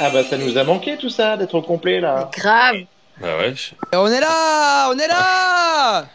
Ah 0.00 0.10
bah 0.10 0.22
ça 0.24 0.36
nous 0.36 0.58
a 0.58 0.64
manqué 0.64 0.96
tout 0.98 1.08
ça, 1.08 1.36
d'être 1.36 1.54
au 1.54 1.62
complet 1.62 2.00
là. 2.00 2.30
Grave. 2.36 2.76
Bah 3.20 3.38
ouais. 3.38 3.54
On 3.94 4.08
est 4.08 4.20
là, 4.20 4.90
on 4.92 4.98
est 4.98 5.08
là. 5.08 6.06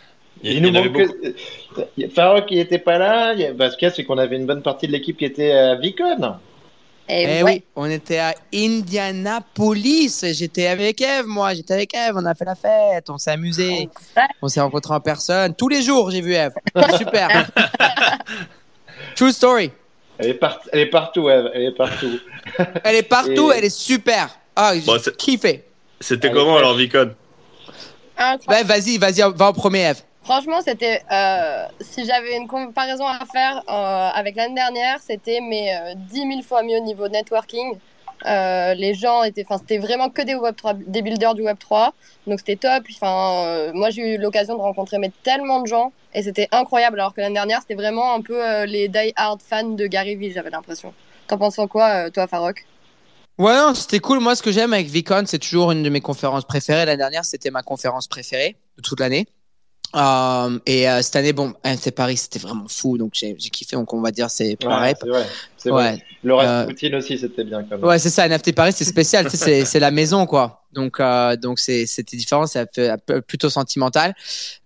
Il, 0.43 0.53
Il, 0.53 0.61
nous 0.61 0.71
manque 0.71 0.93
que... 0.93 2.07
Farok 2.13 2.45
il 2.51 2.59
était 2.59 2.77
pas 2.77 2.97
là, 2.97 3.33
il 3.33 3.39
y 3.39 3.45
a- 3.45 3.53
bah, 3.53 3.71
ce 3.71 3.77
qu'il 3.77 3.87
y 3.87 3.91
a 3.91 3.93
c'est 3.93 4.03
qu'on 4.03 4.17
avait 4.17 4.35
une 4.35 4.45
bonne 4.45 4.61
partie 4.61 4.85
de 4.87 4.91
l'équipe 4.91 5.17
qui 5.17 5.25
était 5.25 5.51
à 5.51 5.75
Vicon. 5.75 6.35
Et 7.11 7.23
Eh 7.39 7.43
ouais. 7.43 7.51
oui, 7.53 7.63
on 7.75 7.89
était 7.89 8.19
à 8.19 8.35
Indianapolis. 8.53 10.23
J'étais 10.31 10.67
avec 10.67 11.01
Eve, 11.01 11.25
moi. 11.25 11.53
J'étais 11.55 11.73
avec 11.73 11.93
Eve. 11.95 12.13
On 12.15 12.25
a 12.25 12.35
fait 12.35 12.45
la 12.45 12.53
fête. 12.55 13.09
On 13.09 13.17
s'est 13.17 13.31
amusé. 13.31 13.89
On 14.43 14.47
s'est 14.47 14.61
rencontrés 14.61 14.93
en 14.93 14.99
personne. 14.99 15.55
Tous 15.55 15.69
les 15.69 15.81
jours, 15.81 16.11
j'ai 16.11 16.21
vu 16.21 16.33
Eve. 16.35 16.53
Super. 16.97 17.49
True 19.15 19.31
story. 19.31 19.71
Elle 20.19 20.27
est, 20.27 20.33
part- 20.35 20.59
elle 20.73 20.79
est 20.81 20.85
partout, 20.89 21.29
Eve, 21.29 21.49
elle 21.53 21.61
est 21.63 21.71
partout. 21.75 22.19
Elle 22.83 22.95
est 22.95 23.03
partout. 23.03 23.51
Et- 23.53 23.57
Elle 23.57 23.65
est 23.65 23.69
super. 23.75 24.29
Ah, 24.55 24.73
j'ai 24.75 24.81
Bon, 24.81 24.97
kiffé. 25.17 25.63
C'était 26.01 26.29
comment 26.29 26.57
alors, 26.57 26.75
Vicon. 26.75 27.13
Ouais, 28.49 28.63
vas-y, 28.63 28.97
vas-y, 28.97 29.21
va 29.21 29.47
en 29.47 29.53
premier, 29.53 29.79
Eve. 29.91 30.01
Franchement, 30.29 30.61
c'était. 30.63 31.01
euh, 31.11 31.65
si 31.81 32.05
j'avais 32.05 32.37
une 32.37 32.47
comparaison 32.47 33.07
à 33.07 33.17
faire 33.33 33.63
euh, 33.67 34.09
avec 34.13 34.35
l'année 34.35 34.53
dernière, 34.53 34.99
c'était 35.01 35.39
mais 35.41 35.75
euh, 35.75 35.95
10 35.95 36.17
000 36.19 36.41
fois 36.43 36.61
mieux 36.61 36.77
au 36.77 36.83
niveau 36.83 37.07
networking. 37.07 37.79
Euh, 38.27 38.75
les 38.75 38.93
gens 38.93 39.23
étaient. 39.23 39.43
Enfin, 39.43 39.57
c'était 39.57 39.79
vraiment 39.79 40.11
que 40.11 40.21
des 40.21 40.35
Web3, 40.35 40.83
des 40.85 41.01
builders 41.01 41.33
du 41.33 41.41
Web3. 41.41 41.93
Donc 42.27 42.37
c'était 42.37 42.57
top. 42.57 42.83
Enfin, 42.93 43.71
moi, 43.73 43.89
j'ai 43.89 44.13
eu 44.13 44.17
l'occasion 44.19 44.55
de 44.55 44.61
rencontrer 44.61 44.99
mais, 44.99 45.11
tellement 45.23 45.61
de 45.61 45.67
gens 45.67 45.91
et 46.13 46.21
c'était 46.21 46.47
incroyable. 46.51 46.99
Alors 46.99 47.15
que 47.15 47.21
l'année 47.21 47.33
dernière, 47.33 47.61
c'était 47.61 47.73
vraiment 47.73 48.13
un 48.13 48.21
peu 48.21 48.65
les 48.65 48.87
die-hard 48.87 49.41
fans 49.41 49.69
de 49.69 49.87
Gary 49.87 50.15
Vee, 50.15 50.31
j'avais 50.31 50.51
l'impression. 50.51 50.93
T'en 51.25 51.39
penses 51.39 51.59
quoi, 51.71 52.05
euh, 52.05 52.09
toi, 52.11 52.27
Farok 52.27 52.67
Ouais, 53.39 53.55
non, 53.55 53.73
c'était 53.73 53.99
cool. 53.99 54.19
Moi, 54.19 54.35
ce 54.35 54.43
que 54.43 54.51
j'aime 54.51 54.73
avec 54.73 54.85
Vicon, 54.89 55.23
c'est 55.25 55.39
toujours 55.39 55.71
une 55.71 55.81
de 55.81 55.89
mes 55.89 56.01
conférences 56.01 56.45
préférées. 56.45 56.85
L'année 56.85 56.97
dernière, 56.97 57.25
c'était 57.25 57.49
ma 57.49 57.63
conférence 57.63 58.07
préférée 58.07 58.57
de 58.77 58.83
toute 58.83 58.99
l'année. 58.99 59.25
Euh, 59.95 60.59
et 60.65 60.89
euh, 60.89 61.01
cette 61.01 61.15
année, 61.15 61.33
bon, 61.33 61.53
c'est 61.79 61.91
Paris, 61.91 62.17
c'était 62.17 62.39
vraiment 62.39 62.67
fou. 62.67 62.97
Donc, 62.97 63.11
j'ai 63.13 63.35
kiffé. 63.35 63.75
Donc, 63.75 63.93
on 63.93 64.01
va 64.01 64.11
dire, 64.11 64.29
c'est 64.29 64.55
pareil. 64.55 64.93
Ouais, 65.03 65.25
c'est 65.57 65.69
vrai. 65.69 65.91
Ouais. 65.93 66.03
Le 66.23 66.35
reste 66.35 66.49
Euh, 66.49 66.65
Poutine 66.65 66.95
aussi 66.95 67.17
c'était 67.17 67.43
bien 67.43 67.63
quand 67.63 67.77
même. 67.77 67.83
Ouais, 67.85 67.97
c'est 67.97 68.09
ça. 68.09 68.27
NFT 68.27 68.53
Paris, 68.53 68.73
c'est 68.75 68.85
spécial. 68.85 69.25
tu 69.25 69.31
sais, 69.31 69.37
c'est 69.37 69.65
c'est 69.65 69.79
la 69.79 69.91
maison, 69.91 70.25
quoi. 70.25 70.63
Donc, 70.73 70.99
euh, 70.99 71.35
donc 71.37 71.59
c'est 71.59 71.85
c'était 71.85 72.17
différent. 72.17 72.45
C'est 72.45 72.67
plutôt 73.27 73.49
sentimental. 73.49 74.13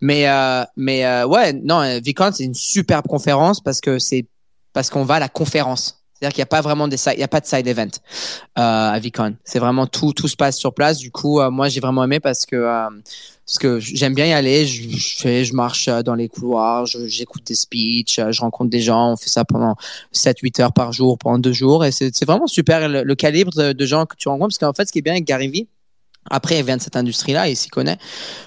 Mais, 0.01 0.27
euh, 0.27 0.63
mais 0.75 1.23
ouais, 1.23 1.53
non, 1.53 1.81
VCon, 2.05 2.31
c'est 2.33 2.44
une 2.44 2.55
superbe 2.55 3.07
conférence 3.07 3.61
parce 3.61 3.79
que 3.81 3.99
c'est 3.99 4.25
parce 4.73 4.89
qu'on 4.89 5.03
va 5.03 5.16
à 5.16 5.19
la 5.19 5.29
conférence. 5.29 6.02
C'est-à-dire 6.23 6.35
qu'il 6.35 6.41
n'y 6.41 6.43
a 6.43 6.45
pas 6.45 6.61
vraiment 6.61 6.88
des 6.88 6.95
il 7.13 7.19
y 7.19 7.23
a 7.23 7.27
pas 7.27 7.41
de 7.41 7.45
side 7.45 7.67
event 7.67 7.89
euh, 8.57 8.61
à 8.91 8.97
VCon. 8.97 9.35
C'est 9.43 9.59
vraiment 9.59 9.88
tout, 9.88 10.13
tout 10.13 10.29
se 10.29 10.38
passe 10.38 10.57
sur 10.57 10.73
place. 10.73 10.97
Du 10.97 11.11
coup, 11.11 11.41
euh, 11.41 11.52
moi, 11.52 11.67
j'ai 11.67 11.81
vraiment 11.81 12.02
aimé 12.02 12.21
parce 12.21 12.45
que 12.45 12.55
euh, 12.55 12.88
parce 13.45 13.57
que 13.59 13.81
j'aime 13.81 14.13
bien 14.13 14.27
y 14.27 14.31
aller. 14.31 14.66
Je, 14.66 15.44
je 15.44 15.53
marche 15.53 15.89
euh, 15.89 16.01
dans 16.01 16.16
les 16.16 16.29
couloirs, 16.29 16.85
j'écoute 16.85 17.45
des 17.45 17.55
speeches, 17.55 18.21
je 18.29 18.39
rencontre 18.39 18.69
des 18.69 18.79
gens. 18.79 19.11
On 19.11 19.17
fait 19.17 19.29
ça 19.29 19.44
pendant 19.44 19.75
7-8 20.13 20.61
heures 20.61 20.71
par 20.71 20.94
jour 20.94 21.17
pendant 21.17 21.39
deux 21.39 21.51
jours 21.51 21.83
et 21.83 21.91
c'est 21.91 22.23
vraiment 22.23 22.47
super 22.47 22.88
le, 22.88 23.16
calibre 23.16 23.51
de, 23.53 23.73
de 23.73 23.85
gens 23.85 24.05
que 24.05 24.16
tu 24.16 24.29
rencontres 24.29 24.57
parce 24.57 24.71
qu'en 24.71 24.73
fait 24.73 24.88
ce 24.88 24.94
qui 24.94 24.99
est 24.99 25.01
bien 25.01 25.13
avec 25.13 25.25
Gary 25.25 25.49
Vee 25.49 25.67
après 26.29 26.59
il 26.59 26.66
vient 26.66 26.77
de 26.77 26.81
cette 26.81 26.95
industrie 26.95 27.33
là 27.33 27.47
il 27.47 27.55
s'y 27.55 27.69
connaît 27.69 27.97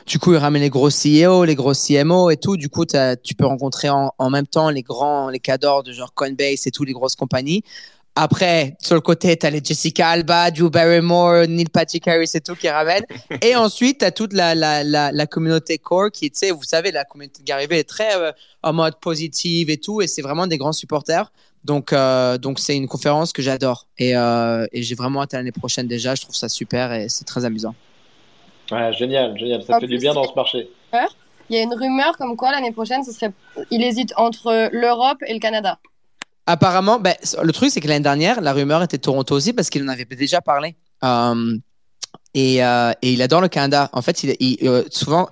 du 0.06 0.18
coup 0.18 0.32
il 0.32 0.38
ramène 0.38 0.62
les 0.62 0.70
gros 0.70 0.88
CEO 0.88 1.44
les 1.44 1.54
gros 1.54 1.72
CMO 1.74 2.30
et 2.30 2.36
tout 2.36 2.56
du 2.56 2.68
coup 2.68 2.84
tu 2.86 3.34
peux 3.34 3.46
rencontrer 3.46 3.88
en, 3.88 4.12
en 4.18 4.30
même 4.30 4.46
temps 4.46 4.70
les 4.70 4.82
grands 4.82 5.28
les 5.28 5.40
cadors 5.40 5.82
de 5.82 5.92
genre 5.92 6.14
Coinbase 6.14 6.66
et 6.66 6.70
tout 6.70 6.84
les 6.84 6.92
grosses 6.92 7.16
compagnies 7.16 7.62
après, 8.18 8.78
sur 8.82 8.94
le 8.94 9.02
côté, 9.02 9.36
t'as 9.36 9.50
les 9.50 9.62
Jessica 9.62 10.08
Alba, 10.08 10.50
Drew 10.50 10.70
Barrymore, 10.70 11.46
Neil 11.46 11.66
Patrick 11.66 12.08
Harris 12.08 12.30
et 12.32 12.40
tout 12.40 12.54
qui 12.54 12.66
ramènent. 12.66 13.04
Et 13.42 13.54
ensuite, 13.56 13.98
t'as 13.98 14.10
toute 14.10 14.32
la, 14.32 14.54
la, 14.54 14.82
la, 14.82 15.12
la 15.12 15.26
communauté 15.26 15.76
core 15.76 16.10
qui, 16.10 16.30
tu 16.30 16.38
sais, 16.38 16.50
vous 16.50 16.62
savez, 16.62 16.92
la 16.92 17.04
communauté 17.04 17.42
de 17.42 17.44
Gary 17.44 17.66
Vee 17.66 17.76
est 17.76 17.84
très 17.84 18.16
euh, 18.16 18.32
en 18.62 18.72
mode 18.72 18.98
positive 19.00 19.68
et 19.68 19.76
tout, 19.76 20.00
et 20.00 20.06
c'est 20.06 20.22
vraiment 20.22 20.46
des 20.46 20.56
grands 20.56 20.72
supporters. 20.72 21.30
Donc, 21.66 21.92
euh, 21.92 22.38
donc 22.38 22.60
c'est 22.60 22.76
une 22.76 22.86
conférence 22.86 23.32
que 23.32 23.42
j'adore. 23.42 23.86
Et, 23.98 24.16
euh, 24.16 24.66
et 24.72 24.82
j'ai 24.84 24.94
vraiment 24.94 25.22
hâte 25.22 25.34
à 25.34 25.38
l'année 25.38 25.50
prochaine 25.52 25.88
déjà. 25.88 26.14
Je 26.14 26.22
trouve 26.22 26.34
ça 26.36 26.48
super 26.48 26.92
et 26.92 27.08
c'est 27.08 27.24
très 27.24 27.44
amusant. 27.44 27.74
Ouais, 28.70 28.92
génial, 28.92 29.36
génial. 29.36 29.62
Ça 29.64 29.76
En 29.76 29.80
fait 29.80 29.86
du 29.88 29.98
bien 29.98 30.14
dans 30.14 30.24
ce 30.28 30.34
marché. 30.34 30.70
Il 31.48 31.56
y 31.56 31.58
a 31.58 31.62
une 31.62 31.74
rumeur 31.74 32.16
comme 32.18 32.36
quoi 32.36 32.50
l'année 32.52 32.72
prochaine, 32.72 33.02
ce 33.04 33.12
serait. 33.12 33.32
Il 33.70 33.82
hésite 33.82 34.12
entre 34.16 34.68
l'Europe 34.72 35.18
et 35.26 35.34
le 35.34 35.40
Canada. 35.40 35.78
Apparemment, 36.46 37.00
ben, 37.00 37.14
le 37.42 37.52
truc, 37.52 37.70
c'est 37.70 37.80
que 37.80 37.88
l'année 37.88 38.00
dernière, 38.02 38.40
la 38.40 38.52
rumeur 38.52 38.82
était 38.84 38.98
Toronto 38.98 39.34
aussi 39.34 39.52
parce 39.52 39.68
qu'il 39.68 39.82
en 39.82 39.88
avait 39.88 40.04
déjà 40.04 40.40
parlé. 40.40 40.76
Euh, 41.04 41.56
et, 42.34 42.64
euh, 42.64 42.92
et 43.02 43.12
il 43.12 43.22
adore 43.22 43.40
le 43.40 43.48
Canada. 43.48 43.90
En 43.92 44.02
fait, 44.02 44.22
il, 44.22 44.36
il- 44.38 44.68
euh, 44.68 44.84
souvent, 44.90 45.28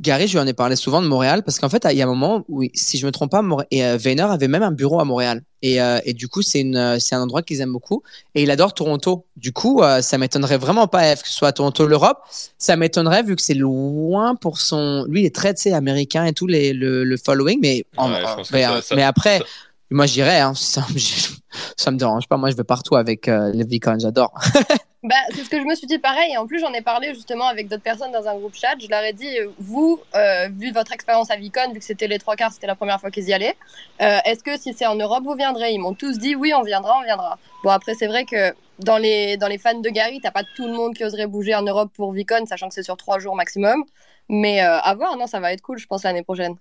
Gary, 0.00 0.26
je 0.28 0.32
lui 0.32 0.38
en 0.40 0.46
ai 0.46 0.54
parlé 0.54 0.76
souvent 0.76 1.02
de 1.02 1.06
Montréal 1.06 1.42
parce 1.42 1.58
qu'en 1.58 1.68
fait, 1.68 1.86
il 1.90 1.96
y 1.96 2.00
a 2.00 2.04
un 2.04 2.08
moment 2.08 2.44
où, 2.48 2.62
si 2.74 2.96
je 2.98 3.04
me 3.06 3.12
trompe 3.12 3.30
pas, 3.30 3.42
Mor- 3.42 3.64
et, 3.70 3.84
euh, 3.84 3.96
Vayner 3.98 4.22
avait 4.22 4.48
même 4.48 4.62
un 4.62 4.70
bureau 4.72 4.98
à 4.98 5.04
Montréal. 5.04 5.42
Et, 5.62 5.80
euh, 5.82 5.98
et 6.06 6.14
du 6.14 6.26
coup, 6.28 6.40
c'est 6.40 6.64
euh, 6.64 6.98
c'est 6.98 7.14
un 7.14 7.20
endroit 7.22 7.42
qu'ils 7.42 7.60
aiment 7.60 7.72
beaucoup. 7.72 8.02
Et 8.34 8.42
il 8.42 8.50
adore 8.50 8.72
Toronto. 8.72 9.26
Du 9.36 9.52
coup, 9.52 9.82
euh, 9.82 10.00
ça 10.00 10.16
m'étonnerait 10.16 10.56
vraiment 10.56 10.86
pas 10.88 11.14
F, 11.14 11.22
que 11.22 11.28
ce 11.28 11.34
soit 11.34 11.48
à 11.48 11.52
Toronto, 11.52 11.86
l'Europe. 11.86 12.18
Ça 12.56 12.76
m'étonnerait 12.76 13.22
vu 13.22 13.36
que 13.36 13.42
c'est 13.42 13.52
loin 13.54 14.34
pour 14.36 14.58
son. 14.58 15.04
Lui, 15.08 15.20
il 15.20 15.26
est 15.26 15.34
très, 15.34 15.52
tu 15.52 15.62
sais, 15.62 15.72
américain 15.74 16.24
et 16.24 16.32
tout 16.32 16.46
les, 16.46 16.72
le, 16.72 17.04
le 17.04 17.16
following, 17.16 17.58
mais 17.60 17.84
en- 17.98 18.10
Ouais, 18.10 18.20
je 18.20 18.34
pense 18.36 18.48
que 18.48 18.54
mais, 18.56 18.62
ça- 18.62 18.72
euh, 18.72 18.80
ça- 18.80 18.94
mais 18.96 19.02
après. 19.02 19.38
ça- 19.38 19.44
Moi, 19.90 20.06
j'irais. 20.06 20.40
Hein. 20.40 20.54
Ça, 21.76 21.90
me 21.90 21.96
dérange 21.96 22.28
pas. 22.28 22.36
Moi, 22.36 22.50
je 22.50 22.56
vais 22.56 22.62
partout 22.64 22.94
avec 22.96 23.26
euh, 23.28 23.50
les 23.52 23.64
Vicons. 23.64 23.98
J'adore. 23.98 24.32
Bah, 25.02 25.14
c'est 25.30 25.44
ce 25.44 25.48
que 25.48 25.58
je 25.58 25.64
me 25.64 25.74
suis 25.74 25.86
dit 25.86 25.98
pareil. 25.98 26.32
Et 26.32 26.36
en 26.36 26.46
plus, 26.46 26.58
j'en 26.60 26.72
ai 26.74 26.82
parlé 26.82 27.14
justement 27.14 27.46
avec 27.46 27.68
d'autres 27.68 27.82
personnes 27.82 28.12
dans 28.12 28.28
un 28.28 28.36
groupe 28.36 28.54
chat. 28.54 28.74
Je 28.78 28.88
leur 28.88 29.02
ai 29.02 29.14
dit, 29.14 29.38
euh, 29.38 29.48
vous, 29.58 29.98
euh, 30.14 30.48
vu 30.50 30.72
votre 30.72 30.92
expérience 30.92 31.30
à 31.30 31.36
Vicon, 31.36 31.72
vu 31.72 31.78
que 31.78 31.84
c'était 31.84 32.06
les 32.06 32.18
trois 32.18 32.36
quarts, 32.36 32.52
c'était 32.52 32.66
la 32.66 32.74
première 32.74 33.00
fois 33.00 33.10
qu'ils 33.10 33.26
y 33.28 33.32
allaient, 33.32 33.56
euh, 34.02 34.18
est-ce 34.26 34.42
que 34.42 34.58
si 34.58 34.74
c'est 34.74 34.86
en 34.86 34.96
Europe, 34.96 35.24
vous 35.24 35.34
viendrez? 35.34 35.72
Ils 35.72 35.78
m'ont 35.78 35.94
tous 35.94 36.18
dit, 36.18 36.34
oui, 36.34 36.52
on 36.54 36.62
viendra, 36.62 36.98
on 36.98 37.02
viendra. 37.02 37.38
Bon, 37.64 37.70
après, 37.70 37.94
c'est 37.94 38.08
vrai 38.08 38.26
que 38.26 38.54
dans 38.78 38.98
les, 38.98 39.38
dans 39.38 39.48
les 39.48 39.58
fans 39.58 39.78
de 39.80 39.88
Gary, 39.88 40.20
t'as 40.20 40.32
pas 40.32 40.44
tout 40.56 40.66
le 40.66 40.74
monde 40.74 40.94
qui 40.94 41.04
oserait 41.04 41.26
bouger 41.26 41.54
en 41.54 41.62
Europe 41.62 41.90
pour 41.94 42.12
Vicon, 42.12 42.44
sachant 42.46 42.68
que 42.68 42.74
c'est 42.74 42.82
sur 42.82 42.98
trois 42.98 43.18
jours 43.18 43.36
maximum. 43.36 43.84
Mais 44.28 44.62
euh, 44.62 44.78
à 44.80 44.94
voir, 44.94 45.16
non, 45.16 45.26
ça 45.26 45.40
va 45.40 45.52
être 45.52 45.62
cool, 45.62 45.78
je 45.78 45.86
pense, 45.86 46.02
l'année 46.04 46.22
prochaine. 46.22 46.56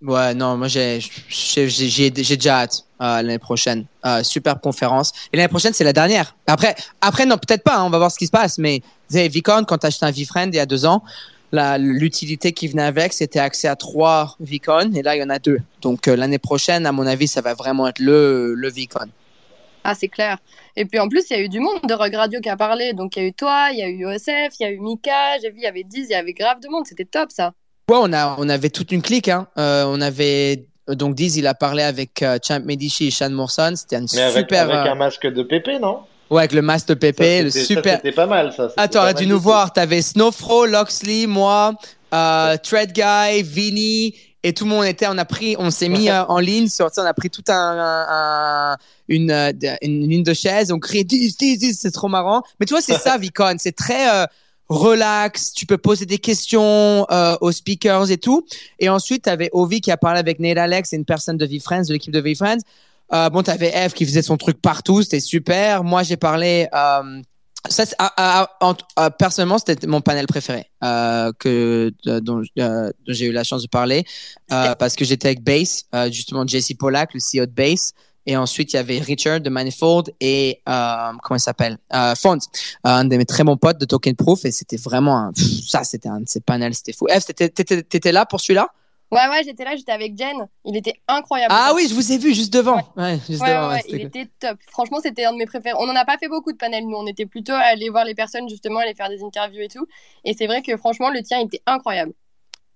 Ouais, 0.00 0.32
non, 0.32 0.56
moi, 0.56 0.68
j'ai 0.68 1.00
déjà 2.10 2.60
hâte 2.60 2.84
euh, 3.00 3.16
l'année 3.22 3.38
prochaine. 3.38 3.84
Euh, 4.06 4.22
superbe 4.22 4.60
conférence. 4.60 5.12
Et 5.32 5.36
l'année 5.36 5.48
prochaine, 5.48 5.72
c'est 5.72 5.82
la 5.84 5.92
dernière. 5.92 6.36
Après, 6.46 6.76
après 7.00 7.26
non, 7.26 7.36
peut-être 7.36 7.64
pas. 7.64 7.78
hein, 7.78 7.84
on 7.84 7.90
va 7.90 7.98
voir 7.98 8.12
ce 8.12 8.18
qui 8.18 8.26
se 8.26 8.30
passe. 8.30 8.58
Mais 8.58 8.80
Vicon, 9.10 9.64
quand 9.66 9.78
t'as 9.78 9.88
acheté 9.88 10.06
un 10.06 10.12
VFriend 10.12 10.48
il 10.48 10.54
y 10.54 10.60
a 10.60 10.66
deux 10.66 10.86
ans, 10.86 11.02
l'utilité 11.52 12.52
qui 12.52 12.68
venait 12.68 12.84
avec, 12.84 13.12
c'était 13.12 13.40
accès 13.40 13.66
à 13.66 13.74
trois 13.74 14.36
Vicon. 14.38 14.92
Et 14.94 15.02
là, 15.02 15.16
il 15.16 15.20
y 15.20 15.24
en 15.24 15.30
a 15.30 15.40
deux. 15.40 15.58
Donc, 15.82 16.06
euh, 16.06 16.14
l'année 16.14 16.38
prochaine, 16.38 16.86
à 16.86 16.92
mon 16.92 17.06
avis, 17.06 17.26
ça 17.26 17.40
va 17.40 17.54
vraiment 17.54 17.88
être 17.88 17.98
le, 17.98 18.54
le 18.54 18.70
Vicon. 18.70 19.06
Ah, 19.82 19.94
c'est 19.96 20.08
clair. 20.08 20.38
Et 20.76 20.84
puis 20.84 21.00
en 21.00 21.08
plus, 21.08 21.24
il 21.30 21.36
y 21.36 21.40
a 21.40 21.42
eu 21.42 21.48
du 21.48 21.58
monde 21.58 21.80
de 21.88 21.94
Rug 21.94 22.14
Radio 22.14 22.40
qui 22.40 22.48
a 22.48 22.56
parlé. 22.56 22.92
Donc 22.92 23.16
il 23.16 23.22
y 23.22 23.24
a 23.24 23.28
eu 23.28 23.32
toi, 23.32 23.68
il 23.72 23.78
y 23.78 23.82
a 23.82 23.88
eu 23.88 24.04
OSF, 24.06 24.54
il 24.60 24.62
y 24.62 24.64
a 24.64 24.70
eu 24.70 24.78
Mika, 24.78 25.38
j'ai 25.40 25.50
vu, 25.50 25.56
il 25.58 25.62
y 25.62 25.66
avait 25.66 25.82
10, 25.82 26.06
il 26.08 26.10
y 26.10 26.14
avait 26.14 26.34
grave 26.34 26.60
de 26.60 26.68
monde. 26.68 26.84
C'était 26.86 27.04
top 27.04 27.30
ça. 27.32 27.52
Ouais, 27.88 27.96
on, 28.00 28.12
a, 28.12 28.36
on 28.38 28.48
avait 28.48 28.70
toute 28.70 28.92
une 28.92 29.02
clique. 29.02 29.28
Hein. 29.28 29.46
Euh, 29.58 29.84
on 29.86 30.00
avait. 30.00 30.66
Donc, 30.88 31.14
Diz, 31.14 31.36
il 31.36 31.46
a 31.46 31.54
parlé 31.54 31.82
avec 31.82 32.22
euh, 32.22 32.38
Champ 32.46 32.60
Medici 32.64 33.06
et 33.08 33.10
Sean 33.10 33.30
Morrison. 33.30 33.72
C'était 33.76 33.96
un 33.96 34.06
Mais 34.14 34.22
avec, 34.22 34.36
super. 34.46 34.62
avec 34.64 34.74
euh, 34.88 34.92
un 34.92 34.94
masque 34.94 35.26
de 35.26 35.42
pépé, 35.42 35.78
non? 35.78 36.00
Ouais, 36.30 36.40
avec 36.42 36.52
le 36.52 36.60
masque 36.60 36.88
de 36.88 36.94
Pépé, 36.94 37.42
le 37.42 37.50
super. 37.50 37.96
C'était 37.96 38.12
pas 38.12 38.26
mal, 38.26 38.52
ça. 38.54 38.68
Ah, 38.76 38.82
pas 38.82 38.88
t'aurais 38.88 39.14
dû 39.14 39.26
nous 39.26 39.40
voir. 39.40 39.72
T'avais 39.72 40.02
Snowfro, 40.02 40.66
Loxley, 40.66 41.26
moi, 41.26 41.72
euh, 42.12 42.56
Thread 42.62 42.92
Guy, 42.92 43.42
Vinny, 43.42 44.14
et 44.42 44.52
tout 44.52 44.64
le 44.64 44.70
monde 44.70 44.84
était. 44.84 45.06
On 45.08 45.16
a 45.16 45.24
pris, 45.24 45.56
on 45.58 45.70
s'est 45.70 45.88
mis 45.88 46.10
euh, 46.10 46.22
en 46.26 46.38
ligne 46.38 46.68
sur, 46.68 46.90
on 46.98 47.02
a 47.02 47.14
pris 47.14 47.30
tout 47.30 47.44
un, 47.48 47.54
un- 47.54 48.06
un- 48.72 48.76
une, 49.08 49.30
euh, 49.30 49.52
une 49.80 50.06
ligne 50.06 50.22
de 50.22 50.34
chaises. 50.34 50.70
On 50.70 50.78
criait 50.78 51.04
10, 51.04 51.38
10, 51.38 51.58
10, 51.58 51.78
c'est 51.80 51.90
trop 51.92 52.08
marrant. 52.08 52.42
Mais 52.60 52.66
tu 52.66 52.74
vois, 52.74 52.82
c'est 52.82 52.98
ça, 52.98 53.16
Vicon. 53.16 53.54
C'est 53.58 53.74
très 53.74 54.06
relax. 54.68 55.52
Tu 55.52 55.66
peux 55.66 55.78
poser 55.78 56.06
des 56.06 56.18
questions 56.18 57.06
euh, 57.10 57.36
aux 57.40 57.52
speakers 57.52 58.10
et 58.10 58.18
tout. 58.18 58.46
Et 58.78 58.88
ensuite, 58.88 59.22
t'avais 59.22 59.50
Ovi 59.52 59.80
qui 59.80 59.90
a 59.90 59.96
parlé 59.96 60.18
avec 60.20 60.38
Neil 60.38 60.58
Alex 60.58 60.92
et 60.92 60.96
une 60.96 61.04
personne 61.04 61.36
de 61.36 61.46
VFriends, 61.46 61.82
de 61.82 61.92
l'équipe 61.92 62.12
de 62.12 62.20
VFriends. 62.20 62.58
Euh, 63.12 63.30
bon, 63.30 63.42
t'avais 63.42 63.72
Eve 63.74 63.94
qui 63.94 64.04
faisait 64.04 64.22
son 64.22 64.36
truc 64.36 64.60
partout, 64.60 65.02
c'était 65.02 65.20
super. 65.20 65.82
Moi, 65.82 66.02
j'ai 66.02 66.16
parlé. 66.18 66.68
Euh, 66.74 67.22
ça, 67.68 67.84
ah, 67.98 68.12
ah, 68.16 68.50
ah, 68.60 68.74
en- 68.96 69.10
personnellement, 69.10 69.58
c'était 69.58 69.86
mon 69.86 70.00
panel 70.00 70.26
préféré 70.26 70.66
euh, 70.84 71.32
que 71.38 71.92
dont, 72.04 72.42
euh, 72.58 72.90
dont 73.06 73.12
j'ai 73.12 73.26
eu 73.26 73.32
la 73.32 73.44
chance 73.44 73.62
de 73.62 73.68
parler 73.68 74.04
parce 74.48 74.94
que 74.94 75.04
j'étais 75.04 75.28
avec 75.28 75.42
Base, 75.42 75.84
justement 76.10 76.46
Jesse 76.46 76.72
Pollack, 76.78 77.14
le 77.14 77.20
CEO 77.20 77.46
de 77.46 77.50
Base, 77.50 77.92
Et 78.30 78.36
ensuite, 78.36 78.74
il 78.74 78.76
y 78.76 78.78
avait 78.78 78.98
Richard 78.98 79.40
de 79.40 79.48
Manifold 79.48 80.12
et 80.20 80.60
euh, 80.68 81.12
comment 81.22 81.38
il 81.38 81.40
s'appelle? 81.40 81.78
Euh, 81.94 82.14
Font, 82.14 82.36
un 82.84 83.06
de 83.06 83.16
mes 83.16 83.24
très 83.24 83.42
bons 83.42 83.56
potes 83.56 83.78
de 83.78 83.86
Token 83.86 84.14
Proof. 84.16 84.44
Et 84.44 84.50
c'était 84.52 84.76
vraiment 84.76 85.16
un, 85.16 85.32
pff, 85.32 85.66
ça, 85.66 85.82
c'était 85.82 86.10
un 86.10 86.20
de 86.20 86.28
ces 86.28 86.40
panels, 86.40 86.74
c'était 86.74 86.92
fou. 86.92 87.06
F, 87.08 87.24
t'étais, 87.24 88.12
là 88.12 88.26
pour 88.26 88.42
celui-là? 88.42 88.68
Ouais, 89.10 89.26
ouais, 89.30 89.40
j'étais 89.46 89.64
là, 89.64 89.74
j'étais 89.76 89.92
avec 89.92 90.12
Jen. 90.18 90.46
Il 90.66 90.76
était 90.76 90.92
incroyable. 91.08 91.54
Ah 91.56 91.72
oui, 91.74 91.86
je 91.88 91.94
vous 91.94 92.12
ai 92.12 92.18
vu 92.18 92.34
juste 92.34 92.52
devant. 92.52 92.82
Ouais, 92.98 93.18
juste 93.26 93.40
Ouais, 93.40 93.48
devant. 93.48 93.60
ouais, 93.62 93.66
ouais, 93.68 93.74
ouais, 93.76 93.80
c'était 93.82 93.96
il 93.96 94.10
cool. 94.10 94.20
était 94.20 94.30
top. 94.38 94.58
Franchement, 94.70 94.98
c'était 95.02 95.24
un 95.24 95.32
de 95.32 95.38
mes 95.38 95.46
préférés. 95.46 95.74
On 95.80 95.86
n'en 95.86 95.96
a 95.96 96.04
pas 96.04 96.18
fait 96.18 96.28
beaucoup 96.28 96.52
de 96.52 96.58
panels, 96.58 96.84
nous. 96.86 96.98
On 96.98 97.06
était 97.06 97.24
plutôt 97.24 97.54
allés 97.54 97.88
voir 97.88 98.04
les 98.04 98.14
personnes, 98.14 98.46
justement, 98.50 98.80
aller 98.80 98.94
faire 98.94 99.08
des 99.08 99.22
interviews 99.22 99.62
et 99.62 99.68
tout. 99.68 99.86
Et 100.26 100.34
c'est 100.36 100.46
vrai 100.46 100.60
que, 100.60 100.76
franchement, 100.76 101.08
le 101.08 101.22
tien 101.22 101.40
était 101.40 101.62
incroyable. 101.66 102.12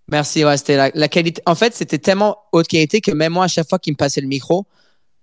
Merci, 0.08 0.46
ouais, 0.46 0.56
c'était 0.56 0.78
la, 0.78 0.90
la 0.94 1.08
qualité. 1.08 1.42
En 1.44 1.54
fait, 1.54 1.74
c'était 1.74 1.98
tellement 1.98 2.38
haute 2.52 2.68
qualité 2.68 3.02
que 3.02 3.10
même 3.10 3.34
moi, 3.34 3.44
à 3.44 3.48
chaque 3.48 3.68
fois 3.68 3.78
qu'il 3.78 3.92
me 3.92 3.98
passait 3.98 4.22
le 4.22 4.28
micro, 4.28 4.64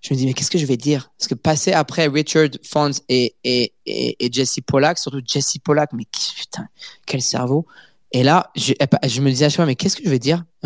je 0.01 0.13
me 0.13 0.17
dis, 0.17 0.25
mais 0.25 0.33
qu'est-ce 0.33 0.51
que 0.51 0.57
je 0.57 0.65
vais 0.65 0.77
dire? 0.77 1.11
Parce 1.17 1.27
que 1.27 1.35
passer 1.35 1.73
après 1.73 2.07
Richard 2.07 2.49
Fons 2.63 2.91
et, 3.09 3.35
et, 3.43 3.73
et, 3.85 4.29
Jesse 4.31 4.59
Pollack, 4.65 4.97
surtout 4.97 5.21
Jesse 5.25 5.57
Pollack, 5.63 5.91
mais 5.93 6.05
putain, 6.37 6.65
quel 7.05 7.21
cerveau. 7.21 7.65
Et 8.11 8.23
là, 8.23 8.49
je, 8.55 8.73
je 9.05 9.21
me 9.21 9.29
disais 9.29 9.45
à 9.45 9.49
chaque 9.49 9.57
fois, 9.57 9.65
mais 9.65 9.75
qu'est-ce 9.75 9.95
que 9.95 10.03
je 10.03 10.09
vais 10.09 10.19
dire? 10.19 10.43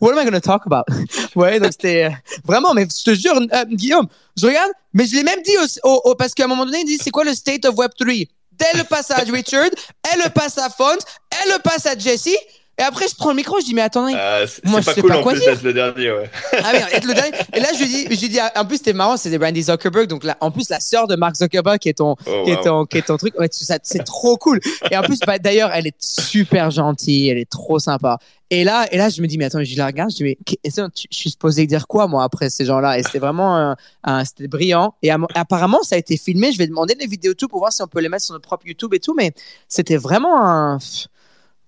What 0.00 0.12
am 0.12 0.18
I 0.18 0.24
going 0.24 0.32
to 0.32 0.40
talk 0.40 0.62
about? 0.66 0.84
Ouais, 1.36 1.60
donc 1.60 1.72
c'était 1.72 2.04
euh, 2.04 2.10
vraiment, 2.44 2.74
mais 2.74 2.86
je 2.86 3.04
te 3.04 3.14
jure, 3.14 3.36
euh, 3.36 3.64
Guillaume, 3.66 4.08
je 4.36 4.46
regarde, 4.46 4.72
mais 4.92 5.06
je 5.06 5.14
l'ai 5.14 5.22
même 5.22 5.40
dit 5.42 5.54
au, 5.84 6.14
parce 6.16 6.34
qu'à 6.34 6.44
un 6.44 6.48
moment 6.48 6.66
donné, 6.66 6.80
il 6.80 6.86
dit, 6.86 6.98
c'est 6.98 7.10
quoi 7.10 7.24
le 7.24 7.34
state 7.34 7.64
of 7.64 7.76
Web 7.76 7.92
3 7.98 8.12
Dès 8.52 8.76
le 8.76 8.82
passage 8.84 9.30
Richard, 9.30 9.70
elle 10.12 10.20
le 10.24 10.30
passe 10.30 10.58
à 10.58 10.68
Font, 10.68 10.98
elle 11.30 11.52
le 11.52 11.62
passe 11.62 11.86
à 11.86 11.96
Jesse, 11.96 12.36
et 12.78 12.82
après 12.82 13.06
je 13.08 13.14
prends 13.16 13.30
le 13.30 13.36
micro, 13.36 13.58
je 13.60 13.64
dis, 13.64 13.74
mais 13.74 13.82
attendez, 13.82 14.14
Euh, 14.16 14.46
Moi, 14.64 14.80
pas 14.80 14.90
je 14.90 14.94
sais 14.94 15.00
cool 15.00 15.10
pas 15.10 15.18
en 15.18 15.22
quoi 15.22 15.32
plus 15.32 15.44
d'être 15.44 15.62
le 15.62 15.72
dernier, 15.72 16.10
ouais. 16.12 16.30
ah 16.64 16.72
être 16.92 17.06
le 17.06 17.14
dernier. 17.14 17.32
Et 17.54 17.60
là, 17.60 17.68
je 17.74 17.78
lui 17.78 17.86
dis, 17.88 18.04
je 18.14 18.20
lui 18.20 18.28
dis, 18.28 18.38
en 18.56 18.64
plus, 18.64 18.76
c'était 18.78 18.92
marrant, 18.92 19.16
c'était 19.16 19.38
Brandy 19.38 19.62
Zuckerberg. 19.62 20.06
Donc 20.08 20.24
là, 20.24 20.36
en 20.40 20.50
plus, 20.50 20.68
la 20.70 20.80
sœur 20.80 21.06
de 21.06 21.16
Mark 21.16 21.36
Zuckerberg 21.36 21.78
qui 21.78 21.88
est 21.88 21.94
ton, 21.94 22.14
Oh, 22.26 22.42
qui 22.44 22.50
est 22.52 22.62
ton, 22.62 22.84
qui 22.86 22.98
est 22.98 23.02
ton 23.06 23.16
truc. 23.16 23.38
Ouais, 23.38 23.48
c'est 23.50 24.04
trop 24.04 24.36
cool. 24.36 24.60
Et 24.90 24.96
en 24.96 25.02
plus, 25.02 25.18
bah, 25.26 25.38
d'ailleurs, 25.38 25.70
elle 25.72 25.86
est 25.86 25.96
super 25.98 26.70
gentille, 26.70 27.28
elle 27.28 27.38
est 27.38 27.48
trop 27.50 27.78
sympa. 27.78 28.18
Et 28.50 28.64
là, 28.64 28.86
et 28.92 28.96
là, 28.96 29.08
je 29.10 29.20
me 29.20 29.26
dis, 29.26 29.36
mais 29.38 29.44
attends, 29.44 29.62
je 29.62 29.76
la 29.76 29.86
regarde, 29.86 30.10
je 30.10 30.16
dis, 30.16 30.22
mais 30.24 30.38
je 30.64 30.80
suis 31.10 31.30
supposé 31.30 31.66
dire 31.66 31.86
quoi, 31.86 32.06
moi, 32.06 32.24
après 32.24 32.48
ces 32.48 32.64
gens-là? 32.64 32.98
Et 32.98 33.02
c'était 33.02 33.18
vraiment, 33.18 33.56
un, 33.56 33.76
un- 34.04 34.24
c'était 34.24 34.48
brillant. 34.48 34.94
Et 35.02 35.10
apparemment, 35.34 35.82
ça 35.82 35.96
a 35.96 35.98
été 35.98 36.16
filmé. 36.16 36.52
Je 36.52 36.58
vais 36.58 36.66
demander 36.66 36.94
les 36.98 37.06
vidéos 37.06 37.34
tout 37.34 37.48
pour 37.48 37.58
voir 37.58 37.72
si 37.72 37.82
on 37.82 37.86
peut 37.88 38.00
les 38.00 38.08
mettre 38.08 38.24
sur 38.24 38.32
notre 38.34 38.46
propre 38.46 38.66
YouTube 38.66 38.94
et 38.94 39.00
tout. 39.00 39.14
Mais 39.14 39.32
c'était 39.68 39.96
vraiment 39.98 40.42
un, 40.42 40.78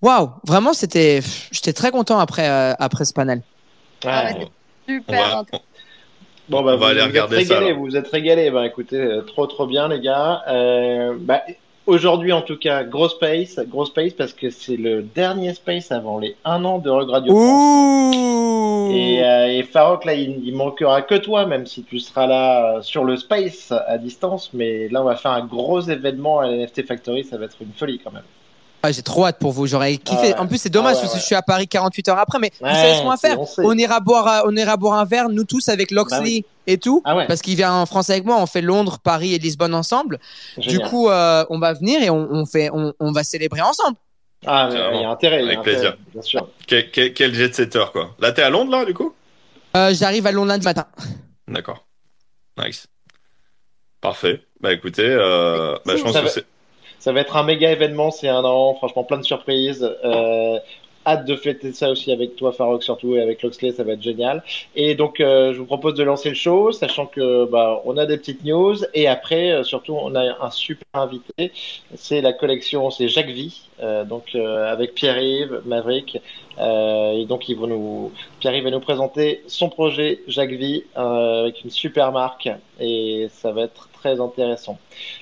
waouh, 0.01 0.29
vraiment, 0.45 0.73
c'était, 0.73 1.21
j'étais 1.51 1.73
très 1.73 1.91
content 1.91 2.19
après, 2.19 2.49
euh, 2.49 2.73
après 2.79 3.05
ce 3.05 3.13
panel. 3.13 3.41
Ah 4.05 4.25
Ouais. 4.25 4.33
ouais, 4.35 4.47
On 4.89 4.91
Super. 4.93 5.27
va. 5.29 5.45
Bon, 6.49 6.63
bah, 6.63 6.73
On 6.73 6.77
va 6.77 6.77
vous, 6.77 6.83
aller 6.85 7.01
vous 7.01 7.07
regarder 7.07 7.37
êtes 7.37 7.47
ça, 7.47 7.53
régalés, 7.55 7.67
alors. 7.71 7.79
vous 7.79 7.85
vous 7.85 7.95
êtes 7.97 8.07
régalés. 8.09 8.51
Bah, 8.51 8.65
écoutez, 8.65 8.97
euh, 8.97 9.21
trop, 9.21 9.47
trop 9.47 9.67
bien, 9.67 9.87
les 9.87 10.01
gars. 10.01 10.41
Euh, 10.49 11.15
bah, 11.19 11.43
aujourd'hui, 11.85 12.33
en 12.33 12.41
tout 12.41 12.57
cas, 12.57 12.83
gros 12.83 13.07
space, 13.09 13.59
gros 13.67 13.85
space 13.85 14.13
parce 14.13 14.33
que 14.33 14.49
c'est 14.49 14.75
le 14.75 15.01
dernier 15.03 15.53
space 15.53 15.91
avant 15.91 16.19
les 16.19 16.35
un 16.43 16.65
an 16.65 16.79
de 16.79 16.89
Rogue 16.89 17.09
Radio. 17.09 17.33
Ouh! 17.33 18.91
Et, 18.91 19.23
euh, 19.23 19.47
et 19.47 19.63
Farok, 19.63 20.03
là, 20.03 20.13
il, 20.13 20.43
il 20.45 20.55
manquera 20.55 21.01
que 21.03 21.15
toi, 21.15 21.45
même 21.45 21.65
si 21.65 21.83
tu 21.83 21.99
seras 21.99 22.27
là 22.27 22.81
sur 22.81 23.05
le 23.05 23.15
space 23.17 23.71
à 23.87 23.97
distance. 23.97 24.49
Mais 24.53 24.89
là, 24.89 25.01
on 25.01 25.05
va 25.05 25.15
faire 25.15 25.31
un 25.31 25.45
gros 25.45 25.79
événement 25.81 26.39
à 26.39 26.47
l'NFT 26.47 26.85
Factory. 26.85 27.23
Ça 27.23 27.37
va 27.37 27.45
être 27.45 27.61
une 27.61 27.71
folie 27.73 27.99
quand 28.03 28.11
même. 28.11 28.23
Ah, 28.83 28.91
j'ai 28.91 29.03
trop 29.03 29.25
hâte 29.25 29.37
pour 29.39 29.51
vous. 29.51 29.67
J'aurais 29.67 29.97
kiffé. 29.97 30.19
Ah 30.19 30.27
ouais. 30.35 30.37
En 30.39 30.47
plus, 30.47 30.57
c'est 30.57 30.69
dommage 30.69 30.93
Ah 30.93 30.95
ouais, 30.95 31.01
parce 31.01 31.11
que 31.13 31.17
ouais. 31.17 31.21
je 31.21 31.25
suis 31.25 31.35
à 31.35 31.41
Paris 31.43 31.67
48 31.67 32.09
heures 32.09 32.17
après. 32.17 32.39
Mais 32.39 32.51
vous 32.59 32.67
savez 32.67 32.95
ce 32.95 33.01
qu'on 33.03 33.09
va 33.09 33.17
faire? 33.17 33.37
on 33.59 33.77
ira 33.77 33.99
boire, 33.99 34.27
euh, 34.27 34.47
on 34.47 34.55
ira 34.55 34.75
boire 34.77 34.97
un 34.97 35.05
verre, 35.05 35.29
nous 35.29 35.43
tous 35.43 35.69
avec 35.69 35.91
Loxley 35.91 36.17
Bah 36.17 36.23
oui. 36.25 36.45
et 36.65 36.77
tout. 36.79 37.01
Ah 37.05 37.15
ouais, 37.15 37.27
Parce 37.27 37.41
qu'il 37.41 37.55
vient 37.55 37.73
en 37.73 37.85
France 37.85 38.09
avec 38.09 38.25
moi. 38.25 38.37
On 38.39 38.47
fait 38.47 38.61
Londres, 38.61 38.97
Paris 39.03 39.35
et 39.35 39.37
Lisbonne 39.37 39.75
ensemble. 39.75 40.19
génial. 40.57 40.81
Du 40.81 40.89
coup, 40.89 41.09
euh, 41.09 41.45
on 41.51 41.59
va 41.59 41.73
venir 41.73 42.01
et 42.01 42.09
on, 42.09 42.27
on 42.31 42.45
fait, 42.47 42.69
on, 42.73 42.93
on 42.99 43.11
va 43.11 43.23
célébrer 43.23 43.61
ensemble. 43.61 43.97
ah, 44.47 44.67
mais 44.71 44.79
il 44.95 45.01
y 45.01 45.03
a 45.05 45.09
intérêt. 45.09 45.41
il 45.43 45.45
y 45.45 45.49
a 45.49 45.51
Avec 45.51 45.59
intérêt, 45.59 45.75
plaisir. 45.77 45.97
Bien 46.13 46.21
sûr. 46.23 46.47
Quel, 46.65 46.89
quel- 46.89 47.13
quel 47.13 47.33
jet 47.35 47.53
setter, 47.53 47.85
quoi. 47.91 48.15
Là, 48.19 48.31
t'es 48.31 48.41
à 48.41 48.49
Londres, 48.49 48.71
là, 48.71 48.83
du 48.85 48.95
coup? 48.95 49.13
Euh, 49.77 49.93
J'arrive 49.93 50.25
à 50.25 50.31
Londres 50.31 50.47
lundi 50.49 50.65
matin. 50.65 50.85
D'accord. 51.47 51.85
Nice. 52.57 52.87
Parfait. 54.01 54.41
Bah, 54.59 54.73
écoutez, 54.73 55.05
euh, 55.07 55.75
bah, 55.85 55.95
je 55.95 56.01
pense 56.01 56.19
que 56.19 56.27
c'est. 56.27 56.45
Ça 57.01 57.11
va 57.11 57.21
être 57.21 57.35
un 57.35 57.41
méga 57.41 57.71
événement, 57.71 58.11
c'est 58.11 58.27
un 58.27 58.43
an, 58.45 58.75
franchement 58.75 59.03
plein 59.03 59.17
de 59.17 59.23
surprises. 59.23 59.83
Euh, 60.03 60.59
hâte 61.05 61.25
de 61.25 61.35
fêter 61.35 61.71
ça 61.73 61.89
aussi 61.89 62.11
avec 62.11 62.35
toi, 62.35 62.51
Farok, 62.51 62.83
surtout, 62.83 63.15
et 63.15 63.21
avec 63.21 63.41
Loxley, 63.41 63.71
ça 63.71 63.83
va 63.83 63.93
être 63.93 64.01
génial. 64.01 64.43
Et 64.75 64.95
donc, 64.95 65.19
euh, 65.19 65.53
je 65.53 65.59
vous 65.59 65.65
propose 65.65 65.95
de 65.95 66.03
lancer 66.03 66.29
le 66.29 66.35
show, 66.35 66.71
sachant 66.71 67.05
que 67.05 67.45
bah, 67.45 67.81
on 67.85 67.97
a 67.97 68.05
des 68.05 68.17
petites 68.17 68.43
news, 68.43 68.75
et 68.93 69.07
après, 69.07 69.51
euh, 69.51 69.63
surtout, 69.63 69.97
on 69.99 70.15
a 70.15 70.43
un 70.43 70.51
super 70.51 70.87
invité. 70.93 71.51
C'est 71.95 72.21
la 72.21 72.33
collection, 72.33 72.91
c'est 72.91 73.07
Jacques 73.07 73.29
Vie, 73.29 73.63
euh, 73.81 74.03
donc 74.03 74.35
avec 74.35 74.93
Pierre-Yves, 74.93 75.61
Maverick. 75.65 76.19
Et 76.59 77.25
donc, 77.27 77.45
Pierre-Yves 78.39 78.63
va 78.63 78.71
nous 78.71 78.79
présenter 78.79 79.43
son 79.47 79.69
projet 79.69 80.21
Jacques 80.27 80.51
Vie 80.51 80.83
avec 80.95 81.63
une 81.63 81.71
super 81.71 82.11
marque, 82.11 82.49
et 82.79 83.27
ça 83.31 83.51
va 83.51 83.63
être 83.63 83.89
très 83.93 84.19
intéressant. 84.19 84.77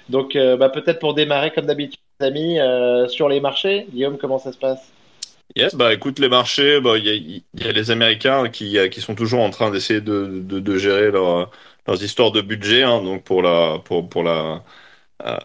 Donc, 0.09 0.35
bah, 0.35 0.69
peut-être 0.69 0.99
pour 0.99 1.13
démarrer, 1.13 1.51
comme 1.51 1.65
d'habitude, 1.65 1.99
amis, 2.19 2.57
sur 3.07 3.29
les 3.29 3.39
marchés. 3.39 3.87
Guillaume, 3.93 4.17
comment 4.17 4.39
ça 4.39 4.51
se 4.51 4.57
passe? 4.57 4.91
Yes, 5.55 5.73
bah 5.75 5.93
écoute, 5.93 6.19
les 6.19 6.29
marchés, 6.29 6.79
bah 6.79 6.97
il 6.97 7.05
y 7.05 7.09
a, 7.09 7.65
y 7.65 7.67
a 7.67 7.71
les 7.71 7.89
Américains 7.91 8.49
qui, 8.49 8.77
euh, 8.77 8.87
qui 8.87 9.01
sont 9.01 9.15
toujours 9.15 9.41
en 9.41 9.49
train 9.49 9.71
d'essayer 9.71 9.99
de, 9.99 10.27
de, 10.43 10.59
de 10.59 10.77
gérer 10.77 11.09
leur, 11.11 11.49
leurs 11.87 12.03
histoires 12.03 12.31
de 12.31 12.41
budget, 12.41 12.83
hein, 12.83 13.01
donc 13.01 13.23
pour 13.23 13.41
la 13.41 13.79
pour 13.83 14.07
pour 14.09 14.21
la 14.23 14.63
euh, 15.25 15.37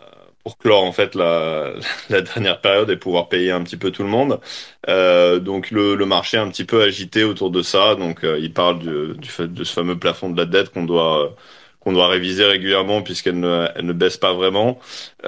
pour 0.44 0.58
clore 0.58 0.84
en 0.84 0.92
fait 0.92 1.14
la, 1.16 1.74
la 2.10 2.22
dernière 2.22 2.60
période 2.60 2.90
et 2.90 2.96
pouvoir 2.96 3.28
payer 3.28 3.52
un 3.52 3.62
petit 3.64 3.76
peu 3.78 3.90
tout 3.92 4.02
le 4.04 4.10
monde. 4.10 4.40
Euh, 4.88 5.40
donc 5.40 5.70
le, 5.72 5.96
le 5.96 6.06
marché 6.06 6.36
est 6.38 6.40
un 6.40 6.50
petit 6.50 6.64
peu 6.66 6.82
agité 6.82 7.24
autour 7.24 7.50
de 7.50 7.62
ça. 7.62 7.94
Donc 7.96 8.24
euh, 8.24 8.38
il 8.40 8.52
parle 8.54 8.80
du, 8.80 9.14
du 9.18 9.28
fait 9.28 9.48
de 9.52 9.64
ce 9.64 9.72
fameux 9.74 9.98
plafond 9.98 10.30
de 10.30 10.38
la 10.38 10.46
dette 10.46 10.70
qu'on 10.72 10.84
doit 10.84 11.36
qu'on 11.84 11.92
doit 11.92 12.08
réviser 12.08 12.44
régulièrement 12.44 13.02
puisqu'elle 13.02 13.38
ne, 13.40 13.69
elle 13.76 13.86
ne 13.86 13.92
baisse 13.92 14.16
pas 14.16 14.32
vraiment. 14.34 14.78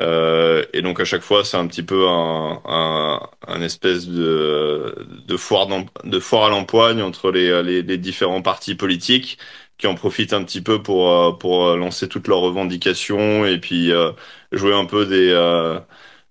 Euh, 0.00 0.64
et 0.72 0.82
donc 0.82 1.00
à 1.00 1.04
chaque 1.04 1.22
fois, 1.22 1.44
c'est 1.44 1.56
un 1.56 1.66
petit 1.66 1.82
peu 1.82 2.08
un, 2.08 2.60
un, 2.64 3.20
un 3.48 3.62
espèce 3.62 4.06
de, 4.08 4.94
de 5.26 5.36
foire 5.36 5.68
de 6.04 6.20
foire 6.20 6.44
à 6.46 6.48
l'empoigne 6.50 7.02
entre 7.02 7.30
les, 7.30 7.62
les, 7.62 7.82
les 7.82 7.98
différents 7.98 8.42
partis 8.42 8.74
politiques 8.74 9.38
qui 9.78 9.86
en 9.86 9.94
profitent 9.94 10.32
un 10.32 10.42
petit 10.44 10.62
peu 10.62 10.82
pour 10.82 11.10
euh, 11.10 11.32
pour 11.32 11.76
lancer 11.76 12.08
toutes 12.08 12.28
leurs 12.28 12.40
revendications 12.40 13.44
et 13.46 13.58
puis 13.60 13.92
euh, 13.92 14.12
jouer 14.52 14.74
un 14.74 14.86
peu 14.86 15.06
des 15.06 15.30
euh, 15.30 15.78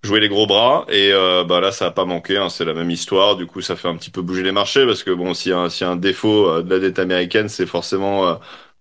jouer 0.04 0.20
les 0.20 0.30
gros 0.30 0.46
bras 0.48 0.86
et 0.90 1.12
euh, 1.14 1.44
bah 1.44 1.60
là 1.60 1.72
ça 1.72 1.88
a 1.88 1.92
pas 1.92 2.06
manqué 2.06 2.38
hein, 2.38 2.50
c'est 2.50 2.66
la 2.66 2.74
même 2.74 2.92
histoire 2.92 3.36
du 3.36 3.48
coup 3.48 3.62
ça 3.62 3.76
fait 3.76 3.88
un 3.88 3.96
petit 3.98 4.12
peu 4.12 4.22
bouger 4.22 4.44
les 4.44 4.52
marchés 4.52 4.86
parce 4.86 5.04
que 5.04 5.12
bon 5.12 5.34
s'il 5.34 5.52
y 5.52 5.56
y 5.56 5.84
un 5.84 5.96
défaut 5.96 6.48
euh, 6.50 6.62
de 6.64 6.70
la 6.70 6.80
dette 6.80 7.00
américaine 7.00 7.50
c'est 7.50 7.66
forcément 7.66 8.28
euh, 8.28 8.36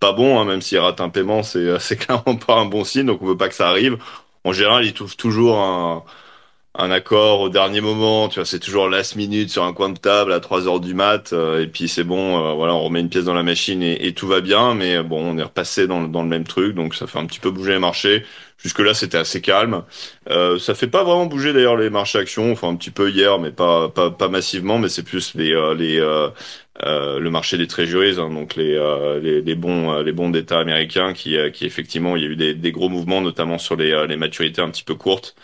pas 0.05 0.13
bon 0.13 0.39
hein, 0.39 0.45
même 0.45 0.61
s'il 0.61 0.79
rate 0.79 1.01
un 1.01 1.09
paiement 1.09 1.43
c'est 1.43 1.59
euh, 1.59 1.79
c'est 1.81 1.97
clairement 1.97 2.37
pas 2.37 2.55
un 2.55 2.67
bon 2.67 2.85
signe 2.85 3.07
donc 3.07 3.23
on 3.23 3.27
veut 3.27 3.37
pas 3.37 3.49
que 3.49 3.55
ça 3.55 3.69
arrive. 3.69 3.99
En 4.45 4.53
général 4.53 4.85
ils 4.85 4.93
trouvent 4.93 5.17
toujours 5.17 5.59
un 5.59 6.05
un 6.77 6.91
accord 6.91 7.41
au 7.41 7.49
dernier 7.51 7.81
moment, 7.81 8.29
tu 8.29 8.37
vois, 8.37 8.45
c'est 8.45 8.59
toujours 8.59 8.89
last 8.89 9.15
minute 9.15 9.49
sur 9.51 9.63
un 9.65 9.73
coin 9.73 9.91
de 9.91 9.99
table 9.99 10.33
à 10.33 10.41
3 10.41 10.67
heures 10.67 10.81
du 10.81 10.93
mat, 10.93 11.33
euh, 11.33 11.63
et 11.63 11.69
puis 11.69 11.89
c'est 11.89 12.03
bon, 12.03 12.37
euh, 12.51 12.53
voilà, 12.55 12.75
on 12.75 12.81
remet 12.83 12.99
une 13.01 13.09
pièce 13.09 13.25
dans 13.25 13.35
la 13.35 13.45
machine 13.45 13.81
et, 13.83 14.13
tout 14.15 14.27
va 14.27 14.41
bien, 14.41 14.75
mais 14.75 15.03
bon, 15.05 15.21
on 15.35 15.39
est 15.39 15.43
repassé 15.45 15.87
dans, 15.87 16.01
le- 16.03 16.09
dans 16.09 16.23
le 16.23 16.29
même 16.29 16.45
truc, 16.45 16.75
donc 16.75 16.95
ça 16.97 17.07
fait 17.07 17.19
un 17.21 17.27
petit 17.27 17.39
peu 17.41 17.51
bouger 17.53 17.73
les 17.75 17.79
marchés. 17.79 18.25
Jusque 18.59 18.79
là, 18.81 18.95
c'était 18.95 19.19
assez 19.19 19.41
calme. 19.43 19.85
Euh, 20.31 20.59
ça 20.59 20.75
fait 20.75 20.87
pas 20.89 21.05
vraiment 21.05 21.27
bouger 21.27 21.53
d'ailleurs 21.53 21.77
les 21.77 21.91
marchés 21.91 22.19
actions, 22.19 22.51
enfin 22.53 22.69
un 22.69 22.77
petit 22.77 22.91
peu 22.91 23.11
hier, 23.11 23.39
mais 23.39 23.51
pas 23.53 23.89
pas, 23.91 24.11
pas 24.11 24.29
massivement, 24.29 24.79
mais 24.79 24.89
c'est 24.89 25.03
plus 25.03 25.35
les 25.35 25.53
euh, 25.53 25.75
les 25.75 25.99
le 26.85 27.29
marché 27.31 27.57
des 27.59 27.67
treasuries, 27.67 28.17
hein, 28.19 28.31
donc 28.31 28.57
les, 28.57 28.75
les 29.23 29.41
les 29.43 29.55
bons 29.55 30.01
les 30.03 30.13
bons 30.13 30.31
d'État 30.31 30.59
américains 30.61 31.13
qui 31.13 31.37
qui 31.53 31.67
effectivement 31.67 32.17
il 32.17 32.23
y 32.23 32.27
a 32.27 32.29
eu 32.29 32.37
des, 32.37 32.55
des 32.55 32.73
gros 32.73 32.89
mouvements, 32.89 33.21
notamment 33.21 33.59
sur 33.59 33.77
les 33.77 34.07
les 34.07 34.17
maturités 34.17 34.61
un 34.63 34.71
petit 34.71 34.85
peu 34.85 34.95
courtes. 34.95 35.35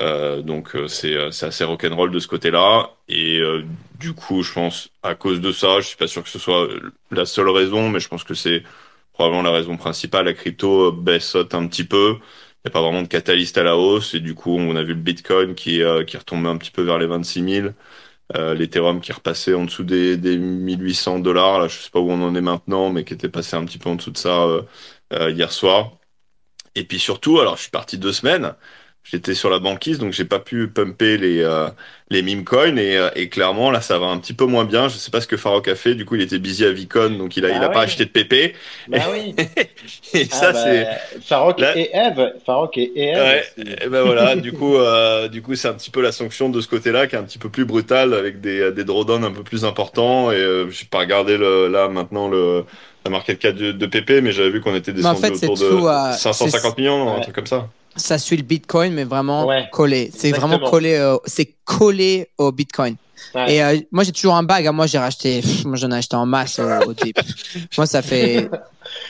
Euh, 0.00 0.42
donc 0.42 0.76
euh, 0.76 0.88
c'est 0.88 1.14
euh, 1.14 1.30
c'est 1.30 1.46
assez 1.46 1.64
rock'n'roll 1.64 2.10
de 2.10 2.18
ce 2.18 2.28
côté-là. 2.28 2.90
Et 3.08 3.38
euh, 3.38 3.64
du 3.98 4.12
coup 4.14 4.42
je 4.42 4.52
pense 4.52 4.90
à 5.02 5.14
cause 5.14 5.40
de 5.40 5.52
ça 5.52 5.80
je 5.80 5.86
suis 5.88 5.96
pas 5.96 6.06
sûr 6.08 6.22
que 6.22 6.28
ce 6.28 6.38
soit 6.38 6.68
la 7.10 7.24
seule 7.26 7.48
raison 7.48 7.88
mais 7.88 8.00
je 8.00 8.08
pense 8.08 8.24
que 8.24 8.34
c'est 8.34 8.62
probablement 9.12 9.42
la 9.42 9.52
raison 9.52 9.76
principale. 9.76 10.26
La 10.26 10.34
crypto 10.34 10.88
euh, 10.88 10.92
baisse 10.92 11.28
saute 11.30 11.54
un 11.54 11.66
petit 11.66 11.84
peu. 11.84 12.18
Il 12.64 12.68
n'y 12.68 12.70
a 12.70 12.72
pas 12.72 12.82
vraiment 12.82 13.02
de 13.02 13.08
catalyste 13.08 13.58
à 13.58 13.62
la 13.62 13.76
hausse. 13.76 14.14
Et 14.14 14.20
du 14.20 14.34
coup 14.34 14.56
on 14.56 14.76
a 14.76 14.82
vu 14.82 14.94
le 14.94 15.00
Bitcoin 15.00 15.54
qui 15.54 15.82
euh, 15.82 16.04
qui 16.04 16.16
retombé 16.16 16.48
un 16.48 16.56
petit 16.58 16.70
peu 16.70 16.82
vers 16.82 16.98
les 16.98 17.06
26 17.06 17.42
000 17.44 17.68
euh, 18.36 18.54
l'Ethereum 18.54 19.00
qui 19.00 19.12
repassé 19.12 19.54
en 19.54 19.64
dessous 19.64 19.84
des, 19.84 20.16
des 20.16 20.36
1800 20.38 21.20
dollars. 21.20 21.60
Là 21.60 21.68
je 21.68 21.78
sais 21.78 21.90
pas 21.90 22.00
où 22.00 22.10
on 22.10 22.22
en 22.22 22.34
est 22.34 22.40
maintenant 22.40 22.90
mais 22.90 23.04
qui 23.04 23.14
était 23.14 23.28
passé 23.28 23.56
un 23.56 23.64
petit 23.64 23.78
peu 23.78 23.88
en 23.90 23.96
dessous 23.96 24.10
de 24.10 24.18
ça 24.18 24.44
euh, 24.44 24.62
euh, 25.12 25.30
hier 25.30 25.52
soir. 25.52 25.92
Et 26.74 26.84
puis 26.84 26.98
surtout 26.98 27.40
alors 27.40 27.56
je 27.56 27.62
suis 27.62 27.70
parti 27.70 27.98
deux 27.98 28.12
semaines 28.12 28.54
j'étais 29.10 29.34
sur 29.34 29.50
la 29.50 29.58
banquise, 29.58 29.98
donc 29.98 30.12
j'ai 30.12 30.24
pas 30.24 30.38
pu 30.40 30.68
pumper 30.68 31.16
les 31.16 31.40
euh, 31.42 31.68
les 32.10 32.22
meme 32.22 32.44
coins 32.44 32.76
et, 32.76 32.96
euh, 32.96 33.08
et 33.16 33.28
clairement 33.28 33.70
là 33.70 33.80
ça 33.80 33.98
va 33.98 34.06
un 34.06 34.18
petit 34.18 34.32
peu 34.32 34.44
moins 34.46 34.64
bien. 34.64 34.88
Je 34.88 34.96
sais 34.96 35.10
pas 35.10 35.20
ce 35.20 35.26
que 35.26 35.36
Farok 35.36 35.68
a 35.68 35.74
fait. 35.74 35.94
Du 35.94 36.04
coup, 36.04 36.14
il 36.16 36.22
était 36.22 36.38
busy 36.38 36.64
à 36.64 36.72
Vicon, 36.72 37.10
donc 37.18 37.36
il 37.36 37.44
a 37.44 37.48
Ah 37.52 37.56
il 37.56 37.64
a 37.64 37.68
pas 37.68 37.78
ouais. 37.80 37.84
acheté 37.84 38.04
de 38.04 38.10
PP. 38.10 38.54
Bah 38.88 38.98
oui. 39.12 39.34
Et 40.14 40.26
Ah 40.30 40.34
ça 40.34 40.52
bah, 40.52 40.58
c'est 40.64 41.20
Farok 41.22 41.60
Là- 41.60 41.76
et 41.76 41.90
Eve. 41.94 42.32
Farok 42.44 42.78
et 42.78 42.92
Eve. 42.96 43.16
Ouais, 43.16 43.44
et 43.84 43.88
ben 43.88 44.02
voilà, 44.02 44.36
du 44.36 44.52
coup, 44.52 44.76
euh, 44.76 45.28
du 45.28 45.42
coup, 45.42 45.54
c'est 45.54 45.68
un 45.68 45.74
petit 45.74 45.90
peu 45.90 46.00
la 46.02 46.12
sanction 46.12 46.48
de 46.48 46.60
ce 46.60 46.68
côté-là 46.68 47.06
qui 47.06 47.16
est 47.16 47.18
un 47.18 47.24
petit 47.24 47.38
peu 47.38 47.48
plus 47.48 47.64
brutale 47.64 48.14
avec 48.14 48.40
des 48.40 48.70
des 48.72 48.84
drawdowns 48.84 49.24
un 49.24 49.32
peu 49.32 49.42
plus 49.42 49.64
importants. 49.64 50.30
Et 50.32 50.36
euh, 50.36 50.70
j'ai 50.70 50.84
pas 50.86 50.98
regardé 50.98 51.36
le, 51.36 51.68
là 51.68 51.88
maintenant 51.88 52.28
le 52.28 52.64
la 53.04 53.10
market 53.10 53.38
cap 53.38 53.54
de, 53.54 53.70
de 53.72 53.86
PP, 53.86 54.20
mais 54.22 54.32
j'avais 54.32 54.50
vu 54.50 54.60
qu'on 54.60 54.74
était 54.74 54.90
en 55.04 55.14
descendu 55.14 55.20
fait, 55.20 55.30
autour 55.32 55.56
de 55.56 55.68
tout, 55.68 55.86
euh, 55.86 56.12
550 56.12 56.76
millions, 56.78 57.14
un 57.16 57.20
truc 57.20 57.34
comme 57.34 57.46
ça. 57.46 57.68
Ça 57.96 58.18
suit 58.18 58.36
le 58.36 58.42
Bitcoin, 58.42 58.92
mais 58.92 59.04
vraiment 59.04 59.46
Ouais, 59.46 59.64
collé. 59.72 60.10
C'est 60.16 60.30
vraiment 60.32 60.58
collé. 60.58 60.94
euh, 60.94 61.16
c'est 61.24 61.54
collé 61.64 62.28
au 62.38 62.52
Bitcoin. 62.52 62.96
Ouais. 63.34 63.54
Et 63.54 63.62
euh, 63.62 63.76
moi, 63.90 64.04
j'ai 64.04 64.12
toujours 64.12 64.34
un 64.34 64.42
bag. 64.42 64.66
hein. 64.66 64.72
Moi, 64.72 64.86
j'ai 64.86 64.98
racheté. 64.98 65.40
pff, 65.40 65.64
Moi, 65.64 65.76
j'en 65.76 65.90
ai 65.90 65.96
acheté 65.96 66.14
en 66.16 66.26
masse 66.26 66.58
au, 66.58 66.88
au 66.90 66.92
début. 66.94 67.14
Moi, 67.76 67.86
ça 67.86 68.02
fait. 68.02 68.48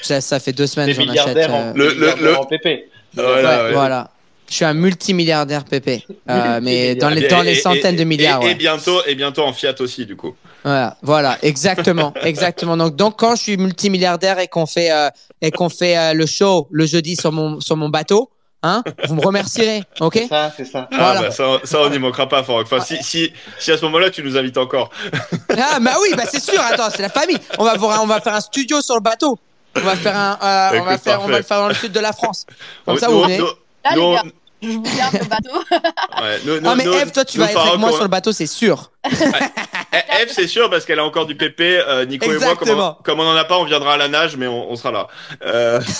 Ça, 0.02 0.20
ça 0.20 0.38
fait 0.40 0.52
deux 0.52 0.66
semaines 0.66 0.88
que 0.88 0.94
j'en 0.94 1.02
achète. 1.02 1.10
milliardaires, 1.36 1.54
euh, 1.54 1.70
en, 1.72 1.74
Le- 1.74 1.92
le- 1.94 2.14
le- 2.22 2.36
en 2.36 2.44
PP. 2.44 2.88
Voilà, 3.14 3.58
ouais, 3.58 3.64
ouais. 3.68 3.72
Voilà. 3.72 4.10
Je 4.48 4.54
suis 4.54 4.64
un 4.64 4.74
multimilliardaire 4.74 5.64
PP. 5.64 6.04
Euh, 6.30 6.60
mais 6.62 6.94
dans 6.94 7.10
les, 7.10 7.24
Et- 7.24 7.28
dans 7.28 7.42
les 7.42 7.56
centaines 7.56 7.96
et- 7.96 7.98
de 7.98 8.04
milliards. 8.04 8.40
Et, 8.42 8.46
ouais. 8.46 8.52
et 8.52 8.54
bientôt, 8.54 9.00
et 9.06 9.14
bientôt 9.16 9.42
en 9.42 9.52
fiat 9.52 9.74
aussi, 9.80 10.06
du 10.06 10.14
coup. 10.16 10.34
Voilà, 10.64 10.96
voilà, 11.02 11.38
exactement, 11.42 12.12
exactement. 12.22 12.76
Donc, 12.76 12.94
donc 12.96 13.18
quand 13.18 13.34
je 13.36 13.42
suis 13.42 13.56
multimilliardaire 13.56 14.38
et 14.38 14.46
qu'on 14.48 14.66
fait 14.66 14.90
euh, 14.92 15.08
et 15.42 15.50
qu'on 15.50 15.68
fait 15.68 15.96
euh, 15.96 16.12
le 16.12 16.26
show 16.26 16.66
le 16.70 16.86
jeudi 16.86 17.14
sur 17.16 17.30
mon 17.32 17.60
sur 17.60 17.76
mon 17.76 17.88
bateau, 17.88 18.30
hein, 18.66 18.82
vous 19.08 19.14
me 19.14 19.20
remercierez, 19.20 19.82
ok 20.00 20.14
C'est 20.14 20.28
ça, 20.28 20.52
c'est 20.56 20.64
ça. 20.64 20.88
Ah, 20.92 20.96
Voilà. 20.96 21.20
bah, 21.22 21.30
ça, 21.30 21.44
ça, 21.64 21.78
on 21.82 21.90
n'y 21.90 21.98
manquera 21.98 22.28
pas, 22.28 22.42
Farok. 22.42 22.66
Enfin, 22.70 22.80
si, 22.80 23.02
si, 23.02 23.32
si 23.58 23.72
à 23.72 23.76
ce 23.78 23.84
moment-là, 23.86 24.10
tu 24.10 24.22
nous 24.22 24.36
invites 24.36 24.58
encore. 24.58 24.90
Ah 25.58 25.78
bah 25.80 25.92
oui, 26.02 26.10
bah 26.16 26.24
c'est 26.30 26.42
sûr. 26.42 26.60
Attends, 26.60 26.90
c'est 26.94 27.02
la 27.02 27.08
famille. 27.08 27.38
On 27.58 27.64
va 27.64 27.76
voir, 27.76 28.02
on 28.02 28.06
va 28.06 28.20
faire 28.20 28.34
un 28.34 28.40
studio 28.40 28.80
sur 28.82 28.94
le 28.94 29.00
bateau. 29.00 29.38
On 29.74 29.80
va 29.80 29.96
faire 29.96 30.16
un, 30.16 30.38
euh, 30.42 30.80
on 30.80 30.84
va 30.84 30.98
faire, 30.98 31.22
on 31.22 31.28
va 31.28 31.38
le 31.38 31.42
faire 31.44 31.58
dans 31.58 31.68
le 31.68 31.74
sud 31.74 31.92
de 31.92 32.00
la 32.00 32.12
France. 32.12 32.44
Comme 32.84 32.98
ça, 32.98 33.08
vous 33.08 33.22
venez. 33.22 33.38
Là, 33.38 33.46
les 33.94 34.12
gars, 34.12 34.22
je 34.62 34.68
vous 34.68 34.82
garde 34.82 35.14
le 35.14 35.24
bateau. 35.26 35.58
ouais, 35.70 36.38
nous- 36.44 36.54
Ah 36.64 36.74
nous- 36.74 36.76
mais 36.76 36.84
Eve, 37.00 37.12
toi, 37.12 37.24
tu 37.24 37.38
vas 37.38 37.50
être 37.50 37.60
avec 37.66 37.78
moi 37.78 37.92
sur 37.92 38.02
le 38.02 38.08
bateau, 38.08 38.32
c'est 38.32 38.46
sûr. 38.46 38.90
Eh, 39.04 40.22
Eve, 40.22 40.30
c'est 40.32 40.46
sûr, 40.48 40.68
parce 40.70 40.84
qu'elle 40.84 40.98
a 40.98 41.04
encore 41.04 41.26
du 41.26 41.34
PP. 41.36 41.60
Euh, 41.60 42.04
Nico 42.06 42.24
et 42.26 42.38
moi, 42.38 42.38
comme 42.38 42.48
on, 42.48 42.72
Exactement. 42.72 42.98
comme 43.04 43.20
on 43.20 43.26
en 43.26 43.36
a 43.36 43.44
pas, 43.44 43.58
on 43.58 43.64
viendra 43.64 43.94
à 43.94 43.96
la 43.96 44.08
nage, 44.08 44.36
mais 44.36 44.46
on, 44.46 44.70
on 44.70 44.76
sera 44.76 44.90
là. 44.92 45.06
Euh... 45.44 45.80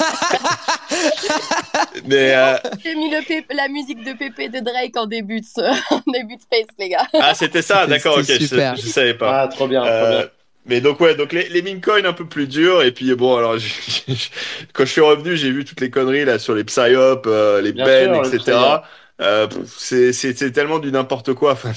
mais 2.06 2.34
euh, 2.34 2.56
J'ai 2.82 2.94
mis 2.94 3.10
le 3.10 3.16
la 3.54 3.68
musique 3.68 4.02
de 4.04 4.12
Pépé 4.12 4.48
de 4.48 4.60
Drake 4.60 4.96
en 4.96 5.06
début 5.06 5.40
de, 5.40 5.46
ce- 5.46 5.60
en 5.94 6.02
début 6.12 6.36
de 6.36 6.40
space, 6.42 6.66
les 6.78 6.88
gars. 6.90 7.06
ah, 7.20 7.34
c'était 7.34 7.62
ça, 7.62 7.86
d'accord, 7.86 8.16
ok, 8.18 8.24
c'était 8.24 8.40
je, 8.40 8.46
super. 8.46 8.76
je 8.76 8.86
savais 8.88 9.14
pas. 9.14 9.42
Ah, 9.42 9.48
trop 9.48 9.66
bien, 9.68 9.80
trop 9.82 9.90
Euh, 9.90 10.18
bien. 10.20 10.28
Mais 10.66 10.80
donc 10.80 11.00
ouais, 11.00 11.14
donc 11.14 11.32
les, 11.32 11.48
les 11.48 11.62
meme 11.62 11.80
coins 11.80 12.04
un 12.04 12.12
peu 12.12 12.28
plus 12.28 12.46
durs 12.48 12.82
et 12.82 12.92
puis 12.92 13.14
bon 13.14 13.36
alors 13.36 13.58
je- 13.58 13.68
je- 14.08 14.28
quand 14.72 14.84
je 14.84 14.90
suis 14.92 15.00
revenu 15.00 15.36
j'ai 15.36 15.50
vu 15.50 15.64
toutes 15.64 15.80
les 15.80 15.90
conneries 15.90 16.24
là 16.24 16.38
sur 16.38 16.54
les 16.54 16.64
psyop, 16.64 17.26
euh, 17.26 17.60
les 17.62 17.72
Bien 17.72 17.88
ben 17.88 18.14
sûr, 18.14 18.26
etc. 18.26 18.82
Euh, 19.22 19.48
c'est 19.66 20.52
tellement 20.52 20.78
du 20.78 20.92
n'importe 20.92 21.32
quoi. 21.34 21.52
Enfin 21.56 21.72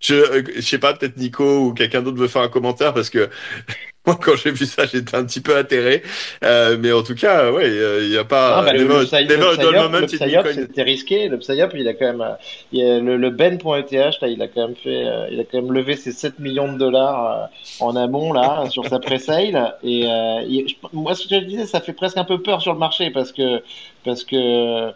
je 0.00 0.14
euh, 0.14 0.42
je 0.56 0.60
sais 0.60 0.78
pas 0.78 0.92
peut-être 0.94 1.16
Nico 1.16 1.44
ou 1.68 1.72
quelqu'un 1.74 2.02
d'autre 2.02 2.18
veut 2.18 2.28
faire 2.28 2.42
un 2.42 2.48
commentaire 2.48 2.92
parce 2.92 3.08
que 3.08 3.30
moi 4.06 4.18
quand 4.22 4.36
j'ai 4.36 4.50
vu 4.50 4.66
ça 4.66 4.84
j'étais 4.84 5.16
un 5.16 5.24
petit 5.24 5.40
peu 5.40 5.56
atterré. 5.56 6.02
Euh, 6.44 6.76
mais 6.78 6.92
en 6.92 7.02
tout 7.02 7.14
cas 7.14 7.50
ouais 7.50 7.70
il 8.04 8.10
y 8.10 8.18
a 8.18 8.24
pas 8.24 8.58
Ah, 8.58 8.62
bah, 8.62 8.72
le, 8.74 8.86
le, 8.88 8.94
psy- 8.98 9.16
le 9.28 10.06
psyop, 10.06 10.42
le 10.44 10.52
c'était 10.52 10.82
risqué. 10.82 11.28
Le 11.28 11.38
psyop, 11.38 11.70
il 11.74 11.88
a 11.88 11.94
quand 11.94 12.12
même, 12.12 12.36
il 12.72 12.84
a 12.84 13.00
le, 13.00 13.30
Ben.eth, 13.30 13.92
là, 14.20 14.28
il 14.28 14.42
a 14.42 14.48
quand 14.48 14.66
même 14.68 14.76
fait, 14.76 15.06
euh, 15.06 15.28
il 15.30 15.40
a 15.40 15.44
quand 15.44 15.62
même 15.62 15.72
levé 15.72 15.96
ses 15.96 16.12
7 16.12 16.38
millions 16.38 16.70
de 16.72 16.78
dollars 16.78 17.48
en 17.80 17.96
amont 17.96 18.32
là 18.34 18.66
sur 18.70 18.86
sa 18.86 18.98
pre-sale. 18.98 19.76
Et 19.82 20.00
il- 20.48 20.66
moi, 20.92 21.14
ce 21.14 21.26
que 21.26 21.34
je 21.40 21.44
disais, 21.46 21.66
ça 21.66 21.80
fait 21.80 21.94
presque 21.94 22.18
un 22.18 22.24
peu 22.24 22.42
peur 22.42 22.60
sur 22.60 22.72
le 22.74 22.78
marché 22.78 23.10
parce 23.10 23.32
que, 23.32 23.62
parce 24.04 24.24
que, 24.24 24.90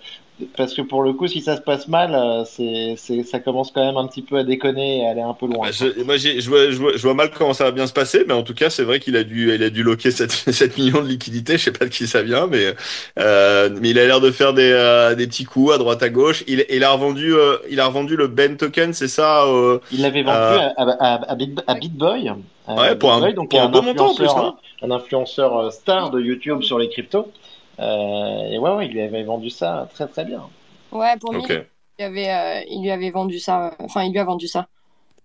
parce 0.57 0.75
que 0.75 0.83
pour 0.83 1.02
le 1.02 1.12
coup, 1.12 1.26
si 1.26 1.40
ça 1.40 1.57
se 1.57 1.61
passe 1.62 1.88
mal, 1.88 2.14
euh, 2.14 2.45
c'est, 2.45 2.95
c'est, 2.97 3.23
ça 3.25 3.40
commence 3.40 3.71
quand 3.73 3.85
même 3.85 3.97
un 3.97 4.07
petit 4.07 4.23
peu 4.23 4.38
à 4.38 4.45
déconner 4.45 4.99
et 5.02 5.07
à 5.07 5.11
aller 5.11 5.21
un 5.21 5.35
peu 5.35 5.47
loin. 5.47 5.66
Bah, 5.66 5.73
je, 5.73 6.02
moi, 6.04 6.16
j'ai- 6.16 6.40
je 6.40 6.49
vois, 6.49 6.71
je, 6.71 6.76
vois, 6.76 6.92
je 6.97 7.02
vois 7.02 7.14
mal 7.14 7.30
comment 7.30 7.52
ça 7.54 7.64
va 7.64 7.71
bien 7.73 7.87
se 7.87 7.92
passer, 7.92 8.25
mais 8.26 8.35
en 8.35 8.42
tout 8.42 8.54
cas, 8.54 8.71
c'est 8.71 8.85
vrai 8.85 9.00
qu'il 9.00 9.16
a 9.16 9.25
dû, 9.25 9.52
il 9.54 9.62
a 9.62 9.71
dû 9.71 9.83
loquer 9.83 10.11
7, 10.11 10.30
7 10.30 10.76
millions 10.78 11.02
de 11.02 11.09
liquidités. 11.09 11.59
Je 11.59 11.64
sais 11.64 11.73
pas 11.73 11.85
de 11.87 11.90
qui 11.90 12.07
ça 12.07 12.23
vient, 12.23 12.47
mais, 12.47 12.75
euh, 13.18 13.68
mais 13.80 13.90
il 13.90 13.99
a 13.99 14.07
l'air 14.07 14.21
de 14.21 14.30
faire 14.30 14.52
des, 14.54 14.71
euh, 14.73 15.14
des 15.14 15.26
petits 15.26 15.45
coups 15.45 15.75
à 15.75 15.78
droite 15.78 16.02
à 16.02 16.09
gauche. 16.09 16.45
Il, 16.47 16.64
il 16.71 16.85
a 16.85 16.90
revendu, 16.92 17.35
euh, 17.35 17.57
il 17.71 17.80
a 17.80 17.87
revendu 17.87 18.16
le 18.16 18.28
Ben 18.28 18.57
token, 18.57 18.92
c'est 18.92 19.09
ça 19.09 19.45
Il 19.90 20.02
l'avait 20.02 20.23
vendu 20.23 20.37
à, 20.37 20.73
à, 20.76 21.30
à, 21.30 21.35
Bit- 21.35 21.62
à 21.66 21.75
BitBoy. 21.75 22.30
Ouais, 22.68 22.97
pour 22.97 23.12
un- 23.12 23.33
donc 23.33 23.50
pour 23.50 23.61
un 23.61 23.68
montant, 23.68 24.11
en 24.11 24.14
plus, 24.14 24.26
non? 24.26 24.57
Un 24.83 24.90
influenceur 24.90 25.73
star 25.73 26.11
de 26.11 26.21
YouTube 26.21 26.62
sur 26.62 26.78
les 26.78 26.88
cryptos. 26.88 27.26
Euh, 27.80 28.42
et 28.50 28.58
ouais, 28.58 28.70
ouais, 28.73 28.87
il 28.87 28.92
lui 28.92 29.00
avait 29.02 29.25
vendu 29.25 29.50
ça 29.50 29.88
très 29.94 30.08
très 30.08 30.25
bien. 30.25 30.50
Ouais, 30.90 31.16
pour 31.18 31.32
Ok. 31.32 31.50
1000, 31.50 31.52
il, 31.99 32.04
lui 32.04 32.04
avait, 32.06 32.30
euh, 32.62 32.64
il 32.70 32.82
lui 32.82 32.90
avait 32.90 33.11
vendu 33.11 33.38
ça. 33.38 33.68
euh, 33.68 33.70
Enfin, 33.80 34.04
il 34.04 34.12
lui 34.12 34.18
a 34.18 34.25
vendu 34.25 34.49
ça. 34.49 34.68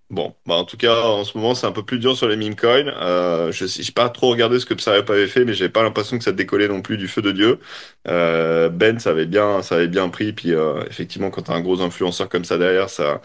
Bon, 0.09 0.35
bah 0.45 0.55
en 0.55 0.65
tout 0.65 0.77
cas, 0.77 1.01
en 1.01 1.23
ce 1.23 1.35
moment, 1.35 1.55
c'est 1.55 1.65
un 1.65 1.71
peu 1.71 1.83
plus 1.83 1.97
dur 1.97 2.15
sur 2.15 2.27
les 2.27 2.35
meme 2.35 2.55
coins. 2.55 2.85
Euh, 2.87 3.51
je 3.51 3.65
sais, 3.65 3.81
j'ai 3.81 3.91
pas 3.91 4.09
trop 4.09 4.29
regardé 4.29 4.59
ce 4.59 4.65
que 4.67 4.75
Psyop 4.75 5.09
avait 5.09 5.27
fait, 5.27 5.43
mais 5.43 5.55
j'avais 5.55 5.71
pas 5.71 5.81
l'impression 5.81 6.19
que 6.19 6.23
ça 6.23 6.31
décollait 6.31 6.67
non 6.67 6.83
plus 6.83 6.97
du 6.97 7.07
feu 7.07 7.23
de 7.23 7.31
Dieu. 7.31 7.59
Euh, 8.07 8.69
ben, 8.69 8.99
ça 8.99 9.09
avait 9.09 9.25
bien, 9.25 9.63
ça 9.63 9.75
avait 9.75 9.87
bien 9.87 10.09
pris. 10.09 10.31
Puis 10.33 10.53
euh, 10.53 10.83
effectivement, 10.87 11.31
quand 11.31 11.43
t'as 11.43 11.53
un 11.55 11.61
gros 11.61 11.81
influenceur 11.81 12.29
comme 12.29 12.45
ça 12.45 12.59
derrière, 12.59 12.89
ça, 12.91 13.21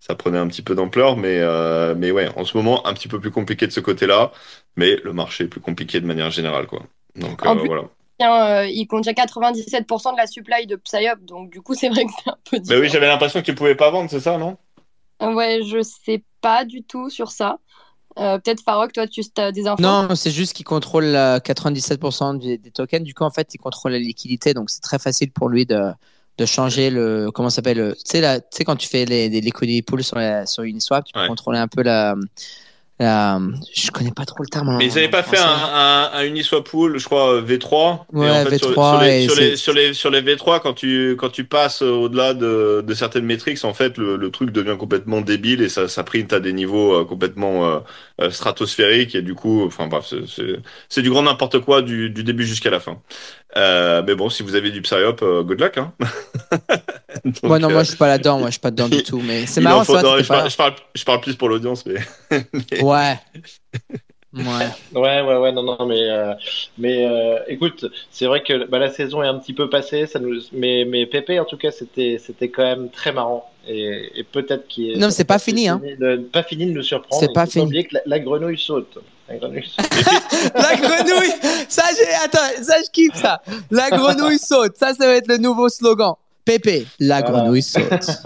ça 0.00 0.16
prenait 0.16 0.38
un 0.38 0.48
petit 0.48 0.62
peu 0.62 0.74
d'ampleur. 0.74 1.16
Mais, 1.16 1.38
euh, 1.40 1.94
mais 1.96 2.10
ouais, 2.10 2.28
en 2.36 2.44
ce 2.44 2.56
moment, 2.56 2.84
un 2.88 2.94
petit 2.94 3.08
peu 3.08 3.20
plus 3.20 3.30
compliqué 3.30 3.66
de 3.68 3.72
ce 3.72 3.80
côté-là. 3.80 4.32
Mais 4.76 4.96
le 5.04 5.12
marché 5.12 5.44
est 5.44 5.48
plus 5.48 5.60
compliqué 5.60 6.00
de 6.00 6.06
manière 6.06 6.30
générale, 6.32 6.66
quoi. 6.66 6.82
Donc 7.14 7.44
En 7.44 7.56
euh, 7.56 7.60
plus- 7.60 7.68
voilà. 7.68 7.82
Euh, 8.22 8.66
il 8.66 8.86
contient 8.86 9.12
97% 9.14 10.12
de 10.12 10.16
la 10.18 10.26
supply 10.26 10.66
de 10.66 10.76
Psyop, 10.76 11.24
donc 11.24 11.50
du 11.50 11.60
coup, 11.60 11.74
c'est 11.74 11.88
vrai 11.88 12.04
que 12.04 12.10
c'est 12.24 12.30
un 12.30 12.36
peu 12.44 12.58
Bah 12.58 12.62
différent. 12.62 12.80
oui, 12.80 12.88
j'avais 12.88 13.06
l'impression 13.08 13.40
que 13.40 13.46
tu 13.46 13.54
pouvais 13.54 13.74
pas 13.74 13.90
vendre, 13.90 14.10
c'est 14.10 14.20
ça, 14.20 14.38
non? 14.38 14.56
Ouais, 15.20 15.60
je 15.64 15.82
sais 15.82 16.24
pas 16.40 16.64
du 16.64 16.82
tout 16.82 17.08
sur 17.08 17.30
ça. 17.30 17.58
Euh, 18.18 18.38
Peut-être 18.38 18.62
Farok, 18.62 18.92
toi, 18.92 19.06
tu 19.06 19.22
as 19.36 19.52
des 19.52 19.66
infos? 19.66 19.82
Non, 19.82 20.14
c'est 20.14 20.30
juste 20.30 20.52
qu'il 20.54 20.66
contrôle 20.66 21.04
euh, 21.04 21.38
97% 21.40 22.34
des, 22.34 22.58
des 22.58 22.70
tokens. 22.70 23.04
Du 23.04 23.14
coup, 23.14 23.24
en 23.24 23.30
fait, 23.30 23.54
il 23.54 23.58
contrôle 23.58 23.92
la 23.92 23.98
liquidité, 23.98 24.52
donc 24.54 24.70
c'est 24.70 24.80
très 24.80 24.98
facile 24.98 25.32
pour 25.32 25.48
lui 25.48 25.66
de 25.66 25.92
de 26.38 26.46
changer 26.46 26.88
le 26.88 27.30
comment 27.30 27.50
ça 27.50 27.56
s'appelle 27.56 27.76
le- 27.76 27.94
tu 27.94 28.18
sais 28.18 28.64
quand 28.64 28.76
tu 28.76 28.88
fais 28.88 29.04
les, 29.04 29.28
les 29.28 29.42
liquidity 29.42 29.82
pools 29.82 30.02
sur 30.02 30.16
la, 30.16 30.46
sur 30.46 30.62
Uniswap 30.62 31.04
tu 31.04 31.12
peux 31.12 31.20
Ouais. 31.20 31.26
contrôler 31.26 31.58
un 31.58 31.68
peu 31.68 31.82
la 31.82 32.14
la 33.02 33.40
je 33.74 33.90
connais 33.90 34.10
pas 34.12 34.24
trop 34.24 34.42
le 34.42 34.48
terme 34.48 34.76
Mais 34.78 34.86
ils 34.86 34.98
avaient 34.98 35.06
en 35.06 35.10
pas 35.10 35.22
fait 35.22 35.38
un, 35.38 35.44
un, 35.44 36.10
un 36.14 36.24
Uniswap 36.24 36.68
je 36.96 37.04
crois 37.04 37.34
euh, 37.34 37.42
V3. 37.42 38.06
Ouais, 38.12 38.26
et 38.26 38.30
en 38.30 38.42
fait, 38.42 38.58
sur, 38.58 38.70
V3 38.70 38.90
sur 38.90 39.00
les, 39.00 39.24
et 39.24 39.28
sur, 39.28 39.34
les, 39.34 39.50
c'est- 39.50 39.56
sur, 39.56 39.72
les, 39.72 39.94
sur 39.94 40.10
les 40.10 40.22
V3, 40.22 40.60
quand 40.60 40.74
tu, 40.74 41.16
quand 41.18 41.30
tu 41.30 41.44
passes 41.44 41.82
au-delà 41.82 42.34
de, 42.34 42.82
de 42.86 42.94
certaines 42.94 43.24
métriques, 43.24 43.64
en 43.64 43.74
fait, 43.74 43.98
le, 43.98 44.16
le 44.16 44.30
truc 44.30 44.50
devient 44.50 44.76
complètement 44.78 45.20
débile 45.20 45.62
et 45.62 45.68
ça, 45.68 45.88
ça 45.88 46.04
print 46.04 46.32
à 46.32 46.40
des 46.40 46.52
niveaux 46.52 46.94
euh, 47.00 47.04
complètement 47.04 47.66
euh, 47.66 47.78
euh, 48.20 48.30
stratosphériques 48.30 49.14
et 49.14 49.22
du 49.22 49.34
coup, 49.34 49.64
enfin 49.66 49.86
bref, 49.88 50.12
c'est 50.88 51.02
du 51.02 51.10
grand 51.10 51.22
n'importe 51.22 51.60
quoi 51.60 51.82
du, 51.82 52.10
du 52.10 52.24
début 52.24 52.44
jusqu'à 52.46 52.70
la 52.70 52.80
fin. 52.80 53.00
Euh, 53.56 54.02
mais 54.06 54.14
bon, 54.14 54.28
si 54.30 54.42
vous 54.42 54.54
avez 54.54 54.70
du 54.70 54.80
Psyop, 54.82 55.22
euh, 55.22 55.42
good 55.42 55.60
luck. 55.60 55.78
Hein. 55.78 55.92
Donc, 57.24 57.34
ouais 57.42 57.58
non 57.58 57.68
moi 57.70 57.80
euh, 57.80 57.84
je 57.84 57.88
suis 57.90 57.96
pas 57.98 58.08
là-dedans 58.08 58.38
moi 58.38 58.48
je 58.48 58.52
suis 58.52 58.60
pas 58.60 58.70
dedans 58.70 58.88
du 58.88 59.02
tout 59.04 59.20
mais 59.20 59.44
c'est 59.46 59.60
marrant 59.60 59.84
faut- 59.84 60.00
non, 60.00 60.16
je, 60.18 60.26
parle, 60.26 60.50
je, 60.50 60.56
parle, 60.56 60.74
je 60.94 61.04
parle 61.04 61.20
plus 61.20 61.36
pour 61.36 61.48
l'audience, 61.50 61.84
mais, 61.84 61.96
ouais 62.82 63.18
ouais 64.34 64.42
Ouais, 64.94 65.20
ouais, 65.20 65.36
ouais, 65.36 65.52
non, 65.52 65.62
non, 65.62 65.86
mais, 65.86 66.08
euh, 66.10 66.32
mais 66.78 67.04
euh, 67.06 67.38
écoute, 67.48 67.84
c'est 68.10 68.24
vrai 68.24 68.42
que 68.42 68.66
bah, 68.66 68.78
la 68.78 68.90
saison 68.90 69.22
est 69.22 69.26
un 69.28 69.38
petit 69.38 69.52
peu 69.52 69.68
passée, 69.68 70.06
ça 70.06 70.18
nous, 70.18 70.40
mais, 70.52 70.86
mais 70.86 71.04
Pépé, 71.04 71.38
en 71.38 71.44
tout 71.44 71.58
cas, 71.58 71.70
c'était, 71.70 72.18
c'était 72.18 72.48
quand 72.48 72.62
même 72.62 72.88
très 72.88 73.12
marrant. 73.12 73.50
Et, 73.68 74.10
et 74.18 74.24
peut-être 74.24 74.66
qu'il 74.68 74.92
est. 74.92 74.96
Non, 74.96 75.10
c'est 75.10 75.24
pas 75.24 75.38
fini, 75.38 75.68
hein. 75.68 75.80
de- 76.00 76.16
pas 76.16 76.42
fini 76.42 76.64
de 76.66 76.72
nous 76.72 76.82
surprendre. 76.82 77.22
C'est 77.22 77.32
pas 77.34 77.46
fini. 77.46 77.84
que 77.86 77.94
la, 77.96 78.00
la 78.06 78.18
grenouille 78.20 78.58
saute. 78.58 78.98
La 79.32 79.38
grenouille 79.38 79.66
saute. 79.66 80.52
la 80.54 80.76
grenouille 80.76 81.32
ça 81.68 81.84
j'ai 81.96 82.14
attends 82.24 82.62
ça 82.62 82.74
je 82.84 82.90
kiffe 82.90 83.14
ça 83.20 83.40
la 83.70 83.90
grenouille 83.90 84.38
saute 84.38 84.76
ça 84.76 84.92
ça 84.94 85.06
va 85.06 85.14
être 85.14 85.28
le 85.28 85.38
nouveau 85.38 85.68
slogan 85.68 86.12
Pépé 86.44 86.86
la 87.00 87.20
Voilà. 87.22 87.38
grenouille 87.40 87.62
saute 87.62 87.82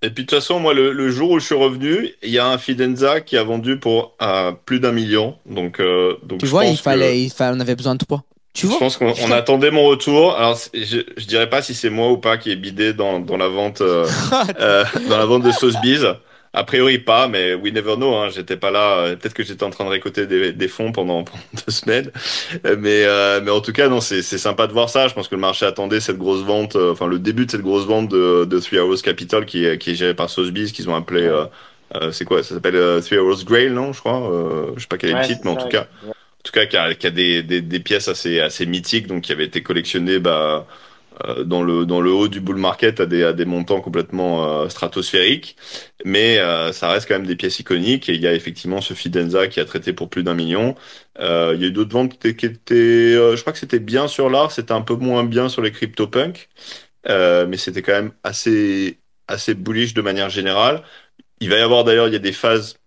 Et 0.00 0.10
puis 0.10 0.22
de 0.24 0.28
toute 0.30 0.38
façon, 0.38 0.60
moi, 0.60 0.74
le, 0.74 0.92
le 0.92 1.10
jour 1.10 1.32
où 1.32 1.40
je 1.40 1.44
suis 1.46 1.56
revenu, 1.56 2.14
il 2.22 2.30
y 2.30 2.38
a 2.38 2.46
un 2.46 2.56
Fidenza 2.56 3.20
qui 3.20 3.36
a 3.36 3.42
vendu 3.42 3.80
pour 3.80 4.14
euh, 4.22 4.52
plus 4.64 4.78
d'un 4.78 4.92
million. 4.92 5.34
Donc, 5.44 5.80
euh, 5.80 6.14
donc 6.22 6.38
tu 6.38 6.46
je 6.46 6.52
vois 6.52 6.66
il 6.66 6.76
que- 6.76 6.82
fallait 6.82 7.20
il 7.20 7.30
fallait 7.30 7.56
on 7.56 7.60
avait 7.60 7.74
besoin 7.74 7.96
de 7.96 8.04
toi 8.04 8.22
tu 8.54 8.62
je 8.66 8.70
vois? 8.70 8.78
pense 8.78 8.96
qu'on 8.96 9.12
on 9.24 9.32
attendait 9.32 9.72
mon 9.72 9.82
retour. 9.86 10.36
Alors, 10.36 10.56
je, 10.72 10.98
je 11.16 11.24
dirais 11.26 11.50
pas 11.50 11.62
si 11.62 11.74
c'est 11.74 11.90
moi 11.90 12.12
ou 12.12 12.16
pas 12.18 12.36
qui 12.38 12.52
est 12.52 12.56
bidé 12.56 12.92
dans, 12.92 13.18
dans 13.18 13.36
la 13.36 13.48
vente, 13.48 13.80
euh, 13.80 14.06
euh, 14.60 14.84
dans 15.08 15.18
la 15.18 15.26
vente 15.26 15.42
de 15.42 15.50
sauce 15.50 15.74
bise. 15.82 16.06
A 16.52 16.64
priori 16.64 16.98
pas, 16.98 17.28
mais 17.28 17.54
we 17.54 17.72
never 17.72 17.96
know. 17.96 18.14
Hein, 18.14 18.30
j'étais 18.30 18.56
pas 18.56 18.70
là. 18.70 18.98
euh, 19.00 19.16
Peut-être 19.16 19.34
que 19.34 19.44
j'étais 19.44 19.64
en 19.64 19.70
train 19.70 19.84
de 19.84 19.90
récolter 19.90 20.26
des, 20.26 20.52
des 20.52 20.68
fonds 20.68 20.92
pendant, 20.92 21.24
pendant 21.24 21.42
deux 21.66 21.72
semaines. 21.72 22.10
Mais, 22.64 23.04
euh, 23.04 23.40
mais 23.42 23.50
en 23.50 23.60
tout 23.60 23.72
cas, 23.72 23.88
non, 23.88 24.00
c'est 24.00 24.22
sympa 24.22 24.66
de 24.66 24.72
voir 24.72 24.88
ça. 24.90 25.08
Je 25.08 25.14
pense 25.14 25.28
que 25.28 25.34
le 25.34 25.40
marché 25.40 25.66
attendait 25.66 26.00
cette 26.00 26.18
grosse 26.18 26.42
vente, 26.42 26.76
euh, 26.76 26.92
enfin 26.92 27.06
le 27.06 27.18
début 27.18 27.46
de 27.46 27.50
cette 27.50 27.62
grosse 27.62 27.86
vente 27.86 28.08
de, 28.08 28.44
de 28.44 28.58
Three 28.60 28.78
Hours 28.80 29.02
Capital 29.02 29.46
qui 29.46 29.64
est, 29.64 29.78
qui 29.78 29.90
est 29.92 29.94
gérée 29.94 30.14
par 30.14 30.30
Sotheby's, 30.30 30.72
qu'ils 30.72 30.88
ont 30.90 30.94
appelé. 30.96 31.22
euh, 31.22 31.46
euh, 31.94 32.12
c'est 32.12 32.24
quoi? 32.24 32.42
Ça 32.42 32.54
s'appelle 32.54 32.76
euh, 32.76 33.00
Three 33.00 33.18
Hours 33.18 33.44
Grail, 33.44 33.70
non 33.70 33.92
Je 33.92 34.00
crois? 34.00 34.30
Euh, 34.32 34.72
je 34.76 34.82
sais 34.82 34.86
pas 34.88 34.98
quel 34.98 35.10
est 35.10 35.14
le 35.14 35.20
titre, 35.20 35.42
mais 35.44 35.50
en 35.50 35.56
tout 35.56 35.68
cas, 35.68 35.82
en 35.82 36.42
tout 36.44 36.52
cas, 36.52 36.66
qui 36.66 36.76
a, 36.76 36.94
qui 36.94 37.06
a 37.06 37.10
des, 37.10 37.42
des, 37.42 37.60
des 37.62 37.80
pièces 37.80 38.08
assez, 38.08 38.40
assez 38.40 38.66
mythiques, 38.66 39.06
donc 39.06 39.22
qui 39.24 39.32
avaient 39.32 39.44
été 39.46 39.62
collectionnées 39.62 40.18
bah, 40.18 40.66
euh, 41.26 41.44
dans 41.44 41.62
le 41.62 41.86
dans 41.86 42.00
le 42.00 42.12
haut 42.12 42.28
du 42.28 42.40
bull 42.40 42.56
market 42.56 43.00
à 43.00 43.06
des 43.06 43.44
montants 43.44 43.80
complètement 43.80 44.44
euh, 44.62 44.68
stratosphériques, 44.68 45.56
mais 46.04 46.38
euh, 46.38 46.72
ça 46.72 46.88
reste 46.90 47.08
quand 47.08 47.14
même 47.14 47.26
des 47.26 47.36
pièces 47.36 47.58
iconiques. 47.60 48.08
Et 48.08 48.14
il 48.14 48.20
y 48.20 48.26
a 48.26 48.34
effectivement 48.34 48.80
ce 48.80 48.94
Fidenza 48.94 49.48
qui 49.48 49.60
a 49.60 49.64
traité 49.64 49.92
pour 49.92 50.10
plus 50.10 50.22
d'un 50.22 50.34
million. 50.34 50.74
Il 51.18 51.24
y 51.60 51.64
a 51.64 51.66
eu 51.68 51.72
d'autres 51.72 51.92
ventes 51.92 52.18
qui 52.18 52.28
étaient, 52.46 53.14
je 53.14 53.40
crois 53.40 53.52
que 53.52 53.58
c'était 53.58 53.80
bien 53.80 54.06
sur 54.08 54.30
l'art, 54.30 54.52
c'était 54.52 54.72
un 54.72 54.82
peu 54.82 54.94
moins 54.94 55.24
bien 55.24 55.48
sur 55.48 55.62
les 55.62 55.72
CryptoPunk, 55.72 56.48
mais 57.08 57.56
c'était 57.56 57.82
quand 57.82 57.92
même 57.92 58.12
assez 58.22 59.00
assez 59.28 59.54
bullish 59.54 59.94
de 59.94 60.02
manière 60.02 60.30
générale. 60.30 60.82
Il 61.40 61.50
va 61.50 61.58
y 61.58 61.60
avoir 61.60 61.84
d'ailleurs, 61.84 62.08
il 62.08 62.12
y 62.12 62.16
a 62.16 62.20
des 62.20 62.32
phases 62.32 62.78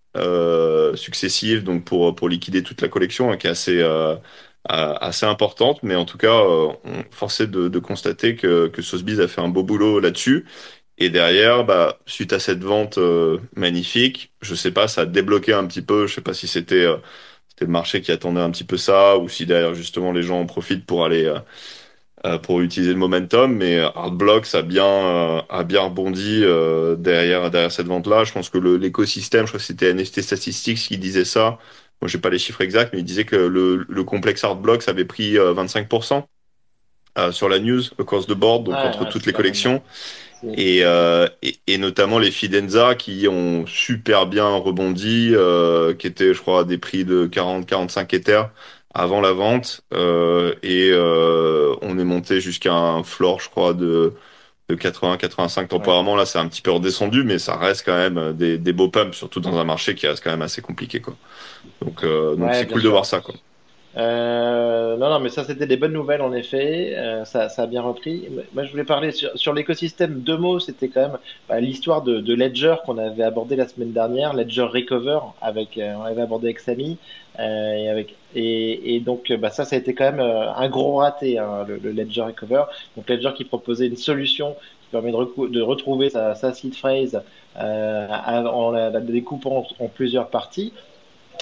successives 0.95 1.63
donc 1.63 1.85
pour 1.85 2.15
pour 2.15 2.29
liquider 2.29 2.63
toute 2.63 2.81
la 2.81 2.87
collection 2.89 3.31
hein, 3.31 3.37
qui 3.37 3.47
est 3.47 3.49
assez 3.51 3.81
assez 4.65 5.25
importante, 5.25 5.81
mais 5.83 5.95
en 5.95 6.05
tout 6.05 6.17
cas, 6.17 6.27
euh, 6.39 6.71
on 6.83 7.03
forcé 7.11 7.47
de, 7.47 7.79
constater 7.79 8.35
que 8.35 8.67
que 8.67 8.81
Sotheby's 8.81 9.19
a 9.19 9.27
fait 9.27 9.41
un 9.41 9.49
beau 9.49 9.63
boulot 9.63 9.99
là-dessus. 9.99 10.45
Et 10.97 11.09
derrière, 11.09 11.65
bah, 11.65 11.99
suite 12.05 12.33
à 12.33 12.39
cette 12.39 12.63
vente 12.63 12.97
euh, 12.99 13.39
magnifique, 13.55 14.33
je 14.41 14.53
sais 14.55 14.71
pas, 14.71 14.87
ça 14.87 15.01
a 15.01 15.05
débloqué 15.05 15.53
un 15.53 15.65
petit 15.67 15.81
peu. 15.81 16.07
Je 16.07 16.15
sais 16.15 16.21
pas 16.21 16.33
si 16.35 16.47
c'était 16.47 16.85
euh, 16.85 16.97
le 17.61 17.67
marché 17.67 18.01
qui 18.01 18.11
attendait 18.11 18.41
un 18.41 18.51
petit 18.51 18.65
peu 18.65 18.77
ça, 18.77 19.17
ou 19.17 19.29
si 19.29 19.45
derrière 19.45 19.75
justement 19.75 20.11
les 20.13 20.23
gens 20.23 20.41
en 20.41 20.45
profitent 20.47 20.85
pour 20.85 21.05
aller 21.05 21.25
euh, 21.25 21.39
euh, 22.27 22.37
pour 22.37 22.61
utiliser 22.61 22.93
le 22.93 22.99
momentum, 22.99 23.51
mais 23.55 23.79
Artblocks 23.79 24.53
a 24.53 24.61
bien 24.61 24.85
euh, 24.85 25.41
a 25.49 25.63
bien 25.63 25.81
rebondi 25.81 26.41
euh, 26.43 26.95
derrière 26.95 27.49
derrière 27.49 27.71
cette 27.71 27.87
vente-là. 27.87 28.25
Je 28.25 28.31
pense 28.31 28.49
que 28.51 28.59
l'écosystème, 28.59 29.47
je 29.47 29.51
crois 29.51 29.59
que 29.59 29.65
c'était 29.65 29.91
NFT 29.91 30.21
Statistics 30.21 30.77
qui 30.77 30.97
disait 30.99 31.25
ça. 31.25 31.57
Moi, 32.01 32.09
j'ai 32.09 32.17
pas 32.17 32.29
les 32.29 32.39
chiffres 32.39 32.61
exacts, 32.61 32.93
mais 32.93 32.99
il 32.99 33.05
disait 33.05 33.25
que 33.25 33.35
le, 33.35 33.85
le 33.87 34.03
complexe 34.03 34.43
Artblocks 34.43 34.87
avait 34.87 35.05
pris 35.05 35.37
euh, 35.37 35.53
25% 35.53 36.23
euh, 37.17 37.31
sur 37.31 37.49
la 37.49 37.59
news 37.59 37.81
across 37.99 38.25
the 38.25 38.33
board, 38.33 38.63
donc 38.63 38.75
entre 38.75 39.03
ouais, 39.03 39.09
toutes 39.09 39.25
les 39.25 39.33
collections. 39.33 39.81
Et, 40.43 40.79
euh, 40.83 41.27
et, 41.43 41.57
et 41.67 41.77
notamment 41.77 42.17
les 42.17 42.31
Fidenza 42.31 42.95
qui 42.95 43.27
ont 43.27 43.65
super 43.67 44.25
bien 44.25 44.47
rebondi, 44.47 45.31
euh, 45.33 45.93
qui 45.93 46.07
étaient, 46.07 46.33
je 46.33 46.41
crois, 46.41 46.61
à 46.61 46.63
des 46.63 46.79
prix 46.79 47.05
de 47.05 47.27
40-45 47.27 48.15
Ethers 48.15 48.49
avant 48.93 49.21
la 49.21 49.33
vente. 49.33 49.81
Euh, 49.93 50.55
et 50.63 50.89
euh, 50.91 51.75
on 51.81 51.99
est 51.99 52.03
monté 52.03 52.41
jusqu'à 52.41 52.73
un 52.73 53.03
floor, 53.03 53.39
je 53.39 53.49
crois, 53.49 53.73
de, 53.73 54.13
de 54.71 54.81
80-85 54.81 55.67
temporairement. 55.67 56.15
Là, 56.15 56.25
c'est 56.25 56.39
un 56.39 56.47
petit 56.47 56.61
peu 56.61 56.71
redescendu, 56.71 57.23
mais 57.23 57.39
ça 57.39 57.57
reste 57.57 57.85
quand 57.85 57.95
même 57.95 58.33
des, 58.33 58.57
des 58.57 58.73
beaux 58.73 58.89
pumps, 58.89 59.15
surtout 59.15 59.39
dans 59.39 59.57
un 59.57 59.63
marché 59.65 59.95
qui 59.95 60.07
reste 60.07 60.23
quand 60.23 60.31
même 60.31 60.41
assez 60.41 60.61
compliqué. 60.61 61.01
Quoi. 61.01 61.15
Donc, 61.81 62.03
euh, 62.03 62.35
donc 62.35 62.51
Ouais, 62.51 62.53
c'est 62.53 62.67
cool 62.67 62.83
de 62.83 62.89
voir 62.89 63.05
ça. 63.05 63.21
Quoi. 63.21 63.35
Euh, 63.97 64.95
non, 64.95 65.09
non, 65.09 65.19
mais 65.19 65.27
ça, 65.29 65.43
c'était 65.43 65.67
des 65.67 65.75
bonnes 65.75 65.91
nouvelles, 65.91 66.21
en 66.21 66.31
effet. 66.33 66.93
Euh, 66.95 67.25
ça, 67.25 67.49
ça 67.49 67.63
a 67.63 67.67
bien 67.67 67.81
repris. 67.81 68.29
Moi, 68.53 68.63
je 68.63 68.71
voulais 68.71 68.85
parler 68.85 69.11
sur, 69.11 69.37
sur 69.37 69.53
l'écosystème. 69.53 70.21
Deux 70.21 70.37
mots, 70.37 70.59
c'était 70.59 70.87
quand 70.87 71.01
même 71.01 71.17
bah, 71.49 71.59
l'histoire 71.59 72.01
de, 72.01 72.21
de 72.21 72.33
Ledger 72.33 72.75
qu'on 72.85 72.97
avait 72.97 73.23
abordé 73.23 73.57
la 73.57 73.67
semaine 73.67 73.91
dernière, 73.91 74.33
Ledger 74.33 74.63
Recover, 74.63 75.19
avec, 75.41 75.77
euh, 75.77 75.93
on 75.99 76.03
avait 76.03 76.21
abordé 76.21 76.47
avec 76.47 76.59
Samy. 76.59 76.97
Euh, 77.39 77.73
et, 77.73 77.89
avec, 77.89 78.15
et, 78.35 78.95
et 78.95 78.99
donc, 79.01 79.31
bah, 79.33 79.49
ça, 79.49 79.65
ça 79.65 79.75
a 79.75 79.79
été 79.79 79.93
quand 79.93 80.05
même 80.05 80.19
euh, 80.21 80.53
un 80.53 80.69
gros 80.69 80.95
raté, 80.97 81.37
hein, 81.37 81.65
le, 81.67 81.77
le 81.77 81.91
Ledger 81.91 82.21
Recover. 82.21 82.63
Donc, 82.95 83.09
Ledger 83.09 83.31
qui 83.35 83.43
proposait 83.43 83.87
une 83.87 83.97
solution 83.97 84.55
qui 84.83 84.89
permet 84.91 85.11
de, 85.11 85.47
de 85.49 85.61
retrouver 85.61 86.09
sa, 86.09 86.35
sa 86.35 86.53
seed 86.53 86.75
phrase 86.75 87.21
euh, 87.57 88.07
en 88.07 88.71
la, 88.71 88.89
la 88.89 89.01
découpant 89.01 89.67
en 89.79 89.87
plusieurs 89.89 90.29
parties. 90.29 90.73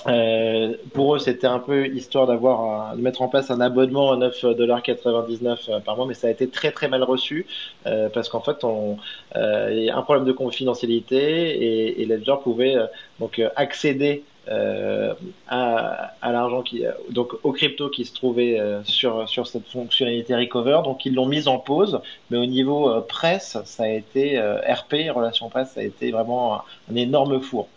Euh, 0.07 0.75
pour 0.93 1.15
eux, 1.15 1.19
c'était 1.19 1.47
un 1.47 1.59
peu 1.59 1.87
histoire 1.87 2.25
d'avoir 2.25 2.95
de 2.95 3.01
mettre 3.01 3.21
en 3.21 3.27
place 3.27 3.51
un 3.51 3.59
abonnement 3.59 4.11
à 4.13 4.17
9,99$ 4.17 5.81
par 5.83 5.97
mois, 5.97 6.05
mais 6.05 6.13
ça 6.13 6.27
a 6.27 6.29
été 6.31 6.49
très 6.49 6.71
très 6.71 6.87
mal 6.87 7.03
reçu 7.03 7.47
euh, 7.85 8.09
parce 8.09 8.29
qu'en 8.29 8.39
fait, 8.39 8.63
on, 8.63 8.97
euh, 9.35 9.69
il 9.73 9.83
y 9.83 9.89
a 9.89 9.97
un 9.97 10.01
problème 10.01 10.25
de 10.25 10.31
confidentialité 10.31 11.17
et, 11.17 12.01
et 12.01 12.05
Ledger 12.05 12.35
pouvait 12.41 12.75
euh, 12.77 12.87
donc 13.19 13.39
euh, 13.39 13.49
accéder 13.57 14.23
euh, 14.47 15.13
à, 15.47 16.13
à 16.21 16.31
l'argent 16.31 16.63
qui 16.63 16.83
donc 17.09 17.33
aux 17.43 17.51
cryptos 17.51 17.89
qui 17.89 18.05
se 18.05 18.13
trouvaient 18.13 18.59
euh, 18.59 18.83
sur 18.85 19.27
sur 19.27 19.47
cette 19.47 19.67
fonctionnalité 19.67 20.33
recover. 20.35 20.79
Donc 20.85 21.05
ils 21.05 21.13
l'ont 21.13 21.25
mise 21.27 21.47
en 21.49 21.59
pause, 21.59 22.01
mais 22.29 22.37
au 22.37 22.45
niveau 22.45 22.89
euh, 22.89 23.01
presse, 23.01 23.57
ça 23.65 23.83
a 23.83 23.87
été 23.89 24.37
euh, 24.39 24.59
RP, 24.61 25.11
relation 25.13 25.49
presse, 25.49 25.71
ça 25.73 25.81
a 25.81 25.83
été 25.83 26.11
vraiment 26.11 26.61
un 26.89 26.95
énorme 26.95 27.41
four. 27.41 27.69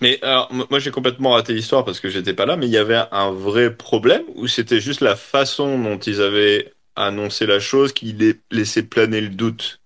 Mais 0.00 0.18
alors, 0.22 0.52
moi 0.52 0.78
j'ai 0.78 0.90
complètement 0.90 1.30
raté 1.32 1.54
l'histoire 1.54 1.84
parce 1.84 2.00
que 2.00 2.08
j'étais 2.10 2.34
pas 2.34 2.46
là, 2.46 2.56
mais 2.56 2.66
il 2.66 2.72
y 2.72 2.76
avait 2.76 3.02
un 3.12 3.30
vrai 3.32 3.74
problème 3.76 4.24
ou 4.34 4.46
c'était 4.46 4.80
juste 4.80 5.00
la 5.00 5.16
façon 5.16 5.78
dont 5.82 5.98
ils 5.98 6.20
avaient 6.20 6.74
annoncé 6.96 7.46
la 7.46 7.60
chose 7.60 7.92
qui 7.92 8.14
laissait 8.50 8.82
planer 8.82 9.20
le 9.22 9.30
doute? 9.30 9.80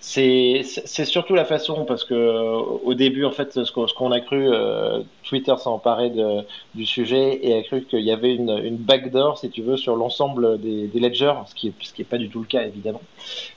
C'est 0.00 0.62
surtout 1.04 1.34
la 1.34 1.44
façon, 1.44 1.84
parce 1.84 2.04
que 2.04 2.14
euh, 2.14 2.52
au 2.56 2.94
début, 2.94 3.24
en 3.24 3.32
fait, 3.32 3.52
ce 3.64 3.72
qu'on 3.72 3.86
qu'on 3.86 4.12
a 4.12 4.20
cru, 4.20 4.48
euh, 4.48 5.02
Twitter 5.24 5.52
s'est 5.58 5.68
emparé 5.68 6.10
de, 6.10 6.42
du 6.74 6.86
sujet 6.86 7.40
et 7.44 7.54
a 7.54 7.62
cru 7.64 7.84
qu'il 7.84 8.02
y 8.02 8.12
avait 8.12 8.32
une, 8.32 8.50
une 8.64 8.76
backdoor, 8.76 9.38
si 9.38 9.50
tu 9.50 9.62
veux, 9.62 9.76
sur 9.76 9.96
l'ensemble 9.96 10.60
des, 10.60 10.86
des 10.86 11.00
ledgers, 11.00 11.34
ce 11.46 11.54
qui 11.54 11.68
est, 11.68 11.74
ce 11.84 11.92
qui 11.92 12.02
est 12.02 12.04
pas 12.04 12.18
du 12.18 12.30
tout 12.30 12.38
le 12.40 12.46
cas, 12.46 12.62
évidemment. 12.62 13.02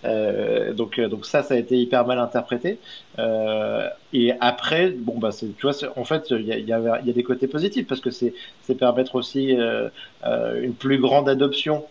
Euh, 0.06 0.74
donc, 0.74 1.00
euh, 1.00 1.10
donc 1.10 1.26
ça, 1.28 1.44
ça 1.44 1.54
a 1.56 1.58
été 1.58 1.78
hyper 1.78 2.06
mal 2.08 2.20
interprété. 2.20 2.80
Euh, 3.20 3.88
et 4.14 4.34
après, 4.40 4.92
bon, 4.92 5.20
bah, 5.20 5.32
c'est- 5.32 5.56
tu 5.58 5.68
vois, 5.68 5.76
en 5.98 6.06
fait, 6.06 6.28
il 6.32 6.46
y 6.48 6.54
a, 6.54 6.58
y 6.60 6.64
il 7.02 7.08
y 7.08 7.12
a 7.12 7.14
des 7.14 7.24
côtés 7.24 7.48
positifs, 7.48 7.88
parce 7.88 8.02
que 8.02 8.12
c'est 8.12 8.34
c'est 8.62 8.76
permettre 8.76 9.16
aussi 9.16 9.56
une 10.24 10.76
plus 10.76 11.00
grande 11.00 11.30
adoption 11.30 11.86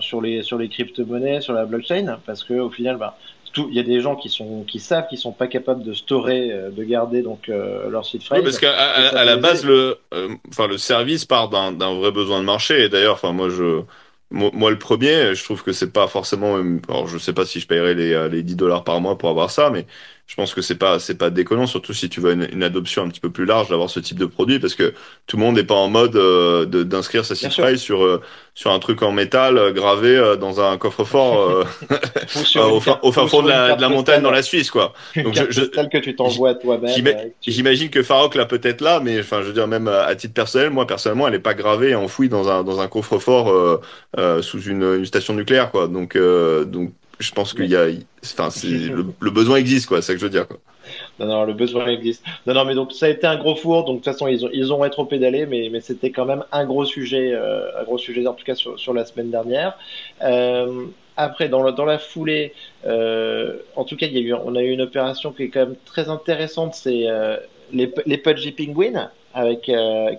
sur 0.00 0.20
les, 0.20 0.42
sur 0.42 0.58
les 0.58 0.68
crypto-monnaies, 0.68 1.40
sur 1.40 1.52
la 1.54 1.64
blockchain, 1.66 2.20
parce 2.26 2.42
que 2.44 2.54
au 2.54 2.70
final, 2.70 2.96
bah, 2.96 3.16
il 3.56 3.74
y 3.74 3.80
a 3.80 3.82
des 3.82 4.00
gens 4.00 4.16
qui 4.16 4.28
sont 4.28 4.64
qui 4.64 4.80
savent 4.80 5.06
qu'ils 5.08 5.18
sont 5.18 5.32
pas 5.32 5.46
capables 5.48 5.82
de 5.84 5.92
storer, 5.94 6.50
euh, 6.52 6.70
de 6.70 6.84
garder 6.84 7.22
donc 7.22 7.48
euh, 7.48 7.88
leur 7.90 8.04
site 8.06 8.22
Oui, 8.32 8.40
phrase. 8.40 8.42
parce 8.42 8.58
qu'à 8.58 8.72
à, 8.76 9.08
à 9.20 9.24
la 9.24 9.36
base, 9.36 9.64
le, 9.64 9.98
euh, 10.12 10.34
enfin, 10.48 10.66
le 10.66 10.78
service 10.78 11.24
part 11.24 11.48
d'un 11.50 11.72
d'un 11.72 11.94
vrai 11.94 12.10
besoin 12.10 12.40
de 12.40 12.44
marché. 12.44 12.82
Et 12.84 12.88
d'ailleurs, 12.88 13.14
enfin, 13.14 13.32
moi, 13.32 13.48
je, 13.48 13.82
moi, 14.30 14.50
moi, 14.52 14.70
le 14.70 14.78
premier, 14.78 15.34
je 15.34 15.44
trouve 15.44 15.62
que 15.62 15.72
c'est 15.72 15.92
pas 15.92 16.08
forcément. 16.08 16.56
euh, 16.56 16.80
Alors, 16.88 17.06
je 17.06 17.18
sais 17.18 17.32
pas 17.32 17.44
si 17.46 17.60
je 17.60 17.66
paierais 17.68 17.94
les, 17.94 18.28
les 18.28 18.42
10 18.42 18.56
dollars 18.56 18.82
par 18.82 19.00
mois 19.00 19.16
pour 19.18 19.28
avoir 19.28 19.50
ça, 19.50 19.70
mais 19.70 19.86
je 20.26 20.36
pense 20.36 20.54
que 20.54 20.62
c'est 20.62 20.74
pas, 20.76 20.98
c'est 20.98 21.16
pas 21.16 21.30
déconnant, 21.30 21.66
surtout 21.66 21.92
si 21.92 22.08
tu 22.08 22.20
veux 22.20 22.32
une, 22.32 22.48
une 22.52 22.62
adoption 22.62 23.04
un 23.04 23.08
petit 23.08 23.20
peu 23.20 23.30
plus 23.30 23.44
large 23.44 23.68
d'avoir 23.68 23.90
ce 23.90 24.00
type 24.00 24.18
de 24.18 24.24
produit, 24.26 24.58
parce 24.58 24.74
que 24.74 24.94
tout 25.26 25.36
le 25.36 25.42
monde 25.42 25.56
n'est 25.56 25.64
pas 25.64 25.74
en 25.74 25.88
mode 25.88 26.16
euh, 26.16 26.64
d'inscrire 26.64 27.24
sa 27.26 27.34
phrase 27.50 27.78
sur 27.80 28.02
euh, 28.04 28.20
sur 28.54 28.70
un 28.72 28.78
truc 28.78 29.02
en 29.02 29.12
métal 29.12 29.58
euh, 29.58 29.72
gravé 29.72 30.16
euh, 30.16 30.36
dans 30.36 30.60
un 30.60 30.78
coffre-fort 30.78 31.64
au 32.72 32.80
fin, 32.80 32.98
au 33.02 33.12
fond 33.12 33.42
de 33.42 33.48
la, 33.48 33.66
carte 33.68 33.78
de 33.78 33.82
la 33.82 33.88
montagne 33.90 34.22
dans 34.22 34.30
la 34.30 34.42
Suisse, 34.42 34.70
quoi. 34.70 34.92
Donc, 35.16 35.34
je- 35.34 35.50
je- 35.50 35.60
que 35.88 35.98
tu 35.98 36.16
t'envoies 36.16 36.54
toi-même. 36.54 36.90
J'imagine 37.46 37.90
que 37.90 38.02
Farok 38.02 38.34
l'a 38.34 38.46
peut-être 38.46 38.80
là, 38.80 39.00
mais 39.00 39.20
enfin, 39.20 39.42
je 39.42 39.48
veux 39.48 39.52
dire, 39.52 39.68
même 39.68 39.88
à 39.88 40.14
titre 40.14 40.34
personnel, 40.34 40.70
moi, 40.70 40.86
personnellement, 40.86 41.26
elle 41.26 41.34
n'est 41.34 41.38
pas 41.38 41.54
gravée 41.54 41.90
et 41.90 41.94
enfouie 41.94 42.28
dans 42.28 42.48
un, 42.48 42.64
dans 42.64 42.80
un 42.80 42.88
coffre-fort 42.88 43.80
sous 44.40 44.62
une, 44.62 44.82
une 44.82 45.04
station 45.06 45.34
nucléaire, 45.34 45.70
quoi. 45.70 45.88
Donc, 45.88 46.16
donc 46.16 46.92
je 47.24 47.32
pense 47.32 47.54
qu'il 47.54 47.70
y 47.70 47.76
a. 47.76 47.86
Enfin, 48.24 48.48
le, 48.64 49.06
le 49.18 49.30
besoin 49.30 49.56
existe, 49.56 49.86
quoi. 49.86 50.00
C'est 50.02 50.08
ça 50.08 50.12
que 50.14 50.20
je 50.20 50.24
veux 50.24 50.30
dire, 50.30 50.46
quoi. 50.46 50.58
Non, 51.18 51.26
non, 51.26 51.44
le 51.44 51.52
besoin 51.52 51.86
existe. 51.86 52.24
Non, 52.46 52.54
non, 52.54 52.64
mais 52.64 52.74
donc 52.74 52.92
ça 52.92 53.06
a 53.06 53.08
été 53.08 53.26
un 53.26 53.36
gros 53.36 53.54
four. 53.54 53.84
Donc 53.84 54.00
de 54.00 54.04
toute 54.04 54.12
façon, 54.12 54.26
ils 54.28 54.44
ont, 54.44 54.50
ils 54.52 54.72
ont 54.72 54.78
rétro-pédalé, 54.78 55.46
mais, 55.46 55.68
mais 55.70 55.80
c'était 55.80 56.10
quand 56.10 56.24
même 56.24 56.44
un 56.52 56.64
gros 56.64 56.84
sujet, 56.84 57.32
euh, 57.32 57.80
un 57.80 57.84
gros 57.84 57.98
sujet 57.98 58.26
en 58.26 58.34
tout 58.34 58.44
cas 58.44 58.54
sur, 58.54 58.78
sur 58.78 58.92
la 58.92 59.04
semaine 59.04 59.30
dernière. 59.30 59.76
Euh, 60.22 60.84
après, 61.16 61.48
dans 61.48 61.62
la, 61.62 61.72
dans 61.72 61.84
la 61.84 61.98
foulée, 61.98 62.52
euh, 62.86 63.58
en 63.76 63.84
tout 63.84 63.96
cas, 63.96 64.06
il 64.06 64.14
y 64.14 64.18
a 64.18 64.20
eu, 64.20 64.34
on 64.34 64.56
a 64.56 64.62
eu 64.62 64.70
une 64.70 64.82
opération 64.82 65.32
qui 65.32 65.44
est 65.44 65.48
quand 65.48 65.60
même 65.60 65.76
très 65.84 66.08
intéressante. 66.08 66.74
C'est 66.74 67.06
les, 67.72 67.92
les 68.06 68.18
Pudgy 68.18 68.52
Penguins 68.52 69.10
avec, 69.32 69.70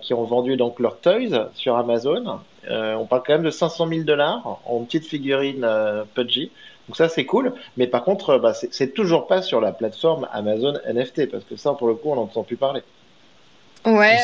qui 0.02 0.14
ont 0.14 0.24
vendu 0.24 0.56
donc 0.56 0.80
leurs 0.80 0.98
toys 1.00 1.50
sur 1.54 1.76
Amazon. 1.76 2.40
On 2.68 3.04
parle 3.04 3.22
quand 3.26 3.34
même 3.34 3.44
de 3.44 3.50
500 3.50 3.88
000 3.88 4.00
dollars 4.02 4.60
en 4.64 4.80
petite 4.84 5.04
figurine 5.04 5.68
Pudgy. 6.14 6.50
Donc 6.88 6.96
ça, 6.96 7.08
c'est 7.08 7.26
cool. 7.26 7.54
Mais 7.76 7.86
par 7.86 8.04
contre, 8.04 8.38
bah, 8.38 8.54
c'est 8.54 8.94
toujours 8.94 9.26
pas 9.26 9.42
sur 9.42 9.60
la 9.60 9.72
plateforme 9.72 10.28
Amazon 10.32 10.74
NFT, 10.86 11.30
parce 11.30 11.44
que 11.44 11.56
ça, 11.56 11.72
pour 11.72 11.88
le 11.88 11.94
coup, 11.94 12.10
on 12.10 12.16
n'entend 12.16 12.44
plus 12.44 12.56
parler. 12.56 12.82
Ouais, 13.84 14.18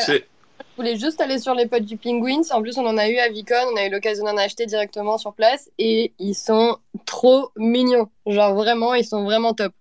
je 0.59 0.77
voulais 0.77 0.95
juste 0.95 1.21
aller 1.21 1.39
sur 1.39 1.53
les 1.53 1.67
potes 1.67 1.85
du 1.85 1.97
Penguins. 1.97 2.41
En 2.51 2.61
plus, 2.61 2.77
on 2.77 2.85
en 2.85 2.97
a 2.97 3.07
eu 3.07 3.17
à 3.17 3.29
Vicon, 3.29 3.55
on 3.73 3.77
a 3.77 3.85
eu 3.85 3.89
l'occasion 3.89 4.25
d'en 4.25 4.37
acheter 4.37 4.65
directement 4.65 5.17
sur 5.17 5.33
place 5.33 5.69
et 5.77 6.13
ils 6.19 6.33
sont 6.33 6.77
trop 7.05 7.49
mignons. 7.55 8.09
Genre 8.25 8.53
vraiment, 8.55 8.93
ils 8.93 9.05
sont 9.05 9.23
vraiment 9.23 9.53
top. 9.53 9.73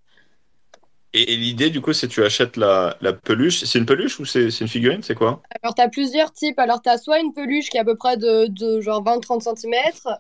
Et, 1.15 1.37
l'idée, 1.37 1.69
du 1.69 1.83
coup, 1.83 1.93
c'est 1.93 2.09
tu 2.09 2.25
achètes 2.25 2.57
la, 2.57 2.97
peluche. 3.25 3.65
C'est 3.65 3.79
une 3.79 3.85
peluche 3.87 4.19
ou 4.19 4.25
c'est 4.25 4.49
une 4.49 4.69
figurine? 4.69 5.03
C'est 5.03 5.15
quoi? 5.15 5.43
Alors, 5.63 5.75
tu 5.75 5.83
as 5.83 5.89
plusieurs 5.89 6.33
types. 6.33 6.59
Alors, 6.59 6.81
tu 6.81 6.89
as 6.89 6.97
soit 6.97 7.21
une 7.21 7.35
peluche 7.35 7.69
qui 7.69 7.77
est 7.77 7.81
à 7.81 7.85
peu 7.85 7.97
près 7.97 8.17
de, 8.17 8.81
genre 8.81 9.05
20-30 9.05 9.57
cm, 9.57 9.75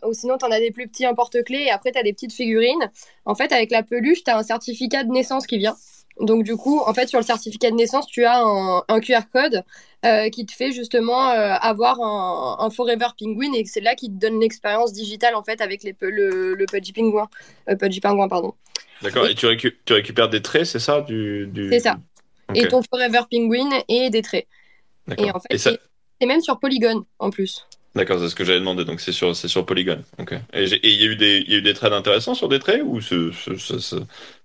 ou 0.06 0.12
sinon, 0.12 0.36
tu 0.36 0.44
en 0.44 0.50
as 0.50 0.60
des 0.60 0.70
plus 0.70 0.88
petits 0.88 1.06
en 1.06 1.14
porte-clés, 1.14 1.64
et 1.66 1.70
après, 1.70 1.92
tu 1.92 1.98
as 1.98 2.02
des 2.02 2.12
petites 2.12 2.34
figurines. 2.34 2.90
En 3.24 3.34
fait, 3.34 3.52
avec 3.52 3.70
la 3.70 3.82
peluche, 3.82 4.22
tu 4.22 4.30
as 4.30 4.36
un 4.36 4.42
certificat 4.42 5.04
de 5.04 5.10
naissance 5.10 5.46
qui 5.46 5.56
vient. 5.58 5.76
Donc, 6.20 6.44
du 6.44 6.56
coup, 6.56 6.80
en 6.80 6.92
fait, 6.92 7.08
sur 7.08 7.18
le 7.18 7.24
certificat 7.24 7.70
de 7.70 7.76
naissance, 7.76 8.06
tu 8.06 8.24
as 8.26 8.42
un, 8.42 9.00
QR 9.00 9.22
code 9.32 9.64
euh, 10.04 10.28
qui 10.28 10.44
te 10.44 10.52
fait 10.52 10.72
justement 10.72 11.30
euh, 11.30 11.54
avoir 11.54 12.00
un, 12.02 12.68
Forever 12.68 13.08
Penguin, 13.18 13.54
et 13.54 13.64
c'est 13.64 13.80
là 13.80 13.94
qui 13.94 14.08
te 14.08 14.18
donne 14.18 14.38
l'expérience 14.40 14.92
digitale, 14.92 15.36
en 15.36 15.42
fait, 15.42 15.62
avec 15.62 15.84
le, 15.84 16.54
le 16.54 16.66
Pudgy 16.66 16.92
Penguin. 16.92 17.28
Euh, 17.70 17.76
Pudgy 17.76 18.00
Penguin, 18.00 18.28
pardon. 18.28 18.52
D'accord. 19.02 19.26
Et 19.26 19.34
tu, 19.34 19.46
récu- 19.46 19.76
tu 19.84 19.92
récupères 19.92 20.28
des 20.28 20.42
traits, 20.42 20.66
c'est 20.66 20.78
ça? 20.78 21.00
Du, 21.00 21.46
du... 21.46 21.68
C'est 21.70 21.80
ça. 21.80 21.98
Et 22.54 22.66
ton 22.66 22.82
Forever 22.82 23.20
Penguin 23.30 23.70
et 23.88 24.10
des 24.10 24.22
traits. 24.22 24.46
Et 25.18 25.30
en 25.30 25.40
fait, 25.40 25.56
ça- 25.58 25.72
c'est 26.20 26.26
même 26.26 26.40
sur 26.40 26.58
Polygon, 26.60 27.04
en 27.18 27.30
plus. 27.30 27.66
D'accord, 27.94 28.18
c'est 28.20 28.28
ce 28.28 28.34
que 28.34 28.44
j'avais 28.44 28.58
demandé, 28.60 28.84
donc 28.84 29.00
c'est 29.00 29.12
sur, 29.12 29.36
sur 29.36 29.66
Polygon. 29.66 30.02
Ok. 30.18 30.32
Et 30.54 30.64
il 30.64 31.00
y 31.02 31.02
a 31.02 31.06
eu 31.10 31.16
des, 31.16 31.44
il 31.46 31.52
y 31.52 31.54
a 31.56 31.58
eu 31.58 31.62
des 31.62 31.74
trades 31.74 31.92
intéressants 31.92 32.34
sur 32.34 32.48
des 32.48 32.58
trades 32.58 32.82
ou 32.84 33.00
c'est, 33.00 33.16
c'est, 33.32 33.58
c'est- 33.58 33.80
c'est- 33.80 33.96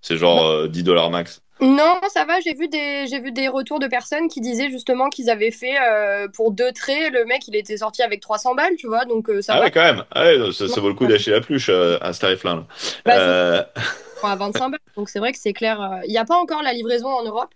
c'est 0.01 0.17
genre 0.17 0.45
euh, 0.45 0.67
10 0.67 0.83
dollars 0.83 1.09
max? 1.11 1.41
Non, 1.61 1.99
ça 2.13 2.25
va, 2.25 2.39
j'ai 2.39 2.53
vu 2.53 2.67
des, 2.67 3.07
j'ai 3.07 3.19
vu 3.19 3.31
des 3.31 3.47
retours 3.47 3.79
de 3.79 3.87
personnes 3.87 4.27
qui 4.27 4.41
disaient 4.41 4.69
justement 4.69 5.09
qu'ils 5.09 5.29
avaient 5.29 5.51
fait 5.51 5.75
euh, 5.81 6.27
pour 6.27 6.51
deux 6.51 6.71
traits, 6.71 7.11
le 7.11 7.25
mec 7.25 7.47
il 7.47 7.55
était 7.55 7.77
sorti 7.77 8.03
avec 8.03 8.21
300 8.21 8.53
balles, 8.55 8.75
tu 8.77 8.87
vois, 8.87 9.05
donc 9.05 9.29
euh, 9.29 9.41
ça 9.41 9.53
Ah 9.55 9.57
va. 9.59 9.65
ouais, 9.65 9.71
quand 9.71 9.81
même. 9.81 10.03
Ah 10.11 10.25
ouais, 10.25 10.51
ça, 10.51 10.67
ça 10.67 10.81
vaut 10.81 10.89
le 10.89 10.93
coup 10.93 11.07
d'acheter 11.07 11.31
la 11.31 11.41
pluche 11.41 11.69
euh, 11.69 11.97
à 12.01 12.13
ce 12.13 12.19
tarif-là. 12.21 12.55
là. 12.55 12.63
Bah, 13.05 13.17
Euh, 13.17 13.63
à 14.23 14.35
25 14.35 14.69
balles, 14.69 14.79
donc 14.95 15.09
c'est 15.09 15.19
vrai 15.19 15.31
que 15.31 15.39
c'est 15.39 15.53
clair. 15.53 16.01
Il 16.05 16.11
n'y 16.11 16.17
a 16.17 16.25
pas 16.25 16.37
encore 16.37 16.61
la 16.63 16.73
livraison 16.73 17.09
en 17.09 17.23
Europe. 17.23 17.53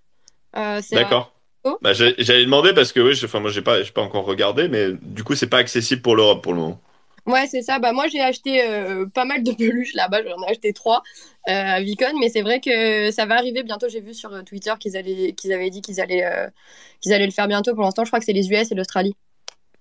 D'accord. 0.91 1.33
Oh. 1.63 1.77
Bah, 1.81 1.93
j'allais 1.93 2.45
demander 2.45 2.73
parce 2.73 2.91
que 2.91 2.99
oui, 2.99 3.19
enfin 3.23 3.39
moi 3.39 3.51
j'ai 3.51 3.61
pas, 3.61 3.83
pas 3.93 4.01
encore 4.01 4.25
regardé, 4.25 4.67
mais 4.67 4.87
du 5.01 5.23
coup 5.23 5.35
c'est 5.35 5.47
pas 5.47 5.57
accessible 5.59 6.01
pour 6.01 6.15
l'Europe 6.15 6.41
pour 6.41 6.53
le 6.53 6.59
moment. 6.59 6.81
Ouais, 7.27 7.45
c'est 7.47 7.61
ça. 7.61 7.79
Bah, 7.79 7.93
moi 7.93 8.07
j'ai 8.07 8.19
acheté 8.19 8.63
euh, 8.63 9.05
pas 9.05 9.25
mal 9.25 9.43
de 9.43 9.51
peluches 9.57 9.93
là-bas, 9.93 10.23
j'en 10.23 10.41
ai 10.43 10.51
acheté 10.51 10.73
trois 10.73 11.03
euh, 11.47 11.51
à 11.51 11.81
Vicon, 11.81 12.13
mais 12.19 12.29
c'est 12.29 12.41
vrai 12.41 12.59
que 12.59 13.11
ça 13.11 13.25
va 13.25 13.35
arriver 13.35 13.63
bientôt. 13.63 13.87
J'ai 13.89 14.01
vu 14.01 14.13
sur 14.13 14.33
euh, 14.33 14.41
Twitter 14.41 14.73
qu'ils 14.79 14.97
avaient 14.97 15.69
dit 15.69 15.81
qu'ils 15.81 16.01
allaient, 16.01 16.23
allaient 16.23 17.25
le 17.25 17.31
faire 17.31 17.47
bientôt. 17.47 17.73
Pour 17.75 17.83
l'instant, 17.83 18.03
je 18.03 18.09
crois 18.09 18.19
que 18.19 18.25
c'est 18.25 18.33
les 18.33 18.49
US 18.49 18.71
et 18.71 18.75
l'Australie. 18.75 19.15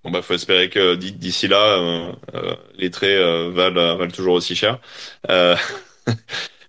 Bon 0.03 0.11
bah 0.11 0.22
faut 0.22 0.33
espérer 0.33 0.70
que 0.70 0.94
d'ici 0.94 1.46
là 1.46 2.14
les 2.79 2.90
traits 2.90 3.20
valent, 3.53 3.96
valent 3.96 4.11
toujours 4.11 4.35
aussi 4.35 4.57
cher. 4.57 4.81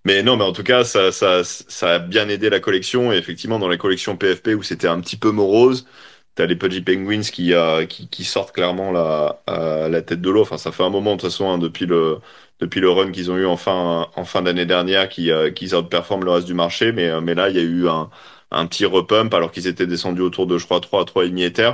Mais 0.03 0.23
non, 0.23 0.35
mais 0.35 0.43
en 0.43 0.51
tout 0.51 0.63
cas 0.63 0.83
ça, 0.83 1.11
ça, 1.11 1.43
ça 1.43 1.93
a 1.93 1.99
bien 1.99 2.27
aidé 2.27 2.49
la 2.49 2.59
collection 2.59 3.13
et 3.13 3.17
effectivement 3.17 3.59
dans 3.59 3.67
la 3.67 3.77
collection 3.77 4.17
PFP 4.17 4.55
où 4.57 4.63
c'était 4.63 4.87
un 4.87 4.99
petit 4.99 5.15
peu 5.15 5.29
morose. 5.29 5.85
T'as 6.35 6.45
les 6.45 6.55
Pudgy 6.55 6.81
Penguins 6.81 7.21
qui, 7.21 7.53
euh, 7.53 7.85
qui, 7.85 8.07
qui 8.09 8.23
sortent 8.23 8.53
clairement 8.53 8.91
la, 8.91 9.41
euh, 9.49 9.89
la 9.89 10.01
tête 10.01 10.21
de 10.21 10.29
l'eau. 10.29 10.41
Enfin, 10.41 10.57
ça 10.57 10.71
fait 10.71 10.83
un 10.83 10.89
moment 10.89 11.15
de 11.15 11.21
toute 11.21 11.29
façon 11.31 11.49
hein, 11.49 11.57
depuis 11.57 11.85
le 11.85 12.19
depuis 12.59 12.79
le 12.79 12.89
run 12.89 13.11
qu'ils 13.11 13.31
ont 13.31 13.37
eu 13.37 13.45
en 13.45 13.57
fin 13.57 14.07
en 14.15 14.25
fin 14.25 14.41
d'année 14.41 14.65
dernière, 14.65 15.09
qui 15.09 15.31
euh, 15.31 15.51
qu'ils 15.51 15.75
outperforment 15.75 16.23
le 16.25 16.31
reste 16.31 16.47
du 16.47 16.53
marché. 16.53 16.91
Mais 16.93 17.09
euh, 17.09 17.21
mais 17.21 17.35
là, 17.35 17.49
il 17.49 17.55
y 17.57 17.59
a 17.59 17.63
eu 17.63 17.87
un 17.89 18.09
un 18.51 18.65
petit 18.67 18.85
repump 18.85 19.33
alors 19.33 19.51
qu'ils 19.51 19.67
étaient 19.67 19.87
descendus 19.87 20.21
autour 20.21 20.47
de 20.47 20.57
je 20.57 20.65
crois 20.65 20.79
3 20.79 21.05
3 21.05 21.25
et 21.25 21.29
demi 21.29 21.43
Ether. 21.43 21.73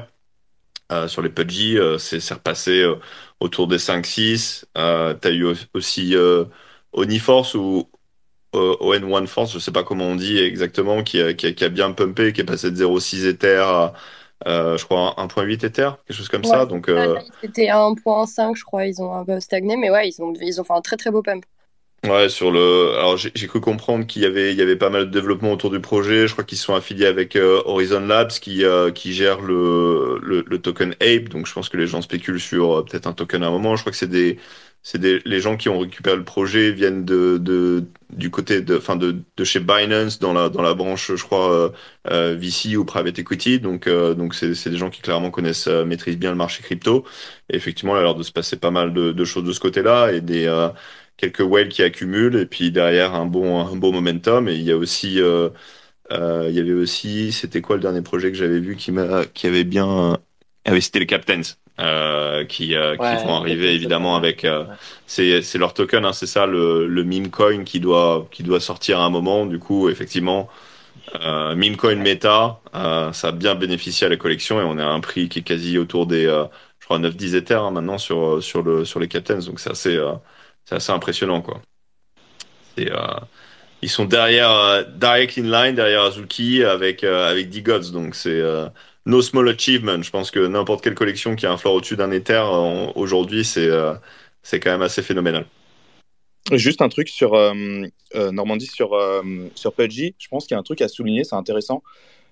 Euh, 0.92 1.08
sur 1.10 1.22
les 1.22 1.30
Pudgy, 1.30 1.78
euh, 1.78 1.98
c'est 1.98 2.20
c'est 2.22 2.36
repassé 2.36 2.82
euh, 2.82 2.96
autour 3.42 3.68
des 3.68 3.78
5-6. 3.80 4.66
Euh, 4.78 5.14
t'as 5.14 5.32
eu 5.32 5.44
au- 5.46 5.54
aussi 5.74 6.16
euh, 6.16 6.46
Oniforce 6.94 7.56
ou 7.56 7.90
euh, 8.56 8.76
ON1 8.82 9.28
Force, 9.28 9.54
je 9.54 9.60
sais 9.60 9.72
pas 9.74 9.84
comment 9.84 10.06
on 10.08 10.16
dit 10.16 10.38
exactement, 10.40 11.04
qui 11.04 11.22
a, 11.22 11.34
qui 11.34 11.54
qui 11.56 11.64
a 11.66 11.70
bien 11.70 11.92
pumpé, 11.94 12.34
qui 12.34 12.42
est 12.42 12.46
passé 12.46 12.72
de 12.72 12.76
0,6 12.78 13.26
Ether 13.28 13.58
à, 13.66 13.94
je 14.46 14.84
crois, 14.86 15.14
1,8 15.18 15.66
Ether, 15.66 15.92
quelque 16.06 16.18
chose 16.18 16.30
comme 16.30 16.44
ça. 16.44 16.66
Donc, 16.66 16.90
euh, 16.90 17.18
C'était 17.42 17.70
à 17.70 17.80
1.5, 17.80 18.56
je 18.56 18.64
crois. 18.64 18.86
Ils 18.86 19.02
ont 19.02 19.14
un 19.14 19.26
peu 19.26 19.40
stagné, 19.40 19.76
mais 19.78 19.90
ouais, 19.90 20.10
ils 20.10 20.22
ont, 20.22 20.34
ils 20.42 20.60
ont 20.62 20.64
fait 20.64 20.74
un 20.74 20.82
très 20.82 20.98
très 20.98 21.12
beau 21.12 21.22
pump. 21.24 21.46
ouais, 22.06 22.30
sur 22.30 22.52
le. 22.52 22.96
Alors, 22.98 23.18
j'ai 23.18 23.32
j'ai 23.36 23.48
cru 23.48 23.60
comprendre 23.62 24.06
qu'il 24.06 24.22
y 24.22 24.26
avait, 24.26 24.52
il 24.52 24.58
y 24.58 24.62
avait 24.62 24.76
pas 24.76 24.90
mal 24.90 25.06
de 25.06 25.12
développement 25.12 25.52
autour 25.52 25.70
du 25.72 25.80
projet. 25.82 26.28
Je 26.28 26.34
crois 26.34 26.44
qu'ils 26.44 26.58
sont 26.58 26.74
affiliés 26.76 27.06
avec 27.06 27.36
euh, 27.36 27.62
Horizon 27.66 28.02
Labs, 28.02 28.32
qui, 28.32 28.64
euh, 28.66 28.92
qui 28.92 29.14
gère 29.14 29.42
le, 29.42 30.20
le, 30.24 30.44
le 30.48 30.62
token 30.62 30.92
Ape. 31.02 31.30
Donc, 31.30 31.48
je 31.48 31.54
pense 31.54 31.70
que 31.70 31.78
les 31.78 31.88
gens 31.88 32.02
spéculent 32.02 32.40
sur 32.40 32.80
euh, 32.80 32.84
peut-être 32.86 33.08
un 33.08 33.14
token 33.14 33.44
à 33.44 33.48
un 33.48 33.52
moment. 33.52 33.76
Je 33.76 33.82
crois 33.82 33.92
que 33.92 33.98
c'est 33.98 34.08
des, 34.08 34.38
c'est 34.84 35.02
les 35.04 35.40
gens 35.42 35.58
qui 35.58 35.70
ont 35.70 35.80
récupéré 35.80 36.16
le 36.16 36.24
projet 36.24 36.72
viennent 36.72 37.04
de, 37.04 37.38
de, 37.38 37.84
du 38.10 38.30
côté 38.30 38.62
de, 38.62 38.78
enfin, 38.78 38.96
de, 38.96 39.18
de 39.36 39.44
chez 39.44 39.60
Binance 39.60 40.20
dans 40.20 40.34
la, 40.34 40.50
dans 40.50 40.62
la 40.62 40.74
branche, 40.74 41.14
je 41.14 41.24
crois, 41.24 41.52
euh, 41.52 41.70
euh, 42.10 42.38
VC 42.40 42.78
ou 42.78 42.86
private 42.86 43.20
equity. 43.20 43.60
Donc, 43.60 43.88
euh, 43.88 44.14
donc 44.14 44.34
c'est, 44.34 44.70
des 44.70 44.78
gens 44.78 44.90
qui 44.90 45.02
clairement 45.02 45.30
connaissent, 45.32 45.68
maîtrisent 45.68 46.18
bien 46.18 46.32
le 46.32 46.38
marché 46.38 46.64
crypto. 46.64 47.06
Effectivement, 47.50 47.96
il 47.96 48.00
a 48.00 48.04
l'air 48.04 48.16
de 48.16 48.24
se 48.24 48.32
passer 48.32 48.58
pas 48.58 48.72
mal 48.72 48.94
de, 48.94 49.26
choses 49.26 49.44
de 49.44 49.52
ce 49.52 49.60
côté-là 49.60 50.12
et 50.14 50.22
des, 50.22 50.48
quelques 51.18 51.42
whales 51.42 51.70
qui 51.70 51.84
accumulent 51.84 52.38
et 52.38 52.46
puis 52.46 52.72
derrière 52.72 53.14
un 53.16 53.26
bon, 53.26 53.60
un 53.68 53.76
bon 53.76 53.92
momentum. 53.92 54.48
Et 54.48 54.56
il 54.56 54.64
y 54.64 54.72
a 54.72 54.78
aussi, 54.78 55.16
il 55.16 55.22
y 56.10 56.60
avait 56.60 56.74
aussi, 56.74 57.32
c'était 57.34 57.62
quoi 57.62 57.76
le 57.76 57.82
dernier 57.82 58.02
projet 58.02 58.32
que 58.32 58.38
j'avais 58.38 58.60
vu 58.60 58.76
qui 58.78 58.92
m'a, 58.92 59.26
qui 59.26 59.48
avait 59.48 59.66
bien, 59.66 60.18
ah 60.66 60.72
oui, 60.72 60.82
c'était 60.82 61.00
les 61.00 61.08
Captains. 61.08 61.42
Euh, 61.80 62.44
qui, 62.46 62.76
euh, 62.76 62.98
qui 62.98 63.18
vont 63.18 63.36
arriver 63.36 63.76
évidemment 63.76 64.16
avec 64.16 64.46
euh, 64.46 64.66
Ouais. 64.66 64.78
c'est 65.06 65.44
c'est 65.44 65.60
leur 65.60 65.76
token 65.76 66.06
hein, 66.06 66.14
c'est 66.14 66.26
ça 66.26 66.48
le 66.48 66.88
le 66.88 67.04
meme 67.04 67.30
coin 67.30 67.64
qui 67.64 67.80
doit 67.80 68.28
qui 68.32 68.42
doit 68.42 68.60
sortir 68.60 69.00
à 69.00 69.06
un 69.06 69.10
moment. 69.12 69.46
Du 69.46 69.60
coup 69.60 69.88
effectivement 69.88 70.50
euh, 71.16 71.56
meme 71.56 71.78
coin 71.78 71.96
meta 71.96 72.62
euh, 72.76 73.14
ça 73.14 73.30
a 73.30 73.32
bien 73.32 73.56
bénéficié 73.56 74.08
à 74.08 74.10
la 74.10 74.18
collection 74.18 74.60
et 74.62 74.64
on 74.64 74.78
est 74.80 74.82
à 74.82 74.90
un 74.90 75.00
prix 75.02 75.30
qui 75.30 75.40
est 75.40 75.44
quasi 75.44 75.78
autour 75.78 76.08
des 76.08 76.26
euh, 76.26 76.46
je 76.80 76.86
crois 76.86 77.00
9 77.00 77.16
10 77.16 77.36
Ether 77.36 77.56
hein, 77.56 77.72
maintenant 77.72 77.98
sur 77.98 78.44
sur 78.44 78.64
le 78.64 78.86
sur 78.86 79.00
les 79.00 79.08
captains. 79.08 79.40
Donc 79.40 79.60
c'est 79.60 79.72
assez 79.72 79.96
euh, 79.98 80.14
c'est 80.66 80.76
assez 80.76 80.92
impressionnant 80.92 81.42
quoi. 81.42 81.62
C'est 82.78 82.92
euh, 82.92 82.98
ils 83.82 83.90
sont 83.90 84.06
derrière 84.06 84.52
euh, 84.52 84.84
direct 84.84 85.38
in 85.38 85.44
line 85.44 85.76
derrière 85.76 86.04
Azuki 86.04 86.64
avec 86.64 87.04
euh, 87.04 87.30
avec 87.32 87.50
D-Gods 87.50 87.92
donc 87.94 88.16
c'est 88.16 88.42
euh, 88.42 88.70
no 89.08 89.22
small 89.22 89.48
achievement 89.50 90.02
je 90.04 90.12
pense 90.12 90.32
que 90.32 90.46
n'importe 90.46 90.84
quelle 90.84 90.94
collection 90.94 91.36
qui 91.36 91.46
a 91.46 91.52
un 91.52 91.58
floor 91.58 91.76
au-dessus 91.76 91.96
d'un 91.96 92.12
Ether 92.12 92.44
euh, 92.46 92.92
aujourd'hui 92.96 93.44
c'est 93.46 93.68
euh, 93.68 93.94
c'est 94.44 94.60
quand 94.60 94.70
même 94.70 94.82
assez 94.84 95.02
phénoménal 95.02 95.46
Juste 96.54 96.82
un 96.82 96.88
truc 96.88 97.10
sur 97.10 97.34
euh, 97.34 97.54
euh, 98.16 98.32
Normandie, 98.32 98.68
sur, 98.68 98.92
sur 99.54 99.74
Pudgy. 99.74 100.16
Je 100.18 100.30
pense 100.30 100.46
qu'il 100.48 100.56
y 100.56 100.58
a 100.58 100.60
un 100.60 100.64
truc 100.64 100.82
à 100.82 100.88
souligner, 100.88 101.26
c'est 101.26 101.36
intéressant. 101.36 101.84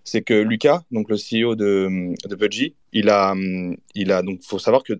C'est 0.05 0.21
que 0.21 0.33
Lucas, 0.33 0.83
donc 0.89 1.09
le 1.09 1.17
CEO 1.17 1.55
de, 1.55 2.15
de 2.25 2.35
Pudgy, 2.35 2.75
il 2.93 3.09
a, 3.09 3.35
il 3.93 4.13
a 4.13 4.21
donc 4.21 4.41
faut 4.41 4.57
savoir 4.57 4.83
que 4.83 4.93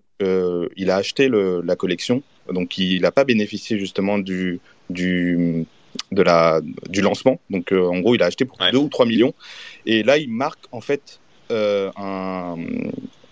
il 0.76 0.90
a 0.90 0.96
acheté 0.96 1.28
le, 1.28 1.62
la 1.62 1.76
collection, 1.76 2.22
donc 2.52 2.76
il 2.76 3.00
n'a 3.00 3.10
pas 3.10 3.24
bénéficié 3.24 3.78
justement 3.78 4.18
du, 4.18 4.60
du, 4.90 5.64
de 6.12 6.22
la, 6.22 6.60
du 6.90 7.00
lancement. 7.00 7.40
Donc 7.48 7.72
en 7.72 8.00
gros, 8.00 8.16
il 8.16 8.22
a 8.22 8.26
acheté 8.26 8.44
pour 8.44 8.60
Ouais. 8.60 8.70
2 8.70 8.76
ou 8.76 8.88
3 8.88 9.06
millions. 9.06 9.32
Et 9.86 10.02
là, 10.02 10.18
il 10.18 10.30
marque 10.30 10.64
en 10.72 10.82
fait 10.82 11.20
euh, 11.50 11.90
un. 11.96 12.56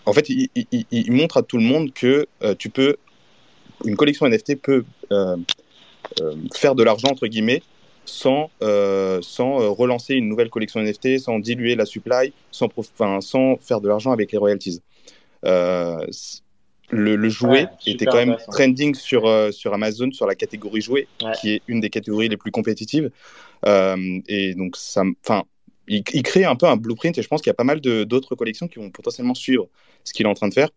En 0.07 0.12
fait, 0.12 0.29
il, 0.29 0.48
il- 0.55 0.66
il- 0.72 0.87
il 0.90 1.12
montre 1.12 1.37
à 1.38 1.42
tout 1.42 1.57
le 1.57 1.64
monde 1.64 1.92
que 1.92 2.27
euh, 2.42 2.55
tu 2.59 2.68
peux. 2.70 2.96
Une 3.85 3.96
collection 3.96 4.27
NFT 4.27 4.57
peut 4.57 4.85
euh, 5.12 5.37
faire 6.55 6.74
de 6.74 6.83
l'argent 6.83 7.09
entre 7.09 7.27
guillemets 7.27 7.62
sans 8.07 8.50
sans 8.61 9.72
relancer 9.74 10.14
une 10.14 10.29
nouvelle 10.29 10.50
collection 10.50 10.81
NFT, 10.81 11.18
sans 11.18 11.38
diluer 11.38 11.74
la 11.74 11.87
supply, 11.87 12.33
sans 12.50 12.68
prof- 12.68 12.90
enfin, 12.94 13.20
sans 13.20 13.57
faire 13.57 13.81
de 13.81 13.88
l'argent 13.88 14.12
avec 14.12 14.31
les 14.33 14.38
royalties. 14.38 14.81
Le, 16.90 17.16
le 17.16 17.29
jouet 17.31 17.62
Ouais, 17.64 17.68
était 17.87 18.05
quand 18.05 18.18
même 18.24 18.37
trending 18.53 18.94
sur 18.94 19.27
euh, 19.27 19.50
sur 19.50 19.72
Amazon 19.72 20.11
sur 20.12 20.27
la 20.27 20.35
catégorie 20.35 20.83
jouet, 20.83 21.09
Ouais. 21.22 21.33
qui 21.40 21.50
est 21.55 21.62
une 21.66 21.81
des 21.81 21.88
catégories 21.90 22.29
les 22.29 22.37
plus 22.37 22.50
compétitives. 22.50 23.11
Euh, 23.66 23.96
et 24.29 24.55
donc 24.55 24.77
ça, 24.77 25.03
enfin, 25.24 25.44
il, 25.88 26.03
il 26.12 26.23
crée 26.23 26.44
un 26.44 26.57
peu 26.57 26.66
un 26.66 26.77
blueprint 26.77 27.16
et 27.18 27.23
je 27.23 27.29
pense 27.29 27.40
qu'il 27.42 27.51
y 27.51 27.53
a 27.53 27.55
pas 27.55 27.64
mal 27.64 27.81
d'autres 27.81 28.35
collections 28.35 28.68
qui 28.68 28.79
vont 28.79 28.90
potentiellement 28.90 29.35
suivre 29.35 29.68
ce 30.05 30.12
qu'il 30.12 30.27
est 30.27 30.29
en 30.29 30.35
train 30.35 30.49
de 30.49 30.55
faire. 30.55 30.68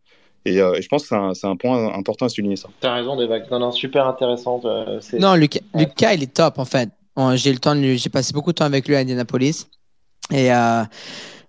Et, 0.45 0.61
euh, 0.61 0.75
et 0.75 0.81
je 0.81 0.87
pense 0.87 1.07
que 1.07 1.33
c'est 1.33 1.47
un, 1.47 1.55
point 1.57 1.93
important 1.93 2.25
à 2.25 2.29
souligner 2.29 2.55
ça. 2.55 2.69
T'as 2.79 2.93
raison, 2.93 3.15
Devac. 3.17 3.49
Non, 3.51 3.59
non, 3.59 3.71
super 3.71 4.07
intéressant. 4.07 4.61
euh, 4.65 5.01
Non, 5.19 5.35
Lucas, 5.35 5.59
Ouais. 5.73 5.81
Lucas, 5.81 6.13
il 6.13 6.23
est 6.23 6.33
top 6.33 6.59
en 6.59 6.65
fait. 6.65 6.89
J'ai 7.35 7.49
eu 7.49 7.53
le 7.53 7.59
temps 7.59 7.75
de 7.75 7.81
lui- 7.81 7.97
j'ai 7.97 8.09
passé 8.09 8.31
beaucoup 8.31 8.51
de 8.51 8.55
temps 8.57 8.65
avec 8.65 8.87
lui 8.87 8.95
à 8.95 8.99
Indianapolis 8.99 9.67
et 10.31 10.53
euh, 10.53 10.83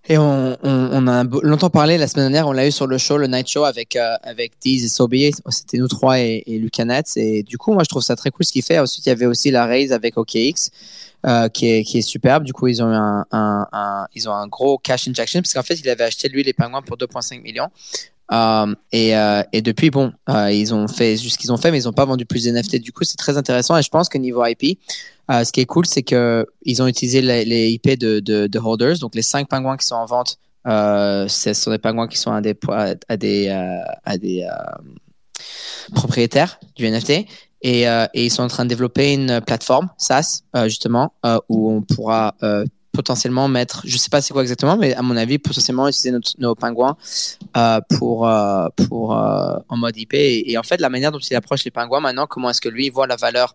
et 0.08 0.18
on, 0.18 0.56
on, 0.62 1.06
a 1.06 1.24
longtemps 1.42 1.70
parlé 1.70 1.98
la 1.98 2.08
semaine 2.08 2.24
dernière. 2.32 2.48
On 2.48 2.52
l'a 2.52 2.66
eu 2.66 2.72
sur 2.72 2.86
le 2.86 2.98
show, 2.98 3.18
le 3.18 3.26
night 3.26 3.46
show 3.46 3.64
avec 3.64 3.94
euh, 3.94 4.16
avec 4.22 4.52
Deez 4.64 4.84
et 4.84 4.88
Sobi. 4.88 5.30
C'était 5.50 5.78
nous 5.78 5.88
trois 5.88 6.18
et, 6.18 6.42
et. 6.46 6.60
Et 7.16 7.42
du 7.42 7.58
coup, 7.58 7.72
moi, 7.72 7.82
je 7.84 7.88
trouve 7.88 8.02
ça 8.02 8.16
très 8.16 8.30
cool 8.30 8.44
ce 8.44 8.52
qu'il 8.52 8.62
fait. 8.62 8.78
Ensuite, 8.78 9.04
il 9.06 9.10
y 9.10 9.12
avait 9.12 9.26
aussi 9.26 9.50
la 9.50 9.66
raise 9.66 9.92
avec 9.92 10.16
OKX. 10.16 10.70
Euh, 11.26 11.48
qui 11.48 11.68
est 11.68 11.82
qui 11.82 11.98
est 11.98 12.02
superbe. 12.02 12.44
Du 12.44 12.52
coup, 12.52 12.68
ils 12.68 12.80
ont 12.80 12.86
un, 12.86 13.26
un- 13.32 14.06
ils 14.14 14.28
ont 14.28 14.32
un 14.32 14.46
gros 14.46 14.78
cash 14.78 15.08
injection 15.08 15.40
parce 15.42 15.52
qu'en 15.52 15.64
fait, 15.64 15.74
il 15.74 15.88
avait 15.88 16.04
acheté 16.04 16.28
lui 16.28 16.44
les 16.44 16.52
pingouins 16.52 16.80
pour 16.80 16.96
2,5 16.96 17.42
millions. 17.42 17.66
Euh, 18.30 18.74
et, 18.92 19.16
euh, 19.16 19.42
et 19.52 19.62
depuis, 19.62 19.90
bon, 19.90 20.12
euh, 20.28 20.52
ils 20.52 20.74
ont 20.74 20.86
fait 20.88 21.16
juste 21.16 21.34
ce 21.34 21.38
qu'ils 21.38 21.52
ont 21.52 21.56
fait, 21.56 21.70
mais 21.70 21.80
ils 21.82 21.86
n'ont 21.86 21.92
pas 21.92 22.04
vendu 22.04 22.26
plus 22.26 22.44
de 22.44 22.50
NFT. 22.50 22.76
Du 22.76 22.92
coup, 22.92 23.04
c'est 23.04 23.16
très 23.16 23.36
intéressant. 23.36 23.76
Et 23.76 23.82
je 23.82 23.88
pense 23.88 24.08
que 24.08 24.18
niveau 24.18 24.44
IP, 24.44 24.78
ce 25.30 25.52
qui 25.52 25.60
est 25.60 25.66
cool, 25.66 25.86
c'est 25.86 26.02
que 26.02 26.46
ils 26.62 26.82
ont 26.82 26.86
utilisé 26.86 27.20
les, 27.20 27.68
IP 27.70 27.98
de, 27.98 28.20
de, 28.20 28.46
de 28.46 28.58
holders. 28.58 28.98
Donc, 28.98 29.14
les 29.14 29.22
cinq 29.22 29.48
pingouins 29.48 29.76
qui 29.76 29.86
sont 29.86 29.96
en 29.96 30.06
vente, 30.06 30.38
ce 30.64 31.52
sont 31.54 31.70
des 31.70 31.78
pingouins 31.78 32.08
qui 32.08 32.18
sont 32.18 32.32
à 32.32 32.40
des, 32.40 32.54
propriétaires 35.94 36.60
du 36.76 36.88
NFT. 36.88 37.26
Et, 37.62 37.86
ils 38.14 38.30
sont 38.30 38.42
en 38.42 38.48
train 38.48 38.64
de 38.64 38.68
développer 38.68 39.12
une 39.12 39.40
plateforme 39.40 39.88
SaaS 39.96 40.42
justement 40.66 41.12
où 41.48 41.70
on 41.70 41.82
pourra 41.82 42.34
potentiellement 42.98 43.46
mettre, 43.46 43.82
je 43.84 43.96
sais 43.96 44.08
pas 44.10 44.20
c'est 44.20 44.32
quoi 44.32 44.42
exactement, 44.42 44.76
mais 44.76 44.92
à 44.92 45.02
mon 45.02 45.16
avis 45.16 45.38
potentiellement 45.38 45.86
utiliser 45.86 46.18
nos 46.38 46.56
pingouins 46.56 46.96
euh, 47.56 47.80
pour 47.96 48.26
euh, 48.26 48.66
pour 48.88 49.16
euh, 49.16 49.54
en 49.68 49.76
mode 49.76 49.96
IP. 49.96 50.14
Et, 50.14 50.58
en 50.58 50.64
fait 50.64 50.80
la 50.80 50.88
manière 50.88 51.12
dont 51.12 51.20
il 51.20 51.36
approche 51.36 51.62
les 51.64 51.70
pingouins 51.70 52.00
maintenant, 52.00 52.26
comment 52.26 52.50
est-ce 52.50 52.60
que 52.60 52.68
lui 52.68 52.90
voit 52.90 53.06
la 53.06 53.14
valeur 53.14 53.54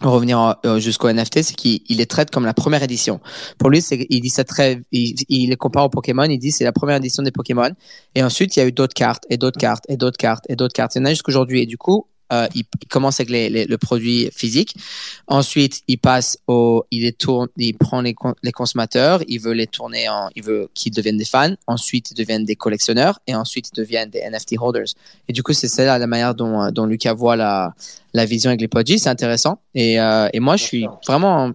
revenir 0.00 0.36
en- 0.40 0.78
jusqu'au 0.80 1.08
NFT, 1.08 1.44
c'est 1.44 1.54
qu'il 1.54 1.80
il 1.88 1.98
les 1.98 2.06
traite 2.06 2.32
comme 2.32 2.44
la 2.44 2.54
première 2.54 2.82
édition. 2.82 3.20
Pour 3.56 3.70
lui, 3.70 3.78
il 4.10 4.20
dit 4.20 4.30
ça 4.30 4.42
très, 4.42 4.80
il 4.90 5.50
les 5.50 5.56
compare 5.56 5.84
aux 5.84 5.90
Pokémon. 5.90 6.24
Il 6.24 6.38
dit 6.38 6.50
c'est 6.50 6.64
la 6.64 6.72
première 6.72 6.96
édition 6.96 7.22
des 7.22 7.30
Pokémon. 7.30 7.70
Et 8.16 8.24
ensuite 8.24 8.56
il 8.56 8.58
y 8.58 8.62
a 8.64 8.66
eu 8.66 8.72
d'autres 8.72 8.94
cartes 8.94 9.24
et 9.30 9.36
d'autres 9.36 9.60
cartes 9.60 9.84
et 9.88 9.96
d'autres 9.96 10.18
cartes 10.18 10.44
et 10.48 10.56
d'autres 10.56 10.74
cartes. 10.74 10.96
Il 10.96 10.98
y 10.98 11.02
en 11.02 11.04
a 11.04 11.10
jusqu'aujourd'hui. 11.10 11.62
Et 11.62 11.66
du 11.66 11.78
coup, 11.78 12.08
euh, 12.32 12.46
il, 12.54 12.64
il 12.80 12.88
commence 12.88 13.20
avec 13.20 13.30
les, 13.30 13.48
les- 13.50 13.66
le 13.66 13.78
produit 13.78 14.30
physique. 14.34 14.74
Ensuite, 15.26 15.82
il 15.88 15.98
passe 15.98 16.38
au, 16.46 16.84
il 16.90 17.02
les 17.02 17.12
tourne, 17.12 17.48
il 17.56 17.74
prend 17.76 18.00
les, 18.00 18.14
les 18.42 18.52
consommateurs, 18.52 19.20
il 19.28 19.38
veut 19.40 19.52
les 19.52 19.66
tourner 19.66 20.08
en, 20.08 20.28
il 20.34 20.42
veut 20.42 20.68
qu'ils 20.74 20.92
deviennent 20.92 21.18
des 21.18 21.24
fans. 21.24 21.54
Ensuite, 21.66 22.10
ils 22.10 22.14
deviennent 22.14 22.44
des 22.44 22.56
collectionneurs 22.56 23.18
et 23.26 23.34
ensuite 23.34 23.68
ils 23.72 23.76
deviennent 23.76 24.10
des 24.10 24.20
NFT 24.28 24.56
holders. 24.60 24.86
Et 25.28 25.32
du 25.32 25.42
coup, 25.42 25.52
c'est 25.52 25.68
ça 25.68 25.98
la 25.98 26.06
manière 26.06 26.34
dont, 26.34 26.62
euh, 26.62 26.70
dont 26.70 26.86
Lucas 26.86 27.14
voit 27.14 27.36
la, 27.36 27.74
la 28.14 28.24
vision 28.24 28.48
avec 28.50 28.60
les 28.60 28.68
podgy. 28.68 28.98
C'est 28.98 29.10
intéressant. 29.10 29.58
Et, 29.74 30.00
euh, 30.00 30.28
et 30.32 30.40
moi, 30.40 30.56
je 30.56 30.64
suis 30.64 30.86
vraiment 31.06 31.52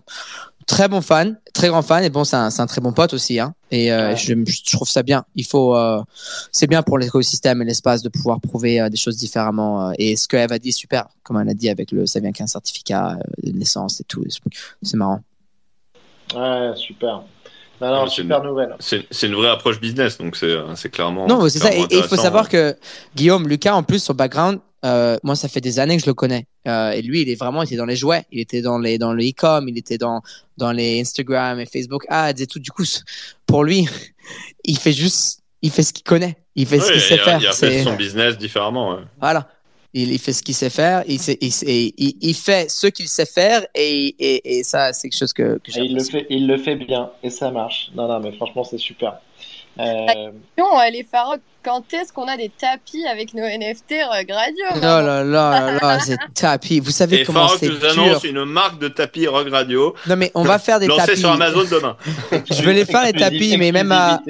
très 0.67 0.88
bon 0.88 1.01
fan, 1.01 1.39
très 1.53 1.69
grand 1.69 1.82
fan. 1.82 2.03
Et 2.03 2.10
bon, 2.12 2.23
c'est 2.23 2.36
un, 2.36 2.51
c'est 2.51 2.62
un 2.62 2.67
très 2.67 2.82
bon 2.82 2.91
pote 2.93 3.13
aussi. 3.13 3.39
Hein. 3.39 3.56
Et 3.71 3.91
euh, 3.91 4.10
Ouais. 4.10 4.15
je, 4.15 4.34
je 4.45 4.71
trouve 4.75 4.88
ça 4.88 5.01
bien. 5.01 5.25
Il 5.34 5.45
faut, 5.45 5.75
euh, 5.75 6.01
c'est 6.51 6.67
bien 6.67 6.84
pour 6.84 6.99
l'écosystème 6.99 7.62
et 7.63 7.65
l'espace 7.65 8.03
de 8.03 8.10
pouvoir 8.10 8.39
prouver 8.39 8.80
euh, 8.80 8.89
des 8.89 8.97
choses 8.97 9.17
différemment. 9.17 9.91
et 9.97 10.15
ce 10.15 10.27
qu'Eve 10.27 10.51
a 10.51 10.60
dit 10.60 10.69
est 10.69 10.71
super, 10.71 11.08
comme 11.23 11.39
elle 11.39 11.49
a 11.49 11.53
dit 11.56 11.69
avec 11.69 11.91
le, 11.91 12.06
ça 12.06 12.19
vient 12.19 12.32
qu'un 12.32 12.45
certificat 12.47 13.17
de 13.41 13.51
naissance 13.53 13.99
et 14.01 14.03
tout. 14.03 14.23
C'est 14.84 14.97
marrant. 14.97 15.21
Ouais, 16.36 16.71
super. 16.75 17.23
Non, 17.82 17.88
non, 17.92 18.04
Ouais, 18.04 18.10
c'est 18.10 18.24
nouvelle. 18.24 18.76
Une 19.24 19.36
vraie 19.36 19.50
approche 19.50 19.80
business, 19.80 20.18
donc 20.18 20.36
c'est 20.36 20.56
c'est 20.76 20.90
clairement. 20.90 21.28
Non, 21.28 21.48
c'est 21.50 21.60
ça. 21.60 21.74
Et 21.74 21.86
il 21.92 22.04
faut 22.04 22.16
savoir 22.16 22.50
que 22.50 22.76
Guillaume, 23.16 23.48
Lucas, 23.48 23.74
en 23.74 23.84
plus, 23.84 24.00
son 24.04 24.13
background, 24.13 24.60
euh, 24.86 25.18
moi, 25.24 25.36
ça 25.36 25.48
fait 25.48 25.62
des 25.62 25.80
années 25.80 25.98
que 25.98 26.02
je 26.04 26.08
le 26.10 26.13
connais. 26.13 26.46
Euh, 26.68 26.92
et 26.92 27.02
lui, 27.02 27.22
il 27.24 27.30
est 27.30 27.36
vraiment, 27.36 27.63
il 27.63 27.66
était 27.66 27.76
dans 27.78 27.86
les 27.86 27.96
jouets, 27.96 28.26
il 28.32 28.40
était 28.40 28.62
dans 28.62 28.78
les, 28.78 28.98
dans 28.98 29.13
le 29.13 29.24
e-com, 29.24 29.68
il 29.68 29.78
était 29.78 29.98
dans, 29.98 30.22
dans 30.58 30.72
les 30.72 31.02
Instagram 31.02 31.60
et 31.60 31.66
Facebook 31.66 32.06
ads 32.10 32.34
et 32.40 32.48
tout. 32.48 32.60
Du 32.60 32.72
coup, 32.72 32.84
pour 33.46 33.63
lui, 33.63 33.88
il 34.66 34.78
fait 34.78 34.94
juste, 34.94 35.42
il 35.62 35.72
fait 35.72 35.84
ce 35.84 35.94
qu'il 35.94 36.04
connaît, 36.04 36.38
il 36.56 36.66
fait 36.68 36.80
ce 36.80 36.92
qu'il 36.92 37.02
sait 37.02 37.16
il 37.16 37.22
a- 37.22 37.24
faire. 37.24 37.40
Il 37.42 37.48
a 37.48 37.52
fait 37.54 37.84
son 37.84 37.96
business 37.96 38.38
différemment. 38.38 38.92
ouais. 38.96 39.02
Voilà. 39.20 39.48
Il, 39.93 40.12
il 40.12 40.19
fait 40.19 40.34
ce 40.34 40.43
qu'il 40.43 40.56
sait 40.56 40.69
faire, 40.69 41.04
il, 41.08 41.19
sait- 41.19 41.38
il, 41.41 41.52
sait- 41.52 41.93
il, 41.97 42.17
il 42.21 42.36
fait 42.36 42.69
ce 42.69 42.88
qu'il 42.88 43.08
sait 43.08 43.26
faire 43.26 43.65
et, 43.76 44.08
et, 44.19 44.60
et 44.60 44.63
ça, 44.63 44.93
c'est 44.93 45.10
quelque 45.10 45.19
chose 45.19 45.34
que, 45.34 45.58
que 45.60 45.71
Et 45.73 45.82
il 45.84 45.95
le 45.95 46.04
j'apprécie. 46.04 46.12
fait, 46.12 46.28
il 46.30 46.45
le 46.47 46.58
fait 46.58 46.76
bien 46.76 47.12
et 47.23 47.30
ça 47.30 47.52
marche. 47.52 47.91
Non, 47.95 48.08
non, 48.08 48.19
mais 48.19 48.34
franchement, 48.34 48.63
c'est 48.65 48.78
super. 48.78 49.21
Euh, 49.80 50.32
Non, 50.58 50.80
les 50.92 51.04
Farouk, 51.04 51.40
quand 51.63 51.84
est-ce 51.94 52.13
qu'on 52.13 52.28
a 52.28 52.38
des 52.38 52.50
tapis 52.50 53.06
avec 53.06 53.34
nos 53.34 53.44
NFT 53.44 53.96
Rug 54.10 54.32
Radio 54.32 54.66
Oh 54.76 54.80
là 54.80 55.02
là 55.02 55.24
là 55.24 55.72
là, 55.82 56.00
c'est 56.00 56.18
tapis. 56.34 56.80
Vous 56.80 56.92
savez 56.92 57.22
Et 57.22 57.26
comment 57.26 57.48
Farok 57.48 57.60
c'est 57.60 57.68
nous 57.70 57.78
dur. 57.78 57.90
annonce 57.92 58.24
une 58.24 58.46
marque 58.46 58.80
de 58.80 58.88
tapis 58.88 59.28
Rock 59.28 59.50
Radio 59.52 59.94
Non 60.08 60.16
mais 60.16 60.32
on 60.36 60.44
va 60.44 60.60
faire 60.60 60.80
des 60.80 60.88
tapis. 60.88 61.18
sur 61.18 61.30
Amazon 61.32 61.63
demain. 61.66 61.98
Je 62.52 62.62
vais 62.63 62.74
les 62.74 62.86
faire 62.86 63.04
les 63.04 63.13
tapis, 63.13 63.58
mais 63.58 63.72
même 63.72 63.92
à, 63.92 64.22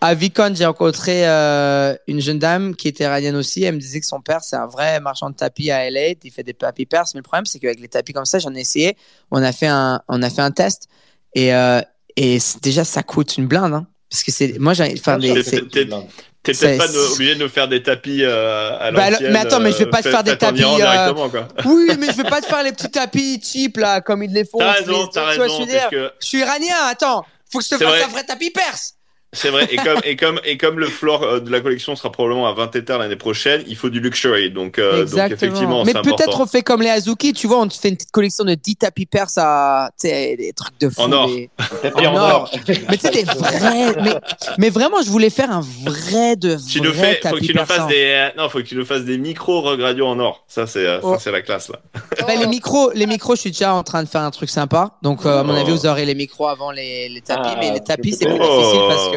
à 0.00 0.14
Vicon, 0.14 0.52
j'ai 0.54 0.66
rencontré 0.66 1.26
euh, 1.26 1.94
une 2.06 2.20
jeune 2.20 2.38
dame 2.38 2.76
qui 2.76 2.88
était 2.88 3.04
iranienne 3.04 3.36
aussi. 3.36 3.64
Elle 3.64 3.74
me 3.74 3.80
disait 3.80 4.00
que 4.00 4.06
son 4.06 4.20
père, 4.20 4.42
c'est 4.42 4.56
un 4.56 4.66
vrai 4.66 5.00
marchand 5.00 5.30
de 5.30 5.34
tapis 5.34 5.70
à 5.70 5.90
LA. 5.90 6.10
Il 6.22 6.30
fait 6.30 6.42
des 6.42 6.54
tapis 6.54 6.86
perses. 6.86 7.14
Mais 7.14 7.18
le 7.18 7.22
problème, 7.24 7.46
c'est 7.46 7.58
qu'avec 7.58 7.80
les 7.80 7.88
tapis 7.88 8.12
comme 8.12 8.26
ça, 8.26 8.38
j'en 8.38 8.54
ai 8.54 8.60
essayé. 8.60 8.96
On 9.30 9.42
a 9.42 9.52
fait 9.52 9.66
un, 9.66 10.00
on 10.08 10.22
a 10.22 10.30
fait 10.30 10.42
un 10.42 10.50
test. 10.52 10.88
Et, 11.34 11.52
euh, 11.54 11.80
et 12.16 12.38
déjà, 12.62 12.84
ça 12.84 13.02
coûte 13.02 13.36
une 13.38 13.46
blinde. 13.46 13.74
Hein, 13.74 13.86
parce 14.10 14.22
que 14.22 14.30
c'est, 14.32 14.58
moi, 14.58 14.74
j'ai, 14.74 14.94
enfin, 14.98 15.18
des- 15.18 15.84
blanc. 15.84 16.08
T'es 16.42 16.52
peut-être 16.52 16.78
pas 16.78 16.86
de- 16.88 17.12
obligé 17.12 17.34
de 17.34 17.42
nous 17.42 17.48
faire 17.48 17.66
des 17.66 17.82
tapis 17.82 18.22
euh, 18.22 18.78
à 18.78 18.92
Bah, 18.92 19.10
mais 19.20 19.36
attends, 19.40 19.58
mais 19.58 19.72
je 19.72 19.78
vais 19.78 19.86
pas 19.86 20.00
te 20.00 20.06
euh, 20.06 20.12
faire 20.12 20.22
des 20.22 20.36
tapis, 20.36 20.62
euh, 20.62 21.12
oui, 21.64 21.90
mais 21.98 22.06
je 22.12 22.16
vais 22.22 22.28
pas 22.30 22.40
te 22.40 22.46
faire 22.46 22.62
les 22.62 22.70
petits 22.70 22.90
tapis 22.90 23.40
cheap, 23.42 23.78
là, 23.78 24.00
comme 24.00 24.22
ils 24.22 24.32
les 24.32 24.44
font. 24.44 24.58
T'as 24.58 24.74
Je 24.74 24.78
raison, 24.84 25.06
t'as 25.08 25.32
tu 25.32 25.38
vois 25.38 25.48
ce 25.48 25.58
que 25.58 25.66
je 25.66 25.72
raison, 25.72 26.10
Je 26.20 26.26
suis 26.26 26.38
iranien, 26.38 26.76
attends. 26.88 27.24
Faut 27.50 27.58
que 27.58 27.64
je 27.64 27.70
te 27.70 27.78
fasse 27.78 27.88
vrai. 27.88 28.02
un 28.04 28.08
vrai 28.08 28.24
tapis 28.24 28.50
perse. 28.50 28.95
C'est 29.32 29.50
vrai. 29.50 29.66
Et 29.70 29.76
comme 29.76 30.00
et 30.04 30.16
comme 30.16 30.40
et 30.44 30.56
comme 30.56 30.78
le 30.78 30.86
floor 30.88 31.22
euh, 31.22 31.40
de 31.40 31.50
la 31.50 31.60
collection 31.60 31.94
sera 31.96 32.10
probablement 32.10 32.46
à 32.48 32.52
20 32.54 32.74
Ethers 32.76 32.98
l'année 32.98 33.16
prochaine, 33.16 33.62
il 33.66 33.76
faut 33.76 33.88
du 33.90 34.00
luxury. 34.00 34.50
Donc 34.50 34.78
euh, 34.78 35.04
donc 35.04 35.30
effectivement, 35.32 35.84
Mais 35.84 35.92
peut-être 35.94 36.40
on 36.40 36.46
fait 36.46 36.62
comme 36.62 36.82
les 36.82 36.88
Azuki, 36.90 37.32
tu 37.32 37.46
vois, 37.46 37.60
on 37.60 37.68
te 37.68 37.74
fait 37.74 37.88
une 37.88 37.96
petite 37.96 38.10
collection 38.12 38.44
de 38.44 38.54
10 38.54 38.76
tapis 38.76 39.06
perses 39.06 39.38
à, 39.38 39.90
des 40.02 40.52
trucs 40.56 40.78
de 40.80 40.88
fou. 40.88 41.02
En 41.02 41.12
or. 41.12 41.28
des- 41.28 41.50
Tapis 41.82 42.06
En 42.06 42.12
en 42.14 42.16
or. 42.16 42.42
or. 42.42 42.50
Mais 42.68 42.96
tu 42.96 42.98
sais, 43.00 43.10
des 43.10 43.24
vrais, 43.24 43.94
mais, 44.02 44.14
mais 44.58 44.70
vraiment, 44.70 45.02
je 45.02 45.10
voulais 45.10 45.30
faire 45.30 45.50
un 45.50 45.60
vrai 45.84 46.36
de 46.36 46.56
Tu 46.70 46.80
nous 46.80 46.92
vrai 46.92 47.14
fais, 47.20 47.28
faut 47.28 47.34
que 47.36 47.40
tapis 47.40 47.46
tu 47.48 47.52
nous 47.54 47.58
fasses 47.60 47.68
persan. 47.68 47.88
des, 47.88 48.04
euh, 48.14 48.28
non, 48.38 48.48
faut 48.48 48.58
que 48.58 48.64
tu 48.64 48.76
nous 48.76 48.84
fasses 48.86 49.04
des 49.04 49.18
micros 49.18 49.60
Rock 49.60 49.80
Radio 49.80 50.06
en 50.06 50.18
or. 50.20 50.44
Ça 50.48 50.66
c'est, 50.66 50.86
euh, 50.86 51.00
ça, 51.00 51.06
Oh. 51.06 51.16
c'est 51.20 51.32
la 51.32 51.42
classe 51.42 51.68
là. 51.68 51.78
Ben, 52.26 52.38
les 52.40 52.46
micros, 52.46 52.90
les 52.94 53.06
micros, 53.06 53.34
je 53.36 53.42
suis 53.42 53.50
déjà 53.50 53.74
en 53.74 53.82
train 53.82 54.02
de 54.02 54.08
faire 54.08 54.22
un 54.22 54.30
truc 54.30 54.48
sympa. 54.50 54.92
Donc, 55.02 55.24
euh, 55.26 55.40
à 55.40 55.42
mon 55.44 55.54
Oh. 55.54 55.60
avis, 55.60 55.70
vous 55.70 55.86
aurez 55.86 56.04
les 56.04 56.14
micros 56.14 56.48
avant 56.48 56.70
les, 56.70 57.08
les 57.08 57.20
tapis. 57.20 57.40
Ah, 57.52 57.56
mais 57.60 57.72
les 57.72 57.80
tapis, 57.80 58.12
c'est 58.14 58.24
plus 58.26 58.36
Oh. 58.40 58.58
difficile 58.58 58.80
parce 58.88 59.08
que, 59.08 59.15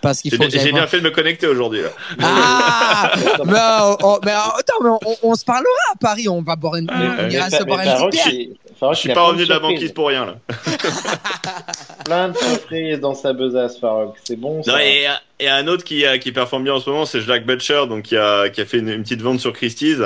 parce 0.00 0.20
qu'il 0.20 0.30
J'ai 0.30 0.36
faut 0.36 0.44
j'ai 0.48 0.72
bien 0.72 0.86
fait 0.86 0.98
de 1.00 1.04
me 1.04 1.10
connecter 1.10 1.46
aujourd'hui 1.46 1.82
là. 1.82 1.88
Ah! 2.22 3.12
mais, 3.44 3.52
euh, 3.54 3.96
oh, 4.02 4.18
mais, 4.24 4.32
euh, 4.32 4.58
attends, 4.58 4.82
mais 4.82 4.90
on, 4.90 5.30
on 5.30 5.34
se 5.34 5.44
parlera 5.44 5.66
à 5.92 5.96
Paris. 5.98 6.28
On 6.28 6.42
va 6.42 6.54
boire 6.54 6.76
une, 6.76 6.86
Mais- 6.86 7.24
on 7.24 7.30
ira 7.30 7.50
se 7.50 7.64
boire 7.64 7.80
une 7.80 7.86
Farok, 7.86 8.10
petite 8.10 8.24
bière. 8.26 8.34
il- 8.34 8.56
Farok, 8.78 8.94
Je 8.94 9.00
suis 9.00 9.12
pas 9.14 9.22
revenu 9.22 9.44
de 9.44 9.50
la 9.50 9.58
banquise 9.58 9.92
pour 9.92 10.08
rien 10.08 10.26
là. 10.26 10.34
Plein 12.04 12.28
de 12.28 12.36
surprises 12.36 13.00
dans 13.00 13.14
sa 13.14 13.32
besace, 13.32 13.78
Farok. 13.78 14.16
C'est 14.24 14.36
bon, 14.36 14.62
ça. 14.62 14.72
Non, 14.72 14.78
et, 14.78 15.06
et 15.38 15.48
un 15.48 15.66
autre 15.66 15.84
qui, 15.84 16.06
euh, 16.06 16.18
qui 16.18 16.32
performe 16.32 16.64
bien 16.64 16.74
en 16.74 16.80
ce 16.80 16.88
moment, 16.88 17.04
c'est 17.04 17.20
Jack 17.20 17.46
Butcher, 17.46 17.84
donc 17.88 18.04
qui 18.04 18.16
a, 18.16 18.48
qui 18.48 18.60
a 18.60 18.66
fait 18.66 18.78
une, 18.78 18.88
une 18.88 19.02
petite 19.02 19.22
vente 19.22 19.40
sur 19.40 19.52
Christie's 19.52 19.98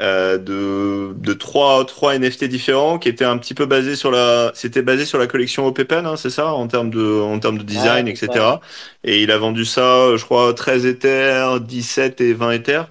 euh, 0.00 0.38
de, 0.38 1.12
de 1.14 1.32
trois, 1.34 1.84
trois 1.84 2.18
NFT 2.18 2.44
différents, 2.44 2.98
qui 2.98 3.08
étaient 3.08 3.24
un 3.24 3.38
petit 3.38 3.54
peu 3.54 3.66
basés 3.66 3.96
sur 3.96 4.10
la, 4.10 4.50
c'était 4.54 4.82
basé 4.82 5.04
sur 5.04 5.18
la 5.18 5.26
collection 5.26 5.66
OPPN, 5.66 6.06
hein, 6.06 6.16
c'est 6.16 6.30
ça, 6.30 6.52
en 6.54 6.66
termes 6.68 6.90
de, 6.90 7.20
en 7.20 7.38
termes 7.38 7.58
de 7.58 7.62
design, 7.64 8.08
etc. 8.08 8.28
ça. 8.34 8.60
Et 9.04 9.22
il 9.22 9.30
a 9.30 9.38
vendu 9.38 9.64
ça, 9.64 10.16
je 10.16 10.24
crois, 10.24 10.54
13 10.54 10.86
Ethers, 10.86 11.60
17 11.60 12.20
et 12.20 12.32
20 12.32 12.50
Ethers 12.52 12.88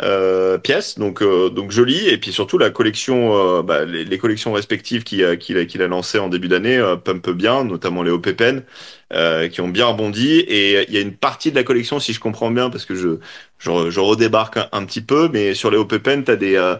euh, 0.00 0.58
pièces, 0.58 0.98
donc 0.98 1.22
euh, 1.22 1.50
donc 1.50 1.70
joli. 1.70 2.08
Et 2.08 2.18
puis 2.18 2.32
surtout 2.32 2.58
la 2.58 2.70
collection, 2.70 3.58
euh, 3.58 3.62
bah, 3.62 3.84
les, 3.84 4.04
les 4.04 4.18
collections 4.18 4.52
respectives 4.52 5.04
qu'il 5.04 5.24
a, 5.24 5.36
qu'il 5.36 5.58
a, 5.58 5.64
qu'il 5.64 5.82
a 5.82 5.88
lancées 5.88 6.18
en 6.18 6.28
début 6.28 6.48
d'année 6.48 6.76
euh, 6.78 6.96
pump 6.96 7.30
bien, 7.30 7.64
notamment 7.64 8.02
les 8.02 8.10
OPPN 8.10 8.62
euh, 9.12 9.48
qui 9.48 9.60
ont 9.60 9.68
bien 9.68 9.86
rebondi. 9.86 10.38
Et 10.40 10.82
il 10.88 10.94
y 10.94 10.98
a 10.98 11.00
une 11.00 11.14
partie 11.14 11.50
de 11.50 11.56
la 11.56 11.64
collection, 11.64 12.00
si 12.00 12.12
je 12.12 12.20
comprends 12.20 12.50
bien, 12.50 12.70
parce 12.70 12.84
que 12.84 12.94
je 12.94 13.18
je, 13.58 13.90
je 13.90 14.00
redébarque 14.00 14.58
un, 14.72 14.84
petit 14.84 15.00
peu, 15.02 15.28
mais 15.32 15.54
sur 15.54 15.70
les 15.70 15.76
OPPN, 15.78 16.24
t'as 16.24 16.36
des 16.36 16.56
euh, 16.56 16.76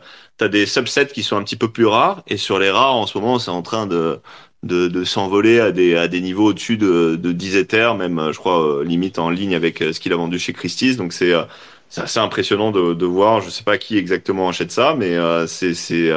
des 0.49 0.67
subsets 0.67 1.07
qui 1.07 1.23
sont 1.23 1.37
un 1.37 1.45
petit 1.45 1.57
peu 1.57 1.71
plus 1.71 1.87
rares, 1.87 2.23
et 2.27 2.37
sur 2.37 2.59
les 2.59 2.71
rares, 2.71 2.97
en 2.97 3.07
ce 3.07 3.17
moment, 3.19 3.39
c'est 3.39 3.51
en 3.51 3.63
train 3.63 3.87
de 3.87 4.21
de, 4.63 4.87
de 4.89 5.05
s'envoler 5.05 5.59
à 5.61 5.73
des 5.73 5.97
à 5.97 6.09
des 6.09 6.21
niveaux 6.21 6.47
au-dessus 6.51 6.77
de, 6.77 7.17
de 7.17 7.33
10 7.33 7.57
Ethers, 7.57 7.95
même 7.97 8.19
euh, 8.19 8.33
je 8.33 8.39
crois 8.39 8.81
euh, 8.81 8.85
limite 8.85 9.19
en 9.19 9.31
ligne 9.31 9.55
avec 9.55 9.79
ce 9.79 9.99
qu'il 10.01 10.13
a 10.13 10.17
vendu 10.17 10.39
chez 10.39 10.53
Christie's. 10.53 10.97
Donc 10.97 11.13
c'est 11.13 11.33
c'est 11.89 12.03
assez 12.03 12.21
impressionnant 12.21 12.71
de, 12.71 12.95
de 12.95 13.07
voir. 13.07 13.41
Je 13.41 13.51
sais 13.51 13.65
pas 13.65 13.79
qui 13.79 13.99
exactement 13.99 14.49
achète 14.49 14.71
ça, 14.73 14.95
mais 14.97 15.17
euh, 15.17 15.47
c'est 15.47 15.75
c'est 15.75 16.11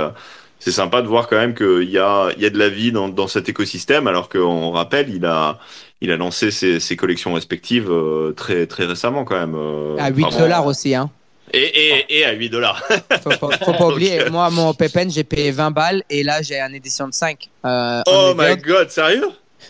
c'est 0.60 0.72
sympa 0.72 1.02
de 1.02 1.08
voir 1.08 1.28
quand 1.28 1.38
même 1.38 1.56
qu'il 1.56 1.90
y 1.90 1.98
a 1.98 2.30
il 2.38 2.42
y 2.44 2.46
a 2.46 2.50
de 2.50 2.58
la 2.60 2.70
vie 2.70 2.92
dans 2.92 3.10
dans 3.10 3.28
cet 3.28 3.50
écosystème, 3.50 4.08
alors 4.08 4.30
qu'on 4.30 4.72
rappelle, 4.72 5.10
il 5.14 5.26
a 5.26 5.60
il 6.02 6.12
a 6.12 6.18
lancé 6.18 6.52
ses, 6.52 6.80
ses 6.80 6.96
collections 6.96 7.34
respectives 7.34 7.90
euh, 7.90 8.34
très 8.36 8.68
très 8.68 8.86
récemment 8.86 9.24
quand 9.24 9.38
même. 9.40 9.56
euh, 9.56 9.98
À 10.00 10.10
8 10.10 10.24
enfin, 10.26 10.36
bon. 10.38 10.44
dollars 10.44 10.66
aussi, 10.66 10.94
hein. 10.96 11.10
Et, 11.54 11.60
et, 11.60 12.20
et 12.20 12.26
à 12.26 12.32
8 12.34 12.50
dollars. 12.50 12.84
Faut 13.24 13.30
pas, 13.30 13.58
faut 13.58 13.74
pas 13.74 13.88
oublier. 13.94 14.30
Moi, 14.30 14.50
mon 14.50 14.74
Pepen, 14.74 15.10
j'ai 15.12 15.24
payé 15.24 15.52
20 15.52 15.72
balles 15.72 16.04
et 16.10 16.24
là, 16.24 16.42
j'ai 16.42 16.60
une 16.60 16.74
édition 16.76 17.08
de 17.08 17.14
5. 17.14 17.50
Euh, 17.66 18.02
Oh 18.08 18.34
my 18.36 18.58
god, 18.58 18.90
sérieux? 18.90 19.30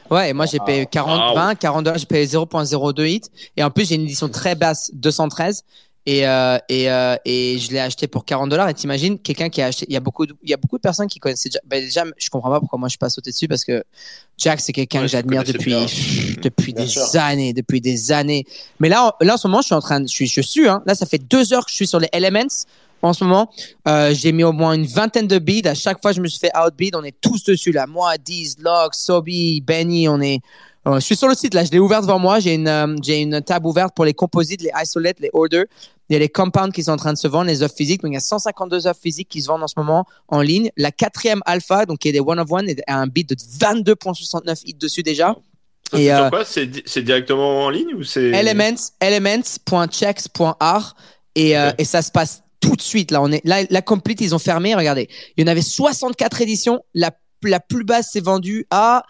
Ouais, 0.10 0.30
et 0.30 0.34
moi, 0.34 0.46
j'ai 0.46 0.60
payé 0.60 0.86
40, 0.86 1.30
Wow. 1.30 1.36
20, 1.36 1.56
40 1.56 1.84
dollars, 1.84 1.98
j'ai 2.00 2.06
payé 2.06 2.26
0.02 2.26 3.06
hit. 3.08 3.30
Et 3.58 3.64
en 3.64 3.70
plus, 3.70 3.88
j'ai 3.90 3.96
une 3.96 4.04
édition 4.04 4.30
très 4.30 4.56
basse, 4.56 4.90
213. 4.94 5.64
Et, 6.08 6.28
euh, 6.28 6.60
et, 6.70 6.92
euh, 6.92 7.16
et 7.26 7.58
je 7.58 7.72
l'ai 7.72 7.80
acheté 7.80 8.08
pour 8.08 8.26
40 8.26 8.50
dollars. 8.50 8.70
Et 8.70 8.74
t'imagines, 8.76 9.18
quelqu'un 9.18 9.50
qui 9.50 9.62
a 9.64 9.68
acheté, 9.68 9.86
il 9.90 9.94
y 9.94 9.98
a 9.98 10.00
beaucoup, 10.00 10.28
de, 10.28 10.36
il 10.44 10.50
y 10.52 10.54
a 10.54 10.58
beaucoup 10.58 10.78
de 10.78 10.82
personnes 10.82 11.08
qui 11.08 11.18
connaissaient 11.20 11.50
déjà. 11.50 11.60
Ben 11.66 11.84
déjà, 11.84 12.04
je 12.18 12.30
comprends 12.30 12.52
pas 12.52 12.60
pourquoi 12.60 12.78
moi 12.78 12.88
je 12.88 12.92
suis 12.92 12.98
pas 13.00 13.10
sauté 13.10 13.32
dessus 13.32 13.48
parce 13.48 13.66
que 13.66 13.84
Jack, 14.38 14.60
c'est 14.60 14.72
quelqu'un 14.74 15.00
Ouais, 15.00 15.06
que 15.06 15.12
j'admire 15.12 15.44
depuis, 15.44 15.74
depuis 16.44 16.74
Bien 16.74 16.84
des 16.84 16.90
sûr. 16.92 17.08
années, 17.16 17.54
depuis 17.54 17.82
des 17.82 18.12
années. 18.12 18.46
Mais 18.80 18.90
là, 18.90 19.06
en- 19.20 19.26
là, 19.26 19.34
en 19.34 19.38
ce 19.38 19.48
moment, 19.48 19.62
je 19.62 19.66
suis 19.68 19.76
en 19.76 19.82
train 19.82 20.00
de, 20.00 20.08
je 20.08 20.14
suis, 20.14 20.28
je 20.28 20.42
suis, 20.42 20.68
hein. 20.68 20.84
Là, 20.86 20.94
ça 20.94 21.08
fait 21.08 21.18
deux 21.18 21.54
heures 21.54 21.66
que 21.66 21.72
je 21.72 21.76
suis 21.76 21.88
sur 21.88 22.00
les 22.00 22.10
Elements. 22.14 22.46
En 23.02 23.14
ce 23.14 23.24
moment, 23.24 23.50
euh, 23.88 24.14
j'ai 24.16 24.32
mis 24.32 24.44
au 24.44 24.52
moins 24.52 24.74
une 24.74 24.86
vingtaine 24.86 25.28
de 25.28 25.38
bids. 25.40 25.68
À 25.68 25.76
chaque 25.76 26.02
fois, 26.02 26.12
je 26.12 26.22
me 26.22 26.28
suis 26.28 26.40
fait 26.40 26.52
outbid. 26.58 26.96
On 26.96 27.04
est 27.04 27.16
tous 27.20 27.44
dessus 27.44 27.72
là. 27.72 27.86
Moi, 27.88 28.18
Diz, 28.24 28.58
Locke, 28.60 28.96
Sobi, 28.96 29.62
Benny, 29.62 30.08
on 30.08 30.20
est. 30.22 30.40
euh, 30.88 30.96
je 30.96 31.02
suis 31.02 31.16
sur 31.16 31.28
le 31.28 31.36
site 31.36 31.54
là. 31.54 31.64
Je 31.64 31.70
l'ai 31.72 31.78
ouvert 31.80 32.02
devant 32.02 32.18
moi. 32.18 32.40
J'ai 32.40 32.56
une, 32.56 32.68
euh, 32.68 32.96
j'ai 33.04 33.22
une 33.22 33.42
table 33.42 33.68
ouverte 33.68 33.94
pour 33.96 34.06
les 34.06 34.14
composites, 34.16 34.62
les 34.62 34.72
isolates, 34.82 35.20
les 35.20 35.30
orders. 35.34 35.66
Il 36.10 36.14
y 36.14 36.16
a 36.16 36.20
les 36.20 36.30
compounds 36.30 36.72
qui 36.74 36.84
sont 36.84 36.92
en 36.92 36.98
train 36.98 37.14
de 37.14 37.18
se 37.18 37.28
vendre, 37.28 37.46
les 37.48 37.64
offres 37.64 37.76
physiques. 37.76 38.02
Donc, 38.02 38.12
il 38.12 38.16
y 38.16 38.18
a 38.18 38.22
152 38.22 38.88
offres 38.88 39.02
physiques 39.02 39.30
qui 39.30 39.42
se 39.42 39.48
vendent 39.48 39.64
en 39.64 39.68
ce 39.68 39.74
moment 39.78 40.06
en 40.28 40.42
ligne. 40.42 40.70
La 40.78 40.92
quatrième 40.92 41.42
alpha, 41.46 41.86
donc 41.86 42.00
qui 42.00 42.10
est 42.10 42.12
des 42.12 42.20
one 42.20 42.40
of 42.40 42.52
one, 42.52 42.68
à 42.88 42.98
un 43.00 43.08
bid 43.08 43.28
de 43.28 43.36
22,69 43.36 44.62
hits 44.66 44.76
dessus 44.76 45.04
déjà. 45.04 45.36
Ça, 45.92 46.00
Et, 46.00 46.06
c'est 46.06 46.14
euh, 46.14 46.30
quoi? 46.30 46.46
C'est 46.46 46.70
c'est 46.88 47.02
directement 47.04 47.66
en 47.66 47.70
ligne 47.70 47.94
ou 47.96 48.04
c'est 48.04 48.32
Elements, 48.32 48.76
elements.checks.art 49.00 50.96
et, 51.36 51.58
euh, 51.58 51.72
et 51.78 51.86
ça 51.86 52.02
se 52.02 52.12
passe 52.12 52.44
tout 52.60 52.76
de 52.76 52.82
suite. 52.82 53.12
Là, 53.12 53.22
on 53.22 53.32
est 53.32 53.42
là, 53.46 53.64
la 53.70 53.82
complete, 53.82 54.22
ils 54.22 54.34
ont 54.34 54.40
fermé. 54.40 54.74
Regardez, 54.76 55.10
il 55.38 55.42
y 55.42 55.44
en 55.44 55.52
avait 55.52 55.62
64 55.62 56.42
éditions. 56.42 56.84
La, 56.94 57.12
la 57.44 57.60
plus 57.60 57.84
basse 57.84 58.12
s'est 58.12 58.22
vendue 58.22 58.66
à 58.72 59.04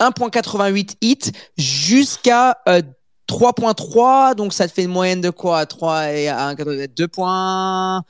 1.88 0.00 0.96
hits 1.00 1.32
jusqu'à 1.56 2.58
euh, 2.68 2.82
3.3. 3.28 4.34
Donc 4.34 4.52
ça 4.52 4.68
te 4.68 4.72
fait 4.72 4.84
une 4.84 4.90
moyenne 4.90 5.20
de 5.20 5.30
quoi? 5.30 5.66
3 5.66 6.12
et 6.12 6.28
1, 6.28 6.54
2.25 6.54 8.02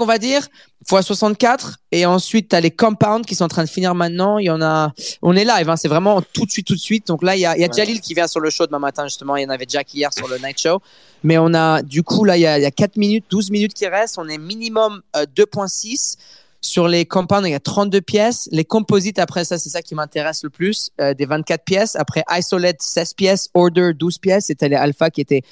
on 0.00 0.04
va 0.04 0.18
dire 0.18 0.46
fois 0.86 1.02
64 1.02 1.78
et 1.92 2.06
ensuite 2.06 2.50
tu 2.50 2.56
as 2.56 2.60
les 2.60 2.70
compounds 2.70 3.26
qui 3.26 3.34
sont 3.34 3.44
en 3.44 3.48
train 3.48 3.64
de 3.64 3.68
finir 3.68 3.94
maintenant. 3.94 4.38
Il 4.38 4.44
y 4.44 4.50
en 4.50 4.60
a 4.60 4.92
on 5.22 5.34
est 5.36 5.44
live 5.44 5.70
hein, 5.70 5.76
c'est 5.76 5.88
vraiment 5.88 6.20
tout 6.20 6.44
de 6.44 6.50
suite 6.50 6.66
tout 6.66 6.74
de 6.74 6.80
suite. 6.80 7.06
Donc 7.06 7.22
là 7.22 7.36
il 7.36 7.40
y 7.40 7.46
a, 7.46 7.56
il 7.56 7.60
y 7.60 7.64
a 7.64 7.68
Ouais. 7.68 7.72
Jalil 7.74 8.00
qui 8.00 8.14
vient 8.14 8.26
sur 8.26 8.40
le 8.40 8.50
show 8.50 8.66
demain 8.66 8.78
matin 8.78 9.04
justement. 9.04 9.36
Il 9.36 9.42
y 9.42 9.46
en 9.46 9.50
avait 9.50 9.66
Jack 9.68 9.92
hier 9.94 10.12
sur 10.12 10.28
le 10.28 10.38
night 10.38 10.60
show. 10.60 10.80
Mais 11.22 11.38
on 11.38 11.54
a 11.54 11.82
du 11.82 12.02
coup 12.02 12.24
là 12.24 12.36
il 12.36 12.40
y 12.40 12.46
a, 12.46 12.58
il 12.58 12.62
y 12.62 12.66
a 12.66 12.70
4 12.70 12.96
minutes 12.96 13.24
12 13.30 13.50
minutes 13.50 13.74
qui 13.74 13.86
restent. 13.86 14.18
On 14.18 14.28
est 14.28 14.38
minimum 14.38 15.02
euh, 15.16 15.24
2.6 15.36 16.16
sur 16.64 16.88
les 16.88 17.04
compounds 17.04 17.46
il 17.46 17.50
y 17.52 17.54
a 17.54 17.60
32 17.60 18.00
pièces 18.00 18.48
les 18.52 18.64
composites 18.64 19.18
après 19.18 19.44
ça 19.44 19.58
c'est 19.58 19.68
ça 19.68 19.82
qui 19.82 19.94
m'intéresse 19.94 20.42
le 20.44 20.50
plus 20.50 20.90
euh, 21.00 21.12
des 21.14 21.26
24 21.26 21.62
pièces 21.64 21.94
après 21.96 22.24
isolate 22.30 22.80
16 22.80 23.14
pièces 23.14 23.48
order 23.54 23.92
12 23.94 24.18
pièces 24.18 24.46
c'était 24.46 24.68
les 24.68 24.76
alpha 24.76 25.10
qui 25.10 25.20
étaient 25.20 25.42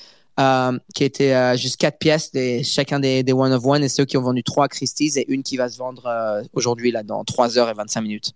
euh, 0.41 0.79
qui 0.95 1.05
étaient 1.05 1.35
euh, 1.35 1.57
juste 1.57 1.77
4 1.77 1.99
pièces 1.99 2.33
des, 2.33 2.63
chacun 2.65 2.99
des, 2.99 3.23
des 3.23 3.33
one 3.35 3.53
of 3.53 3.65
one 3.67 3.85
et 3.85 3.89
ceux 3.91 4.07
qui 4.07 4.17
ont 4.17 4.23
vendu 4.23 4.43
3 4.43 4.69
Christie's 4.69 5.17
et 5.19 5.27
une 5.31 5.43
qui 5.43 5.59
va 5.59 5.69
se 5.69 5.77
vendre 5.77 6.07
euh, 6.07 6.43
aujourd'hui 6.55 6.91
là 6.91 7.03
dans 7.03 7.23
3 7.25 7.59
heures 7.59 7.69
et 7.69 7.75
25 7.75 8.01
minutes 8.01 8.33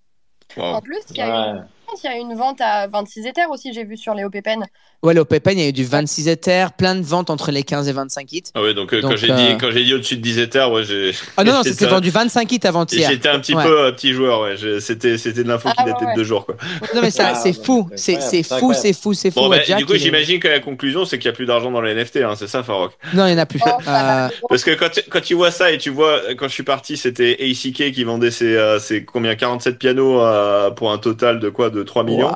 Wow. 0.56 0.62
En 0.76 0.80
plus, 0.80 1.00
il 1.10 1.16
y, 1.16 1.20
a 1.20 1.26
une- 1.26 1.56
Ouais. 1.56 1.62
il 2.02 2.04
y 2.04 2.08
a 2.08 2.16
une 2.18 2.34
vente 2.34 2.60
à 2.60 2.86
26 2.86 3.26
éthers 3.26 3.50
aussi, 3.50 3.72
j'ai 3.74 3.84
vu 3.84 3.96
sur 3.96 4.14
Léo 4.14 4.30
Pépin. 4.30 4.60
Ouais, 5.06 5.14
le 5.14 5.24
Pépin, 5.24 5.52
il 5.52 5.60
y 5.60 5.62
a 5.62 5.68
eu 5.68 5.72
du 5.72 5.84
26 5.84 6.26
Ethers, 6.26 6.72
plein 6.72 6.96
de 6.96 7.02
ventes 7.02 7.30
entre 7.30 7.52
les 7.52 7.62
15 7.62 7.88
et 7.88 7.92
25 7.92 8.32
hits. 8.32 8.42
Ah 8.56 8.60
ouais, 8.62 8.74
donc, 8.74 8.92
euh, 8.92 9.00
Donc, 9.00 9.12
quand 9.12 9.16
j'ai 9.16 9.30
euh, 9.30 9.36
dit 9.36 9.56
quand 9.60 9.70
j'ai 9.70 9.84
dit 9.84 9.94
au-dessus 9.94 10.16
de 10.16 10.20
10 10.22 10.38
éthers, 10.40 10.72
ouais, 10.72 10.82
j'ai 10.82 11.12
Ah 11.36 11.44
non, 11.44 11.52
non, 11.52 11.60
un- 11.60 11.86
vendu 11.86 12.10
25 12.10 12.50
hits 12.50 12.60
avant-hier. 12.64 13.08
j'étais 13.08 13.28
un 13.28 13.38
petit 13.38 13.54
Ouais. 13.54 13.62
peu 13.62 13.84
un 13.86 13.92
petit 13.92 14.12
joueur, 14.12 14.40
ouais. 14.40 14.56
C'était 14.80 15.16
c'était 15.16 15.44
de 15.44 15.48
l'info 15.48 15.68
qui 15.68 15.74
Ah 15.78 15.84
datait 15.84 16.06
ouais, 16.06 16.10
de 16.12 16.16
deux 16.16 16.24
jours, 16.24 16.44
quoi. 16.44 16.56
Non, 16.92 17.02
mais 17.02 17.12
ça, 17.12 17.28
Ah, 17.28 17.34
c'est 17.36 17.52
fou. 17.52 17.88
C'est 17.94 18.16
fou, 18.42 18.72
c'est 18.74 18.92
fou, 18.92 19.14
c'est 19.14 19.30
fou. 19.30 19.38
Bon, 19.40 19.48
Ouais, 19.48 19.58
bah, 19.58 19.64
Jack, 19.64 19.78
du 19.78 19.86
coup, 19.86 19.92
est- 19.94 19.98
j'imagine 19.98 20.40
que 20.40 20.48
la 20.48 20.58
conclusion, 20.58 21.04
c'est 21.04 21.18
qu'il 21.20 21.28
n'y 21.28 21.34
a 21.34 21.36
plus 21.36 21.46
d'argent 21.46 21.70
dans 21.70 21.80
les 21.82 21.92
NFT, 21.94 22.16
hein, 22.24 22.34
c'est 22.36 22.48
ça, 22.48 22.64
Farok 22.64 22.92
Non, 23.14 23.26
il 23.26 23.34
n'y 23.34 23.38
en 23.38 23.42
a 23.42 23.46
plus. 23.46 23.60
Oh. 23.64 23.70
Euh, 23.86 24.28
Parce 24.48 24.64
que 24.64 24.72
quand, 24.72 24.88
tu- 24.90 25.02
quand 25.08 25.20
tu 25.22 25.34
vois 25.34 25.52
ça 25.52 25.70
et 25.70 25.78
tu 25.78 25.90
vois, 25.90 26.20
euh, 26.30 26.34
quand 26.36 26.48
je 26.48 26.52
suis 26.54 26.64
parti, 26.64 26.96
c'était 26.96 27.36
ACK 27.40 27.92
qui 27.92 28.02
vendait 28.02 28.32
ses, 28.32 28.56
euh, 28.56 28.80
ses 28.80 29.04
combien 29.04 29.36
47 29.36 29.78
pianos 29.78 30.20
euh, 30.20 30.70
pour 30.70 30.90
un 30.90 30.98
total 30.98 31.38
de 31.38 31.48
quoi? 31.48 31.70
De 31.70 31.84
3 31.84 32.02
millions? 32.02 32.34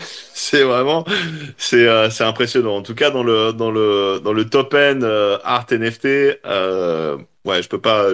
C'est 0.00 0.62
vraiment, 0.62 1.04
c'est 1.56 1.86
euh, 1.86 2.10
c'est 2.10 2.24
impressionnant. 2.24 2.76
En 2.76 2.82
tout 2.82 2.94
cas, 2.94 3.10
dans 3.10 3.22
le 3.22 3.52
dans 3.52 3.70
le 3.70 4.20
dans 4.22 4.32
le 4.32 4.44
top 4.48 4.74
end 4.74 5.00
euh, 5.02 5.38
art 5.44 5.66
NFT, 5.70 6.06
euh, 6.46 7.16
ouais, 7.44 7.62
je 7.62 7.68
peux 7.68 7.80
pas, 7.80 8.06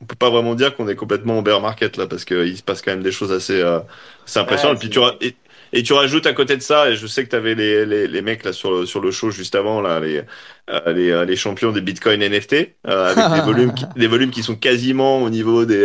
on 0.00 0.04
peut 0.06 0.16
pas 0.16 0.30
vraiment 0.30 0.54
dire 0.54 0.74
qu'on 0.76 0.88
est 0.88 0.96
complètement 0.96 1.38
en 1.38 1.42
bear 1.42 1.60
market 1.60 1.96
là, 1.96 2.06
parce 2.06 2.24
que 2.24 2.46
il 2.46 2.56
se 2.56 2.62
passe 2.62 2.82
quand 2.82 2.92
même 2.92 3.02
des 3.02 3.12
choses 3.12 3.32
assez, 3.32 3.60
euh, 3.60 3.80
assez 4.26 4.38
impressionnantes. 4.40 4.78
Et 4.78 4.88
puis 4.88 4.90
tu 4.90 5.00
et, 5.20 5.36
et 5.74 5.82
tu 5.82 5.94
rajoutes 5.94 6.26
à 6.26 6.34
côté 6.34 6.56
de 6.56 6.62
ça, 6.62 6.90
et 6.90 6.96
je 6.96 7.06
sais 7.06 7.24
que 7.24 7.30
tu 7.30 7.36
avais 7.36 7.54
les, 7.54 7.86
les, 7.86 8.06
les 8.06 8.22
mecs 8.22 8.44
là 8.44 8.52
sur 8.52 8.70
le, 8.70 8.86
sur 8.86 9.00
le 9.00 9.10
show 9.10 9.30
juste 9.30 9.54
avant 9.54 9.80
là, 9.80 10.00
les 10.00 10.22
les, 10.86 11.24
les 11.26 11.36
champions 11.36 11.72
des 11.72 11.80
Bitcoin 11.80 12.20
NFT 12.20 12.76
avec 12.84 13.30
des 13.30 13.40
volumes 13.44 13.74
qui, 13.74 13.84
des 13.96 14.06
volumes 14.06 14.30
qui 14.30 14.42
sont 14.42 14.54
quasiment 14.56 15.22
au 15.22 15.30
niveau 15.30 15.64
des 15.64 15.84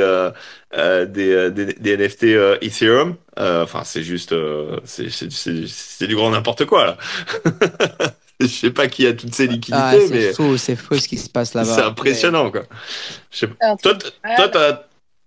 des, 0.73 1.31
euh, 1.31 1.49
des, 1.49 1.73
des 1.73 1.93
NFT 1.93 2.23
euh, 2.35 2.57
Ethereum. 2.61 3.15
Euh, 3.39 3.63
Enfin, 3.63 3.83
c'est 3.83 4.03
juste, 4.03 4.33
euh, 4.33 4.79
c'est 4.85 5.09
c'est- 5.09 5.31
c'est- 5.31 5.67
c'est 5.67 6.07
du 6.07 6.15
grand 6.15 6.29
n'importe 6.31 6.65
quoi 6.65 6.85
là. 6.85 6.97
Je 8.39 8.45
sais 8.47 8.71
pas 8.71 8.87
qui 8.87 9.07
a 9.07 9.13
toutes 9.13 9.33
ces 9.33 9.47
liquidités, 9.47 9.73
Ah, 9.73 9.93
c'est 9.99 10.13
mais 10.13 10.33
fou, 10.33 10.57
c'est 10.57 10.75
fou 10.75 10.95
ce 10.99 11.07
qui 11.07 11.17
se 11.17 11.29
passe 11.29 11.55
là-bas. 11.55 11.73
c'est 11.75 11.81
impressionnant 11.81 12.51
quoi. 12.51 12.63
Je 13.31 13.37
sais 13.37 13.47
pas. 13.47 13.75
Toi, 13.81 13.93
toi, 14.35 14.49
t'as- 14.49 14.83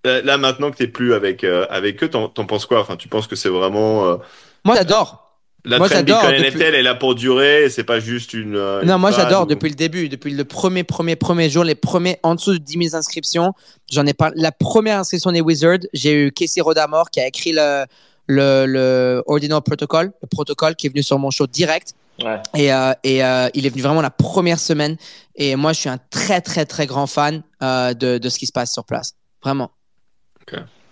euh, 0.07 0.23
là 0.23 0.39
maintenant 0.39 0.71
que 0.71 0.77
t'es 0.77 0.87
plus 0.87 1.13
avec 1.13 1.43
euh, 1.45 1.67
avec 1.71 2.03
eux, 2.05 2.09
t'en 2.09 2.29
t'en 2.29 2.47
penses 2.47 2.67
quoi? 2.67 2.81
Enfin, 2.81 2.97
tu 2.97 3.09
penses 3.09 3.27
que 3.27 3.37
c'est 3.37 3.49
vraiment 3.49 4.07
euh, 4.07 4.17
Moi, 4.65 4.77
j'adore. 4.77 5.30
La 5.65 5.79
Moi, 5.79 5.89
trend 5.89 6.03
Bitcoin 6.03 6.31
depuis- 6.33 6.43
NFT, 6.49 6.61
elle 6.63 6.75
est 6.75 6.83
là 6.83 6.95
pour 6.95 7.15
durer. 7.15 7.69
C'est 7.71 7.85
pas 7.85 8.01
juste 8.01 8.33
une. 8.35 8.57
euh, 8.57 8.83
Non, 8.85 8.95
une 8.95 9.01
moi 9.01 9.11
j'adore 9.11 9.43
ou- 9.43 9.47
depuis 9.47 9.69
le 9.69 9.75
début, 9.75 10.09
depuis 10.09 10.33
le 10.33 10.45
premier, 10.45 10.85
premier, 10.85 11.17
premier 11.17 11.51
jour, 11.51 11.65
les 11.65 11.75
premiers 11.75 12.19
en 12.23 12.35
dessous 12.35 12.53
de 12.53 12.59
10 12.59 12.89
000 12.91 12.97
inscriptions. 12.97 13.53
J'en 13.91 14.07
ai 14.07 14.15
pas. 14.15 14.31
La 14.35 14.53
première 14.53 14.99
inscription 14.99 15.33
des 15.33 15.41
Wizards, 15.41 15.81
j'ai 15.93 16.13
eu 16.27 16.33
Casey 16.33 16.61
Rodamore 16.61 17.11
qui 17.11 17.21
a 17.21 17.27
écrit 17.27 17.53
le, 17.53 17.85
le, 18.27 18.65
le 18.67 19.23
Ordinal 19.27 19.61
Protocol, 19.61 20.13
le 20.23 20.29
protocole 20.29 20.77
qui 20.77 20.87
est 20.87 20.91
venu 20.91 21.03
sur 21.03 21.19
mon 21.19 21.31
show 21.31 21.47
direct. 21.47 21.95
Ouais. 22.23 22.39
Et, 22.55 22.73
euh, 22.73 22.93
et 23.03 23.25
euh, 23.25 23.49
il 23.55 23.65
est 23.67 23.71
venu 23.71 23.83
vraiment 23.83 24.03
la 24.03 24.11
première 24.11 24.59
semaine. 24.61 24.97
Et 25.37 25.57
moi, 25.57 25.73
je 25.73 25.81
suis 25.81 25.89
un 25.89 25.99
très, 26.11 26.41
très, 26.43 26.67
très 26.67 26.87
grand 26.87 27.07
fan 27.07 27.43
euh, 27.63 27.95
de, 27.95 28.19
de 28.19 28.29
ce 28.29 28.39
qui 28.39 28.47
se 28.47 28.53
passe 28.53 28.73
sur 28.73 28.85
place. 28.85 29.15
Vraiment. 29.43 29.71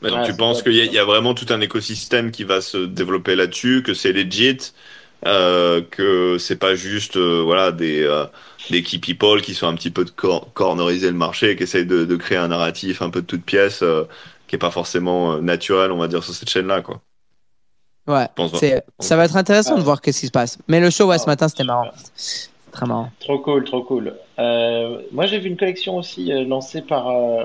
Mais 0.03 0.11
donc 0.11 0.21
Ouais, 0.21 0.27
tu 0.27 0.37
penses 0.37 0.63
qu'il 0.63 0.75
y, 0.75 0.81
a- 0.81 0.85
y 1.03 1.05
vraiment 1.07 1.35
tout 1.35 1.47
un 1.51 1.61
écosystème 1.61 2.31
qui 2.31 2.45
va 2.45 2.61
se 2.61 2.79
développer 2.79 3.35
là-dessus, 3.37 3.83
que 3.83 3.95
c'est 3.95 4.13
legit, 4.13 4.59
euh, 5.27 5.83
que 5.91 6.39
c'est 6.39 6.57
pas 6.59 6.75
juste 6.77 7.17
euh, 7.17 7.43
voilà 7.43 7.73
des 7.73 8.03
euh, 8.05 8.25
des 8.71 8.83
key 8.83 8.99
people 8.99 9.43
qui 9.43 9.55
sont 9.55 9.67
un 9.67 9.75
petit 9.75 9.91
peu 9.91 10.05
de 10.05 10.11
cor 10.11 10.53
corneriser 10.55 11.09
le 11.11 11.17
marché, 11.17 11.51
et 11.53 11.57
qui 11.57 11.65
essayent 11.65 11.87
de, 11.87 12.05
de 12.05 12.17
créer 12.17 12.39
un 12.39 12.49
narratif 12.49 13.03
un 13.03 13.11
peu 13.11 13.23
de 13.23 13.27
toute 13.27 13.45
pièce, 13.45 13.83
euh, 13.83 14.05
qui 14.47 14.55
est 14.57 14.59
pas 14.59 14.71
forcément 14.71 15.35
euh, 15.35 15.41
naturel, 15.41 15.91
on 15.93 15.99
va 15.99 16.07
dire, 16.09 16.23
sur 16.25 16.35
cette 16.35 16.51
chaîne-là, 16.51 16.81
quoi. 16.83 17.01
Ouais. 18.07 18.27
C'est, 18.55 18.83
ça 19.01 19.17
va 19.17 19.25
être 19.27 19.37
intéressant 19.37 19.75
Ouais. 19.75 19.81
de 19.81 19.85
voir 19.85 20.01
qu'est-ce 20.01 20.21
qui 20.21 20.27
se 20.27 20.33
passe. 20.33 20.59
Mais 20.67 20.81
le 20.81 20.89
show, 20.91 21.07
ouais, 21.07 21.19
ce 21.19 21.25
Ah, 21.27 21.27
matin, 21.27 21.49
c'était 21.49 21.65
marrant. 21.65 21.91
Très 22.73 22.87
marrant. 22.87 23.11
Trop 23.21 23.39
cool, 23.41 23.65
trop 23.65 23.83
cool. 23.83 24.15
Euh, 24.39 25.03
moi, 25.13 25.27
j'ai 25.27 25.39
vu 25.39 25.49
une 25.49 25.57
collection 25.57 25.97
aussi 25.97 26.33
euh, 26.33 26.45
lancée 26.45 26.81
par 26.83 27.09
euh, 27.09 27.45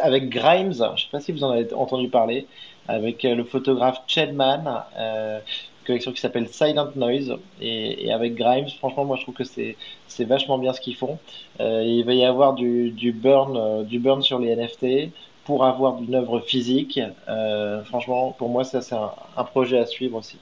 avec 0.00 0.28
Grimes. 0.28 0.72
Je 0.72 1.02
sais 1.02 1.08
pas 1.10 1.20
si 1.20 1.32
vous 1.32 1.44
en 1.44 1.50
avez 1.50 1.72
entendu 1.74 2.08
parler, 2.08 2.46
avec 2.88 3.24
euh, 3.24 3.34
le 3.34 3.44
photographe 3.44 4.02
Chedman. 4.06 4.82
Euh, 4.98 5.40
collection 5.86 6.10
qui 6.10 6.20
s'appelle 6.20 6.48
Silent 6.48 6.88
Noise 6.96 7.36
et, 7.60 8.10
avec 8.10 8.34
Grimes. 8.34 8.68
Franchement, 8.78 9.04
moi, 9.04 9.16
je 9.16 9.22
trouve 9.22 9.36
que 9.36 9.44
c'est 9.44 10.24
vachement 10.24 10.58
bien 10.58 10.72
ce 10.72 10.80
qu'ils 10.80 10.96
font. 10.96 11.18
Euh, 11.60 11.84
il 11.86 12.04
va 12.04 12.12
y 12.14 12.24
avoir 12.24 12.54
du 12.54 13.12
burn 13.14 13.84
du 13.84 14.00
burn 14.00 14.20
sur 14.20 14.40
les 14.40 14.56
NFT 14.56 15.12
pour 15.44 15.64
avoir 15.64 16.02
une 16.02 16.16
œuvre 16.16 16.40
physique. 16.40 17.00
Franchement, 17.84 18.34
pour 18.36 18.48
moi, 18.48 18.64
ça 18.64 18.80
c'est 18.80 18.96
un 18.96 19.44
projet 19.44 19.78
à 19.78 19.86
suivre 19.86 20.18
aussi. 20.18 20.38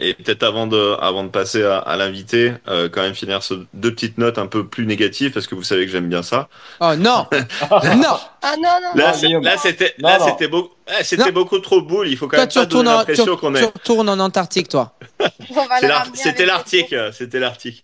Et 0.00 0.14
peut-être 0.14 0.42
avant 0.42 0.66
de, 0.66 0.96
avant 1.00 1.22
de 1.22 1.28
passer 1.28 1.62
à, 1.62 1.78
à 1.78 1.96
l'invité, 1.96 2.52
euh, 2.66 2.88
quand 2.88 3.02
même 3.02 3.14
finir 3.14 3.42
sur 3.42 3.58
deux 3.74 3.92
petites 3.92 4.18
notes 4.18 4.38
un 4.38 4.46
peu 4.46 4.66
plus 4.66 4.86
négatives, 4.86 5.32
parce 5.32 5.46
que 5.46 5.54
vous 5.54 5.62
savez 5.62 5.86
que 5.86 5.92
j'aime 5.92 6.08
bien 6.08 6.22
ça. 6.22 6.48
Oh 6.80 6.94
non! 6.96 7.26
non! 7.70 8.18
Ah 8.42 8.54
non, 8.56 8.68
non, 8.82 8.94
Là, 8.94 9.12
là, 9.12 9.58
c'était, 9.58 10.48
beaucoup, 10.48 10.74
eh, 10.88 11.04
c'était 11.04 11.24
Non. 11.26 11.32
beaucoup 11.32 11.58
trop 11.58 11.82
boule. 11.82 12.08
Il 12.08 12.16
faut 12.16 12.26
quand 12.26 12.36
Toi, 12.36 12.44
même 12.44 12.48
tu 12.48 12.58
pas 12.58 12.66
donner 12.66 12.88
retournes, 12.88 12.88
en, 12.88 13.04
tu, 13.04 13.10
l'impression 13.10 13.36
qu'on 13.36 13.52
tu 13.52 13.58
est. 13.60 13.64
retournes 13.64 14.08
en 14.08 14.18
Antarctique, 14.20 14.68
toi. 14.68 14.94
C'était 16.14 16.46
l'Arctique, 16.46 16.94
c'était 17.12 17.38
l'Arctique. 17.40 17.82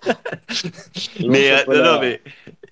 Mais 1.26 1.50
euh, 1.50 1.64
non, 1.68 1.84
non, 1.94 2.00
mais 2.00 2.22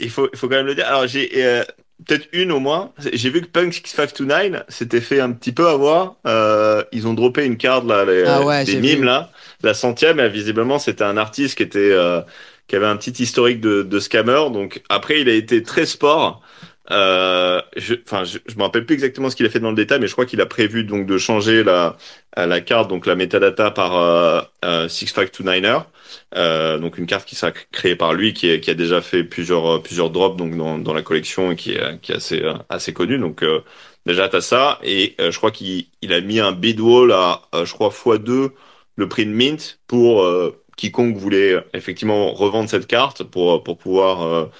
il 0.01 0.11
faut, 0.11 0.29
il 0.33 0.39
faut 0.39 0.49
quand 0.49 0.57
même 0.57 0.67
le 0.67 0.75
dire. 0.75 0.87
Alors 0.87 1.07
j'ai 1.07 1.31
euh, 1.37 1.65
peut-être 2.05 2.29
une 2.33 2.53
au 2.53 2.61
moins. 2.61 2.93
J'ai 3.13 3.31
vu 3.31 3.41
que 3.41 3.47
Punk 3.47 3.73
6529 3.73 4.65
s'était 4.69 5.01
fait 5.01 5.21
un 5.21 5.33
petit 5.33 5.53
peu 5.53 5.69
avoir. 5.69 6.17
Euh, 6.27 6.83
ils 6.93 7.07
ont 7.07 7.15
droppé 7.15 7.45
une 7.45 7.57
carte 7.57 7.87
là, 7.87 8.05
les, 8.05 8.25
Ah 8.25 8.43
ouais, 8.43 8.65
des 8.65 8.73
j'ai 8.73 8.81
mimes 8.81 9.01
vu. 9.01 9.05
là, 9.05 9.31
la 9.63 9.75
centième. 9.75 10.21
Et 10.21 10.29
visiblement, 10.29 10.79
c'était 10.79 11.05
un 11.05 11.17
artiste 11.17 11.57
qui 11.57 11.63
était, 11.63 11.79
euh, 11.93 12.21
qui 12.69 12.77
avait 12.77 12.87
un 12.87 12.97
petit 12.97 13.23
historique 13.23 13.61
de, 13.61 13.83
de 13.83 14.01
scammer. 14.01 14.51
Donc 14.53 14.83
après, 14.89 15.21
il 15.21 15.29
a 15.29 15.35
été 15.35 15.63
très 15.63 15.87
sport. 15.87 16.43
Euh, 16.93 17.61
je, 17.77 17.95
enfin, 18.07 18.25
je, 18.25 18.39
je 18.47 18.57
me 18.57 18.63
rappelle 18.63 18.87
plus 18.87 18.95
exactement 18.95 19.29
ce 19.31 19.37
qu'il 19.37 19.47
a 19.47 19.51
fait 19.51 19.61
dans 19.61 19.71
le 19.71 19.77
détail, 19.77 19.99
mais 20.01 20.07
je 20.07 20.13
crois 20.13 20.27
qu'il 20.27 20.41
a 20.41 20.47
prévu 20.47 20.85
donc 20.85 21.07
de 21.07 21.19
changer 21.19 21.65
la 21.65 21.97
la 22.37 22.61
carte, 22.61 22.89
donc 22.91 23.07
la 23.07 23.17
metadata 23.17 23.71
par 23.71 23.97
euh, 23.97 24.41
euh, 24.65 24.89
6529er, 24.89 25.87
euh, 26.35 26.79
donc 26.79 26.99
une 26.99 27.07
carte 27.07 27.27
qui 27.27 27.35
sera 27.35 27.51
créée 27.53 27.97
par 27.97 28.13
lui, 28.13 28.35
qui, 28.35 28.49
est, 28.51 28.61
qui 28.61 28.71
a 28.71 28.75
déjà 28.75 29.01
fait 29.01 29.25
plusieurs 29.25 29.67
euh, 29.77 29.79
plusieurs 29.83 30.11
drops 30.11 30.37
donc 30.37 30.55
dans, 30.57 30.79
dans 30.79 30.93
la 30.95 31.03
collection 31.03 31.51
et 31.53 31.57
qui 31.57 31.73
est 31.73 31.99
qui 32.03 32.13
est 32.13 32.17
assez 32.17 32.43
euh, 32.43 32.55
assez 32.69 32.93
connu. 32.93 33.19
Donc 33.19 33.43
euh, 33.43 33.63
déjà 34.05 34.29
t'as 34.29 34.41
ça 34.41 34.79
et 34.83 35.15
euh, 35.21 35.31
je 35.31 35.39
crois 35.39 35.51
qu'il 35.51 35.87
il 36.03 36.13
a 36.13 36.21
mis 36.21 36.41
un 36.41 36.53
bid 36.53 36.81
wall 36.81 37.13
à 37.13 37.43
euh, 37.55 37.65
je 37.65 37.73
crois 37.73 37.91
x2 37.91 38.51
le 38.97 39.09
prix 39.09 39.27
de 39.27 39.31
mint 39.33 39.81
pour 39.87 40.23
euh, 40.23 40.63
quiconque 40.77 41.17
voulait 41.17 41.65
effectivement 41.75 42.33
revendre 42.33 42.69
cette 42.69 42.87
carte 42.87 43.23
pour 43.25 43.63
pour 43.65 43.79
pouvoir 43.79 44.51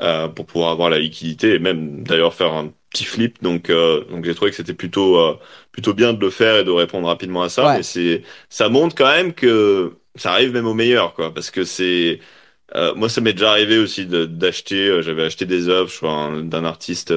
euh, 0.00 0.28
pour 0.28 0.46
pouvoir 0.46 0.70
avoir 0.72 0.90
la 0.90 0.98
liquidité 0.98 1.54
et 1.54 1.58
même 1.58 2.02
d'ailleurs 2.04 2.34
faire 2.34 2.52
un 2.54 2.72
petit 2.90 3.04
flip. 3.04 3.42
Donc, 3.42 3.70
euh, 3.70 4.04
donc 4.10 4.24
j'ai 4.24 4.34
trouvé 4.34 4.50
que 4.50 4.56
c'était 4.56 4.74
plutôt, 4.74 5.18
euh, 5.18 5.38
plutôt 5.72 5.94
bien 5.94 6.12
de 6.12 6.20
le 6.20 6.30
faire 6.30 6.56
et 6.58 6.64
de 6.64 6.70
répondre 6.70 7.06
rapidement 7.08 7.42
à 7.42 7.48
ça. 7.48 7.68
Ouais. 7.68 7.76
Mais 7.78 7.82
c'est, 7.82 8.22
ça 8.48 8.68
montre 8.68 8.94
quand 8.96 9.08
même 9.10 9.32
que 9.34 9.96
ça 10.16 10.32
arrive 10.32 10.52
même 10.52 10.66
au 10.66 10.74
meilleur, 10.74 11.14
quoi. 11.14 11.32
Parce 11.34 11.50
que 11.50 11.64
c'est, 11.64 12.20
euh, 12.76 12.94
moi, 12.94 13.08
ça 13.08 13.20
m'est 13.20 13.32
déjà 13.34 13.50
arrivé 13.52 13.78
aussi 13.78 14.06
d'acheter. 14.06 14.88
euh, 14.88 15.02
J'avais 15.02 15.24
acheté 15.24 15.46
des 15.46 15.68
œuvres, 15.68 15.90
je 15.90 15.96
crois, 15.98 16.30
d'un 16.42 16.64
artiste. 16.64 17.12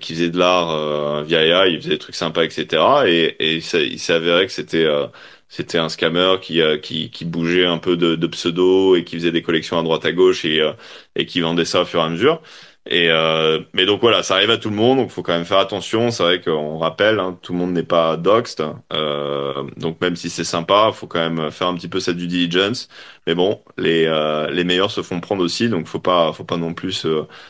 qui 0.00 0.14
faisait 0.14 0.30
de 0.30 0.38
l'art 0.38 0.70
euh, 0.70 1.22
via 1.24 1.42
AI, 1.44 1.70
il 1.72 1.78
faisait 1.78 1.90
des 1.90 1.98
trucs 1.98 2.14
sympas, 2.14 2.44
etc. 2.44 3.08
Et, 3.08 3.36
et 3.56 3.60
ça- 3.60 3.80
il 3.80 3.98
s'est 3.98 4.12
avéré 4.12 4.46
que 4.46 4.52
c'était 4.52 4.84
euh, 4.84 5.06
c'était 5.48 5.78
un 5.78 5.88
scammer 5.88 6.36
qui, 6.42 6.60
euh, 6.60 6.78
qui 6.78 7.10
qui 7.10 7.24
bougeait 7.24 7.66
un 7.66 7.78
peu 7.78 7.96
de, 7.96 8.14
de 8.16 8.26
pseudo 8.26 8.96
et 8.96 9.04
qui 9.04 9.16
faisait 9.16 9.32
des 9.32 9.42
collections 9.42 9.78
à 9.78 9.82
droite 9.82 10.04
à 10.04 10.12
gauche 10.12 10.44
et 10.44 10.60
euh, 10.60 10.72
et 11.14 11.26
qui 11.26 11.40
vendait 11.40 11.64
ça 11.64 11.82
au 11.82 11.84
fur 11.84 12.00
et 12.00 12.04
à 12.04 12.08
mesure. 12.08 12.42
Et 12.88 13.10
euh, 13.10 13.60
mais 13.74 13.84
donc 13.84 14.00
voilà, 14.00 14.22
ça 14.22 14.34
arrive 14.36 14.50
à 14.50 14.58
tout 14.58 14.70
le 14.70 14.76
monde, 14.76 14.98
donc 14.98 15.10
faut 15.10 15.22
quand 15.24 15.32
même 15.32 15.44
faire 15.44 15.58
attention. 15.58 16.10
C'est 16.12 16.22
vrai 16.22 16.40
qu'on 16.40 16.78
rappelle, 16.78 17.18
hein, 17.18 17.36
tout 17.42 17.52
le 17.52 17.58
monde 17.58 17.72
n'est 17.72 17.82
pas 17.82 18.16
doxed, 18.16 18.64
euh, 18.92 19.64
donc 19.76 20.00
même 20.00 20.14
si 20.14 20.30
c'est 20.30 20.44
sympa, 20.44 20.92
faut 20.92 21.08
quand 21.08 21.18
même 21.30 21.50
faire 21.50 21.66
un 21.66 21.74
petit 21.74 21.88
peu 21.88 21.98
cette 21.98 22.16
due 22.16 22.28
diligence. 22.28 22.88
Mais 23.26 23.34
bon, 23.34 23.60
les 23.76 24.06
euh, 24.06 24.48
les 24.50 24.62
meilleurs 24.62 24.92
se 24.92 25.02
font 25.02 25.20
prendre 25.20 25.42
aussi, 25.42 25.68
donc 25.68 25.88
faut 25.88 25.98
pas 25.98 26.32
faut 26.32 26.44
pas 26.44 26.56
non 26.58 26.74
plus 26.74 27.06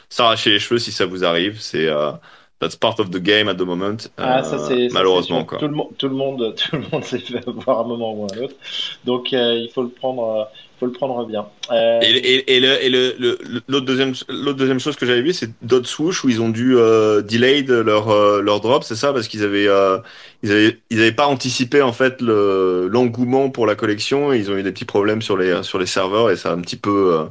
s'arracher 0.09 0.51
les 0.51 0.59
cheveux 0.59 0.79
si 0.79 0.91
ça 0.93 1.05
vous 1.07 1.25
arrive. 1.25 1.61
C'est 1.61 1.87
euh, 1.87 2.13
that's 2.61 2.77
part 2.77 2.99
of 3.01 3.11
the 3.11 3.19
game 3.21 3.49
at 3.49 3.55
the 3.59 3.63
moment. 3.67 4.09
Ah, 4.19 4.39
euh, 4.39 4.43
ça 4.43 4.59
c'est 4.59 4.89
ça, 4.89 4.95
malheureusement 4.95 5.45
quoi. 5.45 5.59
Tout 5.59 5.69
le, 5.69 5.75
monde, 5.75 5.97
tout 5.99 6.09
le 6.09 6.15
monde, 6.15 6.55
tout 6.71 6.77
le 6.77 6.83
monde 6.91 7.05
s'est 7.05 7.19
fait 7.19 7.47
avoir 7.47 7.81
à 7.81 7.83
un 7.83 7.87
moment 7.87 8.15
ou 8.15 8.25
à 8.25 8.29
un 8.35 8.39
autre. 8.39 8.57
Donc 9.05 9.33
euh, 9.33 9.55
il 9.55 9.71
faut 9.71 9.83
le 9.83 9.91
prendre, 9.91 10.23
euh, 10.31 10.45
faut 10.81 10.87
le 10.87 10.93
prendre 10.93 11.27
bien. 11.27 11.47
Euh, 11.71 12.01
Et, 12.03 12.11
et, 12.11 12.57
et, 12.57 12.61
le, 12.61 12.83
et 12.85 12.91
le, 12.91 13.15
le- 13.19 13.39
l'autre 13.69 13.87
deuxième, 13.87 14.13
l'autre 14.29 14.59
deuxième 14.59 14.79
chose 14.81 14.97
que 14.97 15.07
j'avais 15.07 15.23
vu, 15.23 15.33
c'est 15.33 15.51
Dot 15.63 15.87
Swoosh 15.87 16.25
où 16.25 16.29
ils 16.29 16.43
ont 16.43 16.51
dû 16.51 16.77
euh, 16.77 17.23
delay 17.23 17.63
de 17.63 17.75
leur 17.75 18.11
euh, 18.11 18.43
leur 18.43 18.61
drop, 18.61 18.85
c'est 18.85 18.97
ça, 18.97 19.15
parce 19.15 19.29
qu'ils 19.29 19.43
avaient 19.43 19.67
euh, 19.67 19.99
ils 20.43 20.53
avaient 20.53 20.79
ils 20.91 21.01
avaient 21.01 21.13
pas 21.13 21.27
anticipé 21.27 21.81
en 21.81 21.93
fait 21.95 22.21
le 22.21 22.87
l'engouement 22.91 23.49
pour 23.49 23.67
la 23.67 23.77
collection. 23.77 24.33
Et 24.35 24.39
ils 24.39 24.51
ont 24.51 24.57
eu 24.59 24.63
des 24.63 24.73
petits 24.73 24.85
problèmes 24.85 25.23
sur 25.23 25.39
les 25.39 25.63
sur 25.63 25.79
les 25.79 25.87
serveurs 25.87 26.31
et 26.31 26.37
ça 26.37 26.51
a 26.51 26.53
un 26.55 26.61
petit 26.61 26.77
peu 26.77 27.15
euh, 27.15 27.25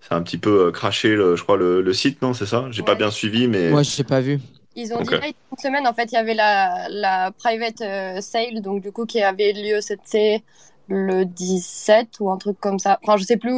ça 0.00 0.14
a 0.14 0.18
un 0.18 0.22
petit 0.22 0.38
peu 0.38 0.70
craché, 0.72 1.16
le, 1.16 1.34
je 1.36 1.42
crois, 1.42 1.56
le, 1.56 1.82
le 1.82 1.92
site, 1.94 2.22
non, 2.22 2.34
c'est 2.34 2.46
ça? 2.46 2.66
J'ai 2.70 2.82
pas 2.84 2.94
Ouais. 2.94 2.96
bien 2.96 3.10
suivi, 3.10 3.48
mais 3.48 3.70
Moi, 3.70 3.82
je 3.82 3.96
l'ai 3.98 4.04
pas 4.04 4.20
vu. 4.20 4.40
Ils 4.74 4.92
ont 4.94 5.00
Ok. 5.00 5.02
dit 5.02 5.14
là, 5.20 5.28
une 5.28 5.58
semaine, 5.58 5.86
en 5.86 5.94
fait, 5.94 6.10
il 6.12 6.14
y 6.14 6.18
avait 6.18 6.34
la, 6.34 6.88
la 6.90 7.30
private 7.32 7.80
euh, 7.82 8.20
sale, 8.20 8.60
donc 8.60 8.82
du 8.82 8.92
coup, 8.92 9.06
qui 9.06 9.22
avait 9.22 9.52
lieu, 9.52 9.80
c'était 9.80 10.42
le 10.88 11.24
17 11.24 12.18
ou 12.20 12.30
un 12.30 12.36
truc 12.38 12.58
comme 12.60 12.78
ça. 12.78 12.98
Enfin, 13.02 13.16
je 13.16 13.24
sais 13.24 13.36
plus. 13.36 13.52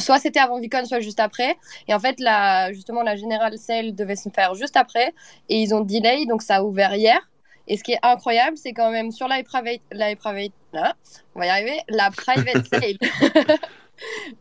Soit 0.00 0.18
c'était 0.20 0.38
avant 0.40 0.60
Vicon, 0.60 0.84
soit 0.84 1.00
juste 1.00 1.20
après. 1.20 1.56
Et 1.88 1.94
en 1.94 1.98
fait, 1.98 2.20
la, 2.20 2.72
justement, 2.72 3.02
la 3.02 3.16
general 3.16 3.58
sale 3.58 3.94
devait 3.94 4.14
se 4.16 4.28
faire 4.30 4.54
juste 4.54 4.76
après. 4.76 5.12
Et 5.48 5.60
ils 5.62 5.74
ont 5.74 5.80
delay, 5.80 6.26
donc 6.26 6.42
ça 6.42 6.56
a 6.56 6.62
ouvert 6.62 6.94
hier. 6.94 7.18
Et 7.66 7.76
ce 7.76 7.82
qui 7.82 7.92
est 7.92 7.98
incroyable, 8.02 8.56
c'est 8.56 8.72
quand 8.72 8.90
même 8.90 9.10
sur 9.10 9.28
la 9.28 9.42
private, 9.42 9.80
la 9.92 10.14
private, 10.16 10.52
ah, 10.74 10.94
on 11.34 11.40
va 11.40 11.46
y 11.46 11.48
arriver, 11.50 11.78
la 11.88 12.10
private 12.12 12.60
sale. 12.64 12.96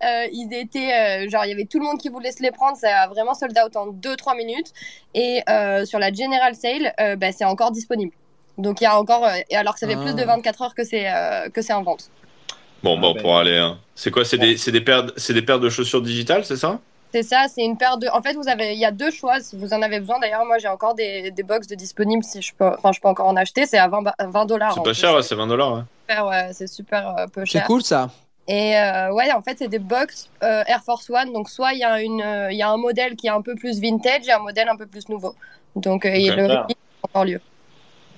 Euh, 0.03 0.25
ils 0.31 0.49
étaient 0.53 0.93
euh, 1.25 1.29
genre 1.29 1.45
il 1.45 1.49
y 1.49 1.53
avait 1.53 1.65
tout 1.65 1.79
le 1.79 1.85
monde 1.85 1.97
qui 1.99 2.09
voulait 2.09 2.31
se 2.31 2.41
les 2.43 2.51
prendre 2.51 2.77
ça 2.77 3.01
a 3.03 3.07
vraiment 3.07 3.33
sold 3.33 3.57
out 3.65 3.75
en 3.75 3.87
2-3 3.87 4.35
minutes 4.37 4.71
et 5.13 5.41
euh, 5.49 5.85
sur 5.85 5.97
la 5.99 6.11
general 6.11 6.53
sale 6.55 6.93
euh, 6.99 7.15
bah, 7.15 7.31
c'est 7.31 7.45
encore 7.45 7.71
disponible 7.71 8.11
donc 8.57 8.81
il 8.81 8.83
y 8.83 8.87
a 8.87 8.99
encore 8.99 9.25
euh, 9.25 9.31
et 9.49 9.55
alors 9.55 9.73
que 9.73 9.79
ça 9.79 9.87
fait 9.87 9.95
Ah. 9.97 10.01
plus 10.03 10.13
de 10.15 10.23
24 10.23 10.61
heures 10.61 10.75
que 10.75 10.83
c'est 10.83 11.05
euh, 11.11 11.49
que 11.49 11.61
c'est 11.61 11.73
en 11.73 11.83
vente 11.83 12.09
bon, 12.83 12.95
Ah, 12.97 13.01
bon, 13.01 13.13
ben. 13.13 13.21
pour 13.21 13.37
aller. 13.37 13.57
hein. 13.57 13.77
C'est 13.95 14.11
quoi? 14.11 14.23
C'est 14.25 14.37
des 14.37 14.57
c'est 14.57 14.71
des 14.71 14.81
paires 14.81 15.07
c'est 15.17 15.33
des 15.33 15.41
paires 15.41 15.59
de 15.59 15.69
chaussures 15.69 16.01
digitales, 16.01 16.45
c'est 16.45 16.57
ça? 16.57 16.79
C'est 17.13 17.23
ça 17.23 17.45
c'est 17.47 17.63
une 17.63 17.77
paire 17.77 17.97
de 17.97 18.07
en 18.09 18.21
fait 18.21 18.33
vous 18.33 18.47
avez 18.49 18.73
il 18.73 18.79
y 18.79 18.85
a 18.85 18.91
deux 18.91 19.09
choix 19.11 19.39
si 19.39 19.57
vous 19.57 19.73
en 19.73 19.81
avez 19.81 19.99
besoin 19.99 20.19
d'ailleurs 20.19 20.45
moi 20.45 20.57
j'ai 20.59 20.67
encore 20.67 20.93
des, 20.93 21.31
des 21.31 21.43
box 21.43 21.65
de 21.65 21.73
disponibles 21.75 22.23
si 22.23 22.41
je 22.41 22.53
peux 22.53 22.67
enfin 22.77 22.91
je 22.91 22.99
peux 22.99 23.07
encore 23.07 23.27
en 23.27 23.35
acheter 23.37 23.65
c'est 23.65 23.77
à 23.77 23.87
20 23.87 24.01
ba- 24.03 24.15
20 24.19 24.45
dollars 24.45 24.73
C'est 24.75 24.83
pas 24.83 24.93
cher, 24.93 25.15
ouais, 25.15 25.23
c'est 25.23 25.33
20 25.35 25.47
dollars. 25.47 25.73
Ouais. 25.73 25.81
super, 26.09 26.27
ouais, 26.27 26.49
c'est 26.53 26.67
super 26.67 27.15
euh, 27.17 27.25
peu 27.27 27.41
C'est 27.45 27.53
cher 27.59 27.65
cool 27.65 27.81
ça. 27.81 28.09
Et 28.47 28.77
euh, 28.77 29.11
ouais, 29.13 29.31
en 29.33 29.41
fait, 29.41 29.57
c'est 29.57 29.67
des 29.67 29.79
box 29.79 30.29
euh, 30.43 30.63
Air 30.67 30.81
Force 30.83 31.09
One. 31.09 31.33
Donc, 31.33 31.49
soit 31.49 31.73
il 31.73 31.79
y, 31.79 31.83
a 31.83 32.01
une, 32.01 32.21
euh, 32.21 32.51
il 32.51 32.57
y 32.57 32.61
a 32.61 32.69
un 32.69 32.77
modèle 32.77 33.15
qui 33.15 33.27
est 33.27 33.31
un 33.31 33.41
peu 33.41 33.55
plus 33.55 33.79
vintage 33.81 34.27
et 34.27 34.31
un 34.31 34.39
modèle 34.39 34.69
un 34.69 34.77
peu 34.77 34.85
plus 34.87 35.09
nouveau. 35.09 35.35
Donc, 35.75 36.05
euh, 36.05 36.09
et 36.13 36.29
le 36.31 36.49
Ah. 36.49 36.61
replay 36.61 36.75
a 36.75 37.07
encore 37.07 37.25
lieu. 37.25 37.41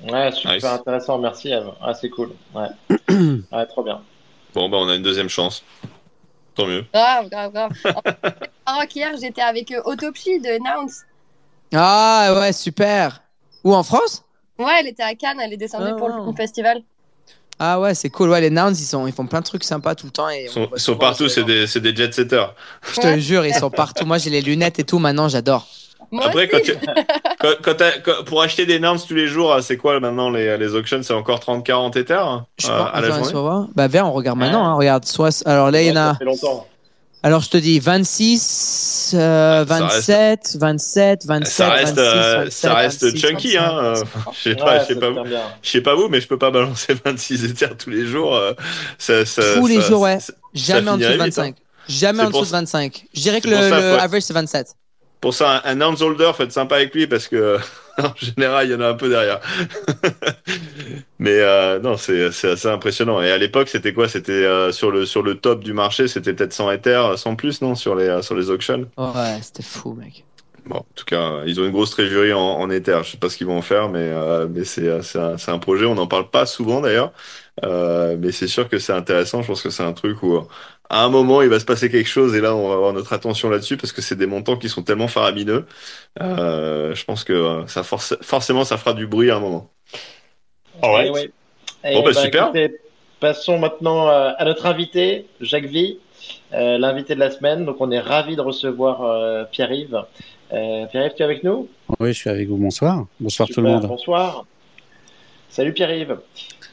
Ouais, 0.07 0.31
super 0.31 0.53
Nice. 0.53 0.63
intéressant, 0.65 1.17
merci 1.17 1.49
Eve. 1.51 1.71
Ah, 1.81 1.93
c'est 1.93 2.09
cool. 2.09 2.31
Ouais. 2.53 2.67
ouais, 3.51 3.65
trop 3.65 3.83
bien. 3.83 4.01
Bon, 4.53 4.69
bah 4.69 4.77
on 4.79 4.87
a 4.87 4.95
une 4.95 5.03
deuxième 5.03 5.29
chance. 5.29 5.63
Tant 6.55 6.65
mieux. 6.67 6.85
Grave, 6.93 7.29
grave, 7.29 7.51
grave. 7.51 7.71
En 8.65 8.79
fait, 8.81 8.95
hier, 8.95 9.11
j'étais 9.19 9.41
avec 9.41 9.73
Autopsy 9.85 10.39
de 10.39 10.57
Nouns. 10.59 10.91
Ah 11.73 12.33
ouais, 12.39 12.53
super. 12.53 13.23
Où 13.63 13.73
en 13.73 13.81
France? 13.83 14.23
Ouais, 14.59 14.73
elle 14.79 14.87
était 14.87 15.03
à 15.03 15.15
Cannes, 15.15 15.39
elle 15.41 15.53
est 15.53 15.57
descendue 15.57 15.91
Ah, 15.93 15.95
pour 15.97 16.09
wow. 16.09 16.27
le 16.27 16.35
festival. 16.35 16.83
Ah 17.59 17.79
ouais, 17.79 17.93
c'est 17.93 18.09
cool. 18.09 18.29
Ouais, 18.29 18.39
les 18.41 18.49
Nouns, 18.49 18.71
ils, 18.71 18.75
sont, 18.85 19.05
ils 19.05 19.13
font 19.13 19.25
plein 19.27 19.39
de 19.41 19.45
trucs 19.45 19.63
sympas 19.65 19.93
tout 19.95 20.05
le 20.05 20.11
temps. 20.11 20.29
Et 20.29 20.45
Ils 20.45 20.49
on 20.59 20.77
sont, 20.77 20.93
ils 20.93 20.97
partout, 20.97 21.27
c'est 21.27 21.43
des, 21.43 21.65
des 21.65 21.95
jet 21.95 22.13
setters. 22.13 22.53
Je 22.95 23.01
te 23.01 23.19
jure, 23.19 23.45
ils 23.45 23.53
sont 23.53 23.69
partout. 23.69 24.05
Moi, 24.05 24.17
j'ai 24.17 24.29
les 24.29 24.41
lunettes 24.41 24.79
et 24.79 24.83
tout. 24.85 24.97
Maintenant, 24.99 25.27
j'adore. 25.27 25.67
Moi 26.11 26.25
Après, 26.25 26.49
aussi. 26.55 26.71
quand 26.73 26.73
tu, 26.73 26.87
quand, 27.39 27.49
quand 27.61 27.73
t'as- 27.75 27.99
quand- 27.99 28.23
pour 28.25 28.41
acheter 28.41 28.65
des 28.65 28.79
norms 28.79 28.97
tous 29.07 29.13
les 29.13 29.27
jours, 29.27 29.53
ah, 29.53 29.61
c'est 29.61 29.77
quoi 29.77 29.99
maintenant 29.99 30.31
les, 30.31 30.57
les 30.57 30.73
auctions? 30.73 31.01
C'est 31.03 31.13
encore 31.13 31.39
30-40 31.39 31.95
Ethers 31.99 32.45
Je 32.57 32.67
euh, 32.67 32.77
pense- 32.77 32.89
à 32.93 33.01
la 33.01 33.07
journée? 33.29 33.67
Bah, 33.75 33.87
viens, 33.87 34.05
on 34.05 34.11
regarde 34.13 34.39
maintenant. 34.39 34.65
Hein. 34.65 34.73
Regarde, 34.75 35.05
soit. 35.05 35.43
Alors 35.45 35.69
là, 35.69 35.81
il 35.81 35.87
y 35.89 35.91
en 35.91 35.95
Ça 35.95 36.09
a. 36.11 36.13
Alors, 37.21 37.41
je 37.41 37.49
te 37.49 37.57
dis 37.57 37.79
26, 37.79 39.11
euh, 39.13 39.65
Ça 39.65 39.79
27, 39.79 40.55
27, 40.57 41.25
27, 41.25 41.51
Ça 41.53 41.69
reste, 41.69 41.95
26, 41.97 41.99
euh, 41.99 42.37
27, 42.45 42.51
ça 42.53 42.73
reste 42.73 43.03
26, 43.03 43.19
chunky, 43.21 43.55
25. 43.57 43.59
hein. 43.61 43.77
euh, 43.83 44.03
Je 44.33 44.39
sais 44.49 44.55
pas, 44.55 44.65
Ouais, 44.65 44.79
je 44.81 44.85
sais 44.93 44.95
pas, 44.99 45.07
vous- 45.09 45.13
tient 45.15 45.23
bien. 45.23 45.41
je 45.61 45.69
sais 45.69 45.81
pas 45.81 45.95
vous, 45.95 46.07
mais 46.07 46.21
je 46.21 46.27
peux 46.27 46.37
pas 46.37 46.49
balancer 46.51 46.93
26 47.05 47.43
Ethers 47.43 47.75
tous 47.77 47.89
les 47.89 48.05
jours. 48.05 48.35
euh, 48.35 48.53
ça, 48.97 49.25
ça, 49.25 49.41
Tous 49.55 49.67
les 49.67 49.81
jours, 49.81 50.01
ouais. 50.01 50.17
Jamais 50.53 50.89
en 50.91 50.97
dessous 50.97 51.09
de 51.09 51.13
finirait 51.13 51.25
vite, 51.25 51.35
25. 51.37 51.55
Jamais 51.89 52.19
C'est 52.19 52.25
en 52.25 52.29
dessous 52.29 52.45
de 52.45 52.49
25. 52.51 53.05
Je 53.13 53.21
dirais 53.21 53.41
que 53.41 53.49
le, 53.49 53.55
ça, 53.55 53.79
le 53.79 53.99
average, 53.99 54.21
c'est 54.21 54.33
27. 54.33 54.67
Pour 55.21 55.33
ça, 55.33 55.61
un, 55.65 55.81
un 55.81 55.81
ounce 55.89 56.01
holder, 56.01 56.31
faut 56.35 56.43
être 56.43 56.51
sympa 56.51 56.75
avec 56.77 56.93
lui 56.95 57.07
parce 57.07 57.27
que 57.27 57.57
en 57.97 58.13
général, 58.15 58.67
il 58.67 58.71
y 58.71 58.75
en 58.75 58.81
a 58.81 58.87
un 58.89 58.93
peu 58.93 59.09
derrière. 59.09 59.39
Mais 61.19 61.39
euh, 61.41 61.79
non, 61.79 61.97
c'est 61.97 62.25
assez 62.25 62.67
impressionnant. 62.67 63.21
Et 63.21 63.31
à 63.31 63.37
l'époque, 63.37 63.67
c'était 63.69 63.93
quoi? 63.93 64.07
C'était 64.07 64.31
euh, 64.31 64.71
sur 64.71 64.91
le 64.91 65.05
sur 65.05 65.21
le 65.23 65.35
top 65.35 65.63
du 65.63 65.73
marché, 65.73 66.07
c'était 66.07 66.33
peut-être 66.33 66.53
100 66.53 66.71
Ethers, 66.71 67.17
100 67.19 67.35
plus, 67.35 67.61
non? 67.61 67.75
Sur 67.75 67.95
les 67.95 68.07
euh, 68.07 68.21
sur 68.21 68.35
les 68.35 68.49
auctions. 68.49 68.89
Ouais, 68.97 69.41
c'était 69.41 69.63
fou, 69.63 69.93
mec. 69.95 70.27
Bon, 70.65 70.77
en 70.77 70.85
tout 70.95 71.05
cas, 71.05 71.43
ils 71.45 71.59
ont 71.59 71.65
une 71.65 71.71
grosse 71.71 71.91
trésorerie 71.91 72.33
en, 72.33 72.39
en 72.41 72.69
Ether. 72.69 72.99
Je 73.03 73.11
sais 73.11 73.17
pas 73.17 73.29
ce 73.29 73.37
qu'ils 73.37 73.47
vont 73.47 73.57
en 73.57 73.61
faire, 73.61 73.89
mais 73.89 73.99
euh, 73.99 74.47
mais 74.49 74.63
c'est 74.65 74.87
euh, 74.87 75.01
un, 75.15 75.35
un 75.53 75.59
projet. 75.59 75.85
On 75.85 75.95
n'en 75.95 76.05
parle 76.07 76.29
pas 76.29 76.45
souvent 76.45 76.81
d'ailleurs, 76.81 77.13
euh, 77.63 78.17
mais 78.19 78.31
c'est 78.31 78.47
sûr 78.47 78.69
que 78.69 78.77
c'est 78.79 78.93
intéressant. 78.93 79.41
Je 79.41 79.47
pense 79.47 79.61
que 79.63 79.69
c'est 79.69 79.83
un 79.83 79.93
truc 79.93 80.21
où 80.23 80.35
euh, 80.37 80.41
à 80.89 81.03
un 81.03 81.09
moment 81.09 81.41
il 81.41 81.49
va 81.49 81.59
se 81.59 81.65
passer 81.65 81.89
quelque 81.89 82.07
chose 82.09 82.35
et 82.35 82.41
là 82.41 82.55
on 82.55 82.67
va 82.67 82.75
avoir 82.75 82.93
notre 82.93 83.13
attention 83.13 83.49
là-dessus 83.49 83.77
parce 83.77 83.93
que 83.93 84.01
c'est 84.01 84.15
des 84.15 84.25
montants 84.25 84.57
qui 84.57 84.69
sont 84.69 84.83
tellement 84.83 85.07
faramineux. 85.07 85.65
Euh, 86.21 86.95
je 86.95 87.05
pense 87.05 87.23
que 87.23 87.33
euh, 87.33 87.67
ça 87.67 87.83
force, 87.83 88.15
forcément 88.21 88.63
ça 88.63 88.77
fera 88.77 88.93
du 88.93 89.07
bruit 89.07 89.29
à 89.31 89.37
un 89.37 89.39
moment. 89.39 89.69
Alright. 90.81 91.07
Eh 91.07 91.11
oui. 91.11 91.31
Eh 91.83 91.93
Bon, 91.93 92.03
bah, 92.03 92.11
ben, 92.13 92.21
super. 92.21 92.43
écoutez, 92.45 92.75
passons 93.19 93.57
maintenant 93.57 94.09
euh, 94.09 94.31
à 94.37 94.45
notre 94.45 94.65
invité, 94.65 95.27
Jacques 95.41 95.65
Vie, 95.65 95.97
euh, 96.53 96.77
l'invité 96.77 97.15
de 97.15 97.19
la 97.19 97.31
semaine. 97.31 97.65
Donc, 97.65 97.77
on 97.79 97.91
est 97.91 97.99
ravi 97.99 98.35
de 98.35 98.41
recevoir 98.41 99.03
euh, 99.03 99.43
Pierre-Yves. 99.45 100.03
Euh, 100.51 100.85
Pierre-Yves, 100.87 101.13
tu 101.15 101.21
es 101.21 101.25
avec 101.25 101.43
nous? 101.43 101.69
Oui, 101.99 102.09
je 102.09 102.17
suis 102.17 102.29
avec 102.29 102.47
vous. 102.47 102.57
Bonsoir. 102.57 103.05
Bonsoir 103.19 103.47
tout 103.47 103.61
le 103.61 103.69
monde. 103.69 103.87
Bonsoir. 103.87 104.45
Salut 105.49 105.73
Pierre-Yves. 105.73 106.17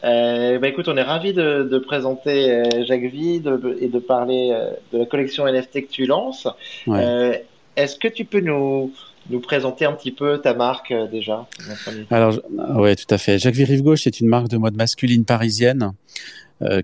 Euh, 0.04 0.58
bah, 0.58 0.68
écoute, 0.68 0.88
on 0.88 0.96
est 0.96 1.02
ravi 1.02 1.32
de, 1.32 1.62
de 1.64 1.78
présenter 1.78 2.50
euh, 2.50 2.84
Jacques 2.86 3.02
Vie 3.10 3.40
de- 3.40 3.76
et 3.80 3.88
de 3.88 3.98
parler 3.98 4.50
euh, 4.52 4.70
de 4.92 4.98
la 4.98 5.06
collection 5.06 5.46
NFT 5.46 5.86
que 5.86 5.90
tu 5.90 6.06
lances. 6.06 6.46
Ouais. 6.86 6.98
Euh, 7.02 7.34
Est-ce 7.76 7.96
que 7.96 8.08
tu 8.08 8.24
peux 8.24 8.40
nous, 8.40 8.92
nous 9.30 9.40
présenter 9.40 9.84
un 9.84 9.92
petit 9.92 10.12
peu 10.12 10.38
ta 10.38 10.54
marque 10.54 10.92
euh, 10.92 11.06
déjà 11.06 11.46
Alors, 12.10 12.38
ah 12.58 12.80
ouais, 12.80 12.94
tout 12.94 13.12
à 13.12 13.18
fait. 13.18 13.38
Jacques 13.38 13.54
Virive 13.54 13.82
Gauche 13.82 14.06
est 14.06 14.20
une 14.20 14.28
marque 14.28 14.48
de 14.48 14.56
mode 14.58 14.76
masculine 14.76 15.24
parisienne 15.24 15.92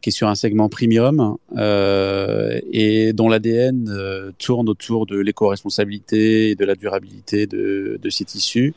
qui 0.03 0.11
est 0.11 0.13
sur 0.13 0.29
un 0.29 0.35
segment 0.35 0.69
premium 0.69 1.39
et 1.57 3.13
dont 3.15 3.31
l'ADN 3.31 4.33
tourne 4.39 4.69
autour 4.69 5.07
de 5.07 5.19
l'éco-responsabilité 5.19 6.51
et 6.51 6.55
de 6.55 6.65
la 6.67 6.75
durabilité 6.75 7.47
de, 7.47 7.99
de 8.03 8.11
ces 8.11 8.27
tissus. 8.27 8.75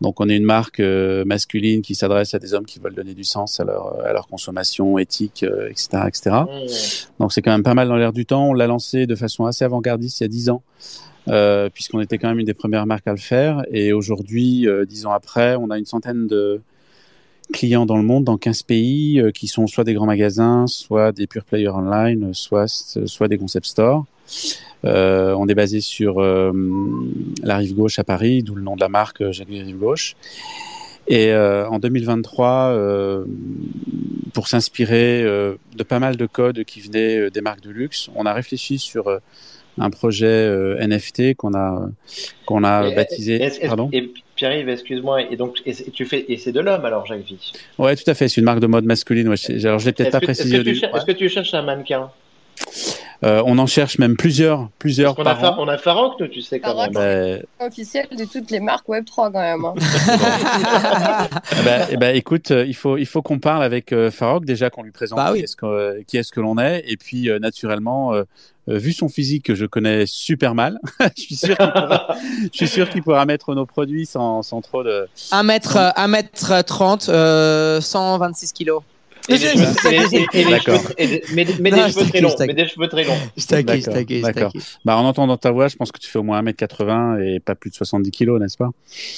Donc 0.00 0.20
on 0.20 0.28
est 0.28 0.36
une 0.36 0.44
marque 0.44 0.80
euh, 0.80 1.24
masculine 1.24 1.82
qui 1.82 1.94
s'adresse 1.94 2.34
à 2.34 2.38
des 2.38 2.54
hommes 2.54 2.66
qui 2.66 2.78
veulent 2.78 2.94
donner 2.94 3.14
du 3.14 3.24
sens 3.24 3.58
à 3.58 3.64
leur, 3.64 4.00
à 4.04 4.12
leur 4.12 4.28
consommation 4.28 4.98
éthique, 4.98 5.42
euh, 5.42 5.68
etc., 5.68 5.88
etc. 6.06 6.30
Mmh. 6.30 7.20
Donc 7.20 7.32
c'est 7.32 7.42
quand 7.42 7.50
même 7.50 7.64
pas 7.64 7.74
mal 7.74 7.88
dans 7.88 7.96
l'air 7.96 8.12
du 8.12 8.24
temps. 8.24 8.50
On 8.50 8.52
l'a 8.54 8.66
lancé 8.66 9.06
de 9.06 9.14
façon 9.14 9.46
assez 9.46 9.64
avant-gardiste 9.64 10.20
il 10.20 10.24
y 10.24 10.26
a 10.26 10.28
10 10.28 10.50
ans, 10.50 10.62
euh, 11.28 11.68
puisqu'on 11.68 12.00
était 12.00 12.18
quand 12.18 12.28
même 12.28 12.38
une 12.38 12.46
des 12.46 12.54
premières 12.54 12.86
marques 12.86 13.08
à 13.08 13.12
le 13.12 13.18
faire. 13.18 13.64
Et 13.72 13.92
aujourd'hui, 13.92 14.68
euh, 14.68 14.84
10 14.84 15.06
ans 15.06 15.12
après, 15.12 15.56
on 15.56 15.70
a 15.70 15.78
une 15.78 15.86
centaine 15.86 16.26
de 16.28 16.60
clients 17.52 17.86
dans 17.86 17.96
le 17.96 18.02
monde, 18.02 18.24
dans 18.24 18.36
15 18.36 18.62
pays, 18.62 19.20
euh, 19.20 19.30
qui 19.30 19.46
sont 19.46 19.66
soit 19.66 19.84
des 19.84 19.94
grands 19.94 20.06
magasins, 20.06 20.66
soit 20.66 21.12
des 21.12 21.26
pure 21.26 21.44
players 21.44 21.68
online, 21.68 22.34
soit, 22.34 22.68
soit 22.68 23.28
des 23.28 23.38
concept 23.38 23.66
stores. 23.66 24.04
Euh, 24.84 25.34
on 25.36 25.48
est 25.48 25.54
basé 25.54 25.80
sur 25.80 26.20
euh, 26.20 26.52
la 27.42 27.56
rive 27.56 27.74
gauche 27.74 27.98
à 27.98 28.04
Paris, 28.04 28.42
d'où 28.42 28.54
le 28.54 28.62
nom 28.62 28.76
de 28.76 28.80
la 28.80 28.88
marque 28.88 29.22
euh, 29.22 29.32
Jacques 29.32 29.48
Rive 29.48 29.78
Gauche. 29.78 30.16
Et 31.08 31.32
euh, 31.32 31.66
en 31.68 31.78
2023, 31.78 32.48
euh, 32.68 33.24
pour 34.34 34.46
s'inspirer 34.46 35.22
euh, 35.22 35.54
de 35.74 35.82
pas 35.82 35.98
mal 35.98 36.16
de 36.16 36.26
codes 36.26 36.64
qui 36.64 36.80
venaient 36.80 37.30
des 37.30 37.40
marques 37.40 37.62
de 37.62 37.70
luxe, 37.70 38.10
on 38.14 38.26
a 38.26 38.32
réfléchi 38.34 38.78
sur 38.78 39.08
un 39.78 39.90
projet 39.90 40.26
euh, 40.26 40.86
NFT 40.86 41.34
qu'on 41.34 41.54
a 41.54 41.88
qu'on 42.44 42.62
a 42.62 42.90
baptisé. 42.94 43.50
Pardon. 43.66 43.90
Pierre-Yves, 44.38 44.68
excuse-moi, 44.68 45.22
et 45.22 45.36
donc 45.36 45.60
et 45.66 45.74
tu 45.90 46.06
fais 46.06 46.24
et 46.28 46.36
c'est 46.38 46.52
de 46.52 46.60
l'homme 46.60 46.84
alors, 46.84 47.04
Jacques 47.04 47.26
Vie. 47.26 47.52
Ouais, 47.76 47.96
tout 47.96 48.08
à 48.08 48.14
fait. 48.14 48.28
C'est 48.28 48.40
une 48.40 48.44
marque 48.44 48.60
de 48.60 48.68
mode 48.68 48.84
masculine. 48.84 49.28
Ouais, 49.28 49.34
alors 49.64 49.80
je 49.80 49.86
l'ai 49.86 49.92
peut-être 49.92 50.12
pas 50.12 50.20
que, 50.20 50.30
est-ce 50.30 50.42
précisé 50.42 50.62
que 50.62 50.96
est-ce 50.96 51.04
que 51.04 51.12
tu 51.12 51.28
cherches 51.28 51.52
un 51.54 51.62
mannequin? 51.62 52.08
Euh, 53.24 53.42
on 53.46 53.58
en 53.58 53.66
cherche 53.66 53.98
même 53.98 54.16
plusieurs, 54.16 54.68
plusieurs 54.78 55.16
Parce 55.16 55.42
a, 55.42 55.50
an. 55.52 55.56
on 55.58 55.66
a 55.66 55.76
Farok, 55.76 56.20
nous, 56.20 56.28
tu 56.28 56.40
sais 56.40 56.60
quand 56.60 56.68
Farok. 56.76 56.94
même. 56.94 57.42
Ben, 57.58 57.66
Officiel 57.66 58.06
de 58.16 58.24
toutes 58.24 58.48
les 58.52 58.60
marques 58.60 58.86
Web3 58.88 59.32
quand 59.32 59.34
même. 59.40 59.64
hein. 59.64 59.74
Ben, 61.98 62.14
écoute, 62.14 62.50
euh, 62.52 62.64
il 62.66 62.74
faut 62.76 62.96
il 62.96 63.06
faut 63.06 63.22
qu'on 63.22 63.38
parle 63.40 63.62
avec 63.64 63.92
euh, 63.92 64.10
Farok 64.10 64.44
déjà 64.44 64.70
qu'on 64.70 64.82
lui 64.82 64.92
présente 64.92 65.16
Bah 65.18 65.30
oui. 65.32 65.38
qui 65.38 65.44
est-ce 65.44 65.56
que 65.56 66.02
qui 66.06 66.16
est-ce 66.16 66.30
que 66.32 66.40
l'on 66.40 66.58
est 66.58 66.84
et 66.86 66.96
puis 66.96 67.28
euh, 67.28 67.38
naturellement 67.40 68.14
euh, 68.14 68.22
vu 68.68 68.92
son 68.92 69.08
physique 69.08 69.44
que 69.46 69.54
je 69.54 69.64
connais 69.66 70.04
super 70.06 70.54
mal, 70.54 70.78
je 71.16 71.22
suis 71.22 71.36
sûr 71.36 71.56
qu'il 71.56 71.72
pourra, 71.72 72.08
je 72.52 72.56
suis 72.56 72.68
sûr 72.68 72.88
qu'il 72.90 73.02
pourra 73.02 73.24
mettre 73.24 73.54
nos 73.54 73.66
produits 73.66 74.06
sans 74.06 74.42
sans 74.42 74.60
trop 74.60 74.84
de 74.84 75.08
1 75.32 75.42
mètre, 75.42 75.76
euh, 75.76 75.90
1 75.96 76.08
mètre 76.08 76.62
30, 76.64 77.08
euh, 77.08 77.80
126 77.80 78.52
kilos. 78.52 78.82
Et 79.28 79.34
des 81.70 81.92
cheveux- 81.92 82.06
très 82.10 82.20
longs. 82.20 82.28
Mais 82.48 82.54
des 82.54 82.68
cheveux 82.68 82.88
très 82.88 83.04
longs. 83.04 83.14
Je 83.36 83.42
taquine, 83.46 83.66
je 83.84 83.90
D'accord, 84.22 84.52
bah 84.84 84.96
en 84.96 85.04
entendant 85.04 85.36
ta 85.36 85.50
voix, 85.50 85.68
je 85.68 85.76
pense 85.76 85.92
que 85.92 85.98
tu 85.98 86.08
fais 86.08 86.18
au 86.18 86.22
moins 86.22 86.40
1m80 86.42 87.20
et 87.22 87.40
pas 87.40 87.54
plus 87.54 87.70
de 87.70 87.74
70 87.74 88.10
kilos, 88.10 88.40
n'est-ce 88.40 88.56
pas? 88.56 88.70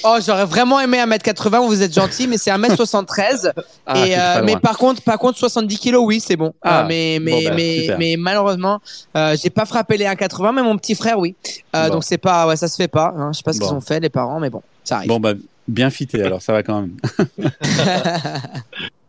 Oh, 0.03 0.17
j'aurais 0.25 0.45
vraiment 0.45 0.79
aimé 0.79 0.97
1m80, 0.97 1.65
vous 1.65 1.81
êtes 1.81 1.93
gentil, 1.93 2.27
mais 2.27 2.37
c'est 2.37 2.51
1m73. 2.51 3.51
Ah, 3.85 4.07
et, 4.07 4.17
euh, 4.17 4.41
mais 4.43 4.55
par 4.57 4.77
contre, 4.77 5.01
par 5.01 5.17
contre, 5.17 5.37
70 5.37 5.77
kilos, 5.77 6.03
oui, 6.05 6.19
c'est 6.19 6.35
bon. 6.35 6.53
Ah, 6.61 6.83
Euh, 6.83 6.85
mais, 6.87 7.17
mais, 7.21 7.31
bon, 7.31 7.49
bah, 7.49 7.53
mais, 7.55 7.87
mais 7.97 8.15
malheureusement, 8.17 8.79
euh, 9.17 9.35
j'ai 9.41 9.49
pas 9.49 9.65
frappé 9.65 9.97
les 9.97 10.05
1,80, 10.05 10.53
mais 10.53 10.61
mon 10.63 10.77
petit 10.77 10.95
frère, 10.95 11.17
oui. 11.19 11.35
Euh, 11.75 11.87
Bon. 11.87 11.95
Donc 11.95 12.03
c'est 12.03 12.17
pas, 12.17 12.47
ouais, 12.47 12.55
ça 12.55 12.67
se 12.67 12.75
fait 12.75 12.87
pas. 12.87 13.13
hein. 13.17 13.31
Je 13.33 13.37
sais 13.37 13.43
pas 13.43 13.53
ce 13.53 13.59
qu'ils 13.59 13.73
ont 13.73 13.81
fait, 13.81 13.99
les 13.99 14.09
parents, 14.09 14.39
mais 14.39 14.49
bon, 14.49 14.61
ça 14.83 14.97
arrive. 14.97 15.07
Bon 15.09 15.19
bah 15.19 15.33
bien 15.67 15.89
fité 15.89 16.21
alors 16.23 16.41
ça 16.41 16.53
va 16.53 16.63
quand 16.63 16.81
même. 16.81 16.95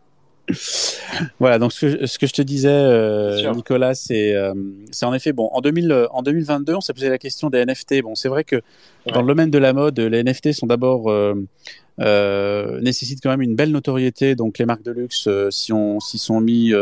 Voilà, 1.38 1.58
donc 1.58 1.72
ce 1.72 1.86
que, 1.86 2.06
ce 2.06 2.18
que 2.18 2.26
je 2.26 2.32
te 2.32 2.42
disais, 2.42 2.68
euh. 2.70 3.52
Nicolas, 3.54 3.94
c'est 3.94 4.34
euh, 4.34 4.54
c'est 4.90 5.06
en 5.06 5.14
effet 5.14 5.32
bon. 5.32 5.48
En, 5.52 5.60
2000, 5.60 5.92
euh, 5.92 6.06
en 6.10 6.22
2022, 6.22 6.74
on 6.74 6.80
s'est 6.80 6.92
posé 6.92 7.08
la 7.08 7.18
question 7.18 7.50
des 7.50 7.64
NFT. 7.64 8.02
Bon, 8.02 8.14
c'est 8.14 8.28
vrai 8.28 8.44
que 8.44 8.60
dans 9.12 9.20
le 9.20 9.26
domaine 9.26 9.50
de 9.50 9.58
la 9.58 9.72
mode, 9.72 9.98
les 9.98 10.22
NFT 10.22 10.52
sont 10.52 10.66
d'abord 10.66 11.10
euh, 11.10 12.80
nécessitent 12.80 13.20
quand 13.22 13.30
même 13.30 13.42
une 13.42 13.56
belle 13.56 13.70
notoriété. 13.70 14.34
Donc 14.34 14.58
les 14.58 14.64
marques 14.64 14.84
de 14.84 14.92
luxe 14.92 15.28
s'y 15.50 15.72
ont 15.72 16.00
s'y 16.00 16.18
sont 16.18 16.40
mis 16.40 16.72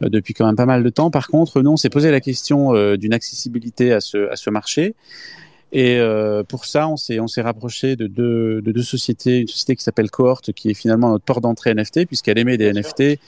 depuis 0.00 0.34
quand 0.34 0.46
même 0.46 0.56
pas 0.56 0.66
mal 0.66 0.82
de 0.82 0.90
temps. 0.90 1.10
Par 1.10 1.28
contre, 1.28 1.62
nous, 1.62 1.70
on 1.70 1.76
s'est 1.76 1.90
posé 1.90 2.10
la 2.10 2.20
question 2.20 2.72
d'une 2.96 3.14
accessibilité 3.14 3.92
à 3.92 4.00
ce 4.00 4.30
à 4.30 4.36
ce 4.36 4.50
marché. 4.50 4.94
Et 5.76 5.98
euh, 5.98 6.44
pour 6.44 6.66
ça, 6.66 6.88
on 6.88 6.96
s'est 6.96 7.18
on 7.18 7.26
s'est 7.26 7.42
rapproché 7.42 7.96
de 7.96 8.06
deux 8.06 8.62
de 8.62 8.70
deux 8.70 8.82
sociétés, 8.84 9.40
une 9.40 9.48
société 9.48 9.74
qui 9.74 9.82
s'appelle 9.82 10.08
Cohort, 10.08 10.40
qui 10.40 10.70
est 10.70 10.74
finalement 10.74 11.10
notre 11.10 11.24
porte 11.24 11.42
d'entrée 11.42 11.74
NFT 11.74 12.06
puisqu'elle 12.06 12.38
émet 12.38 12.56
des. 12.56 12.72
NFT, 12.72 13.18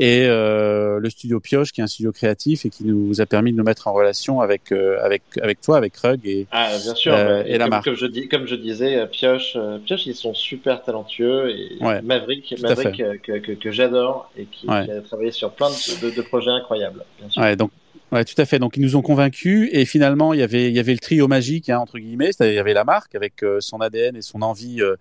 et 0.00 0.26
euh, 0.26 1.00
le 1.00 1.10
studio 1.10 1.40
Pioche, 1.40 1.72
qui 1.72 1.80
est 1.80 1.84
un 1.84 1.88
studio 1.88 2.12
créatif 2.12 2.64
et 2.66 2.70
qui 2.70 2.84
nous 2.84 3.20
a 3.20 3.26
permis 3.26 3.52
de 3.52 3.56
nous 3.56 3.64
mettre 3.64 3.88
en 3.88 3.94
relation 3.94 4.40
avec 4.42 4.70
euh, 4.70 4.98
avec 5.02 5.22
avec 5.42 5.60
toi, 5.62 5.78
avec 5.78 5.96
Rug 5.96 6.20
et 6.24 6.46
Ah, 6.52 6.68
bien 6.84 6.94
sûr. 6.94 7.12
Mais 7.16 7.44
et 7.50 7.58
la 7.58 7.64
comme, 7.64 7.70
marque. 7.70 7.84
Comme 7.86 7.94
je, 7.96 8.06
dis, 8.06 8.28
comme 8.28 8.46
je 8.46 8.54
disais, 8.54 9.06
Pioche, 9.10 9.56
Pioche, 9.86 10.06
ils 10.06 10.14
sont 10.14 10.34
super 10.34 10.82
talentueux. 10.82 11.50
Et 11.50 11.78
Ouais. 11.80 12.02
Maverick, 12.02 12.54
Maverick 12.60 13.02
que, 13.22 13.38
que, 13.38 13.52
que 13.52 13.70
j'adore 13.72 14.30
et 14.36 14.44
qui, 14.44 14.68
Ouais. 14.68 14.84
qui 14.84 14.90
a 14.92 15.00
travaillé 15.00 15.30
sur 15.32 15.50
plein 15.52 15.70
de, 15.70 16.06
de, 16.10 16.14
de 16.14 16.22
projets 16.22 16.50
incroyables. 16.50 17.04
Bien 17.18 17.30
sûr. 17.30 17.42
Ouais, 17.42 17.56
donc 17.56 17.70
ouais, 18.12 18.24
tout 18.24 18.40
à 18.40 18.44
fait. 18.44 18.58
Donc 18.58 18.76
ils 18.76 18.82
nous 18.82 18.96
ont 18.96 19.02
convaincus 19.02 19.68
et 19.72 19.84
finalement 19.84 20.32
il 20.32 20.40
y 20.40 20.42
avait 20.42 20.68
il 20.68 20.76
y 20.76 20.78
avait 20.78 20.92
le 20.92 20.98
trio 20.98 21.28
magique 21.28 21.70
hein, 21.70 21.78
entre 21.78 21.98
guillemets, 21.98 22.30
il 22.40 22.52
y 22.52 22.58
avait 22.58 22.74
la 22.74 22.84
marque 22.84 23.14
avec 23.14 23.42
euh, 23.42 23.58
son 23.60 23.80
ADN 23.80 24.16
et 24.16 24.22
son 24.22 24.42
envie 24.42 24.82
euh, 24.82 24.96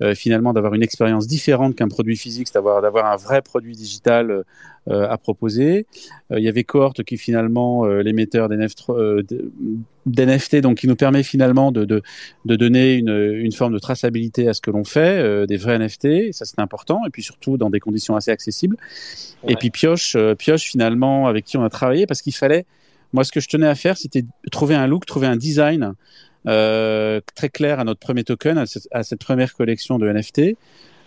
euh, 0.00 0.14
finalement 0.14 0.52
d'avoir 0.52 0.74
une 0.74 0.82
expérience 0.82 1.26
différente 1.26 1.74
qu'un 1.74 1.88
produit 1.88 2.16
physique, 2.16 2.48
c'est 2.48 2.54
d'avoir 2.54 2.82
d'avoir 2.82 3.06
un 3.06 3.16
vrai 3.16 3.42
produit 3.42 3.74
digital 3.74 4.44
à 4.90 5.16
proposer. 5.16 5.86
Euh, 6.30 6.38
il 6.38 6.44
y 6.44 6.48
avait 6.48 6.64
Cohort 6.64 6.94
qui 6.94 7.16
finalement 7.16 7.86
euh, 7.86 8.02
l'émetteur 8.02 8.48
d'NF 8.48 8.72
euh, 8.90 9.22
d'NFT 10.06 10.56
donc 10.56 10.78
qui 10.78 10.88
nous 10.88 10.96
permet 10.96 11.22
finalement 11.22 11.70
de 11.70 11.84
de, 11.84 12.02
de 12.44 12.56
donner 12.56 12.94
une, 12.94 13.36
une 13.36 13.52
forme 13.52 13.72
de 13.72 13.78
traçabilité 13.78 14.48
à 14.48 14.54
ce 14.54 14.60
que 14.60 14.70
l'on 14.70 14.84
fait, 14.84 15.18
euh, 15.18 15.46
des 15.46 15.56
vrais 15.56 15.78
NFT, 15.78 16.32
ça 16.32 16.44
c'est 16.44 16.58
important 16.58 17.00
et 17.06 17.10
puis 17.10 17.22
surtout 17.22 17.56
dans 17.56 17.70
des 17.70 17.80
conditions 17.80 18.16
assez 18.16 18.30
accessibles. 18.30 18.76
Et 19.46 19.54
puis 19.54 19.70
Pioche, 19.70 20.16
euh, 20.16 20.34
Pioche 20.34 20.64
finalement 20.64 21.28
avec 21.28 21.44
qui 21.44 21.56
on 21.56 21.64
a 21.64 21.70
travaillé 21.70 22.06
parce 22.06 22.22
qu'il 22.22 22.34
fallait, 22.34 22.66
moi 23.12 23.22
ce 23.22 23.30
que 23.30 23.40
je 23.40 23.48
tenais 23.48 23.68
à 23.68 23.76
faire 23.76 23.96
c'était 23.96 24.24
trouver 24.50 24.74
un 24.74 24.88
look, 24.88 25.06
trouver 25.06 25.28
un 25.28 25.36
design 25.36 25.94
euh, 26.48 27.20
très 27.36 27.50
clair 27.50 27.78
à 27.78 27.84
notre 27.84 28.00
premier 28.00 28.24
token, 28.24 28.58
à 28.58 28.66
cette, 28.66 28.88
à 28.90 29.04
cette 29.04 29.20
première 29.20 29.54
collection 29.54 30.00
de 30.00 30.10
NFT. 30.10 30.56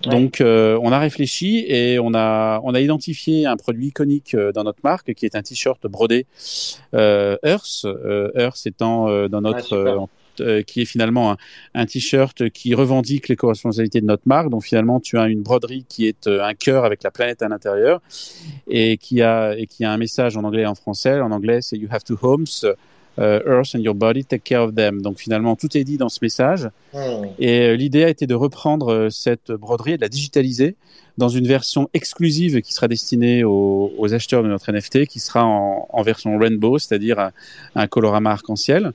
Ouais. 0.05 0.11
Donc 0.11 0.41
euh, 0.41 0.79
on 0.81 0.91
a 0.91 0.99
réfléchi 0.99 1.65
et 1.67 1.99
on 1.99 2.13
a 2.13 2.59
on 2.63 2.73
a 2.73 2.79
identifié 2.79 3.45
un 3.45 3.57
produit 3.57 3.87
iconique 3.87 4.33
euh, 4.33 4.51
dans 4.51 4.63
notre 4.63 4.79
marque 4.83 5.13
qui 5.13 5.25
est 5.25 5.35
un 5.35 5.41
t-shirt 5.41 5.85
brodé 5.87 6.25
euh, 6.93 7.37
Earth, 7.43 7.85
euh, 7.85 8.29
Earth 8.35 8.65
étant 8.65 9.09
euh, 9.09 9.27
dans 9.27 9.41
notre 9.41 10.07
euh, 10.41 10.61
qui 10.63 10.81
est 10.81 10.85
finalement 10.85 11.31
un, 11.31 11.37
un 11.75 11.85
t-shirt 11.85 12.49
qui 12.49 12.73
revendique 12.73 13.29
les 13.29 13.37
co-responsabilités 13.37 14.01
de 14.01 14.05
notre 14.05 14.27
marque. 14.27 14.49
Donc 14.49 14.65
finalement, 14.65 14.99
tu 14.99 15.17
as 15.17 15.27
une 15.27 15.41
broderie 15.41 15.85
qui 15.87 16.07
est 16.07 16.27
un 16.27 16.53
cœur 16.53 16.83
avec 16.83 17.03
la 17.03 17.11
planète 17.11 17.41
à 17.41 17.47
l'intérieur 17.47 18.01
et 18.67 18.97
qui 18.97 19.21
a 19.21 19.55
et 19.57 19.65
qui 19.65 19.85
a 19.85 19.91
un 19.91 19.97
message 19.97 20.35
en 20.35 20.43
anglais 20.43 20.63
et 20.63 20.65
en 20.65 20.75
français. 20.75 21.21
En 21.21 21.31
anglais, 21.31 21.59
c'est 21.61 21.77
You 21.77 21.87
have 21.89 22.03
two 22.03 22.17
homes, 22.21 22.45
Earth 23.17 23.75
and 23.75 23.79
your 23.79 23.95
body, 23.95 24.23
take 24.23 24.43
care 24.43 24.61
of 24.61 24.75
them. 24.75 25.01
Donc 25.01 25.19
finalement, 25.19 25.55
tout 25.55 25.75
est 25.77 25.83
dit 25.83 25.97
dans 25.97 26.09
ce 26.09 26.19
message. 26.21 26.69
Hmm. 26.93 27.25
Et 27.39 27.61
euh, 27.61 27.75
l'idée 27.75 28.03
a 28.03 28.09
été 28.09 28.27
de 28.27 28.35
reprendre 28.35 28.91
euh, 28.91 29.09
cette 29.09 29.51
broderie 29.51 29.93
et 29.93 29.97
de 29.97 30.01
la 30.01 30.09
digitaliser 30.09 30.75
dans 31.17 31.29
une 31.29 31.47
version 31.47 31.89
exclusive 31.93 32.61
qui 32.61 32.73
sera 32.73 32.87
destinée 32.87 33.43
aux, 33.43 33.93
aux 33.97 34.13
acheteurs 34.13 34.43
de 34.43 34.49
notre 34.49 34.71
NFT, 34.71 35.05
qui 35.05 35.19
sera 35.19 35.45
en, 35.45 35.87
en 35.89 36.01
version 36.01 36.37
rainbow, 36.37 36.77
c'est-à-dire 36.77 37.31
un 37.73 37.87
colorama 37.87 38.31
arc-en-ciel 38.31 38.91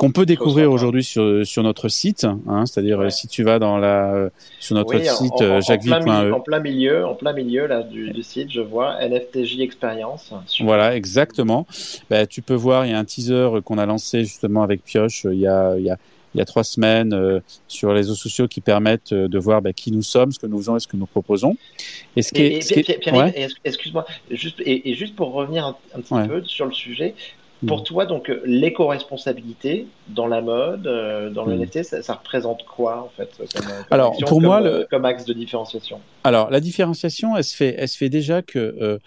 qu'on 0.00 0.12
peut 0.12 0.24
découvrir 0.24 0.72
aujourd'hui 0.72 1.04
sur, 1.04 1.46
sur 1.46 1.62
notre 1.62 1.88
site, 1.88 2.24
hein, 2.24 2.64
c'est-à-dire 2.64 3.00
Ouais. 3.00 3.06
euh, 3.06 3.10
si 3.10 3.28
tu 3.28 3.42
vas 3.42 3.58
dans 3.58 3.76
la 3.76 4.14
euh, 4.14 4.30
sur 4.58 4.74
notre 4.74 4.94
Oui, 4.94 5.04
site 5.04 5.30
en, 5.32 5.42
euh, 5.42 5.60
en, 5.60 5.60
plein 5.60 5.60
milieu, 5.60 5.60
jacqueville.e. 5.60 6.32
en 6.32 6.40
plein 6.40 6.58
milieu, 6.60 7.06
en 7.06 7.14
plein 7.14 7.32
milieu 7.34 7.66
là, 7.66 7.82
du, 7.82 8.10
du 8.10 8.22
site, 8.22 8.50
je 8.50 8.62
vois 8.62 8.96
NFTJ 9.06 9.60
Experience. 9.60 10.32
Voilà, 10.60 10.96
exactement. 10.96 11.66
Bah, 12.08 12.26
tu 12.26 12.40
peux 12.40 12.54
voir, 12.54 12.86
il 12.86 12.92
y 12.92 12.94
a 12.94 12.98
un 12.98 13.04
teaser 13.04 13.50
qu'on 13.62 13.76
a 13.76 13.84
lancé 13.84 14.24
justement 14.24 14.62
avec 14.62 14.82
Pioche 14.84 15.26
il 15.30 15.38
y 15.38 15.46
a, 15.46 15.76
il 15.76 15.84
y 15.84 15.90
a, 15.90 15.98
il 16.34 16.38
y 16.38 16.40
a 16.40 16.46
trois 16.46 16.64
semaines 16.64 17.12
euh, 17.12 17.40
sur 17.68 17.88
les 17.90 17.96
réseaux 17.96 18.14
sociaux 18.14 18.48
qui 18.48 18.62
permettent 18.62 19.12
euh, 19.12 19.28
de 19.28 19.38
voir 19.38 19.60
bah, 19.60 19.74
qui 19.74 19.92
nous 19.92 20.00
sommes, 20.00 20.32
ce 20.32 20.38
que 20.38 20.46
nous 20.46 20.56
faisons 20.58 20.76
et 20.76 20.80
ce 20.80 20.86
que 20.86 20.96
nous 20.96 21.06
proposons. 21.06 21.56
Et 22.16 22.22
ce 22.22 22.32
qui 22.32 22.40
est, 22.40 22.70
est- 22.72 23.12
ouais. 23.12 23.48
excuse-moi, 23.64 24.06
juste, 24.30 24.60
et, 24.60 24.88
et 24.90 24.94
juste 24.94 25.14
pour 25.14 25.32
revenir 25.34 25.66
un, 25.66 25.76
un 25.94 26.00
petit 26.00 26.14
Ouais. 26.14 26.26
peu 26.26 26.42
sur 26.44 26.64
le 26.64 26.72
sujet. 26.72 27.14
Pour 27.66 27.82
toi, 27.84 28.06
donc, 28.06 28.30
l'éco-responsabilité 28.44 29.86
dans 30.08 30.26
la 30.26 30.40
mode, 30.40 30.86
euh, 30.86 31.30
dans 31.30 31.44
le 31.44 31.56
Mm. 31.56 31.62
NFT, 31.62 31.82
ça, 31.84 32.02
ça 32.02 32.14
représente 32.14 32.64
quoi, 32.64 33.02
en 33.04 33.08
fait, 33.16 33.30
comme, 33.36 33.46
comme 33.66 33.72
Alors, 33.90 34.12
action, 34.12 34.26
pour 34.28 34.38
comme, 34.38 34.46
moi, 34.46 34.62
euh, 34.62 34.78
le- 34.80 34.86
comme 34.90 35.04
axe 35.04 35.24
de 35.24 35.32
différenciation 35.32 36.00
Alors, 36.24 36.50
la 36.50 36.60
différenciation, 36.60 37.36
elle 37.36 37.44
se 37.44 37.54
fait, 37.56 37.74
elle 37.78 37.88
se 37.88 37.96
fait 37.96 38.08
déjà 38.08 38.42
que 38.42 38.58
euh, 38.58 38.98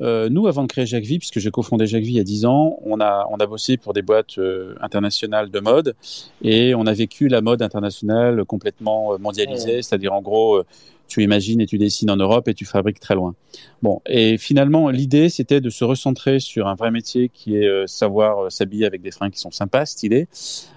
euh, 0.00 0.28
nous, 0.30 0.46
avant 0.46 0.62
de 0.62 0.68
créer 0.68 0.86
Jacques 0.86 1.04
Vie, 1.04 1.18
puisque 1.18 1.40
j'ai 1.40 1.50
cofondé 1.50 1.86
Jacques 1.86 2.02
Vie 2.04 2.12
il 2.12 2.16
y 2.16 2.20
a 2.20 2.24
10 2.24 2.46
ans, 2.46 2.78
on 2.84 3.00
a, 3.00 3.26
on 3.30 3.36
a 3.36 3.46
bossé 3.46 3.76
pour 3.76 3.92
des 3.92 4.00
boîtes 4.02 4.38
internationales 4.80 5.50
de 5.50 5.60
mode 5.60 5.94
et 6.42 6.74
on 6.74 6.86
a 6.86 6.92
vécu 6.94 7.28
la 7.28 7.42
mode 7.42 7.60
internationale 7.60 8.44
complètement 8.46 9.18
mondialisée, 9.18 9.82
c'est-à-dire 9.82 10.14
en 10.14 10.22
gros, 10.22 10.62
tu 11.10 11.22
imagines 11.22 11.60
et 11.60 11.66
tu 11.66 11.76
dessines 11.76 12.10
en 12.10 12.16
Europe 12.16 12.48
et 12.48 12.54
tu 12.54 12.64
fabriques 12.64 13.00
très 13.00 13.14
loin. 13.14 13.34
Bon, 13.82 14.00
et 14.06 14.38
finalement, 14.38 14.90
l'idée, 14.90 15.28
c'était 15.28 15.60
de 15.60 15.70
se 15.70 15.84
recentrer 15.84 16.38
sur 16.38 16.68
un 16.68 16.74
vrai 16.74 16.90
métier 16.90 17.28
qui 17.28 17.56
est 17.56 17.66
euh, 17.66 17.86
savoir 17.86 18.44
euh, 18.44 18.50
s'habiller 18.50 18.86
avec 18.86 19.02
des 19.02 19.10
fringues 19.10 19.32
qui 19.32 19.40
sont 19.40 19.50
sympas, 19.50 19.86
stylés, 19.86 20.28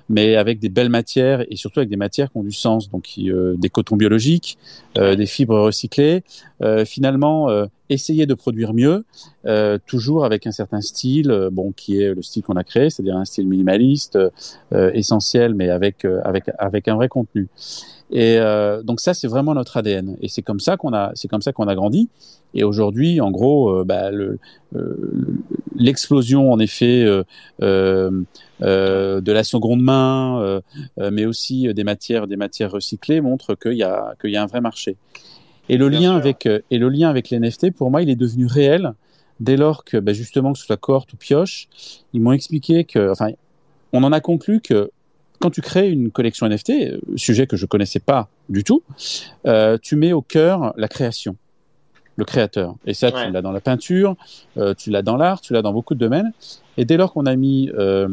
mais 0.10 0.36
avec 0.36 0.60
des 0.60 0.70
belles 0.70 0.90
matières 0.90 1.46
et 1.50 1.56
surtout 1.56 1.80
avec 1.80 1.90
des 1.90 1.98
matières 1.98 2.32
qui 2.32 2.38
ont 2.38 2.44
du 2.44 2.52
sens, 2.52 2.90
donc 2.90 3.06
euh, 3.20 3.56
des 3.58 3.70
cotons 3.70 3.96
biologiques, 3.96 4.58
des 4.96 5.26
fibres 5.26 5.60
recyclées. 5.60 6.24
Finalement, 6.86 7.50
essayer 7.90 8.26
de 8.26 8.34
produire 8.36 8.74
mieux, 8.74 9.06
toujours 9.88 10.24
avec 10.24 10.46
un 10.46 10.52
certain 10.52 10.82
style, 10.82 11.50
bon, 11.52 11.72
qui 11.72 12.02
est 12.02 12.14
le 12.14 12.22
style 12.22 12.44
qu'on 12.44 12.58
a 12.58 12.64
créé, 12.64 12.90
c'est-à-dire 12.90 13.18
un 13.18 13.26
style 13.26 13.48
minimaliste, 13.48 14.20
essentiel, 14.72 15.56
mais 15.56 15.70
avec 15.70 16.06
avec 16.06 16.46
avec 16.60 16.88
un 16.88 16.96
vrai 16.96 17.08
contenu. 17.08 17.48
Et 18.16 18.38
euh, 18.38 18.84
donc 18.84 19.00
ça, 19.00 19.14
c'est 19.16 19.28
vraiment 19.28 19.56
notre 19.56 19.76
ADN. 19.78 20.18
Et 20.22 20.28
c'est 20.28 20.44
comme 20.44 20.60
ça 20.60 20.78
qu'on 20.78 20.94
a, 20.94 21.12
c'est 21.16 21.28
comme 21.28 21.42
ça 21.42 21.52
qu'on 21.52 21.68
a 21.68 21.74
grandi. 21.76 22.10
Et 22.54 22.64
aujourd'hui, 22.64 23.20
en 23.20 23.32
gros, 23.32 23.70
euh, 23.80 23.84
bah, 23.84 24.12
le- 24.12 24.38
euh, 24.76 24.96
l'explosion, 25.76 26.52
en 26.52 26.60
effet, 26.60 27.04
de 27.60 29.32
la 29.32 29.44
seconde 29.44 29.82
main, 29.82 30.62
mais 30.98 31.26
aussi 31.26 31.74
des 31.74 31.84
matières, 31.84 32.28
des 32.28 32.36
matières 32.38 32.72
recyclées, 32.72 33.22
montre 33.22 33.56
qu'il 33.56 33.74
y 33.74 33.84
a 33.84 34.14
qu'il 34.22 34.30
y 34.30 34.38
a 34.38 34.44
un 34.44 34.48
vrai 34.48 34.62
marché. 34.62 34.96
Et 35.70 35.78
le 35.78 35.90
Bien 35.90 36.00
lien 36.00 36.10
sûr. 36.10 36.18
avec 36.18 36.46
et 36.46 36.78
le 36.78 36.90
lien 36.90 37.10
avec 37.10 37.30
les 37.30 37.38
NFT, 37.40 37.72
pour 37.72 37.90
moi, 37.90 38.02
il 38.04 38.10
est 38.10 38.16
devenu 38.16 38.46
réel 38.46 38.94
dès 39.40 39.58
lors 39.58 39.84
que, 39.84 39.98
bah, 39.98 40.14
justement, 40.14 40.54
que 40.54 40.60
ce 40.60 40.66
soit 40.66 40.78
Cohort 40.78 41.06
ou 41.14 41.18
Pioche, 41.18 41.68
ils 42.14 42.22
m'ont 42.22 42.34
expliqué 42.34 42.84
que, 42.84 43.10
enfin, 43.12 43.30
on 43.92 44.04
en 44.04 44.12
a 44.12 44.20
conclu 44.20 44.62
que 44.62 44.92
quand 45.44 45.50
tu 45.52 45.60
crées 45.60 45.90
une 45.90 46.10
collection 46.10 46.48
NFT, 46.48 46.70
euh, 46.70 47.00
sujet 47.18 47.48
que 47.48 47.58
je 47.58 47.66
connaissais 47.66 48.00
pas 48.00 48.30
du 48.48 48.64
tout, 48.64 48.82
euh, 49.46 49.78
tu 49.82 49.98
mets 49.98 50.14
au 50.14 50.22
cœur 50.22 50.74
la 50.78 50.88
création, 50.88 51.36
le 52.16 52.24
créateur. 52.24 52.76
Et 52.86 52.94
ça, 52.94 53.08
Ouais. 53.14 53.26
tu 53.26 53.32
l'as 53.34 53.42
dans 53.42 53.52
la 53.52 53.60
peinture, 53.60 54.16
euh, 54.58 54.74
tu 54.74 54.90
l'as 54.90 55.02
dans 55.02 55.18
l'art, 55.18 55.42
tu 55.42 55.52
l'as 55.52 55.62
dans 55.62 55.74
beaucoup 55.74 55.96
de 55.96 56.00
domaines. 56.00 56.32
Et 56.78 56.86
dès 56.86 56.96
lors 56.96 57.12
qu'on 57.12 57.26
a 57.26 57.36
mis 57.36 57.70
euh, 57.78 58.08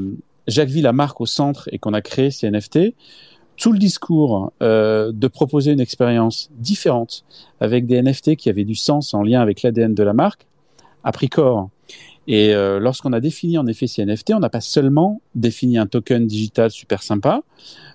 Jacques 0.49 0.70
Ville, 0.70 0.83
la 0.83 0.93
marque, 0.93 1.20
au 1.20 1.26
centre 1.26 1.68
et 1.70 1.78
qu'on 1.78 1.95
a 1.95 2.01
créé 2.01 2.33
ces 2.33 2.51
NFT, 2.51 2.95
tout 3.57 3.70
le 3.72 3.78
discours 3.78 4.53
euh, 4.61 5.12
de 5.14 5.28
proposer 5.28 5.70
une 5.70 5.81
expérience 5.81 6.51
différente 6.59 7.24
avec 7.61 7.87
des 7.87 8.03
NFT 8.03 8.35
qui 8.35 8.49
avaient 8.51 8.64
du 8.64 8.74
sens 8.74 9.14
en 9.14 9.22
lien 9.22 9.41
avec 9.41 9.62
l'ADN 9.62 9.95
de 9.95 10.03
la 10.03 10.14
marque 10.14 10.47
a 11.05 11.12
pris 11.12 11.28
corps. 11.28 11.68
Et 12.33 12.55
euh, 12.55 12.78
lorsqu'on 12.78 13.12
a 13.12 13.18
défini 13.18 13.59
en 13.59 13.66
effet 13.66 13.89
ces 13.89 14.07
NFT, 14.07 14.35
on 14.35 14.39
n'a 14.39 14.49
pas 14.49 14.61
seulement 14.61 15.20
défini 15.35 15.78
un 15.78 15.89
token 15.89 16.28
digital 16.28 16.70
super 16.70 17.03
sympa 17.03 17.43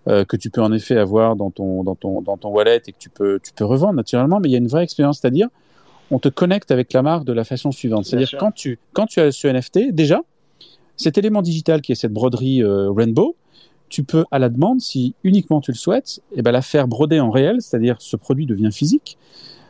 euh, 0.09 0.25
que 0.25 0.35
tu 0.35 0.49
peux 0.49 0.61
en 0.61 0.73
effet 0.73 0.97
avoir 0.97 1.37
dans 1.37 1.51
ton 1.51 1.85
dans 1.85 1.95
ton 1.95 2.21
dans 2.21 2.35
ton 2.35 2.49
wallet 2.49 2.81
et 2.85 2.91
que 2.91 2.97
tu 2.99 3.09
peux 3.09 3.39
tu 3.41 3.53
peux 3.53 3.63
revendre 3.63 3.93
naturellement, 3.93 4.41
mais 4.41 4.49
il 4.49 4.51
y 4.51 4.55
a 4.55 4.57
une 4.57 4.67
vraie 4.67 4.83
expérience, 4.83 5.19
c'est-à-dire 5.21 5.47
on 6.11 6.19
te 6.19 6.27
connecte 6.27 6.69
avec 6.71 6.91
la 6.91 7.01
marque 7.01 7.23
de 7.23 7.31
la 7.31 7.45
façon 7.45 7.71
suivante, 7.71 8.03
c'est-à-dire 8.03 8.35
quand 8.37 8.51
tu 8.51 8.77
quand 8.91 9.05
tu 9.05 9.21
as 9.21 9.31
ce 9.31 9.47
NFT 9.47 9.93
déjà 9.93 10.19
cet 10.97 11.17
élément 11.17 11.41
digital 11.41 11.79
qui 11.79 11.93
est 11.93 11.95
cette 11.95 12.11
broderie 12.11 12.61
euh, 12.61 12.91
rainbow, 12.91 13.37
tu 13.87 14.03
peux 14.03 14.25
à 14.31 14.39
la 14.39 14.49
demande, 14.49 14.81
si 14.81 15.15
uniquement 15.23 15.61
tu 15.61 15.71
le 15.71 15.77
souhaites, 15.77 16.19
eh 16.33 16.41
ben 16.41 16.51
la 16.51 16.61
faire 16.61 16.89
broder 16.89 17.21
en 17.21 17.29
réel, 17.29 17.61
c'est-à-dire 17.61 17.95
ce 17.99 18.17
produit 18.17 18.45
devient 18.45 18.71
physique. 18.73 19.17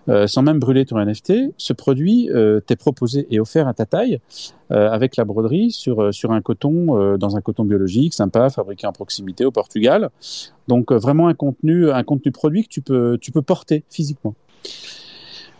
Euh, 0.07 0.27
sans 0.27 0.43
même 0.43 0.59
brûler 0.59 0.85
ton 0.85 1.03
NFT, 1.03 1.33
ce 1.57 1.73
produit 1.73 2.29
euh, 2.29 2.59
t'est 2.59 2.75
proposé 2.75 3.25
et 3.31 3.39
offert 3.39 3.67
à 3.67 3.73
ta 3.73 3.85
taille 3.87 4.19
euh, 4.71 4.89
avec 4.91 5.15
la 5.17 5.25
broderie 5.25 5.71
sur 5.71 5.99
euh, 6.01 6.11
sur 6.11 6.31
un 6.31 6.41
coton 6.41 6.99
euh, 6.99 7.17
dans 7.17 7.35
un 7.37 7.41
coton 7.41 7.63
biologique 7.65 8.13
sympa 8.13 8.49
fabriqué 8.51 8.85
en 8.85 8.91
proximité 8.91 9.45
au 9.45 9.51
Portugal. 9.51 10.09
Donc 10.67 10.91
euh, 10.91 10.97
vraiment 10.97 11.27
un 11.27 11.33
contenu 11.33 11.89
un 11.91 12.03
contenu 12.03 12.31
produit 12.31 12.63
que 12.63 12.69
tu 12.69 12.81
peux 12.81 13.17
tu 13.19 13.31
peux 13.31 13.41
porter 13.41 13.83
physiquement. 13.89 14.35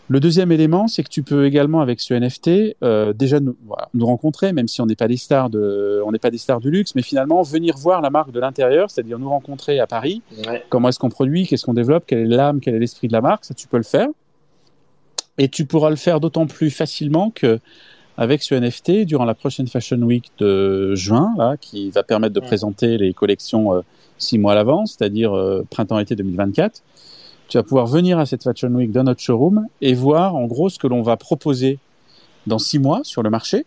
Le 0.08 0.20
deuxième 0.20 0.52
élément, 0.52 0.88
c'est 0.88 1.02
que 1.02 1.10
tu 1.10 1.24
peux 1.24 1.46
également 1.48 1.82
avec 1.82 2.00
ce 2.00 2.14
NFT 2.14 2.76
euh, 2.84 3.12
déjà 3.12 3.40
nous, 3.40 3.56
voilà, 3.66 3.90
nous 3.96 4.06
rencontrer, 4.06 4.54
même 4.54 4.68
si 4.68 4.80
on 4.80 4.86
n'est 4.86 4.96
pas 4.96 5.08
des 5.08 5.18
stars 5.18 5.50
de, 5.50 6.00
on 6.06 6.12
n'est 6.12 6.20
pas 6.20 6.30
des 6.30 6.38
stars 6.38 6.60
du 6.60 6.70
luxe, 6.70 6.94
mais 6.94 7.02
finalement 7.02 7.42
venir 7.42 7.76
voir 7.76 8.02
la 8.02 8.12
marque 8.12 8.30
de 8.32 8.40
l'intérieur, 8.40 8.92
c'est-à-dire 8.92 9.18
nous 9.18 9.30
rencontrer 9.30 9.80
à 9.80 9.88
Paris, 9.88 10.22
Ouais. 10.48 10.64
comment 10.70 10.90
est-ce 10.90 11.00
qu'on 11.00 11.10
produit, 11.10 11.48
qu'est-ce 11.48 11.66
qu'on 11.66 11.74
développe, 11.74 12.04
quelle 12.06 12.20
est 12.20 12.36
l'âme, 12.36 12.60
quel 12.60 12.76
est 12.76 12.80
l'esprit 12.80 13.08
de 13.08 13.14
la 13.14 13.22
marque, 13.22 13.46
ça 13.46 13.56
tu 13.56 13.68
peux 13.68 13.78
le 13.78 13.84
faire. 13.84 14.08
Et 15.38 15.50
tu 15.50 15.66
pourras 15.66 15.90
le 15.90 15.96
faire 15.96 16.20
d'autant 16.20 16.48
plus 16.48 16.70
facilement 16.72 17.30
que 17.32 17.60
avec 18.18 18.42
ce 18.44 18.56
NFT, 18.56 19.06
durant 19.06 19.26
la 19.26 19.34
prochaine 19.36 19.68
Fashion 19.68 19.98
Week 19.98 20.32
de 20.40 20.96
juin, 20.96 21.34
là, 21.38 21.58
qui 21.60 21.90
va 21.92 22.02
permettre 22.04 22.34
de 22.34 22.40
Ouais. 22.40 22.46
présenter 22.46 22.98
les 22.98 23.14
collections 23.14 23.74
euh, 23.74 23.82
six 24.18 24.38
mois 24.38 24.54
à 24.54 24.56
l'avance, 24.56 24.96
c'est-à-dire 24.98 25.36
euh, 25.36 25.66
printemps-été 25.70 26.16
2024, 26.16 26.82
tu 27.50 27.58
vas 27.58 27.64
pouvoir 27.64 27.88
venir 27.88 28.18
à 28.18 28.26
cette 28.26 28.44
Fashion 28.44 28.70
Week 28.70 28.92
dans 28.92 29.04
notre 29.04 29.20
showroom 29.20 29.68
et 29.82 29.94
voir 29.94 30.36
en 30.36 30.46
gros 30.46 30.70
ce 30.70 30.80
que 30.80 30.88
l'on 30.88 31.02
va 31.02 31.18
proposer 31.18 31.78
dans 32.48 32.58
six 32.58 32.80
mois 32.80 33.02
sur 33.04 33.22
le 33.22 33.30
marché 33.30 33.66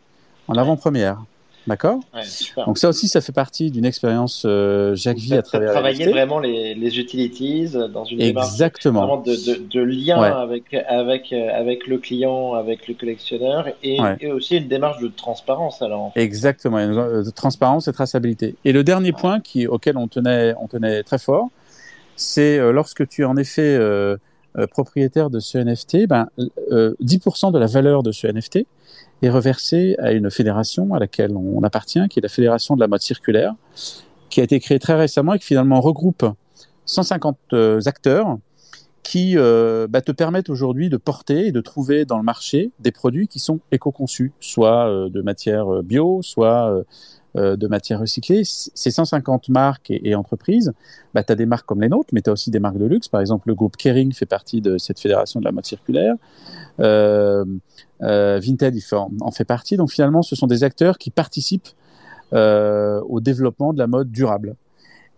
en 0.48 0.54
avant-première. 0.54 1.22
D'accord 1.68 2.00
Ouais. 2.14 2.22
Donc 2.66 2.78
ça 2.78 2.88
aussi, 2.88 3.06
ça 3.08 3.20
fait 3.20 3.32
partie 3.32 3.70
d'une 3.70 3.84
expérience 3.84 4.44
euh, 4.46 4.94
Jacques 4.96 5.18
Vie 5.18 5.34
à 5.34 5.42
travers 5.42 5.68
la 5.68 5.72
travailler 5.74 6.08
vraiment 6.10 6.38
les, 6.38 6.74
les 6.74 6.98
utilities 6.98 7.68
dans 7.92 8.04
une 8.04 8.18
démarche 8.18 8.48
Exactement. 8.48 9.00
vraiment 9.06 9.22
de, 9.22 9.32
de, 9.36 9.62
de 9.68 9.80
lien 9.80 10.20
Ouais. 10.20 10.28
avec, 10.28 10.74
avec, 10.74 11.32
euh, 11.32 11.48
avec 11.54 11.86
le 11.86 11.98
client, 11.98 12.54
avec 12.54 12.88
le 12.88 12.94
collectionneur 12.94 13.68
et, 13.82 14.00
Ouais. 14.00 14.16
et 14.20 14.32
aussi 14.32 14.56
une 14.56 14.68
démarche 14.68 15.00
de 15.02 15.08
transparence. 15.08 15.82
Alors, 15.82 16.12
Exactement, 16.16 16.78
euh, 16.78 17.22
de 17.22 17.30
transparence 17.30 17.86
et 17.88 17.92
traçabilité. 17.92 18.54
Et 18.64 18.72
le 18.72 18.82
dernier 18.82 19.12
point 19.12 19.40
qui, 19.40 19.66
auquel 19.66 19.96
on 19.98 20.08
tenait, 20.08 20.54
on 20.60 20.66
tenait 20.66 21.02
très 21.02 21.18
fort, 21.18 21.48
c'est 22.16 22.58
lorsque 22.72 23.06
tu 23.06 23.22
es 23.22 23.24
en 23.24 23.36
effet 23.36 23.78
euh, 24.58 24.66
propriétaire 24.66 25.30
de 25.30 25.38
ce 25.40 25.58
NFT, 25.58 26.06
ben, 26.08 26.28
euh, 26.72 26.94
10% 27.02 27.52
de 27.52 27.58
la 27.58 27.66
valeur 27.66 28.02
de 28.02 28.10
ce 28.12 28.26
NFT 28.26 28.66
est 29.22 29.30
reversée 29.30 29.96
à 29.98 30.12
une 30.12 30.30
fédération 30.30 30.94
à 30.94 30.98
laquelle 30.98 31.34
on 31.36 31.62
appartient, 31.62 32.06
qui 32.08 32.18
est 32.18 32.22
la 32.22 32.28
Fédération 32.28 32.74
de 32.76 32.80
la 32.80 32.88
mode 32.88 33.00
circulaire, 33.00 33.54
qui 34.30 34.40
a 34.40 34.44
été 34.44 34.60
créée 34.60 34.78
très 34.78 34.94
récemment 34.94 35.34
et 35.34 35.38
qui 35.38 35.46
finalement 35.46 35.80
regroupe 35.80 36.24
150 36.86 37.38
euh, 37.52 37.80
acteurs 37.86 38.38
qui 39.02 39.38
euh, 39.38 39.86
bah, 39.88 40.02
te 40.02 40.12
permettent 40.12 40.50
aujourd'hui 40.50 40.90
de 40.90 40.98
porter 40.98 41.46
et 41.46 41.52
de 41.52 41.60
trouver 41.62 42.04
dans 42.04 42.18
le 42.18 42.22
marché 42.22 42.72
des 42.78 42.92
produits 42.92 43.26
qui 43.26 43.38
sont 43.38 43.60
éco-conçus, 43.72 44.32
soit 44.38 44.86
euh, 44.88 45.08
de 45.08 45.22
matière 45.22 45.82
bio, 45.82 46.20
soit 46.22 46.84
de 47.34 47.66
matière 47.68 48.00
recyclée. 48.00 48.44
C- 48.44 48.70
Ces 48.74 48.90
150 48.90 49.48
marques 49.48 49.90
et, 49.90 50.14
entreprises, 50.14 50.72
bah, 51.14 51.22
tu 51.22 51.32
as 51.32 51.36
des 51.36 51.46
marques 51.46 51.66
comme 51.66 51.80
les 51.80 51.88
nôtres, 51.88 52.08
mais 52.12 52.22
tu 52.22 52.30
as 52.30 52.32
aussi 52.32 52.50
des 52.50 52.58
marques 52.58 52.78
de 52.78 52.86
luxe. 52.86 53.08
Par 53.08 53.20
exemple, 53.20 53.48
le 53.48 53.54
groupe 53.54 53.76
Kering 53.76 54.12
fait 54.12 54.26
partie 54.26 54.60
de 54.60 54.78
cette 54.78 54.98
fédération 54.98 55.38
de 55.40 55.44
la 55.44 55.52
mode 55.52 55.66
circulaire. 55.66 56.14
Euh, 56.80 57.44
euh, 58.02 58.40
Vinted 58.42 58.76
en, 59.20 59.30
fait 59.30 59.44
partie. 59.44 59.76
Donc 59.76 59.90
finalement, 59.90 60.22
ce 60.22 60.36
sont 60.36 60.46
des 60.46 60.64
acteurs 60.64 60.98
qui 60.98 61.10
participent 61.10 61.68
euh, 62.32 63.00
au 63.08 63.20
développement 63.20 63.72
de 63.72 63.78
la 63.78 63.86
mode 63.86 64.10
durable. 64.10 64.54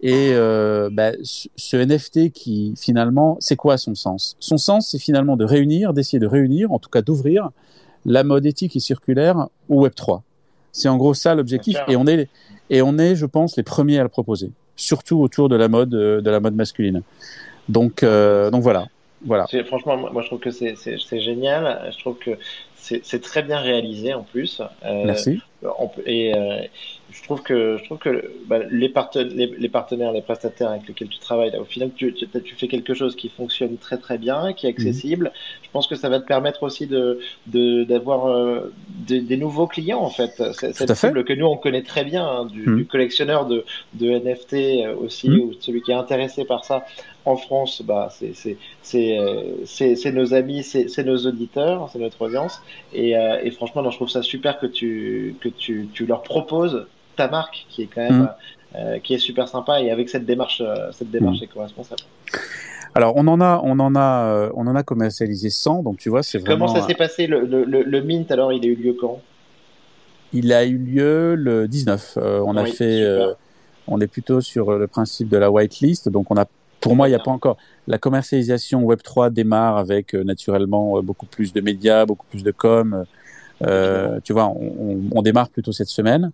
Et 0.03 0.31
euh, 0.33 0.89
bah, 0.91 1.13
ce 1.23 1.49
ce 1.57 1.77
NFT 1.77 2.33
qui 2.33 2.73
finalement, 2.77 3.37
c'est 3.41 3.57
quoi 3.57 3.77
son 3.77 3.95
sens? 3.95 4.37
Son 4.41 4.57
sens, 4.57 4.89
c'est 4.91 4.99
finalement 4.99 5.37
de 5.37 5.45
réunir, 5.45 5.93
d'essayer 5.93 6.19
de 6.19 6.27
réunir, 6.27 6.73
en 6.73 6.79
tout 6.79 6.89
cas 6.89 7.03
d'ouvrir 7.03 7.51
la 8.07 8.25
mode 8.25 8.47
éthique 8.47 8.77
et 8.77 8.81
circulaire 8.81 9.49
au 9.69 9.83
Web 9.83 9.95
3. 9.95 10.23
C'est 10.73 10.89
en 10.89 10.97
gros 10.97 11.15
ça 11.15 11.35
l'objectif, 11.35 11.77
et 11.89 11.97
on 11.97 12.07
est 12.07 12.29
et 12.71 12.83
on 12.83 12.99
est, 12.99 13.17
je 13.17 13.27
pense, 13.27 13.57
les 13.57 13.63
premiers 13.63 13.99
à 13.99 14.03
le 14.03 14.09
proposer, 14.09 14.51
surtout 14.77 15.21
autour 15.21 15.49
de 15.49 15.57
la 15.57 15.69
mode 15.69 15.95
euh, 15.95 16.21
de 16.21 16.31
la 16.31 16.41
mode 16.41 16.55
masculine. 16.55 17.03
Donc 17.69 18.03
euh, 18.03 18.51
donc 18.51 18.63
voilà, 18.63 18.87
voilà. 19.25 19.47
franchement, 19.67 19.97
moi, 19.97 20.23
je 20.23 20.27
trouve 20.27 20.41
que 20.41 20.51
c'est 20.51 21.21
génial. 21.21 21.91
Je 21.93 21.99
trouve 21.99 22.17
que 22.19 22.31
c'est 22.77 23.01
c'est 23.05 23.21
très 23.21 23.43
bien 23.43 23.59
réalisé 23.59 24.15
en 24.15 24.23
plus. 24.23 24.61
Euh, 24.85 25.05
Merci. 25.05 25.41
on 25.79 25.89
peut- 25.89 26.03
et 26.07 26.33
je 27.13 27.23
trouve 27.25 27.43
que 27.43 27.77
je 27.79 27.85
trouve 27.85 27.99
que 27.99 28.33
bah, 28.47 28.59
les, 28.71 28.89
parten- 28.89 29.29
les, 29.35 29.47
les 29.47 29.69
partenaires, 29.69 30.13
les 30.13 30.23
prestataires 30.23 30.71
avec 30.71 30.87
lesquels 30.89 31.09
tu 31.09 31.19
travailles, 31.19 31.51
là, 31.51 31.61
au 31.61 31.65
final, 31.65 31.91
tu, 31.97 32.13
tu, 32.15 32.29
tu 32.29 32.55
fais 32.55 32.69
quelque 32.69 32.95
chose 32.95 33.17
qui 33.17 33.29
fonctionne 33.29 33.77
très 33.79 33.99
très 33.99 34.19
bien, 34.19 34.53
qui 34.53 34.67
est 34.67 34.71
accessible. 34.71 35.33
Je 35.63 35.69
pense 35.73 35.87
que 35.87 35.95
ça 35.97 36.09
va 36.09 36.21
te 36.21 36.27
permettre 36.27 36.63
aussi 36.63 36.87
de 36.87 37.21
de- 37.47 37.85
d'avoir 37.85 38.27
euh, 38.29 38.73
des, 38.89 39.21
des 39.21 39.37
nouveaux 39.37 39.67
clients 39.67 40.01
en 40.01 40.11
fait. 40.11 40.33
C'est- 40.53 40.73
Cette 40.73 40.95
cible 40.95 41.25
que 41.25 41.33
nous 41.33 41.47
on 41.47 41.57
connaît 41.57 41.83
très 41.83 42.05
bien, 42.05 42.25
hein, 42.27 42.45
du, 42.47 42.69
Mhm. 42.69 42.77
du 42.79 42.87
collectionneur 42.87 43.47
de, 43.47 43.65
de 43.95 44.11
NFT 44.11 44.85
euh, 44.85 44.95
aussi, 44.97 45.29
Mhm. 45.31 45.41
ou 45.41 45.53
celui 45.61 45.83
qui 45.83 45.91
est 45.91 45.95
intéressé 45.95 46.45
par 46.45 46.65
ça. 46.65 46.85
En 47.27 47.37
France, 47.37 47.83
bah, 47.83 48.09
c'est 48.83 49.19
euh, 49.19 49.43
c'est 49.65 49.95
c'est 49.97 50.13
nos 50.13 50.33
amis, 50.35 50.63
c'est 50.63 50.89
c'est 50.89 51.05
nos 51.05 51.19
auditeurs, 51.27 51.89
c'est 51.93 51.99
notre 51.99 52.21
audience. 52.23 52.61
Et, 52.93 53.17
euh, 53.17 53.41
et 53.43 53.51
franchement, 53.51 53.83
non, 53.83 53.91
je 53.91 53.97
trouve 53.97 54.09
ça 54.09 54.23
super 54.23 54.59
que 54.59 54.67
tu, 54.67 55.37
que 55.41 55.49
tu, 55.49 55.89
tu 55.93 56.07
leur 56.07 56.23
proposes 56.23 56.87
ta 57.17 57.29
marque, 57.29 57.67
qui 57.69 57.83
est 57.83 57.87
quand 57.87 58.01
même, 58.03 58.23
Mhm. 58.23 58.29
euh, 58.77 58.99
qui 59.01 59.15
est 59.15 59.19
super 59.19 59.49
sympa, 59.49 59.81
et 59.81 59.91
avec 59.91 60.09
cette 60.09 60.25
démarche, 60.27 60.61
euh, 60.65 60.91
cette 60.93 61.11
démarche 61.11 61.39
Mhm. 61.39 61.45
éco-responsable. 61.45 62.03
Alors 62.95 63.13
on 63.17 63.27
en 63.29 63.41
a 63.41 63.61
on 63.63 63.79
en 63.79 63.95
a 63.95 64.25
euh, 64.27 64.51
on 64.55 64.67
en 64.67 64.75
a 64.75 64.83
commercialisé 64.83 65.49
100, 65.49 65.83
donc 65.85 65.99
tu 65.99 66.09
vois 66.09 66.23
c'est 66.25 66.39
vraiment. 66.39 66.67
Comment 66.67 66.81
ça 66.81 66.87
s'est 66.87 66.95
passé 66.95 67.27
le, 67.29 67.45
le, 67.45 68.01
mint 68.03 68.31
alors 68.33 68.53
Il 68.53 68.65
a 68.65 68.67
eu 68.67 68.75
lieu 68.75 68.97
quand? 69.01 69.21
Il 70.33 70.53
a 70.53 70.65
eu 70.65 70.77
lieu 70.77 71.35
le 71.37 71.69
19. 71.69 72.17
Euh, 72.17 72.41
on 72.45 72.57
a 72.57 72.65
fait, 72.65 73.03
euh, 73.03 73.33
on 73.87 74.01
est 74.01 74.07
plutôt 74.09 74.41
sur 74.41 74.73
le 74.77 74.87
principe 74.89 75.29
de 75.29 75.37
la 75.37 75.51
whitelist, 75.51 76.09
donc 76.09 76.31
on 76.31 76.37
a 76.37 76.47
pour 76.81 76.97
moi, 76.97 77.09
il 77.09 77.11
n'y 77.11 77.17
a 77.17 77.19
pas 77.21 77.31
encore. 77.31 77.59
La 77.87 77.99
commercialisation 77.99 78.83
Web3 78.83 79.31
démarre 79.31 79.77
avec 79.77 80.15
euh, 80.15 80.25
naturellement 80.25 80.97
euh, 80.97 81.03
beaucoup 81.03 81.27
plus 81.27 81.53
de 81.53 81.61
médias, 81.61 82.07
beaucoup 82.07 82.27
plus 82.27 82.43
de 82.43 82.53
com. 82.53 83.05
Euh, 83.63 84.19
tu 84.25 84.33
vois, 84.33 84.47
on, 84.49 84.73
on, 84.79 85.01
on 85.13 85.23
démarre 85.23 85.51
plutôt 85.51 85.73
cette 85.73 85.89
semaine. 85.89 86.31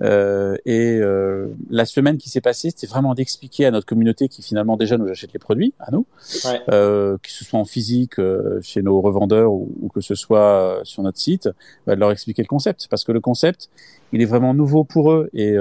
Euh, 0.00 0.56
et 0.64 0.96
euh, 0.98 1.48
la 1.70 1.84
semaine 1.84 2.16
qui 2.18 2.28
s'est 2.30 2.40
passée, 2.40 2.70
c'était 2.70 2.86
vraiment 2.86 3.14
d'expliquer 3.14 3.66
à 3.66 3.70
notre 3.70 3.86
communauté 3.86 4.28
qui 4.28 4.42
finalement 4.42 4.76
déjà 4.76 4.96
nous 4.98 5.06
achète 5.08 5.32
les 5.32 5.38
produits, 5.38 5.74
à 5.78 5.90
nous, 5.92 6.06
Ouais. 6.44 6.60
euh, 6.70 7.18
que 7.22 7.30
ce 7.30 7.44
soit 7.44 7.60
en 7.60 7.64
physique 7.64 8.18
euh, 8.18 8.58
chez 8.62 8.82
nos 8.82 9.00
revendeurs 9.00 9.52
ou, 9.52 9.70
ou 9.80 9.88
que 9.88 10.00
ce 10.00 10.14
soit 10.14 10.40
euh, 10.40 10.80
sur 10.84 11.02
notre 11.02 11.18
site, 11.18 11.48
bah, 11.86 11.94
de 11.94 12.00
leur 12.00 12.10
expliquer 12.10 12.42
le 12.42 12.48
concept, 12.48 12.88
parce 12.90 13.04
que 13.04 13.12
le 13.12 13.20
concept, 13.20 13.68
il 14.12 14.22
est 14.22 14.26
vraiment 14.26 14.54
nouveau 14.54 14.82
pour 14.82 15.12
eux 15.12 15.28
et 15.34 15.56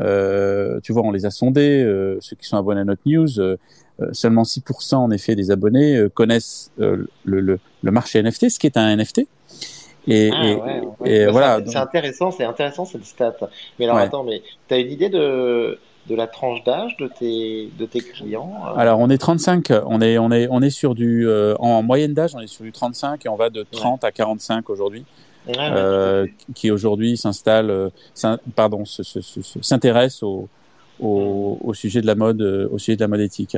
euh, 0.00 0.80
tu 0.82 0.92
vois, 0.92 1.02
on 1.02 1.10
les 1.12 1.24
a 1.26 1.30
sondés, 1.30 1.82
euh, 1.82 2.18
ceux 2.20 2.36
qui 2.36 2.46
sont 2.46 2.56
abonnés 2.56 2.80
à 2.80 2.84
notre 2.84 3.02
news, 3.06 3.28
seulement 4.12 4.42
6% 4.42 4.96
en 4.96 5.10
effet 5.10 5.36
des 5.36 5.50
abonnés 5.52 6.06
connaissent 6.14 6.70
le, 6.78 7.08
le, 7.24 7.58
le 7.82 7.90
marché 7.90 8.20
NFT, 8.22 8.50
ce 8.50 8.58
qui 8.58 8.66
est 8.66 8.76
un 8.76 8.96
NFT. 8.96 9.22
Et, 10.06 10.30
Ah, 10.32 10.44
et, 10.46 10.54
ouais, 10.54 10.82
ouais. 11.00 11.10
et 11.10 11.26
Bah, 11.26 11.32
voilà. 11.32 11.56
c'est- 11.56 11.62
donc- 11.64 11.76
intéressant, 11.76 12.30
c'est 12.30 12.44
intéressant 12.44 12.84
cette 12.84 13.04
stat. 13.06 13.34
Mais 13.78 13.86
alors 13.86 13.96
Ouais. 13.96 14.02
attends, 14.02 14.24
mais 14.24 14.42
t'as 14.68 14.78
une 14.78 14.90
idée 14.90 15.08
de, 15.08 15.78
de 16.08 16.14
la 16.14 16.26
tranche 16.26 16.62
d'âge 16.64 16.96
de 16.98 17.08
tes, 17.08 17.70
de 17.78 17.86
tes 17.86 18.00
clients 18.00 18.52
euh? 18.66 18.78
Alors 18.78 18.98
on 19.00 19.08
est 19.08 19.16
35, 19.18 19.72
on 19.86 20.02
est 20.02 20.18
on 20.18 20.30
est 20.30 20.46
on 20.50 20.60
est 20.60 20.68
sur 20.70 20.94
du 20.94 21.26
euh, 21.26 21.54
en 21.58 21.82
moyenne 21.82 22.12
d'âge, 22.12 22.34
on 22.34 22.40
est 22.40 22.46
sur 22.46 22.64
du 22.64 22.72
35 22.72 23.24
et 23.24 23.28
on 23.30 23.36
va 23.36 23.48
de 23.48 23.64
30 23.70 24.04
à 24.04 24.12
45 24.12 24.68
aujourd'hui, 24.68 25.04
euh, 25.48 26.26
qui 26.54 26.70
aujourd'hui 26.70 27.16
s'installe, 27.16 27.70
euh, 27.70 27.88
pardon, 28.54 28.84
se- 28.84 29.02
se- 29.02 29.20
se- 29.22 29.40
se- 29.42 29.62
s'intéresse 29.62 30.22
au, 30.22 30.48
au 31.00 31.58
au 31.62 31.74
sujet 31.74 32.00
de 32.00 32.06
la 32.06 32.14
mode, 32.14 32.40
euh, 32.42 32.68
au 32.70 32.78
sujet 32.78 32.96
de 32.96 33.00
la 33.00 33.08
mode 33.08 33.20
éthique. 33.20 33.56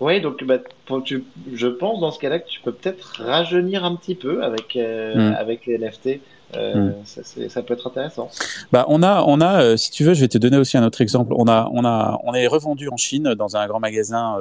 Oui, 0.00 0.20
donc 0.20 0.42
bah, 0.44 0.58
tu, 1.04 1.24
je 1.52 1.66
pense 1.66 2.00
dans 2.00 2.10
ce 2.10 2.18
cas-là 2.18 2.38
que 2.38 2.48
tu 2.48 2.60
peux 2.60 2.72
peut-être 2.72 3.22
rajeunir 3.22 3.84
un 3.84 3.94
petit 3.96 4.14
peu 4.14 4.42
avec, 4.42 4.76
euh, 4.76 5.14
Mm. 5.30 5.34
avec 5.38 5.66
les 5.66 5.74
NFT. 5.78 6.20
Euh, 6.56 6.90
Mm. 6.90 7.48
ça, 7.48 7.62
peut 7.62 7.74
être 7.74 7.88
intéressant. 7.88 8.30
Bah 8.72 8.86
on 8.88 9.02
a 9.02 9.22
on 9.26 9.40
a 9.42 9.62
euh, 9.62 9.76
si 9.76 9.90
tu 9.90 10.02
veux, 10.04 10.14
je 10.14 10.20
vais 10.22 10.28
te 10.28 10.38
donner 10.38 10.56
aussi 10.56 10.78
un 10.78 10.84
autre 10.86 11.02
exemple. 11.02 11.34
On 11.36 11.46
a 11.46 11.68
on 11.74 11.84
a 11.84 12.18
on 12.24 12.32
est 12.32 12.46
revendu 12.46 12.88
en 12.88 12.96
Chine 12.96 13.34
dans 13.34 13.56
un 13.58 13.66
grand 13.66 13.80
magasin 13.80 14.38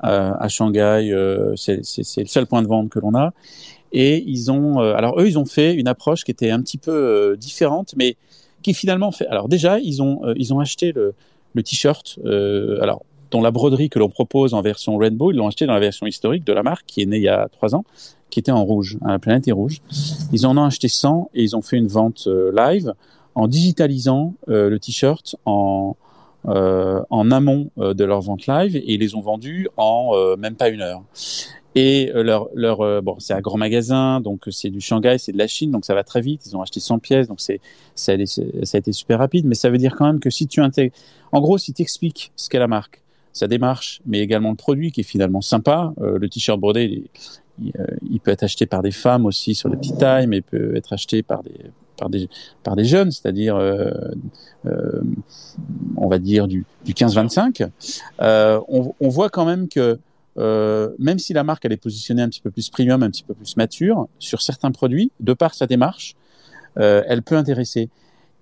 à 0.00 0.48
Shanghai. 0.48 1.12
c'est 1.56 1.76
le 2.18 2.26
seul 2.26 2.46
point 2.46 2.62
de 2.62 2.66
vente 2.66 2.88
que 2.90 2.98
l'on 2.98 3.14
a. 3.14 3.32
Et 3.92 4.24
ils 4.26 4.50
ont, 4.50 4.80
alors 4.80 5.20
eux, 5.20 5.28
ils 5.28 5.38
ont 5.38 5.46
fait 5.46 5.72
une 5.74 5.86
approche 5.86 6.24
qui 6.24 6.32
était 6.32 6.50
un 6.50 6.60
petit 6.60 6.76
peu 6.76 7.36
différente, 7.38 7.94
mais 7.96 8.16
qui 8.62 8.74
finalement 8.74 9.12
fait. 9.12 9.28
Alors 9.28 9.48
déjà, 9.48 9.78
ils 9.78 10.02
ont, 10.02 10.20
ils 10.34 10.52
ont 10.52 10.58
acheté 10.58 10.90
le, 10.92 11.14
le 11.56 11.62
t-shirt, 11.62 12.18
euh, 12.24 12.78
alors 12.82 13.04
dont 13.32 13.42
la 13.42 13.50
broderie 13.50 13.88
que 13.88 13.98
l'on 13.98 14.08
propose 14.08 14.54
en 14.54 14.60
version 14.60 14.96
Rainbow, 14.96 15.32
ils 15.32 15.36
l'ont 15.36 15.48
acheté 15.48 15.66
dans 15.66 15.72
la 15.72 15.80
version 15.80 16.06
historique 16.06 16.44
de 16.44 16.52
la 16.52 16.62
marque 16.62 16.86
qui 16.86 17.02
est 17.02 17.06
née 17.06 17.16
il 17.16 17.24
y 17.24 17.28
a 17.28 17.48
trois 17.50 17.74
ans, 17.74 17.84
qui 18.30 18.38
était 18.38 18.52
en 18.52 18.64
rouge. 18.64 18.98
hein, 19.02 19.10
la 19.10 19.18
planète 19.18 19.48
est 19.48 19.52
rouge. 19.52 19.80
Ils 20.32 20.46
en 20.46 20.56
ont 20.56 20.64
acheté 20.64 20.86
100 20.86 21.30
et 21.34 21.42
ils 21.42 21.56
ont 21.56 21.62
fait 21.62 21.76
une 21.76 21.88
vente 21.88 22.28
euh, 22.28 22.52
live 22.54 22.92
en 23.34 23.48
digitalisant 23.48 24.34
euh, 24.48 24.70
le 24.70 24.78
t-shirt 24.78 25.36
en 25.44 25.96
en 26.48 27.32
amont 27.32 27.70
de 27.76 28.04
leur 28.04 28.20
vente 28.20 28.46
live 28.46 28.76
et 28.76 28.94
ils 28.94 29.00
les 29.00 29.16
ont 29.16 29.20
vendus 29.20 29.66
en 29.76 30.12
même 30.38 30.54
pas 30.54 30.68
une 30.68 30.80
heure. 30.80 31.02
Et 31.76 32.10
euh, 32.14 32.22
leur, 32.22 32.48
leur 32.54 32.80
euh, 32.80 33.02
bon, 33.02 33.16
c'est 33.18 33.34
un 33.34 33.40
grand 33.40 33.58
magasin, 33.58 34.22
donc 34.22 34.44
c'est 34.50 34.70
du 34.70 34.80
Shanghai, 34.80 35.18
c'est 35.18 35.32
de 35.32 35.38
la 35.38 35.46
Chine, 35.46 35.70
donc 35.70 35.84
ça 35.84 35.94
va 35.94 36.04
très 36.04 36.22
vite. 36.22 36.46
Ils 36.46 36.56
ont 36.56 36.62
acheté 36.62 36.80
100 36.80 36.98
pièces, 37.00 37.28
donc 37.28 37.38
c'est 37.38 37.60
ça, 37.94 38.14
ça 38.24 38.42
a 38.42 38.78
été 38.78 38.92
super 38.92 39.18
rapide. 39.18 39.44
Mais 39.44 39.54
ça 39.54 39.68
veut 39.68 39.76
dire 39.76 39.94
quand 39.94 40.06
même 40.06 40.18
que 40.18 40.30
si 40.30 40.46
tu 40.46 40.62
intègres, 40.62 40.94
en 41.32 41.40
gros, 41.42 41.58
si 41.58 41.74
tu 41.74 41.82
expliques 41.82 42.32
ce 42.34 42.48
qu'est 42.48 42.58
la 42.58 42.66
marque, 42.66 43.02
sa 43.34 43.46
démarche, 43.46 44.00
mais 44.06 44.20
également 44.20 44.50
le 44.50 44.56
produit 44.56 44.90
qui 44.90 45.02
est 45.02 45.04
finalement 45.04 45.42
sympa, 45.42 45.92
euh, 46.00 46.18
le 46.18 46.28
t-shirt 46.30 46.58
brodé, 46.58 47.04
il, 47.62 47.72
euh, 47.78 48.18
peut 48.24 48.30
être 48.30 48.44
acheté 48.44 48.64
par 48.64 48.80
des 48.80 48.90
femmes 48.90 49.26
aussi 49.26 49.54
sur 49.54 49.68
les 49.68 49.76
petites 49.76 49.98
tailles, 49.98 50.26
mais 50.26 50.38
il 50.38 50.42
peut 50.42 50.74
être 50.76 50.94
acheté 50.94 51.22
par 51.22 51.42
des 51.42 51.52
par 51.96 52.08
des 52.10 52.28
par 52.62 52.76
des 52.76 52.84
jeunes, 52.84 53.10
c'est-à-dire 53.10 53.56
euh, 53.56 53.90
euh, 54.66 55.02
on 55.96 56.08
va 56.08 56.18
dire 56.18 56.46
du, 56.46 56.64
du 56.84 56.92
15-25. 56.92 57.68
Euh, 58.20 58.60
on, 58.68 58.94
on 59.00 59.08
voit 59.08 59.30
quand 59.30 59.44
même 59.44 59.68
que 59.68 59.98
euh, 60.38 60.90
même 60.98 61.18
si 61.18 61.32
la 61.32 61.44
marque 61.44 61.64
elle 61.64 61.72
est 61.72 61.78
positionnée 61.78 62.22
un 62.22 62.28
petit 62.28 62.40
peu 62.40 62.50
plus 62.50 62.68
premium, 62.68 63.02
un 63.02 63.10
petit 63.10 63.22
peu 63.22 63.34
plus 63.34 63.56
mature 63.56 64.08
sur 64.18 64.42
certains 64.42 64.70
produits, 64.70 65.10
de 65.20 65.32
par 65.32 65.54
sa 65.54 65.66
démarche, 65.66 66.14
euh, 66.78 67.02
elle 67.06 67.22
peut 67.22 67.36
intéresser. 67.36 67.88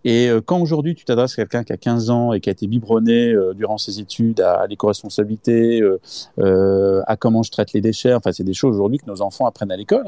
Et 0.06 0.28
euh, 0.28 0.42
quand 0.44 0.60
aujourd'hui 0.60 0.94
tu 0.94 1.04
t'adresses 1.04 1.32
à 1.32 1.36
quelqu'un 1.36 1.64
qui 1.64 1.72
a 1.72 1.76
15 1.78 2.10
ans 2.10 2.32
et 2.32 2.40
qui 2.40 2.50
a 2.50 2.52
été 2.52 2.66
biberonné 2.66 3.34
durant 3.54 3.78
ses 3.78 4.00
études 4.00 4.40
à, 4.40 4.66
l'éco-responsabilité, 4.66 5.82
à 6.38 7.16
comment 7.16 7.42
je 7.42 7.50
traite 7.50 7.72
les 7.72 7.80
déchets, 7.80 8.12
enfin 8.12 8.32
c'est 8.32 8.44
des 8.44 8.54
choses 8.54 8.74
aujourd'hui 8.74 8.98
que 8.98 9.06
nos 9.06 9.22
enfants 9.22 9.46
apprennent 9.46 9.72
à 9.72 9.76
l'école, 9.76 10.06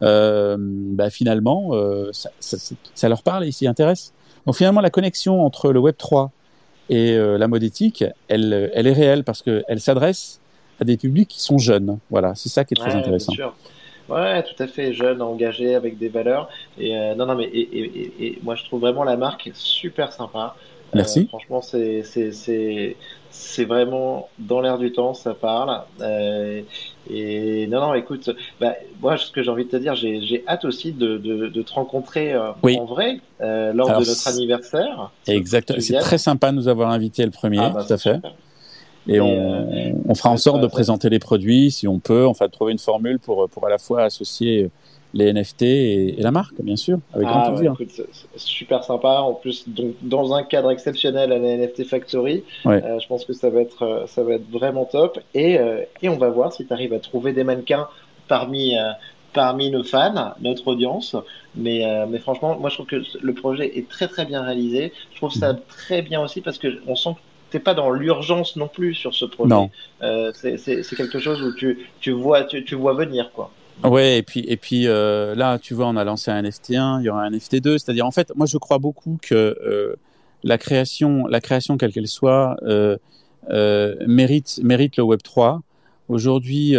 hein, 0.00 0.56
bah, 0.60 1.10
finalement 1.10 1.72
ça, 2.12 3.08
leur 3.08 3.22
parle 3.22 3.44
et 3.44 3.48
ils 3.48 3.52
s'y 3.52 3.66
intéressent. 3.66 4.12
Donc 4.46 4.56
finalement 4.56 4.82
la 4.82 4.90
connexion 4.90 5.44
entre 5.44 5.72
le 5.72 5.80
Web 5.80 5.96
3 5.96 6.30
et 6.90 7.16
la 7.16 7.48
mode 7.48 7.64
éthique, 7.64 8.04
elle 8.28 8.52
est 8.52 8.92
réelle 8.92 9.24
parce 9.24 9.42
qu'elle 9.42 9.80
s'adresse 9.80 10.40
à 10.84 10.86
des 10.86 10.96
publics 10.96 11.28
qui 11.28 11.40
sont 11.40 11.58
jeunes. 11.58 11.98
Voilà, 12.10 12.34
c'est 12.34 12.48
ça 12.50 12.64
qui 12.64 12.74
est 12.74 12.76
très 12.76 12.92
Ouais, 12.92 12.96
intéressant. 13.00 13.32
bien 13.32 13.46
sûr. 13.46 13.54
Ouais, 14.08 14.42
tout 14.42 14.62
à 14.62 14.66
fait, 14.66 14.92
jeune, 14.92 15.22
engagé, 15.22 15.74
avec 15.74 15.96
des 15.98 16.08
valeurs. 16.10 16.48
Et 16.78 16.94
euh, 16.96 17.14
non, 17.14 17.24
non, 17.26 17.34
mais 17.36 17.44
et, 17.44 17.60
et, 17.78 17.84
et, 18.20 18.26
et 18.26 18.38
moi 18.42 18.54
je 18.54 18.62
trouve 18.64 18.80
vraiment 18.82 19.02
la 19.02 19.16
marque 19.16 19.50
super 19.54 20.12
sympa. 20.12 20.54
Euh, 20.58 20.98
Merci. 20.98 21.26
franchement, 21.26 21.62
c'est 21.62 22.02
c'est 22.04 22.30
c'est 22.32 22.96
c'est 23.30 23.64
vraiment 23.64 24.28
dans 24.38 24.60
l'air 24.60 24.76
du 24.78 24.92
temps, 24.92 25.14
ça 25.14 25.32
parle. 25.32 25.80
Euh, 26.02 26.60
et 27.10 27.66
non, 27.66 27.80
non, 27.80 27.94
écoute, 27.94 28.28
bah, 28.60 28.74
moi 29.00 29.16
ce 29.16 29.30
que 29.30 29.42
j'ai 29.42 29.50
envie 29.50 29.64
de 29.64 29.70
te 29.70 29.76
dire, 29.78 29.94
j'ai 29.94 30.20
j'ai 30.20 30.44
hâte 30.46 30.66
aussi 30.66 30.92
de 30.92 31.16
de, 31.16 31.48
de 31.48 31.62
te 31.62 31.72
rencontrer 31.72 32.34
Oui. 32.62 32.76
en 32.78 32.84
vrai 32.84 33.20
lors 33.40 33.88
Alors, 33.88 34.00
de 34.02 34.06
notre 34.06 34.28
anniversaire. 34.28 35.10
Exactement. 35.26 35.80
C'est 35.80 35.98
très 35.98 36.18
sympa 36.18 36.50
de 36.50 36.56
nous 36.56 36.68
avoir 36.68 36.90
invités 36.90 37.24
le 37.24 37.30
premier, 37.30 37.58
Ah, 37.60 37.70
bah, 37.70 37.84
tout 37.86 37.92
à 37.94 37.96
fait. 37.96 38.14
super. 38.16 38.34
Et 39.06 39.20
on, 39.20 39.68
on 40.06 40.14
fera 40.14 40.30
en 40.30 40.36
sorte 40.36 40.60
de 40.60 40.66
présenter 40.66 41.08
les 41.08 41.18
produits 41.18 41.70
si 41.70 41.88
on 41.88 41.98
peut, 41.98 42.26
enfin 42.26 42.46
de 42.46 42.50
trouver 42.50 42.72
une 42.72 42.78
formule 42.78 43.18
pour, 43.18 43.48
pour 43.48 43.66
à 43.66 43.70
la 43.70 43.78
fois 43.78 44.02
associer 44.02 44.70
les 45.16 45.32
NFT 45.32 45.62
et, 45.62 46.18
et 46.18 46.22
la 46.22 46.32
marque, 46.32 46.60
bien 46.60 46.74
sûr, 46.74 46.98
avec 47.12 47.28
grand 47.28 47.38
Ah, 47.44 47.48
ouais, 47.50 47.54
plaisir. 47.54 47.72
écoute, 47.74 48.06
super 48.36 48.82
sympa. 48.82 49.20
En 49.20 49.34
plus, 49.34 49.68
donc, 49.68 49.94
dans 50.02 50.34
un 50.34 50.42
cadre 50.42 50.72
exceptionnel 50.72 51.30
à 51.32 51.38
la 51.38 51.56
NFT 51.56 51.84
Factory, 51.84 52.42
Ouais. 52.64 52.82
euh, 52.84 52.98
je 52.98 53.06
pense 53.06 53.24
que 53.24 53.32
ça 53.32 53.48
va 53.48 53.60
être, 53.60 53.82
euh, 53.82 54.06
ça 54.08 54.24
va 54.24 54.32
être 54.34 54.50
vraiment 54.50 54.84
top. 54.86 55.20
Et, 55.34 55.56
euh, 55.58 55.82
et 56.02 56.08
on 56.08 56.16
va 56.16 56.30
voir 56.30 56.52
si 56.52 56.66
tu 56.66 56.72
arrives 56.72 56.92
à 56.92 56.98
trouver 56.98 57.32
des 57.32 57.44
mannequins 57.44 57.86
parmi, 58.26 58.76
euh, 58.76 58.90
parmi 59.32 59.70
nos 59.70 59.84
fans, 59.84 60.34
notre 60.40 60.66
audience. 60.66 61.14
Mais, 61.54 61.86
euh, 61.86 62.06
mais 62.08 62.18
franchement, 62.18 62.58
moi, 62.58 62.68
je 62.68 62.74
trouve 62.74 62.86
que 62.86 63.00
le 63.22 63.34
projet 63.34 63.78
est 63.78 63.88
très, 63.88 64.08
très 64.08 64.24
bien 64.26 64.42
réalisé. 64.42 64.92
Je 65.12 65.16
trouve 65.18 65.32
ça 65.32 65.54
très 65.54 66.02
bien 66.02 66.20
aussi 66.22 66.40
parce 66.40 66.58
que 66.58 66.66
on 66.88 66.96
sent 66.96 67.10
que 67.14 67.20
t'es 67.54 67.60
pas 67.60 67.74
dans 67.74 67.92
l'urgence 67.92 68.56
non 68.56 68.66
plus 68.66 68.94
sur 68.94 69.14
ce 69.14 69.24
projet. 69.24 69.48
Non. 69.48 69.70
Euh, 70.02 70.32
c'est 70.34 70.96
quelque 70.96 71.20
chose 71.20 71.40
où 71.40 71.52
tu, 71.52 71.86
tu 72.00 72.10
vois, 72.10 72.42
tu, 72.42 72.64
tu 72.64 72.74
vois 72.74 72.94
venir, 72.94 73.30
quoi. 73.32 73.52
Ouais, 73.84 74.18
et 74.18 74.22
puis 74.22 74.44
et 74.48 74.56
puis 74.56 74.88
euh, 74.88 75.36
là, 75.36 75.60
tu 75.60 75.72
vois, 75.72 75.86
on 75.86 75.94
a 75.94 76.02
lancé 76.02 76.32
un 76.32 76.42
NFT1, 76.42 77.00
il 77.00 77.04
y 77.04 77.08
aura 77.08 77.22
un 77.22 77.30
NFT2, 77.30 77.78
c'est-à-dire 77.78 78.06
en 78.06 78.10
fait, 78.10 78.32
moi 78.34 78.46
je 78.46 78.58
crois 78.58 78.78
beaucoup 78.78 79.18
que 79.22 79.34
euh, 79.34 79.94
la 80.42 80.58
création, 80.58 81.28
la 81.28 81.40
création 81.40 81.76
quelle 81.76 81.92
qu'elle 81.92 82.08
soit, 82.08 82.56
mérite 84.04 84.60
mérite 84.64 84.96
le 84.96 85.04
Web 85.04 85.22
3. 85.22 85.62
Aujourd'hui, 86.08 86.72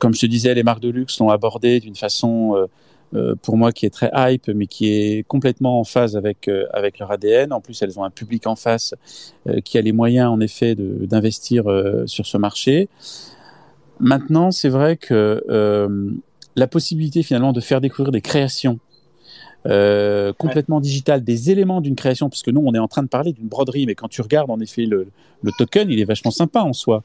comme 0.00 0.14
je 0.14 0.20
te 0.20 0.26
disais, 0.26 0.54
les 0.54 0.62
marques 0.62 0.80
de 0.80 0.88
luxe 0.88 1.18
l'ont 1.20 1.28
abordé 1.28 1.80
d'une 1.80 1.96
façon 1.96 2.66
euh, 3.14 3.34
pour 3.40 3.56
moi 3.56 3.72
qui 3.72 3.86
est 3.86 3.90
très 3.90 4.10
hype, 4.14 4.48
mais 4.48 4.66
qui 4.66 4.92
est 4.92 5.26
complètement 5.26 5.80
en 5.80 5.84
phase 5.84 6.16
avec 6.16 6.48
euh, 6.48 6.66
avec 6.72 6.98
leur 6.98 7.10
ADN. 7.10 7.52
En 7.52 7.60
plus, 7.60 7.80
elles 7.82 7.98
ont 7.98 8.04
un 8.04 8.10
public 8.10 8.46
en 8.46 8.56
face 8.56 8.94
euh, 9.48 9.60
qui 9.60 9.78
a 9.78 9.80
les 9.80 9.92
moyens, 9.92 10.30
en 10.30 10.40
effet, 10.40 10.74
d'investir 10.76 11.64
sur 12.06 12.26
ce 12.26 12.36
marché. 12.36 12.88
Maintenant, 14.00 14.50
c'est 14.50 14.68
vrai 14.68 14.96
que 14.96 15.42
la 16.56 16.66
possibilité 16.66 17.22
finalement 17.22 17.52
de 17.52 17.60
faire 17.60 17.80
découvrir 17.80 18.10
des 18.10 18.20
créations 18.20 18.78
euh, 19.66 20.32
complètement 20.32 20.80
digitales, 20.80 21.24
des 21.24 21.50
éléments 21.50 21.80
d'une 21.80 21.96
création, 21.96 22.28
parce 22.28 22.42
que 22.42 22.50
nous, 22.50 22.62
on 22.64 22.72
est 22.74 22.78
en 22.78 22.86
train 22.86 23.02
de 23.02 23.08
parler 23.08 23.32
d'une 23.32 23.48
broderie, 23.48 23.86
mais 23.86 23.96
quand 23.96 24.08
tu 24.08 24.22
regardes 24.22 24.50
en 24.50 24.60
effet 24.60 24.86
le, 24.86 25.08
le 25.42 25.52
token, 25.58 25.90
il 25.90 26.00
est 26.00 26.04
vachement 26.04 26.30
sympa 26.30 26.60
en 26.60 26.72
soi. 26.72 27.02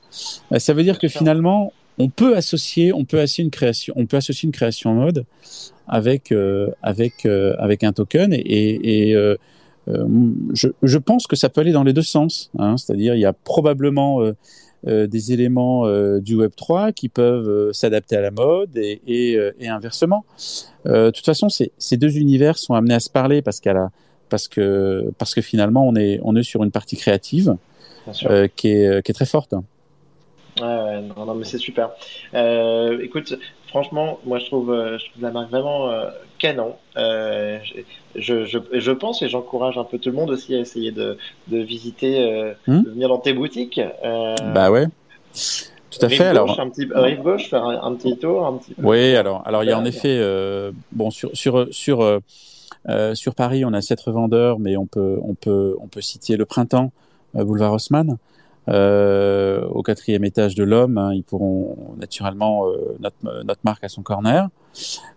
Euh, 0.51 0.59
ça 0.59 0.73
veut 0.73 0.83
dire 0.83 0.99
que 0.99 1.07
finalement, 1.07 1.73
on 1.97 2.09
peut 2.09 2.35
associer, 2.35 2.93
on 2.93 3.05
peut 3.05 3.19
associer 3.19 3.43
une 3.43 3.51
création, 3.51 3.93
on 3.97 4.05
peut 4.05 4.17
associer 4.17 4.47
une 4.47 4.53
création 4.53 4.93
mode 4.93 5.25
avec 5.87 6.31
euh, 6.31 6.69
avec 6.81 7.25
euh, 7.25 7.55
avec 7.59 7.83
un 7.83 7.93
token 7.93 8.33
et, 8.33 8.39
et, 9.09 9.15
euh, 9.15 9.35
euh, 9.89 10.07
je, 10.53 10.69
je 10.81 10.97
pense 10.97 11.27
que 11.27 11.35
ça 11.35 11.49
peut 11.49 11.61
aller 11.61 11.71
dans 11.71 11.83
les 11.83 11.93
deux 11.93 12.01
sens. 12.01 12.49
Hein, 12.57 12.77
C'est-à-dire, 12.77 13.15
il 13.15 13.21
y 13.21 13.25
a 13.25 13.33
probablement 13.33 14.21
euh, 14.21 14.33
euh, 14.87 15.07
des 15.07 15.33
éléments 15.33 15.85
euh, 15.85 16.19
du 16.19 16.35
Web 16.35 16.51
3 16.55 16.91
qui 16.93 17.09
peuvent 17.09 17.71
s'adapter 17.73 18.15
à 18.15 18.21
la 18.21 18.31
mode 18.31 18.75
et, 18.77 19.01
et, 19.07 19.35
euh, 19.37 19.51
et 19.59 19.67
inversement. 19.67 20.25
Euh, 20.85 21.07
de 21.07 21.11
toute 21.11 21.25
façon, 21.25 21.47
ces, 21.49 21.97
deux 21.97 22.17
univers 22.17 22.57
sont 22.57 22.73
amenés 22.73 22.95
à 22.95 22.99
se 22.99 23.09
parler 23.09 23.41
parce 23.41 23.59
qu'à 23.59 23.73
la 23.73 23.91
parce 24.29 24.47
que 24.47 25.11
parce 25.19 25.35
que 25.35 25.41
finalement 25.41 25.85
on 25.87 25.95
est 25.95 26.19
on 26.23 26.35
est 26.35 26.43
sur 26.43 26.63
une 26.63 26.71
partie 26.71 26.97
créative. 26.97 27.55
Euh, 28.25 28.49
qui, 28.53 28.67
est, 28.67 29.01
qui 29.01 29.11
est 29.11 29.15
très 29.15 29.25
forte. 29.25 29.53
Ouais, 30.59 30.65
ouais, 30.65 31.01
non, 31.01 31.25
non, 31.25 31.33
mais 31.35 31.45
c'est 31.45 31.57
super. 31.57 31.89
Euh, 32.33 32.99
écoute, 33.01 33.33
franchement, 33.67 34.19
moi 34.25 34.37
je 34.39 34.45
trouve, 34.45 34.71
euh, 34.71 34.97
je 34.99 35.09
trouve 35.09 35.23
la 35.23 35.31
marque 35.31 35.49
vraiment 35.49 35.89
euh, 35.89 36.09
canon. 36.37 36.75
Euh, 36.95 37.57
je, 38.15 38.45
je, 38.45 38.59
je 38.71 38.91
pense 38.91 39.21
et 39.23 39.29
j'encourage 39.29 39.77
un 39.77 39.83
peu 39.83 39.97
tout 39.97 40.09
le 40.09 40.15
monde 40.15 40.29
aussi 40.29 40.53
à 40.53 40.59
essayer 40.59 40.91
de, 40.91 41.17
de 41.47 41.57
visiter, 41.57 42.31
euh, 42.31 42.53
Hmm. 42.67 42.83
de 42.83 42.89
venir 42.91 43.09
dans 43.09 43.17
tes 43.17 43.33
boutiques. 43.33 43.79
Euh, 43.79 44.35
Bah 44.53 44.69
ouais, 44.69 44.85
tout 45.89 46.05
à 46.05 46.07
rive 46.07 46.17
fait. 46.17 46.25
Alors, 46.27 46.47
Gauche, 46.47 46.59
un 46.59 46.69
petit, 46.69 46.87
rive 46.93 47.21
gauche, 47.23 47.49
faire 47.49 47.63
un, 47.63 47.81
un 47.81 47.95
petit 47.95 48.15
tour, 48.17 48.45
un 48.45 48.57
petit 48.57 48.75
peu. 48.75 48.85
Oui, 48.85 49.15
alors, 49.15 49.41
alors 49.45 49.63
il 49.63 49.69
y 49.69 49.73
a 49.73 49.79
en 49.79 49.85
effet, 49.85 50.17
euh, 50.19 50.71
bon, 50.91 51.09
sur 51.09 51.31
sur 51.33 51.67
sur 51.71 52.01
euh, 52.89 53.15
sur 53.15 53.33
Paris, 53.33 53.65
on 53.65 53.73
a 53.73 53.81
sept 53.81 54.01
revendeurs, 54.01 54.59
mais 54.59 54.77
on 54.77 54.85
peut 54.85 55.17
on 55.23 55.33
peut 55.33 55.75
on 55.79 55.87
peut 55.87 56.01
citer 56.01 56.37
le 56.37 56.45
Printemps, 56.45 56.91
euh, 57.35 57.43
boulevard 57.43 57.73
Haussmann, 57.73 58.17
euh, 58.69 59.65
au 59.67 59.83
quatrième 59.83 60.23
étage 60.23 60.55
de 60.55 60.63
l'Homme. 60.63 60.97
hein, 60.97 61.13
ils 61.13 61.23
pourront 61.23 61.95
naturellement 61.97 62.67
euh, 62.67 62.95
notre 62.99 63.43
notre 63.43 63.61
marque 63.63 63.83
à 63.83 63.89
son 63.89 64.03
corner. 64.03 64.49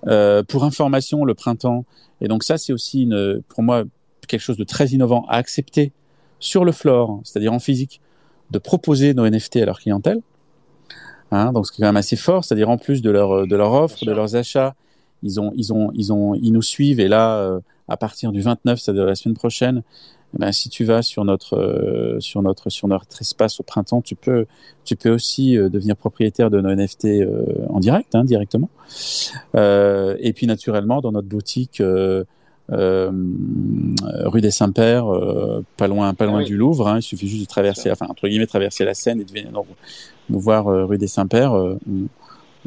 Euh, 0.06 0.42
pour 0.42 0.64
information, 0.64 1.24
le 1.24 1.34
Printemps, 1.34 1.84
et 2.20 2.28
donc 2.28 2.42
ça 2.42 2.58
c'est 2.58 2.72
aussi 2.72 3.02
une 3.02 3.42
pour 3.48 3.62
moi 3.62 3.84
quelque 4.26 4.40
chose 4.40 4.56
de 4.56 4.64
très 4.64 4.88
innovant 4.88 5.24
à 5.28 5.36
accepter 5.36 5.92
sur 6.40 6.64
le 6.64 6.72
floor, 6.72 7.20
c'est-à-dire 7.24 7.52
en 7.52 7.60
physique, 7.60 8.00
de 8.50 8.58
proposer 8.58 9.14
nos 9.14 9.28
NFT 9.28 9.56
à 9.56 9.66
leur 9.66 9.78
clientèle. 9.78 10.20
Hein, 11.32 11.52
donc, 11.52 11.66
ce 11.66 11.72
qui 11.72 11.80
est 11.80 11.82
quand 11.82 11.88
même 11.88 11.96
assez 11.96 12.16
fort, 12.16 12.44
c'est-à-dire 12.44 12.68
en 12.68 12.78
plus 12.78 13.02
de 13.02 13.10
leur 13.10 13.46
de 13.46 13.56
leur 13.56 13.72
offre, 13.72 14.04
de 14.04 14.12
leurs 14.12 14.36
achats, 14.36 14.74
ils 15.22 15.40
ont 15.40 15.52
ils 15.56 15.72
ont 15.72 15.90
ils 15.94 16.12
ont 16.12 16.34
ils 16.34 16.52
nous 16.52 16.62
suivent 16.62 17.00
et 17.00 17.08
là 17.08 17.38
euh, 17.38 17.60
à 17.88 17.96
partir 17.96 18.32
du 18.32 18.40
29, 18.40 18.78
c'est-à-dire 18.80 19.06
la 19.06 19.14
semaine 19.14 19.36
prochaine, 19.36 19.82
ben, 20.34 20.52
si 20.52 20.68
tu 20.68 20.84
vas 20.84 21.02
sur 21.02 21.24
notre 21.24 21.56
euh, 21.56 22.20
sur 22.20 22.42
notre 22.42 22.68
sur 22.70 22.88
notre 22.88 23.20
espace 23.20 23.58
au 23.60 23.62
printemps, 23.62 24.02
tu 24.02 24.14
peux 24.16 24.46
tu 24.84 24.96
peux 24.96 25.10
aussi 25.10 25.56
euh, 25.56 25.68
devenir 25.68 25.96
propriétaire 25.96 26.50
de 26.50 26.60
nos 26.60 26.74
NFT 26.74 27.04
euh, 27.06 27.44
en 27.70 27.80
direct, 27.80 28.14
hein, 28.14 28.24
directement. 28.24 28.68
Euh, 29.54 30.16
et 30.20 30.32
puis 30.32 30.46
naturellement 30.46 31.00
dans 31.00 31.12
notre 31.12 31.28
boutique. 31.28 31.80
Euh, 31.80 32.24
euh, 32.72 33.12
rue 34.24 34.40
des 34.40 34.50
Saints-Pères, 34.50 35.06
euh, 35.06 35.64
pas 35.76 35.86
loin, 35.86 36.12
pas 36.14 36.24
Ah 36.24 36.26
loin 36.26 36.38
oui. 36.40 36.46
du 36.46 36.56
Louvre. 36.56 36.88
Hein, 36.88 36.96
il 36.98 37.02
suffit 37.02 37.28
juste 37.28 37.42
de 37.42 37.46
traverser, 37.46 37.92
enfin 37.92 38.06
entre 38.08 38.26
guillemets, 38.26 38.46
traverser 38.48 38.84
la 38.84 38.92
Seine 38.92 39.20
et 39.20 39.24
de 39.24 39.30
venir 39.30 39.52
nous, 39.52 39.64
voir 40.40 40.66
rue 40.66 40.98
des 40.98 41.06
Saints-Pères. 41.06 41.54
euh, 41.56 41.78
on, 41.88 42.08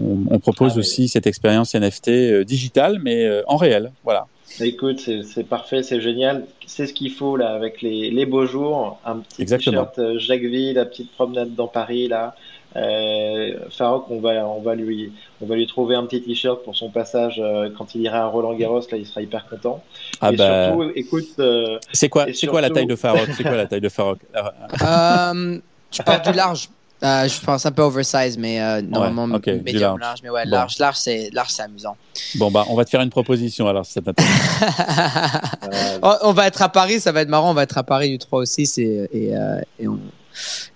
on- 0.02 0.24
on 0.32 0.40
propose 0.40 0.72
Ah 0.72 0.76
oui. 0.76 0.80
aussi 0.80 1.10
cette 1.10 1.28
expérience 1.28 1.76
NFT 1.76 2.44
digitale, 2.46 3.00
mais 3.04 3.26
euh, 3.26 3.42
en 3.48 3.58
réel. 3.58 3.92
Voilà. 4.06 4.28
Écoute, 4.62 5.00
c'est 5.00 5.24
c'est 5.24 5.44
parfait, 5.44 5.84
c'est 5.84 6.02
génial. 6.02 6.46
C'est 6.66 6.88
ce 6.88 6.94
qu'il 6.94 7.12
faut 7.12 7.38
là 7.38 7.54
avec 7.54 7.82
les, 7.82 8.12
les 8.12 8.26
beaux 8.26 8.46
jours. 8.46 9.00
Un 9.06 9.20
petit 9.20 9.42
Exactement. 9.42 9.86
t-shirt 9.86 10.00
euh, 10.00 10.20
Jacques 10.20 10.42
Ville, 10.42 10.76
la 10.76 10.86
petite 10.86 11.12
promenade 11.12 11.56
dans 11.56 11.68
Paris 11.68 12.08
là. 12.08 12.36
Euh, 12.76 13.54
Farok, 13.72 14.06
on 14.12 14.20
va, 14.20 14.46
on 14.46 14.62
va 14.62 14.76
lui, 14.76 15.12
on 15.42 15.48
va 15.48 15.56
lui 15.56 15.66
trouver 15.66 15.96
un 15.96 16.06
petit 16.06 16.22
t-shirt 16.22 16.64
pour 16.64 16.76
son 16.76 16.90
passage 16.90 17.42
euh, 17.44 17.70
quand 17.76 17.96
il 17.96 18.02
ira 18.02 18.20
à 18.20 18.26
Roland 18.28 18.54
Garros. 18.54 18.82
Là, 18.92 18.98
il 18.98 19.08
sera 19.08 19.22
hyper 19.22 19.48
content. 19.48 19.84
Ah 20.22 20.32
et 20.32 20.36
bah, 20.36 20.68
surtout, 20.68 20.92
écoute, 20.96 21.28
euh, 21.40 21.80
c'est 21.92 22.10
quoi, 22.10 22.28
c'est 22.34 22.48
quoi 22.48 22.62
la 22.62 22.70
taille 22.70 22.86
de 22.86 22.96
Farok 22.96 23.30
C'est 23.36 23.44
quoi 23.44 23.56
la 23.56 23.66
taille 23.66 23.82
de 23.82 23.90
Farok 23.90 24.20
Euh, 24.36 25.60
tu 25.90 26.04
parles 26.04 26.22
du 26.22 26.34
large. 26.34 26.70
Euh, 27.02 27.28
je 27.30 27.40
pense 27.46 27.66
un 27.66 27.72
peu 27.72 27.82
oversize, 27.82 28.38
mais 28.38 28.62
euh, 28.62 28.82
normalement 28.82 29.26
médium 29.28 29.82
large. 29.82 30.00
large. 30.02 30.20
Mais 30.24 30.30
ouais, 30.30 30.44
Bon. 30.46 30.52
large, 30.52 30.78
large, 30.80 30.98
c'est 30.98 31.30
large, 31.32 31.50
c'est 31.50 31.62
amusant. 31.64 31.96
Bon 32.36 32.52
bah, 32.52 32.66
on 32.70 32.76
va 32.76 32.84
te 32.84 32.90
faire 32.90 33.00
une 33.02 33.10
proposition 33.10 33.68
alors 33.70 33.86
si 33.86 33.94
ça 33.94 34.02
t'intéresse. 34.02 34.32
euh, 35.74 36.00
on, 36.04 36.16
on 36.30 36.34
va 36.34 36.48
être 36.48 36.62
à 36.62 36.68
Paris, 36.70 37.00
ça 37.00 37.12
va 37.14 37.22
être 37.22 37.30
marrant. 37.30 37.52
On 37.52 37.54
va 37.54 37.64
être 37.64 37.78
à 37.78 37.84
Paris 37.84 38.10
du 38.10 38.18
3 38.18 38.40
au 38.42 38.46
6 38.46 38.78
et, 38.80 39.10
et, 39.14 39.36
euh, 39.38 39.62
et, 39.80 39.88
on- 39.88 40.00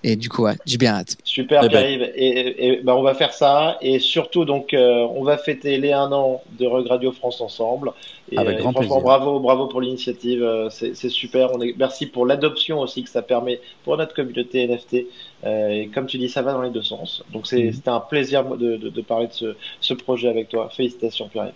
et 0.03 0.15
du 0.15 0.29
coup, 0.29 0.43
ouais, 0.43 0.55
j'ai 0.65 0.77
bien 0.77 0.93
hâte. 0.95 1.15
super 1.23 1.61
Eh 1.63 1.69
ben. 1.69 1.77
Pierre-Yves. 1.79 2.11
Et, 2.15 2.81
bah, 2.83 2.95
on 2.95 3.01
va 3.01 3.13
faire 3.13 3.33
ça. 3.33 3.77
Et 3.81 3.99
surtout, 3.99 4.45
donc, 4.45 4.73
euh, 4.73 5.07
on 5.15 5.23
va 5.23 5.37
fêter 5.37 5.77
les 5.77 5.91
un 5.91 6.11
an 6.11 6.41
de 6.59 6.65
Rug 6.65 6.87
Radio 6.87 7.11
France 7.11 7.41
ensemble. 7.41 7.91
Et, 8.31 8.37
Avec 8.37 8.57
euh, 8.57 8.61
grand 8.61 8.71
franchement, 8.71 8.95
plaisir. 8.95 9.03
bravo, 9.03 9.39
bravo 9.39 9.67
pour 9.67 9.81
l'initiative. 9.81 10.41
euh, 10.43 10.69
C'est 10.69 10.95
c'est 10.95 11.09
super. 11.09 11.53
On 11.53 11.61
est, 11.61 11.75
merci 11.77 12.05
pour 12.07 12.25
l'adoption 12.25 12.79
aussi 12.79 13.03
que 13.03 13.09
ça 13.09 13.21
permet 13.21 13.59
pour 13.83 13.97
notre 13.97 14.13
communauté 14.13 14.67
NFT. 14.67 15.05
Euh, 15.45 15.69
et 15.69 15.87
comme 15.87 16.05
tu 16.07 16.17
dis, 16.17 16.29
ça 16.29 16.41
va 16.41 16.53
dans 16.53 16.61
les 16.61 16.69
deux 16.69 16.81
sens. 16.83 17.23
Donc, 17.31 17.47
c'est- 17.47 17.63
Mhm. 17.63 17.73
c'était 17.73 17.89
un 17.89 17.99
plaisir 17.99 18.43
de, 18.45 18.77
de, 18.77 18.89
de 18.89 19.01
parler 19.01 19.27
de 19.27 19.33
ce, 19.33 19.55
ce 19.81 19.93
projet 19.93 20.29
avec 20.29 20.49
toi. 20.49 20.69
Félicitations, 20.75 21.27
Pierre. 21.29 21.51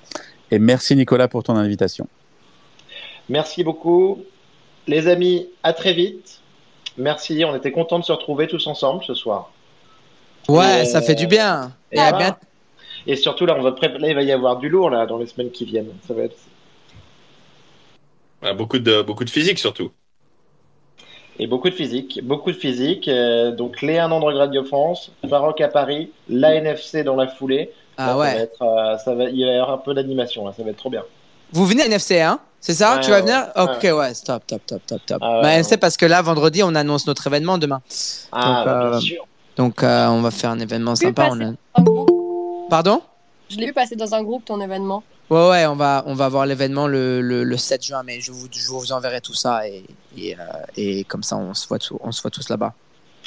Et 0.51 0.60
merci 0.60 0.95
Nicolas 0.95 1.28
pour 1.28 1.43
ton 1.43 1.55
invitation. 1.55 2.08
Merci 3.30 3.64
beaucoup. 3.64 4.24
Les 4.88 5.08
amis, 5.08 5.47
à 5.64 5.74
très 5.74 5.93
vite. 5.93 6.39
Merci. 6.98 7.43
On 7.45 7.56
était 7.56 7.72
contents 7.72 8.00
de 8.00 8.04
se 8.06 8.12
retrouver 8.12 8.48
tous 8.48 8.68
ensemble 8.68 9.04
ce 9.06 9.14
soir. 9.14 9.52
Ouais, 10.48 10.84
Et, 10.84 10.86
ça 10.86 11.02
fait 11.02 11.16
du 11.16 11.28
bien. 11.28 11.76
Et 11.91 11.98
Et, 11.98 12.00
à 12.00 12.10
voilà. 12.10 12.18
bientôt. 12.18 12.38
Et 13.08 13.16
surtout, 13.16 13.45
là, 13.45 13.56
on 13.58 13.62
va 13.64 13.72
pré- 13.74 13.98
là, 13.98 14.10
il 14.10 14.16
va 14.16 14.24
y 14.24 14.32
avoir 14.32 14.58
du 14.58 14.70
lourd 14.70 14.89
là, 14.89 15.06
dans 15.06 15.18
les 15.18 15.28
semaines 15.28 15.52
qui 15.52 15.66
viennent. 15.66 15.91
Ça 16.08 16.14
va 16.14 16.24
être 16.24 16.38
beaucoup 18.56 18.80
de 18.80 19.02
beaucoup 19.04 19.24
de 19.26 19.30
physique 19.30 19.60
surtout. 19.60 19.91
Et 21.39 21.48
beaucoup 21.48 21.70
de 21.70 21.76
physique, 21.76 22.20
beaucoup 22.24 22.52
de 22.52 22.58
physique. 22.58 23.08
Euh, 23.08 23.52
donc 23.52 23.82
les 23.82 23.98
1 24.00 24.12
an 24.12 24.20
de 24.20 24.36
Radio 24.36 24.64
France, 24.64 25.12
Farok 25.30 25.62
à 25.62 25.68
Paris, 25.68 26.12
l'ANFC 26.30 27.04
dans 27.04 27.16
la 27.16 27.28
foulée. 27.28 27.74
Là, 28.06 28.08
Ah 28.08 28.16
ça 28.16 28.16
va 28.16 28.20
ouais. 28.20 28.36
être, 28.36 28.62
euh, 28.64 28.98
ça 28.98 29.14
va, 29.16 29.26
il 29.26 29.45
va 29.45 29.52
y 29.52 29.56
avoir 29.56 29.72
un 29.72 29.78
peu 29.78 29.93
d'animation, 29.93 30.45
là, 30.45 30.54
ça 30.54 30.64
va 30.64 30.72
être 30.72 30.78
trop 30.78 30.89
bien. 30.89 31.04
Vous 31.52 31.66
venez 31.66 31.84
à 31.84 31.86
NFC, 31.88 32.20
hein? 32.22 32.39
C'est 32.68 32.74
ça? 32.74 32.95
Ouais, 32.95 33.01
Tu 33.01 33.11
vas 33.11 33.22
venir? 33.22 33.47
Ok, 33.55 33.82
ouais, 33.97 34.13
stop, 34.13 34.45
top, 34.45 34.61
top, 34.68 34.82
top, 34.86 35.01
top. 35.05 35.18
Ah 35.22 35.36
ouais, 35.38 35.41
bah, 35.41 35.47
ouais. 35.47 35.53
NFC 35.55 35.78
parce 35.78 35.95
que 35.95 36.05
là, 36.05 36.22
vendredi, 36.22 36.61
on 36.63 36.76
annonce 36.76 37.07
notre 37.07 37.26
événement 37.28 37.57
demain. 37.57 37.82
Ah, 38.34 38.43
Donc, 38.57 38.65
bah, 38.65 38.89
bien 38.89 38.97
euh, 38.97 38.99
sûr. 38.99 39.26
Donc, 39.55 39.84
euh, 39.84 40.07
on 40.07 40.22
va 40.22 40.32
faire 40.32 40.49
un 40.49 40.59
événement 40.59 40.93
sympa. 40.97 41.30
on 41.32 41.39
a-. 41.39 41.53
Pardon? 42.70 43.01
Je 43.49 43.55
l'ai 43.55 43.68
vu 43.68 43.74
passer 43.74 43.95
dans 43.95 44.13
un 44.13 44.22
groupe 44.22 44.43
ton 44.43 44.59
événement. 44.59 45.01
Ouais, 45.30 45.47
ouais, 45.49 45.65
on 45.65 45.76
va, 45.76 46.03
on 46.07 46.13
va 46.13 46.26
avoir 46.26 46.45
l'événement 46.45 46.88
le, 46.88 47.22
le, 47.22 47.45
le 47.45 47.57
7 47.57 47.86
juin, 47.86 48.01
mais 48.03 48.20
je 48.20 48.34
vous, 48.34 48.47
je 48.51 48.68
vous 48.68 48.91
enverrai 48.91 49.22
tout 49.22 49.34
ça 49.34 49.65
et, 49.65 49.86
et, 50.18 50.36
euh, 50.36 50.43
et 50.76 51.05
comme 51.05 51.24
ça, 51.24 51.38
on 51.38 51.53
se 51.53 51.65
voit, 51.70 51.80
tout- 51.80 51.97
on 52.03 52.11
se 52.11 52.22
voit 52.22 52.32
tous 52.32 52.49
là-bas. 52.49 52.74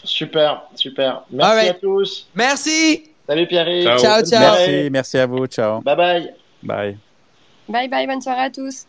Super, 0.04 0.64
super. 0.74 1.22
Merci 1.30 1.50
Alright. 1.50 1.70
à 1.70 1.74
tous. 1.80 2.26
Merci 2.34 3.04
Salut 3.26 3.46
Pierre. 3.46 3.66
Ciao. 3.84 3.98
Ciao, 3.98 4.22
ciao. 4.22 4.40
Merci, 4.40 4.88
merci 4.90 5.16
à 5.18 5.26
vous. 5.26 5.46
Ciao. 5.46 5.80
Bye 5.80 5.96
bye. 5.96 6.34
Bye. 6.62 6.98
Bye 7.70 7.88
bye, 7.88 8.06
bonne 8.06 8.20
soirée 8.20 8.42
à 8.42 8.50
tous. 8.50 8.84